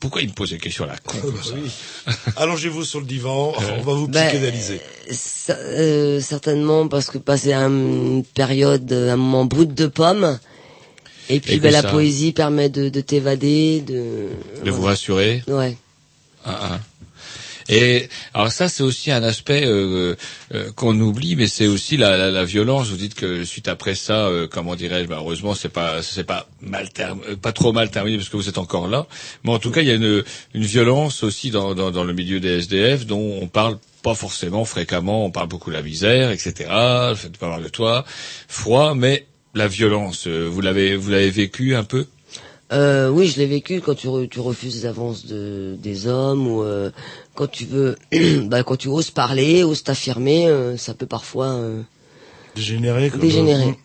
Pourquoi 0.00 0.22
il 0.22 0.28
me 0.28 0.34
pose 0.34 0.50
des 0.50 0.58
questions 0.58 0.84
à 0.84 0.88
la 0.88 0.96
con 0.98 1.18
comme 1.20 1.42
ça 1.42 1.54
oui. 1.54 1.70
Allongez-vous 2.36 2.84
sur 2.84 3.00
le 3.00 3.06
divan, 3.06 3.52
on 3.56 3.82
va 3.82 3.92
vous 3.94 4.08
Ben, 4.08 4.28
psychanalyser. 4.28 4.80
Ça- 5.10 5.56
euh, 5.56 6.20
certainement 6.20 6.88
parce 6.88 7.10
que 7.10 7.18
passer 7.18 7.52
une 7.54 8.24
période, 8.34 8.92
un 8.92 9.16
moment 9.16 9.44
brut 9.44 9.72
de 9.72 9.86
pomme, 9.86 10.38
et 11.30 11.40
puis 11.40 11.54
Et 11.54 11.56
que 11.58 11.62
ben, 11.62 11.72
la 11.72 11.82
ça- 11.82 11.90
poésie 11.90 12.32
permet 12.32 12.68
de, 12.68 12.88
de 12.90 13.00
t'évader, 13.00 13.80
de... 13.80 14.28
De 14.64 14.70
vous 14.70 14.82
rassurer 14.82 15.42
Ouais. 15.48 15.76
Ah, 16.44 16.58
ah. 16.74 16.80
Et 17.68 18.08
alors 18.34 18.52
ça, 18.52 18.68
c'est 18.68 18.82
aussi 18.82 19.10
un 19.10 19.22
aspect 19.22 19.64
euh, 19.64 20.14
euh, 20.54 20.70
qu'on 20.72 20.98
oublie, 21.00 21.36
mais 21.36 21.46
c'est 21.46 21.66
aussi 21.66 21.96
la, 21.96 22.16
la, 22.16 22.30
la 22.30 22.44
violence. 22.44 22.88
Vous 22.88 22.96
dites 22.96 23.14
que 23.14 23.44
suite 23.44 23.68
après 23.68 23.94
ça, 23.94 24.26
euh, 24.26 24.46
comment 24.48 24.74
dirais-je 24.76 25.08
bah, 25.08 25.16
Heureusement, 25.18 25.54
c'est 25.54 25.68
pas 25.70 26.02
c'est 26.02 26.24
pas 26.24 26.46
mal 26.60 26.90
term- 26.90 27.20
euh, 27.28 27.36
pas 27.36 27.52
trop 27.52 27.72
mal 27.72 27.90
terminé 27.90 28.16
parce 28.18 28.28
que 28.28 28.36
vous 28.36 28.48
êtes 28.48 28.58
encore 28.58 28.88
là. 28.88 29.06
Mais 29.44 29.52
en 29.52 29.58
tout 29.58 29.70
cas, 29.70 29.80
il 29.80 29.88
y 29.88 29.90
a 29.90 29.94
une, 29.94 30.22
une 30.54 30.62
violence 30.64 31.22
aussi 31.22 31.50
dans, 31.50 31.74
dans, 31.74 31.90
dans 31.90 32.04
le 32.04 32.12
milieu 32.12 32.40
des 32.40 32.58
SDF 32.58 33.06
dont 33.06 33.38
on 33.40 33.46
parle 33.48 33.78
pas 34.02 34.14
forcément 34.14 34.64
fréquemment. 34.64 35.24
On 35.24 35.30
parle 35.30 35.48
beaucoup 35.48 35.70
de 35.70 35.76
la 35.76 35.82
misère, 35.82 36.30
etc. 36.30 36.52
Le 37.10 37.14
fait 37.14 37.36
pas 37.38 37.46
avoir 37.46 37.60
de 37.62 37.68
toit, 37.68 38.04
froid, 38.48 38.94
mais 38.94 39.26
la 39.54 39.68
violence, 39.68 40.26
euh, 40.26 40.46
vous 40.48 40.60
l'avez 40.60 40.96
vous 40.96 41.10
l'avez 41.10 41.30
vécu 41.30 41.74
un 41.74 41.84
peu? 41.84 42.06
Euh, 42.74 43.08
oui, 43.08 43.28
je 43.28 43.38
l'ai 43.38 43.46
vécu 43.46 43.80
quand 43.80 43.94
tu, 43.94 44.08
re- 44.08 44.28
tu 44.28 44.40
refuses 44.40 44.74
les 44.82 44.86
avances 44.86 45.26
de, 45.26 45.76
des 45.80 46.06
hommes 46.06 46.46
ou 46.48 46.62
euh, 46.62 46.90
quand 47.34 47.46
tu 47.50 47.64
veux, 47.66 47.94
bah, 48.46 48.62
quand 48.64 48.76
tu 48.76 48.88
oses 48.88 49.10
parler, 49.10 49.62
oses 49.62 49.84
t'affirmer, 49.84 50.48
euh, 50.48 50.76
ça 50.76 50.92
peut 50.94 51.06
parfois 51.06 51.46
euh, 51.48 51.82
Dégénérer. 52.56 53.10
comme- 53.10 53.20
dégénérer. 53.20 53.78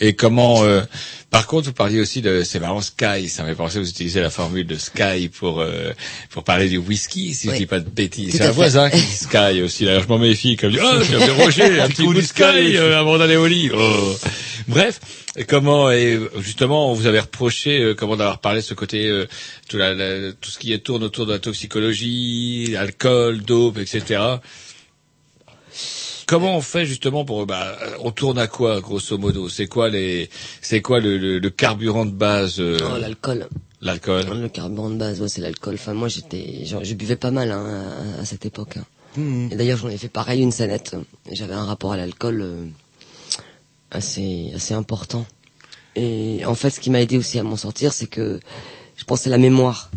Et 0.00 0.12
comment 0.14 0.62
euh, 0.64 0.82
Par 1.30 1.46
contre, 1.46 1.66
vous 1.66 1.72
parliez 1.72 2.00
aussi 2.00 2.22
de 2.22 2.42
c'est 2.44 2.60
marrant 2.60 2.80
Sky. 2.80 3.28
Ça 3.28 3.42
m'a 3.42 3.54
pensé 3.54 3.78
vous 3.80 3.88
utilisez 3.88 4.20
la 4.20 4.30
formule 4.30 4.66
de 4.66 4.76
Sky 4.76 5.28
pour 5.28 5.60
euh, 5.60 5.92
pour 6.30 6.44
parler 6.44 6.68
du 6.68 6.78
whisky, 6.78 7.34
si 7.34 7.48
je 7.48 7.52
Oui. 7.52 7.58
dis 7.58 7.66
pas 7.66 7.80
de 7.80 7.88
bêtises. 7.90 8.32
C'est 8.36 8.42
un 8.42 8.46
fait. 8.46 8.52
voisin 8.52 8.90
qui 8.90 8.96
dit 9.00 9.02
Sky 9.16 9.60
aussi. 9.62 9.84
D'ailleurs, 9.84 10.02
je 10.04 10.08
m'en 10.08 10.18
méfie 10.18 10.56
comme 10.56 10.70
dit, 10.70 10.78
oh, 10.80 11.02
j'ai 11.02 11.16
Roger, 11.42 11.80
un 11.80 11.88
petit 11.88 12.04
coup 12.04 12.14
de 12.14 12.20
Sky 12.22 12.76
euh, 12.76 12.98
avant 12.98 13.18
d'aller 13.18 13.36
au 13.36 13.46
lit. 13.46 13.70
Oh. 13.80 14.16
Bref, 14.66 15.00
comment 15.48 15.90
et 15.90 16.18
justement 16.40 16.92
vous 16.92 17.06
avez 17.06 17.20
reproché 17.20 17.80
euh, 17.80 17.94
comment 17.94 18.16
d'avoir 18.16 18.38
parlé 18.40 18.60
de 18.60 18.64
ce 18.66 18.74
côté 18.74 19.06
euh, 19.06 19.26
tout, 19.68 19.78
la, 19.78 19.94
la- 19.94 20.32
tout 20.32 20.50
ce 20.50 20.58
qui 20.58 20.78
tourne 20.80 21.02
autour 21.04 21.24
de 21.26 21.32
la 21.32 21.38
toxicologie, 21.38 22.74
alcool, 22.78 23.40
dope, 23.42 23.78
etc. 23.78 24.20
Comment 26.28 26.56
on 26.56 26.60
fait 26.60 26.84
justement 26.86 27.24
pour 27.24 27.46
bah 27.46 27.76
on 28.00 28.10
tourne 28.12 28.38
à 28.38 28.46
quoi 28.46 28.80
grosso 28.82 29.16
modo? 29.16 29.48
C'est 29.48 29.66
quoi 29.66 29.88
les 29.88 30.28
c'est 30.60 30.82
quoi 30.82 31.00
le, 31.00 31.16
le, 31.16 31.38
le 31.38 31.50
carburant 31.50 32.04
de 32.04 32.10
base 32.12 32.60
euh, 32.60 32.76
Oh, 32.82 32.98
l'alcool. 33.00 33.48
L'alcool. 33.80 34.26
Le 34.42 34.48
carburant 34.48 34.90
de 34.90 34.96
base, 34.96 35.20
ouais, 35.22 35.28
c'est 35.28 35.40
l'alcool. 35.40 35.74
Enfin, 35.74 35.94
moi, 35.94 36.08
j'étais, 36.08 36.64
genre, 36.66 36.84
je 36.84 36.92
buvais 36.94 37.16
pas 37.16 37.30
mal 37.30 37.50
hein, 37.50 37.64
à, 38.18 38.20
à 38.20 38.24
cette 38.26 38.44
époque. 38.44 38.76
hein. 38.76 38.84
Mhm. 39.16 39.48
Et 39.52 39.56
d'ailleurs, 39.56 39.78
j'en 39.78 39.88
ai 39.88 39.96
fait 39.96 40.08
pareil 40.08 40.42
une 40.42 40.52
scénette. 40.52 40.96
J'avais 41.32 41.54
un 41.54 41.64
rapport 41.64 41.92
à 41.92 41.96
l'alcool 41.96 42.40
euh, 42.42 42.64
assez, 43.90 44.50
assez 44.54 44.74
important. 44.74 45.24
Et 45.96 46.44
en 46.44 46.54
fait, 46.54 46.70
ce 46.70 46.80
qui 46.80 46.90
m'a 46.90 47.00
aidé 47.00 47.16
aussi 47.16 47.38
à 47.38 47.42
m'en 47.42 47.56
sortir, 47.56 47.92
c'est 47.92 48.06
que 48.06 48.38
je 48.96 49.04
pensais 49.04 49.28
à 49.28 49.32
la 49.32 49.38
mémoire. 49.38 49.90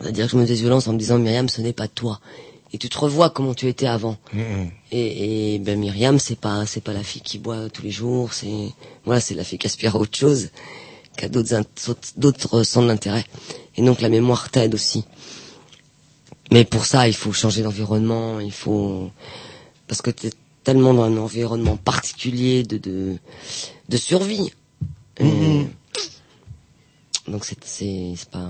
C'est-à-dire 0.00 0.26
que 0.26 0.32
je 0.32 0.36
me 0.36 0.42
faisais 0.46 0.54
violence 0.54 0.86
en 0.86 0.92
me 0.92 0.98
disant, 0.98 1.18
Myriam, 1.18 1.48
ce 1.48 1.60
n'est 1.60 1.72
pas 1.72 1.88
toi. 1.88 2.20
Et 2.72 2.78
tu 2.78 2.88
te 2.88 2.98
revois 2.98 3.28
comment 3.30 3.52
tu 3.54 3.66
étais 3.68 3.86
avant. 3.86 4.16
Et, 4.90 5.54
et 5.54 5.58
ben 5.58 5.78
Myriam, 5.78 6.18
c'est 6.18 6.38
pas 6.40 6.64
c'est 6.66 6.80
pas 6.80 6.92
la 6.94 7.02
fille 7.02 7.20
qui 7.22 7.38
boit 7.38 7.68
tous 7.68 7.82
les 7.82 7.90
jours, 7.90 8.32
c'est 8.32 8.70
voilà, 9.04 9.20
c'est 9.20 9.34
la 9.34 9.44
fille 9.44 9.58
qui 9.58 9.66
aspire 9.66 9.96
à 9.96 9.98
autre 9.98 10.16
chose. 10.16 10.48
qui 11.18 11.26
a 11.26 11.28
d'autres 11.28 11.62
d'autres 12.16 12.62
centres 12.62 12.86
d'intérêt. 12.88 13.24
Et 13.76 13.82
donc 13.82 14.00
la 14.00 14.08
mémoire 14.08 14.50
t'aide 14.50 14.74
aussi. 14.74 15.04
Mais 16.50 16.64
pour 16.64 16.84
ça, 16.86 17.08
il 17.08 17.14
faut 17.14 17.32
changer 17.32 17.62
d'environnement, 17.62 18.40
il 18.40 18.52
faut 18.52 19.10
parce 19.86 20.00
que 20.02 20.10
tu 20.10 20.28
es 20.28 20.32
tellement 20.64 20.94
dans 20.94 21.04
un 21.04 21.16
environnement 21.18 21.76
particulier 21.76 22.62
de 22.62 22.78
de, 22.78 23.16
de 23.88 23.96
survie. 23.98 24.50
Et- 25.20 25.66
Donc 27.28 27.44
c'est 27.44 27.62
c'est 27.64 28.14
c'est 28.16 28.30
pas 28.30 28.48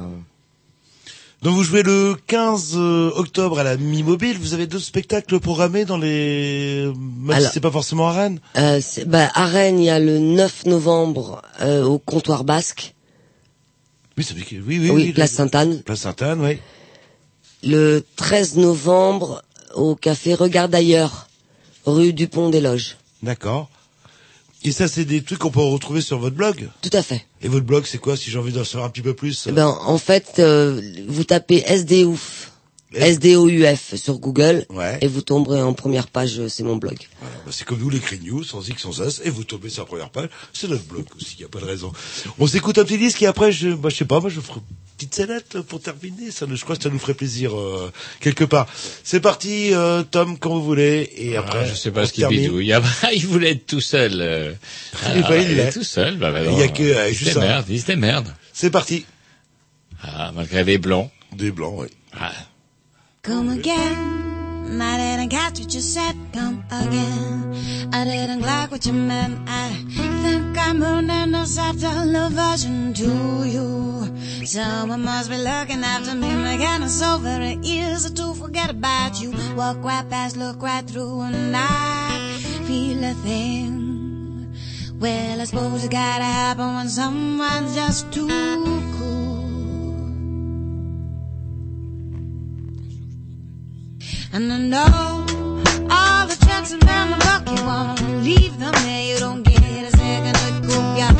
Donc 1.42 1.54
vous 1.56 1.64
jouez 1.64 1.82
le 1.82 2.14
15 2.28 2.72
euh, 2.76 3.10
octobre 3.16 3.58
à 3.58 3.64
la 3.64 3.76
Mi-Mobile. 3.76 4.38
Vous 4.38 4.54
avez 4.54 4.68
deux 4.68 4.78
spectacles 4.78 5.40
programmés 5.40 5.84
dans 5.84 5.98
les... 5.98 6.88
Même 6.96 7.30
Alors- 7.36 7.48
si 7.48 7.54
c'est 7.54 7.60
pas 7.60 7.70
forcément 7.72 8.06
à 8.08 8.12
Rennes? 8.12 8.38
Euh, 8.56 8.80
bah, 9.06 9.28
à 9.34 9.46
Rennes, 9.46 9.80
il 9.80 9.86
y 9.86 9.90
a 9.90 9.98
le 9.98 10.20
9 10.20 10.66
novembre 10.66 11.42
euh, 11.60 11.82
au 11.84 11.98
comptoir 11.98 12.44
basque. 12.44 12.94
Oui, 14.16 14.22
ça 14.22 14.34
que- 14.34 14.54
oui, 14.54 14.78
oui, 14.78 14.90
oui, 14.90 15.12
place 15.12 15.32
Sainte-Anne. 15.32 15.82
Place 15.82 16.00
Sainte-Anne, 16.00 16.40
oui. 16.40 16.58
Le 17.64 18.04
13 18.16 18.56
novembre 18.58 19.42
au 19.74 19.96
café 19.96 20.34
Regarde 20.34 20.72
ailleurs, 20.74 21.28
rue 21.86 22.12
du 22.12 22.28
Pont 22.28 22.50
des 22.50 22.60
Loges. 22.60 22.98
D'accord. 23.22 23.68
Et 24.64 24.70
ça, 24.72 24.86
c'est 24.86 25.04
des 25.04 25.22
trucs 25.22 25.40
qu'on 25.40 25.50
peut 25.50 25.60
retrouver 25.60 26.00
sur 26.00 26.18
votre 26.18 26.36
blog 26.36 26.68
Tout 26.82 26.90
à 26.92 27.02
fait. 27.02 27.26
Et 27.42 27.48
votre 27.48 27.66
blog, 27.66 27.84
c'est 27.86 27.98
quoi, 27.98 28.16
si 28.16 28.30
j'ai 28.30 28.38
envie 28.38 28.52
d'en 28.52 28.64
savoir 28.64 28.86
un 28.86 28.90
petit 28.90 29.02
peu 29.02 29.14
plus 29.14 29.46
Eh 29.48 29.52
ben, 29.52 29.66
en 29.66 29.98
fait, 29.98 30.36
euh, 30.38 30.80
vous 31.08 31.24
tapez 31.24 31.64
SDOUF, 31.66 32.41
SDOUF 32.94 33.94
sur 33.96 34.18
Google, 34.18 34.66
et 35.00 35.06
vous 35.08 35.22
tomberez 35.22 35.62
en 35.62 35.72
première 35.72 36.06
page, 36.08 36.38
euh, 36.38 36.48
c'est 36.48 36.62
mon 36.62 36.76
blog. 36.76 36.96
Voilà, 37.20 37.34
bah, 37.46 37.52
c'est 37.52 37.64
comme 37.64 37.78
nous, 37.78 37.90
les 37.90 38.00
News, 38.24 38.44
sans 38.44 38.66
X, 38.68 38.82
sans 38.82 39.00
S, 39.00 39.20
et 39.24 39.30
vous 39.30 39.44
tombez 39.44 39.68
sur 39.70 39.82
la 39.82 39.86
première 39.86 40.10
page, 40.10 40.28
c'est 40.52 40.68
notre 40.68 40.84
blog 40.84 41.04
aussi, 41.16 41.36
y 41.40 41.44
a 41.44 41.48
pas 41.48 41.60
de 41.60 41.64
raison. 41.66 41.92
On 42.38 42.46
s'écoute 42.46 42.78
un 42.78 42.84
petit 42.84 42.98
disque, 42.98 43.22
et 43.22 43.26
après, 43.26 43.52
je, 43.52 43.70
bah, 43.70 43.88
je 43.88 43.96
sais 43.96 44.04
pas, 44.04 44.20
moi, 44.20 44.30
je 44.30 44.40
ferai 44.40 44.60
une 44.60 44.76
petite 45.08 45.14
scénette 45.14 45.60
pour 45.62 45.80
terminer, 45.80 46.30
ça, 46.30 46.46
nous- 46.46 46.56
je 46.56 46.62
crois 46.64 46.76
que 46.76 46.82
ça 46.82 46.90
nous 46.90 46.98
ferait 46.98 47.14
plaisir, 47.14 47.58
euh, 47.58 47.90
quelque 48.20 48.44
part. 48.44 48.66
C'est 49.02 49.20
parti, 49.20 49.72
euh, 49.74 50.02
Tom, 50.02 50.38
quand 50.38 50.50
vous 50.50 50.62
voulez, 50.64 51.10
et 51.16 51.36
après, 51.36 51.60
Ah, 51.62 51.66
je 51.66 51.74
sais 51.74 51.90
pas 51.90 52.06
ce 52.06 52.12
qu'il 52.12 52.22
termine. 52.22 52.40
bidouille. 52.42 52.72
Ah 52.72 52.80
bah, 52.80 52.88
il 53.14 53.26
voulait 53.26 53.52
être 53.52 53.66
tout 53.66 53.80
seul. 53.80 54.20
euh. 54.20 54.52
Eh 55.16 55.20
ben, 55.22 55.34
il 55.42 55.50
est 55.52 55.54
l'est. 55.54 55.72
tout 55.72 55.82
seul. 55.84 56.16
Bah, 56.18 56.30
bah, 56.30 56.40
Il 56.44 56.58
y 56.58 56.62
a 56.62 56.68
que, 56.68 56.82
euh, 56.82 57.08
il 57.08 57.14
juste 57.14 57.30
se 57.30 57.34
ça. 57.34 57.40
démerde, 57.40 57.66
il 57.68 57.80
se 57.80 57.86
démerde. 57.86 58.34
C'est 58.52 58.70
parti. 58.70 59.04
Ah, 60.02 60.30
malgré 60.34 60.62
les 60.64 60.78
blancs. 60.78 61.10
Des 61.32 61.50
blancs, 61.50 61.74
oui. 61.78 61.86
Ah. 62.18 62.32
Come 63.24 63.50
again. 63.50 64.82
I 64.82 64.96
didn't 64.96 65.30
catch 65.30 65.60
what 65.60 65.72
you 65.72 65.80
said. 65.80 66.16
Come 66.32 66.64
again. 66.72 67.54
I 67.92 68.04
didn't 68.04 68.40
like 68.40 68.72
what 68.72 68.84
you 68.84 68.92
meant. 68.92 69.38
I 69.46 69.68
think 70.24 70.58
I'm 70.58 70.82
running 70.82 71.32
a 71.32 71.46
subtle 71.46 72.30
version 72.30 72.92
to 72.94 73.44
you. 73.44 74.44
Someone 74.44 75.04
must 75.04 75.30
be 75.30 75.36
looking 75.36 75.84
after 75.84 76.16
me. 76.16 76.30
Again, 76.52 76.82
it's 76.82 76.94
so 76.94 77.18
very 77.18 77.60
easy 77.62 78.12
to 78.12 78.34
forget 78.34 78.70
about 78.70 79.22
you. 79.22 79.32
Walk 79.54 79.76
right 79.84 80.10
past, 80.10 80.36
look 80.36 80.60
right 80.60 80.84
through, 80.84 81.20
and 81.20 81.54
I 81.56 82.36
feel 82.66 83.04
a 83.04 83.14
thing. 83.22 84.52
Well, 84.98 85.40
I 85.40 85.44
suppose 85.44 85.84
it 85.84 85.92
gotta 85.92 86.24
happen 86.24 86.74
when 86.74 86.88
someone's 86.88 87.76
just 87.76 88.12
too 88.12 88.91
And 94.34 94.50
I 94.50 94.56
know 94.56 95.26
all 95.90 96.26
the 96.26 96.38
tricks 96.42 96.72
around 96.72 97.10
the 97.10 97.16
block, 97.20 97.44
wanna 97.66 98.22
leave 98.22 98.58
them 98.58 98.72
there, 98.72 99.12
you 99.12 99.18
don't 99.18 99.42
get 99.42 99.60
a 99.60 99.90
second 99.90 100.34
to 100.34 100.68
go. 100.68 100.94
Yeah, 100.96 101.12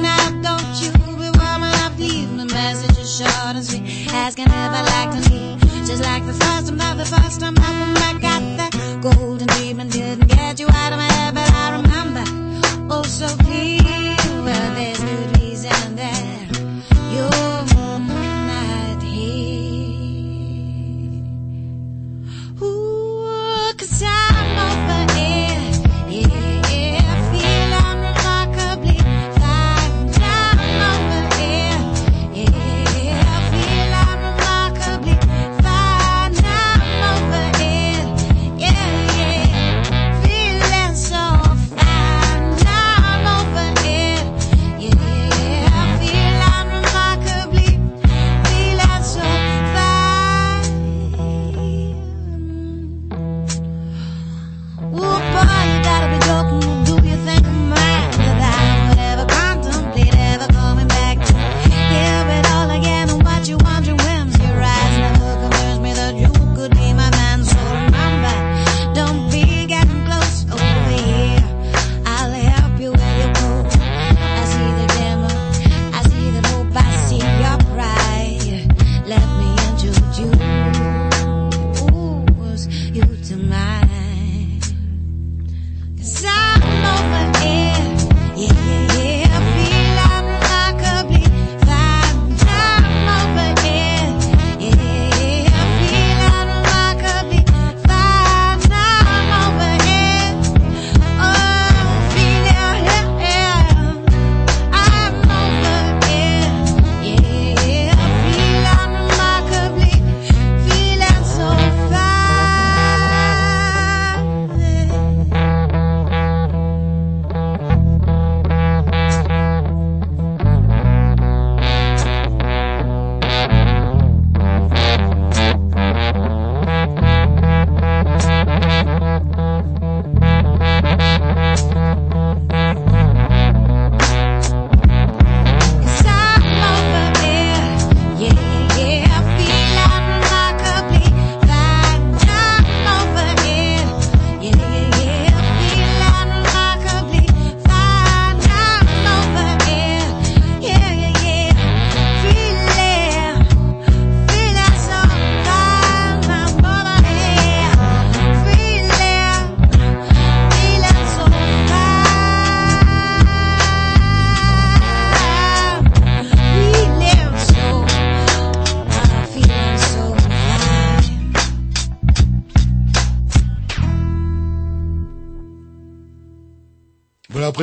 now, 0.00 0.30
don't 0.46 0.80
you 0.80 0.92
be 1.18 1.28
warming 1.40 1.74
up, 1.82 1.98
leave 1.98 2.30
me 2.30 2.44
messages 2.44 3.18
short 3.18 3.56
and 3.56 3.64
sweet, 3.64 4.06
asking 4.14 4.46
if 4.46 4.52
I 4.52 4.82
like 4.94 5.10
to 5.10 5.30
meet. 5.30 5.58
Just 5.84 6.04
like 6.04 6.24
the 6.24 6.34
first 6.34 6.68
time, 6.68 6.76
not 6.76 6.98
the 6.98 7.04
first 7.04 7.40
time, 7.40 7.56
I 7.58 7.70
when 7.82 7.96
I 7.96 8.12
got 8.20 8.42
that 8.58 9.00
golden 9.02 9.48
dream 9.48 9.80
and 9.80 9.90
didn't 9.90 10.28
get 10.28 10.60
you 10.60 10.68
out 10.68 10.92
of 10.92 10.98
my 10.98 11.10
head, 11.18 11.34
but 11.34 11.50
I 11.52 11.82
remember, 11.82 12.22
oh 12.94 13.02
so 13.02 13.26
clear, 13.42 13.81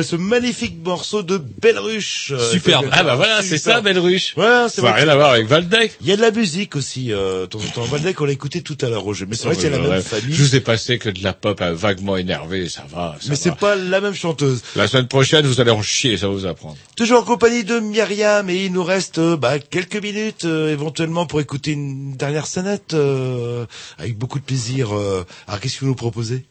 après 0.00 0.08
ce 0.08 0.16
magnifique 0.16 0.76
morceau 0.82 1.22
de 1.22 1.36
Belruche. 1.36 2.32
euh, 2.32 2.50
Superbe. 2.52 2.86
Ah 2.90 3.04
bah 3.04 3.16
voilà, 3.16 3.42
c'est 3.42 3.58
ça, 3.58 3.82
Belruche. 3.82 4.34
Ouais, 4.36 4.66
c'est 4.68 4.76
Ça 4.76 4.82
n'a 4.82 4.90
vrai. 4.92 5.00
rien 5.02 5.08
à 5.10 5.14
voir 5.16 5.30
avec 5.32 5.46
Valdec. 5.46 5.92
Il 6.00 6.06
y 6.06 6.12
a 6.12 6.16
de 6.16 6.22
la 6.22 6.30
musique 6.30 6.74
aussi, 6.74 7.12
euh, 7.12 7.42
de 7.42 7.46
temps 7.46 7.58
en 7.58 7.68
temps. 7.70 7.82
Valdec, 7.84 8.18
on 8.20 8.24
l'a 8.24 8.32
écouté 8.32 8.62
tout 8.62 8.78
à 8.80 8.88
l'heure, 8.88 9.02
Roger. 9.02 9.26
Mais 9.28 9.36
c'est 9.36 9.44
vrai 9.46 9.56
que 9.56 9.60
c'est 9.62 9.68
la 9.70 9.78
même 9.78 10.00
famille. 10.02 10.34
Je 10.34 10.42
vous 10.42 10.56
ai 10.56 10.60
passé 10.60 10.98
que 10.98 11.10
de 11.10 11.22
la 11.22 11.34
pop 11.34 11.60
euh, 11.60 11.74
vaguement 11.74 12.16
énervée, 12.16 12.68
ça 12.70 12.86
va. 12.90 13.16
ça 13.20 13.26
Mais 13.28 13.36
c'est 13.36 13.54
pas 13.56 13.76
la 13.76 14.00
même 14.00 14.14
chanteuse. 14.14 14.62
La 14.74 14.88
semaine 14.88 15.06
prochaine, 15.08 15.44
vous 15.46 15.60
allez 15.60 15.70
en 15.70 15.82
chier, 15.82 16.16
ça 16.16 16.28
va 16.28 16.32
vous 16.32 16.46
apprendre. 16.46 16.76
Toujours 16.96 17.20
en 17.20 17.24
compagnie 17.24 17.64
de 17.64 17.78
Myriam 17.78 18.48
et 18.48 18.64
il 18.64 18.72
nous 18.72 18.84
reste 18.84 19.18
euh, 19.18 19.36
bah, 19.36 19.58
quelques 19.58 20.02
minutes 20.02 20.46
euh, 20.46 20.72
éventuellement 20.72 21.26
pour 21.26 21.40
écouter 21.42 21.72
une 21.72 22.16
dernière 22.16 22.46
scénette 22.46 22.94
euh, 22.94 23.66
avec 23.98 24.16
beaucoup 24.16 24.38
de 24.38 24.44
plaisir. 24.44 24.96
euh. 24.96 25.26
Alors 25.46 25.60
qu'est-ce 25.60 25.74
que 25.76 25.80
vous 25.80 25.88
nous 25.88 25.94
proposez? 25.94 26.44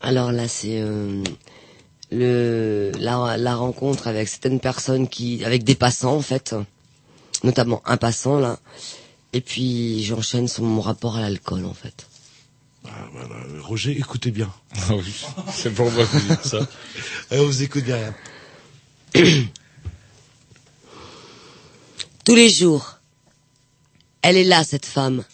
Alors 0.00 0.30
là, 0.32 0.46
c'est 0.48 0.80
euh, 0.80 1.22
le 2.10 2.92
la, 2.98 3.36
la 3.36 3.56
rencontre 3.56 4.08
avec 4.08 4.28
certaines 4.28 4.60
personnes 4.60 5.08
qui, 5.08 5.44
avec 5.44 5.64
des 5.64 5.74
passants 5.74 6.16
en 6.16 6.22
fait, 6.22 6.54
notamment 7.44 7.82
un 7.84 7.96
passant 7.96 8.38
là. 8.38 8.58
Et 9.32 9.40
puis 9.40 10.02
j'enchaîne 10.04 10.48
sur 10.48 10.64
mon 10.64 10.80
rapport 10.80 11.16
à 11.16 11.20
l'alcool 11.20 11.64
en 11.66 11.74
fait. 11.74 12.06
Ah, 12.86 12.90
voilà. 13.12 13.34
Roger, 13.62 13.92
écoutez 13.98 14.30
bien. 14.30 14.52
Ah 14.76 14.94
oui, 14.94 15.26
c'est 15.52 15.70
pour 15.74 15.90
moi 15.90 16.04
que 16.04 16.16
vous 16.16 16.28
dites 16.28 16.44
ça. 16.44 16.58
Euh, 17.32 17.42
on 17.42 17.46
vous 17.46 17.62
écoute 17.62 17.84
Myriam. 17.86 18.14
Tous 22.24 22.34
les 22.34 22.48
jours, 22.48 22.98
elle 24.22 24.38
est 24.38 24.44
là 24.44 24.64
cette 24.64 24.86
femme, 24.86 25.24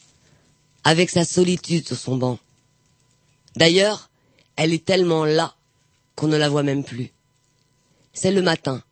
avec 0.82 1.10
sa 1.10 1.24
solitude 1.24 1.86
sur 1.86 1.96
son 1.96 2.16
banc. 2.16 2.40
D'ailleurs, 3.54 4.10
elle 4.56 4.72
est 4.72 4.84
tellement 4.84 5.24
là 5.24 5.54
qu'on 6.16 6.28
ne 6.28 6.36
la 6.36 6.48
voit 6.48 6.62
même 6.62 6.84
plus. 6.84 7.12
C'est 8.12 8.32
le 8.32 8.42
matin. 8.42 8.82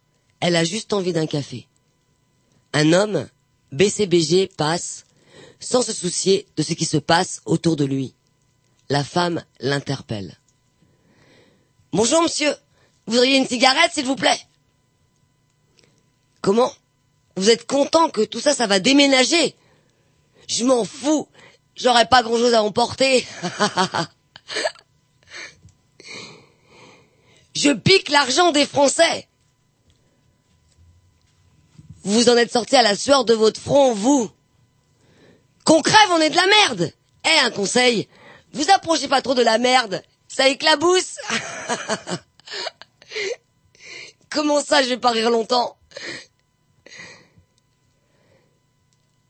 Elle 0.40 0.56
a 0.56 0.64
juste 0.64 0.92
envie 0.92 1.12
d'un 1.12 1.26
café. 1.26 1.66
Un 2.72 2.92
homme, 2.92 3.28
BCBG, 3.70 4.50
passe, 4.56 5.04
sans 5.60 5.82
se 5.82 5.92
soucier 5.92 6.46
de 6.56 6.62
ce 6.62 6.74
qui 6.74 6.84
se 6.84 6.96
passe 6.96 7.40
autour 7.44 7.76
de 7.76 7.84
lui. 7.84 8.14
La 8.88 9.04
femme 9.04 9.44
l'interpelle. 9.60 10.36
Bonjour 11.92 12.22
monsieur, 12.22 12.54
vous 13.06 13.18
auriez 13.18 13.36
une 13.36 13.46
cigarette 13.46 13.92
s'il 13.92 14.06
vous 14.06 14.16
plaît? 14.16 14.40
Comment? 16.40 16.72
Vous 17.36 17.50
êtes 17.50 17.66
content 17.66 18.10
que 18.10 18.22
tout 18.22 18.40
ça, 18.40 18.54
ça 18.54 18.66
va 18.66 18.80
déménager? 18.80 19.54
Je 20.48 20.64
m'en 20.64 20.84
fous, 20.84 21.28
j'aurais 21.76 22.08
pas 22.08 22.22
grand-chose 22.22 22.54
à 22.54 22.62
emporter. 22.62 23.26
Je 27.54 27.70
pique 27.70 28.08
l'argent 28.08 28.52
des 28.52 28.66
Français. 28.66 29.28
Vous 32.04 32.28
en 32.28 32.36
êtes 32.36 32.52
sorti 32.52 32.76
à 32.76 32.82
la 32.82 32.96
sueur 32.96 33.24
de 33.24 33.34
votre 33.34 33.60
front, 33.60 33.94
vous. 33.94 34.30
Qu'on 35.64 35.82
crève, 35.82 36.10
on 36.10 36.20
est 36.20 36.30
de 36.30 36.36
la 36.36 36.46
merde. 36.46 36.92
Eh, 37.24 37.38
un 37.46 37.50
conseil. 37.50 38.08
Vous 38.52 38.70
approchez 38.70 39.08
pas 39.08 39.22
trop 39.22 39.34
de 39.34 39.42
la 39.42 39.58
merde. 39.58 40.02
Ça 40.28 40.48
éclabousse. 40.48 41.16
Comment 44.30 44.62
ça, 44.64 44.82
je 44.82 44.88
vais 44.88 44.98
pas 44.98 45.10
rire 45.10 45.30
longtemps? 45.30 45.76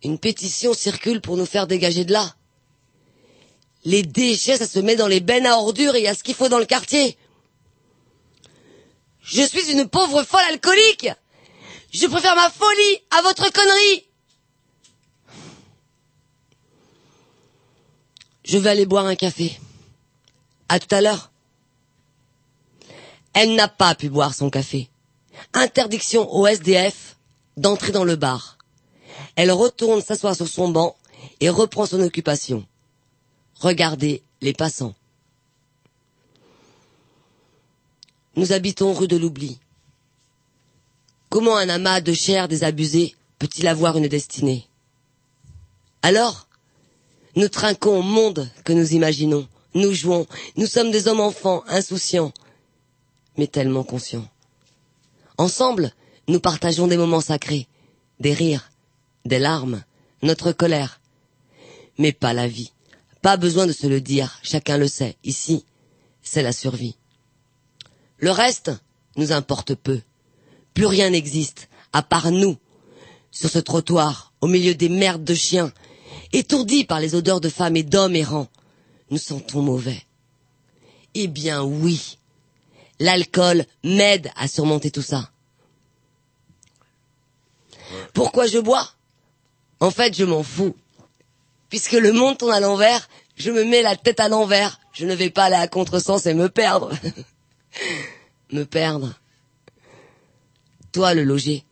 Une 0.04 0.18
pétition 0.18 0.72
circule 0.74 1.20
pour 1.20 1.36
nous 1.36 1.46
faire 1.46 1.66
dégager 1.66 2.04
de 2.04 2.12
là. 2.12 2.34
Les 3.84 4.02
déchets, 4.02 4.56
ça 4.56 4.66
se 4.66 4.78
met 4.78 4.96
dans 4.96 5.08
les 5.08 5.20
bennes 5.20 5.46
à 5.46 5.58
ordures 5.58 5.96
et 5.96 6.00
il 6.00 6.04
y 6.04 6.08
a 6.08 6.14
ce 6.14 6.22
qu'il 6.22 6.34
faut 6.34 6.48
dans 6.48 6.58
le 6.58 6.64
quartier. 6.66 7.18
Je 9.32 9.42
suis 9.42 9.72
une 9.72 9.88
pauvre 9.88 10.22
folle 10.24 10.44
alcoolique. 10.50 11.08
Je 11.90 12.06
préfère 12.06 12.36
ma 12.36 12.50
folie 12.50 12.98
à 13.18 13.22
votre 13.22 13.50
connerie. 13.50 14.04
Je 18.44 18.58
vais 18.58 18.70
aller 18.70 18.84
boire 18.84 19.06
un 19.06 19.14
café. 19.14 19.58
À 20.68 20.78
tout 20.78 20.94
à 20.94 21.00
l'heure. 21.00 21.30
Elle 23.32 23.54
n'a 23.54 23.68
pas 23.68 23.94
pu 23.94 24.10
boire 24.10 24.34
son 24.34 24.50
café. 24.50 24.90
Interdiction 25.54 26.30
au 26.34 26.46
SDF 26.46 27.16
d'entrer 27.56 27.92
dans 27.92 28.04
le 28.04 28.16
bar. 28.16 28.58
Elle 29.36 29.50
retourne 29.50 30.02
s'asseoir 30.02 30.36
sur 30.36 30.48
son 30.48 30.68
banc 30.68 30.94
et 31.40 31.48
reprend 31.48 31.86
son 31.86 32.02
occupation. 32.02 32.66
Regardez 33.60 34.22
les 34.42 34.52
passants. 34.52 34.94
Nous 38.34 38.52
habitons 38.52 38.92
rue 38.94 39.08
de 39.08 39.16
l'oubli. 39.16 39.58
Comment 41.28 41.56
un 41.56 41.68
amas 41.68 42.00
de 42.00 42.12
chair 42.12 42.48
désabusée 42.48 43.14
peut-il 43.38 43.66
avoir 43.66 43.96
une 43.96 44.08
destinée? 44.08 44.66
Alors, 46.02 46.48
nous 47.36 47.48
trinquons 47.48 47.98
au 47.98 48.02
monde 48.02 48.48
que 48.64 48.72
nous 48.72 48.92
imaginons. 48.94 49.48
Nous 49.74 49.92
jouons. 49.92 50.26
Nous 50.56 50.66
sommes 50.66 50.90
des 50.90 51.08
hommes 51.08 51.20
enfants, 51.20 51.64
insouciants, 51.68 52.32
mais 53.36 53.46
tellement 53.46 53.84
conscients. 53.84 54.28
Ensemble, 55.38 55.92
nous 56.28 56.40
partageons 56.40 56.86
des 56.86 56.96
moments 56.96 57.20
sacrés, 57.20 57.66
des 58.20 58.34
rires, 58.34 58.70
des 59.24 59.38
larmes, 59.38 59.82
notre 60.22 60.52
colère. 60.52 61.00
Mais 61.98 62.12
pas 62.12 62.32
la 62.32 62.48
vie. 62.48 62.72
Pas 63.22 63.36
besoin 63.36 63.66
de 63.66 63.72
se 63.72 63.86
le 63.86 64.00
dire, 64.00 64.38
chacun 64.42 64.78
le 64.78 64.88
sait. 64.88 65.16
Ici, 65.24 65.64
c'est 66.22 66.42
la 66.42 66.52
survie. 66.52 66.96
Le 68.22 68.30
reste 68.30 68.70
nous 69.16 69.32
importe 69.32 69.74
peu. 69.74 70.00
Plus 70.74 70.86
rien 70.86 71.10
n'existe, 71.10 71.68
à 71.92 72.02
part 72.04 72.30
nous, 72.30 72.56
sur 73.32 73.50
ce 73.50 73.58
trottoir, 73.58 74.32
au 74.40 74.46
milieu 74.46 74.76
des 74.76 74.88
merdes 74.88 75.24
de 75.24 75.34
chiens, 75.34 75.72
étourdis 76.32 76.84
par 76.84 77.00
les 77.00 77.16
odeurs 77.16 77.40
de 77.40 77.48
femmes 77.48 77.76
et 77.76 77.82
d'hommes 77.82 78.14
errants. 78.14 78.46
Nous 79.10 79.18
sentons 79.18 79.60
mauvais. 79.60 80.00
Eh 81.14 81.26
bien 81.26 81.64
oui, 81.64 82.16
l'alcool 83.00 83.66
m'aide 83.82 84.30
à 84.36 84.46
surmonter 84.46 84.92
tout 84.92 85.02
ça. 85.02 85.28
Pourquoi 88.14 88.46
je 88.46 88.58
bois? 88.60 88.88
En 89.80 89.90
fait, 89.90 90.16
je 90.16 90.24
m'en 90.24 90.44
fous. 90.44 90.76
Puisque 91.70 91.92
le 91.92 92.12
monde 92.12 92.38
tourne 92.38 92.52
à 92.52 92.60
l'envers, 92.60 93.08
je 93.34 93.50
me 93.50 93.64
mets 93.64 93.82
la 93.82 93.96
tête 93.96 94.20
à 94.20 94.28
l'envers. 94.28 94.78
Je 94.92 95.06
ne 95.06 95.14
vais 95.14 95.30
pas 95.30 95.46
aller 95.46 95.56
à 95.56 95.66
contresens 95.66 96.24
et 96.26 96.34
me 96.34 96.48
perdre. 96.48 96.92
me 98.52 98.64
perdre. 98.64 99.14
Toi, 100.92 101.14
le 101.14 101.24
logé, 101.24 101.64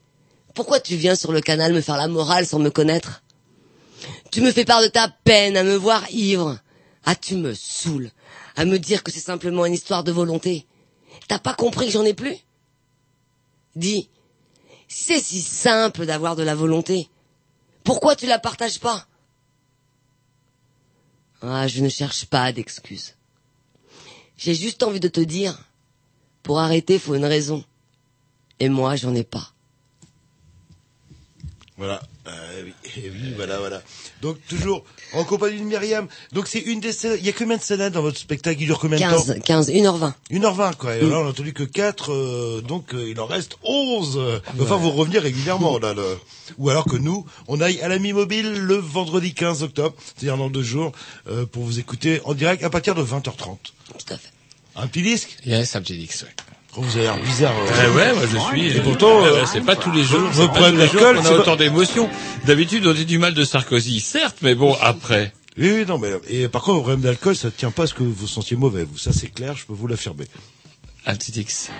pourquoi 0.55 0.81
tu 0.81 0.97
viens 0.97 1.14
sur 1.14 1.32
le 1.32 1.40
canal 1.40 1.72
me 1.72 1.81
faire 1.81 1.97
la 1.97 2.09
morale 2.09 2.47
sans 2.47 2.59
me 2.59 2.70
connaître? 2.70 3.22
Tu 4.31 4.40
me 4.40 4.52
fais 4.52 4.64
part 4.64 4.82
de 4.82 4.89
ta 4.89 5.09
peine 5.09 5.56
à 5.56 5.62
me 5.62 5.74
voir 5.74 6.10
ivre. 6.10 6.59
Ah, 7.05 7.14
tu 7.14 7.36
me 7.36 7.55
saoules. 7.55 8.10
À 8.56 8.64
me 8.64 8.78
dire 8.78 9.02
que 9.02 9.10
c'est 9.10 9.20
simplement 9.20 9.66
une 9.66 9.74
histoire 9.74 10.05
de 10.05 10.12
volonté. 10.12 10.66
T'as 11.28 11.39
pas 11.39 11.55
compris 11.55 11.86
que 11.86 11.93
j'en 11.93 12.05
ai 12.05 12.14
plus? 12.14 12.36
Dis, 13.77 14.09
c'est 14.89 15.20
si 15.20 15.40
simple 15.40 16.06
d'avoir 16.06 16.35
de 16.35 16.43
la 16.43 16.55
volonté, 16.55 17.09
pourquoi 17.85 18.16
tu 18.16 18.27
la 18.27 18.39
partages 18.39 18.81
pas? 18.81 19.06
Ah, 21.43 21.66
je 21.68 21.81
ne 21.82 21.89
cherche 21.89 22.27
pas 22.27 22.52
d'excuses. 22.52 23.14
J'ai 24.36 24.55
juste 24.55 24.82
envie 24.82 25.01
de 25.01 25.09
te 25.09 25.20
dire, 25.20 25.59
pour 26.43 26.59
arrêter, 26.59 26.99
faut 26.99 27.15
une 27.15 27.25
raison. 27.25 27.65
Et 28.59 28.69
moi, 28.69 28.97
j'en 28.97 29.15
ai 29.15 29.25
pas. 29.25 29.53
Voilà. 31.77 32.03
Euh, 32.27 32.62
oui, 32.67 32.75
eh 32.97 33.09
oui, 33.11 33.33
voilà, 33.37 33.59
voilà. 33.59 33.81
Donc 34.21 34.37
toujours 34.47 34.85
en 35.15 35.25
compagnie 35.25 35.59
de 35.59 35.65
Myriam. 35.65 36.07
Donc 36.33 36.47
c'est 36.47 36.59
une 36.61 36.79
des 36.79 36.93
scènes. 36.93 37.17
Il 37.19 37.25
y 37.25 37.31
a 37.31 37.33
combien 37.33 37.57
de 37.57 37.62
scènes 37.62 37.89
dans 37.89 38.03
votre 38.03 38.19
spectacle? 38.19 38.61
Il 38.61 38.67
dure 38.67 38.79
combien 38.79 38.99
de 38.99 39.03
15, 39.03 39.27
temps? 39.27 39.41
15, 39.43 39.71
1h20. 39.71 40.12
1h20 40.31 40.77
quoi. 40.77 40.97
Et 40.97 41.03
Mm. 41.03 41.11
là 41.11 41.19
on 41.21 41.27
a 41.27 41.31
entendu 41.31 41.55
que 41.55 41.62
4, 41.62 42.61
donc 42.61 42.93
euh, 42.95 43.09
il 43.09 43.19
en 43.19 43.25
reste 43.25 43.57
11. 43.65 44.19
Euh, 44.19 44.41
Enfin 44.61 44.77
vous 44.77 44.91
revenir 44.91 45.23
régulièrement 45.23 45.79
là. 45.79 45.95
Le... 45.95 46.19
Ou 46.59 46.69
alors 46.69 46.85
que 46.85 46.97
nous, 46.97 47.25
on 47.49 47.62
aille 47.62 47.81
à 47.81 47.89
la 47.89 47.99
mi-mobile 47.99 48.53
le 48.53 48.75
vendredi 48.75 49.33
15 49.33 49.62
octobre, 49.62 49.97
c'est-à-dire 50.05 50.37
dans 50.37 50.51
deux 50.51 50.62
jours, 50.62 50.93
euh, 51.29 51.47
pour 51.47 51.62
vous 51.65 51.79
écouter 51.79 52.21
en 52.27 52.35
direct 52.35 52.62
à 52.62 52.69
partir 52.69 52.95
de 52.95 53.03
20h30. 53.03 53.57
Tout 53.99 54.12
à 54.12 54.19
fait. 54.19 54.30
Un 54.82 54.86
petit 54.86 55.02
disque 55.02 55.36
Yes, 55.44 55.74
un 55.77 55.82
petit 55.82 55.97
disque, 55.98 56.24
ouais. 56.24 56.35
Oh, 56.77 56.82
vous 56.82 56.97
avez 56.97 57.07
l'air 57.07 57.19
bizarre. 57.19 57.52
euh. 57.59 57.85
Eh 57.85 57.97
ouais, 57.97 58.12
moi 58.15 58.23
je 58.32 58.39
suis. 58.39 58.77
Et 58.77 58.81
pourtant, 58.81 59.24
euh, 59.24 59.40
ouais, 59.40 59.47
c'est 59.52 59.61
pas 59.61 59.74
tous 59.77 59.90
les 59.90 60.05
jours. 60.05 60.31
problème 60.31 60.74
tous 60.74 60.78
les 60.81 60.86
jours 60.89 61.01
d'alcool, 61.01 61.16
qu'on 61.16 61.23
c'est 61.23 61.28
a 61.28 61.32
pas- 61.32 61.39
autant 61.39 61.57
d'émotions. 61.57 62.09
D'habitude, 62.47 62.86
on 62.86 62.93
dit 62.93 63.07
du 63.07 63.19
mal 63.19 63.35
de 63.35 63.44
Sarkozy, 63.44 64.01
certes, 64.01 64.39
mais 64.43 64.55
bon, 64.55 64.77
après. 64.81 65.32
Oui, 65.59 65.73
oui, 65.73 65.85
non, 65.86 65.98
mais 65.98 66.11
et 66.28 66.47
par 66.48 66.62
contre, 66.62 66.77
le 66.77 66.81
problème 66.82 67.01
d'alcool, 67.01 67.35
ça 67.35 67.48
ne 67.48 67.52
tient 67.52 67.73
pas 67.73 67.82
à 67.82 67.86
ce 67.89 67.94
que 67.94 68.05
vous 68.05 68.27
sentiez 68.28 68.57
mauvais. 68.57 68.85
Vous, 68.85 68.98
ça 68.98 69.12
c'est 69.12 69.28
clair, 69.28 69.57
je 69.57 69.66
peux 69.66 69.73
vous 69.73 69.89
l'affirmer. 69.89 70.27
Un 71.07 71.16
petit 71.16 71.32
X. 71.40 71.70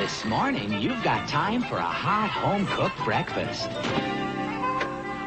This 0.00 0.24
morning, 0.24 0.70
you've 0.80 1.02
got 1.02 1.26
time 1.26 1.62
for 1.68 1.78
a 1.78 1.82
hot 1.82 2.30
home-cooked 2.44 3.04
breakfast. 3.04 3.68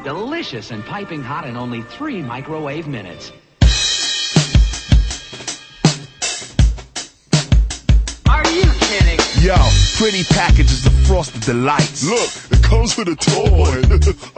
Delicious 0.05 0.71
and 0.71 0.83
piping 0.89 1.21
hot 1.21 1.45
in 1.45 1.57
only 1.57 1.83
three 1.97 2.21
microwave 2.23 2.87
minutes. 2.87 3.33
Are 8.31 8.47
you 8.51 8.65
kidding? 8.79 9.19
Yo, 9.43 9.55
pretty 9.97 10.23
packages 10.25 10.85
of 10.85 10.93
frosted 11.07 11.41
delights. 11.41 12.03
Look, 12.05 12.29
it 12.51 12.63
comes 12.63 12.95
with 12.95 13.07
a 13.09 13.15
toy. 13.15 13.81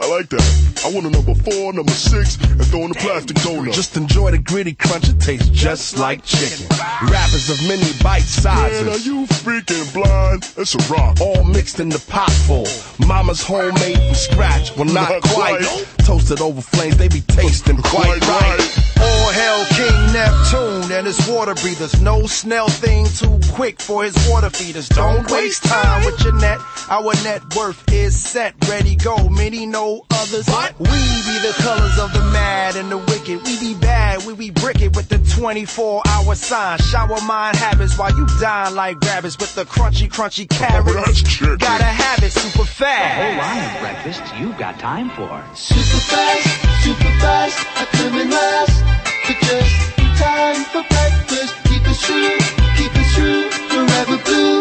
I 0.00 0.08
like 0.10 0.28
that. 0.30 0.80
I 0.84 0.90
want 0.92 1.06
a 1.06 1.10
number 1.10 1.34
four, 1.34 1.72
number 1.74 1.92
six, 1.92 2.36
and 2.36 2.64
throw 2.66 2.84
in 2.86 2.90
a 2.90 2.94
plastic 2.94 3.36
donut. 3.38 3.72
Just 3.74 3.96
enjoy 3.96 4.30
the 4.32 4.38
gritty 4.38 4.74
crunch, 4.74 5.08
it 5.08 5.20
tastes 5.20 5.48
just 5.50 5.98
like 5.98 6.24
chicken. 6.24 6.66
Wrappers 7.08 7.50
of 7.50 7.62
many 7.68 7.84
bite 8.02 8.22
sizes. 8.22 8.82
Man, 8.86 8.94
are 8.94 8.98
you 8.98 9.26
freaking 9.44 9.92
blind? 9.92 10.50
It's 10.56 10.74
a 10.74 10.92
rock. 10.92 11.20
All 11.20 11.44
mixed 11.44 11.80
in 11.80 11.88
the 11.90 12.02
pot 12.08 12.32
full. 12.32 12.66
Mama's 13.06 13.42
homemade 13.42 13.96
from 13.98 14.14
scratch. 14.14 14.74
Well, 14.76 14.86
not, 14.86 15.10
Not 15.10 15.22
quite. 15.22 15.60
quite. 15.62 15.86
Toasted 16.06 16.40
over 16.40 16.60
flames, 16.60 16.96
they 16.96 17.08
be 17.08 17.20
tasting 17.22 17.76
quite, 17.76 18.20
Quite 18.20 18.20
right. 18.22 18.58
right. 18.58 18.80
All 19.00 19.30
hail 19.32 19.64
King 19.76 20.12
Neptune 20.12 20.92
and 20.96 21.06
his 21.06 21.26
water 21.28 21.54
breathers. 21.54 22.00
No 22.00 22.26
snail 22.26 22.68
thing 22.68 23.06
too 23.06 23.40
quick 23.52 23.80
for 23.84 24.02
his 24.02 24.16
water 24.28 24.50
feeders. 24.50 24.88
Don't 24.88 25.30
waste 25.30 25.64
time 25.64 26.04
with 26.04 26.18
your 26.24 26.34
net. 26.34 26.58
Our 26.88 27.12
net 27.22 27.42
worth 27.54 27.82
is 27.92 28.18
set, 28.18 28.54
ready, 28.68 28.96
go. 28.96 29.28
Many 29.28 29.66
know 29.66 30.04
others. 30.10 30.48
We 30.78 30.86
be 30.86 31.36
the 31.44 31.54
colors 31.58 31.98
of 31.98 32.12
the 32.12 32.24
mad 32.32 32.76
and 32.76 32.90
the 32.90 32.98
wicked. 32.98 33.44
We 33.44 33.60
be 33.60 33.74
bad, 33.74 34.24
we 34.26 34.34
be 34.34 34.50
brick 34.50 34.80
it 34.80 34.96
with 34.96 35.08
the 35.08 35.18
24 35.36 36.02
hour 36.06 36.34
sign. 36.34 36.78
Shower 36.78 37.20
mind 37.26 37.56
habits 37.56 37.98
while 37.98 38.14
you 38.16 38.26
dine 38.40 38.74
like 38.74 39.00
rabbits 39.02 39.38
with 39.38 39.54
the 39.54 39.64
crunchy, 39.64 40.08
crunchy 40.08 40.46
oh, 40.50 40.56
carrots. 40.56 41.22
Gotta 41.58 41.84
have 41.84 42.22
it 42.22 42.32
super 42.32 42.50
The 42.50 42.56
whole 42.56 42.64
fast. 42.64 43.20
Oh, 43.20 43.38
line 43.38 43.74
of 43.74 43.80
breakfast 43.80 44.22
you've 44.38 44.58
got 44.58 44.78
time 44.78 45.10
for. 45.10 45.44
Super 45.54 46.00
fast, 46.08 46.84
super 46.84 47.12
fast, 47.20 47.58
I 47.76 47.84
come 47.92 48.18
in 48.18 48.30
last. 48.30 49.04
But 49.26 49.40
just 49.40 49.98
in 49.98 50.16
time 50.16 50.64
for 50.72 50.82
breakfast. 50.88 51.54
Keep 51.64 51.82
it 51.86 51.98
true, 52.00 52.38
keep 52.76 52.92
it 52.94 53.08
true, 53.14 53.63
forever 53.74 54.18
blue. 54.18 54.60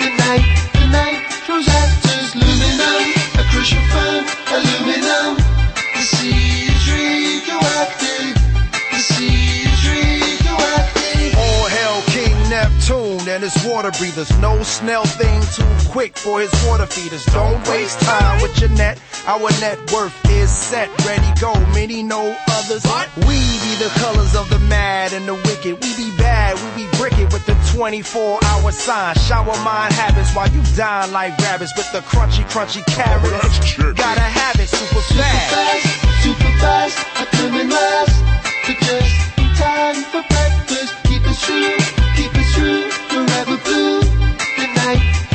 The 0.00 0.75
His 13.46 13.64
water 13.64 13.92
breathers. 13.92 14.36
No 14.40 14.60
snail 14.64 15.04
thing 15.04 15.40
too 15.54 15.88
quick 15.90 16.18
for 16.18 16.40
his 16.40 16.50
water 16.66 16.84
feeders. 16.86 17.24
Don't 17.26 17.62
waste 17.68 18.00
time 18.00 18.42
with 18.42 18.58
your 18.60 18.70
net. 18.70 19.00
Our 19.28 19.50
net 19.62 19.78
worth 19.92 20.12
is 20.30 20.50
set, 20.50 20.88
ready, 21.06 21.30
go. 21.40 21.54
Many 21.70 22.02
know 22.02 22.36
others. 22.50 22.82
We 23.22 23.38
be 23.62 23.72
the 23.78 23.88
colors 24.02 24.34
of 24.34 24.50
the 24.50 24.58
mad 24.58 25.12
and 25.12 25.28
the 25.28 25.34
wicked. 25.34 25.74
We 25.80 25.94
be 25.94 26.10
bad, 26.18 26.58
we 26.58 26.82
be 26.86 26.90
brick 26.98 27.16
it 27.20 27.32
with 27.32 27.46
the 27.46 27.54
24 27.76 28.40
hour 28.42 28.72
sign. 28.72 29.14
Shower 29.14 29.56
mind 29.62 29.92
habits 29.94 30.34
while 30.34 30.50
you 30.50 30.62
dine 30.74 31.12
like 31.12 31.38
rabbits 31.38 31.72
with 31.76 31.90
the 31.92 32.00
crunchy, 32.00 32.42
crunchy 32.50 32.84
carrots. 32.86 33.76
Gotta 33.94 34.20
have 34.22 34.58
it 34.58 34.66
super 34.68 35.00
Super 35.02 35.22
fast. 35.22 35.54
fast, 35.54 36.24
super 36.24 36.52
fast, 36.58 36.98
I 37.14 37.24
come 37.30 37.54
in 37.60 37.70
last. 37.70 38.16
But 38.66 38.78
just 38.82 39.38
in 39.38 39.54
time 39.54 40.02
for 40.10 40.22
breakfast. 40.34 40.94
Keep 41.04 41.22
it 41.30 41.38
true, 41.46 41.78
The 44.86 45.25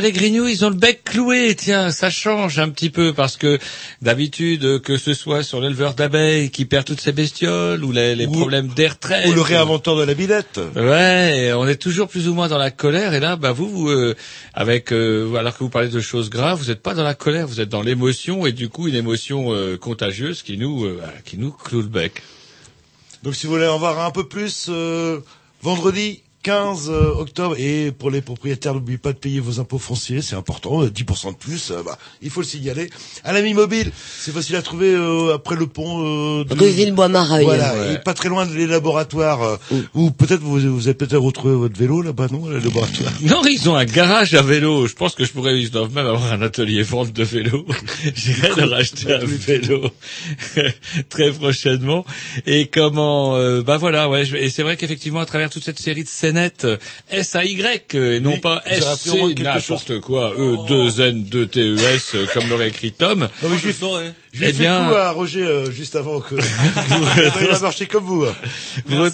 bah 0.00 0.06
bah 0.06 0.06
les 0.06 0.12
grignoux, 0.12 0.48
ils 0.48 0.64
ont 0.64 0.70
le 0.70 0.76
bec 0.76 1.04
cloué. 1.04 1.54
Tiens, 1.56 1.90
ça 1.90 2.08
change 2.10 2.58
un 2.58 2.70
petit 2.70 2.90
peu 2.90 3.12
parce 3.12 3.36
que 3.36 3.58
d'habitude, 4.00 4.80
que 4.80 4.96
ce 4.96 5.12
soit 5.14 5.42
sur 5.42 5.60
l'éleveur 5.60 5.94
d'abeilles 5.94 6.50
qui 6.50 6.64
perd 6.64 6.86
toutes 6.86 7.00
ses 7.00 7.12
bestioles 7.12 7.84
ou 7.84 7.92
les, 7.92 8.14
les 8.16 8.26
Ou- 8.26 8.32
problèmes 8.32 8.68
d'air 8.68 8.98
traite, 8.98 9.26
Ou 9.26 9.32
le 9.32 9.40
réinventeur 9.42 9.96
de 9.96 10.04
la 10.04 10.14
billette. 10.14 10.58
Ouais, 10.76 11.52
on 11.54 11.66
est 11.68 11.76
toujours 11.76 12.08
plus 12.08 12.28
ou 12.28 12.34
moins 12.34 12.48
dans 12.48 12.58
la 12.58 12.70
colère. 12.70 13.12
Et 13.14 13.20
là, 13.20 13.36
bah 13.36 13.52
vous, 13.52 13.68
vous 13.68 13.88
euh, 13.90 14.16
avec 14.54 14.92
euh, 14.92 15.34
alors 15.34 15.56
que 15.56 15.64
vous 15.64 15.70
parlez 15.70 15.88
de 15.88 16.00
choses 16.00 16.30
graves, 16.30 16.58
vous 16.58 16.68
n'êtes 16.68 16.82
pas 16.82 16.94
dans 16.94 17.04
la 17.04 17.14
colère, 17.14 17.46
vous 17.46 17.60
êtes 17.60 17.68
dans 17.68 17.82
l'émotion 17.82 18.46
et 18.46 18.52
du 18.52 18.68
coup 18.68 18.88
une 18.88 18.94
émotion 18.94 19.52
euh, 19.52 19.76
contagieuse 19.76 20.42
qui 20.42 20.56
nous 20.56 20.84
euh, 20.84 20.96
voilà, 20.98 21.12
qui 21.24 21.36
nous 21.36 21.50
cloue 21.52 21.82
le 21.82 21.88
bec. 21.88 22.22
Donc 23.22 23.34
si 23.34 23.46
vous 23.46 23.52
voulez 23.52 23.66
en 23.66 23.78
voir 23.78 23.98
un 24.04 24.10
peu 24.10 24.26
plus, 24.26 24.66
euh, 24.70 25.20
vendredi 25.62 26.22
15 26.42 26.90
euh, 26.90 27.12
octobre. 27.16 27.56
Et 27.58 27.92
pour 27.92 28.10
les 28.10 28.22
propriétaires 28.22 28.74
n'oubliez 28.74 28.98
pas 28.98 29.12
de 29.12 29.18
payer 29.18 29.40
vos 29.40 29.60
impôts 29.60 29.78
fonciers 29.78 30.22
c'est 30.22 30.36
important 30.36 30.82
euh, 30.82 30.88
10% 30.88 31.32
de 31.32 31.36
plus 31.36 31.70
euh, 31.70 31.82
bah, 31.84 31.98
il 32.22 32.30
faut 32.30 32.40
le 32.40 32.46
signaler 32.46 32.88
à 33.24 33.32
l'ami 33.32 33.54
mobile 33.54 33.92
c'est 34.18 34.32
facile 34.32 34.56
à 34.56 34.62
trouver 34.62 34.92
euh, 34.94 35.34
après 35.34 35.56
le 35.56 35.66
pont 35.66 36.40
euh, 36.40 36.44
de 36.44 36.66
Villebois-Mareuil. 36.66 37.44
Voilà 37.44 37.74
ouais. 37.74 37.94
et 37.94 37.98
pas 37.98 38.14
très 38.14 38.28
loin 38.28 38.46
des 38.46 38.66
laboratoires 38.66 39.58
oui. 39.70 39.84
ou 39.94 40.10
peut-être 40.10 40.40
vous, 40.40 40.58
vous, 40.60 40.88
avez 40.88 40.94
peut-être 40.94 41.18
retrouvé 41.18 41.54
votre 41.54 41.78
vélo 41.78 42.00
là-bas 42.02 42.28
non 42.30 42.48
les 42.48 42.60
laboratoires 42.60 43.12
non 43.22 43.42
ils 43.44 43.68
ont 43.68 43.76
un 43.76 43.84
garage 43.84 44.34
à 44.34 44.42
vélo. 44.42 44.86
Je 44.86 44.94
pense 44.94 45.14
que 45.14 45.24
je 45.24 45.32
pourrais 45.32 45.60
ils 45.60 45.70
doivent 45.70 45.94
même 45.94 46.06
avoir 46.06 46.32
un 46.32 46.42
atelier 46.42 46.82
vente 46.82 47.12
de 47.12 47.24
vélo. 47.24 47.66
J'irai 48.14 48.54
leur 48.56 48.72
acheter 48.74 49.12
un 49.12 49.24
vélo 49.24 49.90
très 51.08 51.32
prochainement. 51.32 52.04
Et 52.46 52.66
comment 52.66 53.36
euh, 53.36 53.62
bah 53.62 53.76
voilà 53.76 54.08
ouais 54.08 54.26
et 54.34 54.50
c'est 54.50 54.62
vrai 54.62 54.76
qu'effectivement 54.76 55.20
à 55.20 55.26
travers 55.26 55.50
toute 55.50 55.64
cette 55.64 55.78
série 55.78 56.04
de 56.04 56.08
16 56.08 56.29
planète 56.30 56.64
euh, 56.64 56.76
S 57.10 57.34
A 57.34 57.44
Y, 57.44 57.94
euh, 57.94 58.16
et 58.16 58.20
non 58.20 58.38
pas 58.38 58.62
S 58.64 58.84
C 59.00 59.34
n'importe 59.34 60.00
quoi. 60.00 60.32
E 60.36 60.56
2 60.68 61.00
N 61.00 61.24
2 61.24 61.46
T 61.46 61.60
E 61.60 61.76
S, 61.76 62.14
euh, 62.14 62.26
comme 62.32 62.48
l'aurait 62.48 62.68
écrit 62.68 62.92
Tom. 62.92 63.28
Non, 63.42 63.48
mais 63.48 63.58
je 63.58 63.66
lui 63.66 63.74
je 64.32 64.44
eh 64.44 64.66
à 64.66 65.10
Roger 65.10 65.64
juste 65.72 65.96
avant 65.96 66.20
que 66.20 66.36
il 67.40 67.50
a 67.50 67.58
marché 67.58 67.86
comme 67.86 68.04
vous. 68.04 68.24
Hein. 68.24 68.34
Vous, 68.86 69.08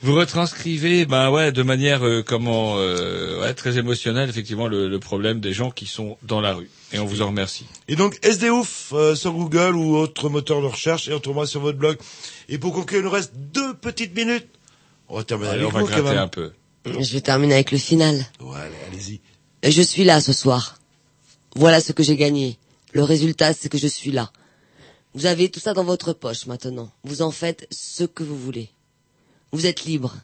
vous 0.00 0.14
retranscrivez, 0.14 1.04
ben 1.04 1.28
ouais, 1.28 1.52
de 1.52 1.62
manière 1.62 2.00
comment 2.24 2.76
ouais, 2.76 3.52
très 3.52 3.76
émotionnelle 3.76 4.30
effectivement 4.30 4.66
le, 4.66 4.98
problème 4.98 5.40
des 5.40 5.52
gens 5.52 5.70
qui 5.70 5.84
sont 5.84 6.16
dans 6.22 6.40
la 6.40 6.54
rue. 6.54 6.70
Et 6.94 6.98
on 6.98 7.04
vous 7.04 7.20
en 7.20 7.26
remercie. 7.26 7.66
Et 7.88 7.96
donc 7.96 8.18
SDOF 8.22 8.94
sur 9.14 9.32
Google 9.32 9.76
ou 9.76 9.96
autre 9.96 10.30
moteur 10.30 10.62
de 10.62 10.66
recherche 10.66 11.08
et 11.08 11.12
on 11.12 11.16
autrement 11.16 11.44
sur 11.44 11.60
votre 11.60 11.76
blog. 11.76 11.98
Et 12.48 12.56
pour 12.56 12.72
conclure, 12.72 13.00
il 13.00 13.04
nous 13.04 13.10
reste 13.10 13.32
deux 13.34 13.74
petites 13.74 14.16
minutes. 14.16 14.46
On 15.08 15.16
va 15.16 15.24
terminer 15.24 15.50
Allez, 15.50 15.62
avec 15.62 15.74
on 15.74 15.84
va 15.84 16.00
gratter 16.00 16.18
un 16.18 16.28
peu. 16.28 16.52
Je 16.86 17.12
vais 17.12 17.20
terminer 17.20 17.54
avec 17.54 17.70
le 17.70 17.78
final. 17.78 18.26
Ouais, 18.40 18.58
allez, 18.58 18.76
allez-y. 18.88 19.20
Je 19.62 19.82
suis 19.82 20.04
là 20.04 20.20
ce 20.20 20.32
soir. 20.32 20.78
Voilà 21.56 21.80
ce 21.80 21.92
que 21.92 22.02
j'ai 22.02 22.16
gagné. 22.16 22.58
Le 22.92 23.02
résultat, 23.02 23.54
c'est 23.54 23.68
que 23.68 23.78
je 23.78 23.86
suis 23.86 24.12
là. 24.12 24.32
Vous 25.14 25.26
avez 25.26 25.50
tout 25.50 25.60
ça 25.60 25.74
dans 25.74 25.84
votre 25.84 26.12
poche 26.12 26.46
maintenant. 26.46 26.90
Vous 27.04 27.22
en 27.22 27.30
faites 27.30 27.66
ce 27.70 28.04
que 28.04 28.22
vous 28.22 28.36
voulez. 28.38 28.70
Vous 29.52 29.66
êtes 29.66 29.84
libre. 29.84 30.16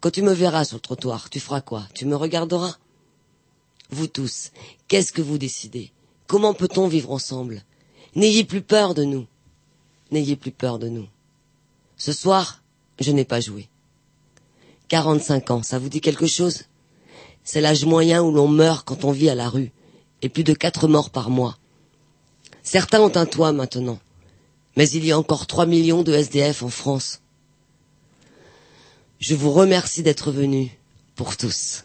Quand 0.00 0.10
tu 0.10 0.22
me 0.22 0.32
verras 0.32 0.64
sur 0.64 0.76
le 0.76 0.80
trottoir, 0.80 1.28
tu 1.28 1.40
feras 1.40 1.60
quoi? 1.60 1.86
Tu 1.94 2.06
me 2.06 2.16
regarderas? 2.16 2.76
Vous 3.90 4.06
tous, 4.06 4.52
qu'est-ce 4.88 5.12
que 5.12 5.20
vous 5.20 5.36
décidez? 5.36 5.92
Comment 6.26 6.54
peut-on 6.54 6.88
vivre 6.88 7.10
ensemble? 7.10 7.64
N'ayez 8.14 8.44
plus 8.44 8.62
peur 8.62 8.94
de 8.94 9.04
nous. 9.04 9.26
N'ayez 10.10 10.36
plus 10.36 10.52
peur 10.52 10.78
de 10.78 10.88
nous. 10.88 11.08
Ce 11.96 12.12
soir, 12.12 12.62
je 12.98 13.10
n'ai 13.10 13.24
pas 13.24 13.40
joué. 13.40 13.68
45 14.90 15.50
ans, 15.52 15.62
ça 15.62 15.78
vous 15.78 15.88
dit 15.88 16.00
quelque 16.00 16.26
chose? 16.26 16.64
C'est 17.44 17.60
l'âge 17.60 17.84
moyen 17.84 18.22
où 18.22 18.32
l'on 18.32 18.48
meurt 18.48 18.84
quand 18.84 19.04
on 19.04 19.12
vit 19.12 19.30
à 19.30 19.36
la 19.36 19.48
rue, 19.48 19.70
et 20.20 20.28
plus 20.28 20.42
de 20.42 20.52
quatre 20.52 20.88
morts 20.88 21.10
par 21.10 21.30
mois. 21.30 21.56
Certains 22.64 23.00
ont 23.00 23.16
un 23.16 23.24
toit 23.24 23.52
maintenant, 23.52 24.00
mais 24.76 24.90
il 24.90 25.06
y 25.06 25.12
a 25.12 25.18
encore 25.18 25.46
3 25.46 25.64
millions 25.66 26.02
de 26.02 26.12
SDF 26.12 26.64
en 26.64 26.70
France. 26.70 27.20
Je 29.20 29.36
vous 29.36 29.52
remercie 29.52 30.02
d'être 30.02 30.32
venus, 30.32 30.70
pour 31.14 31.36
tous. 31.36 31.84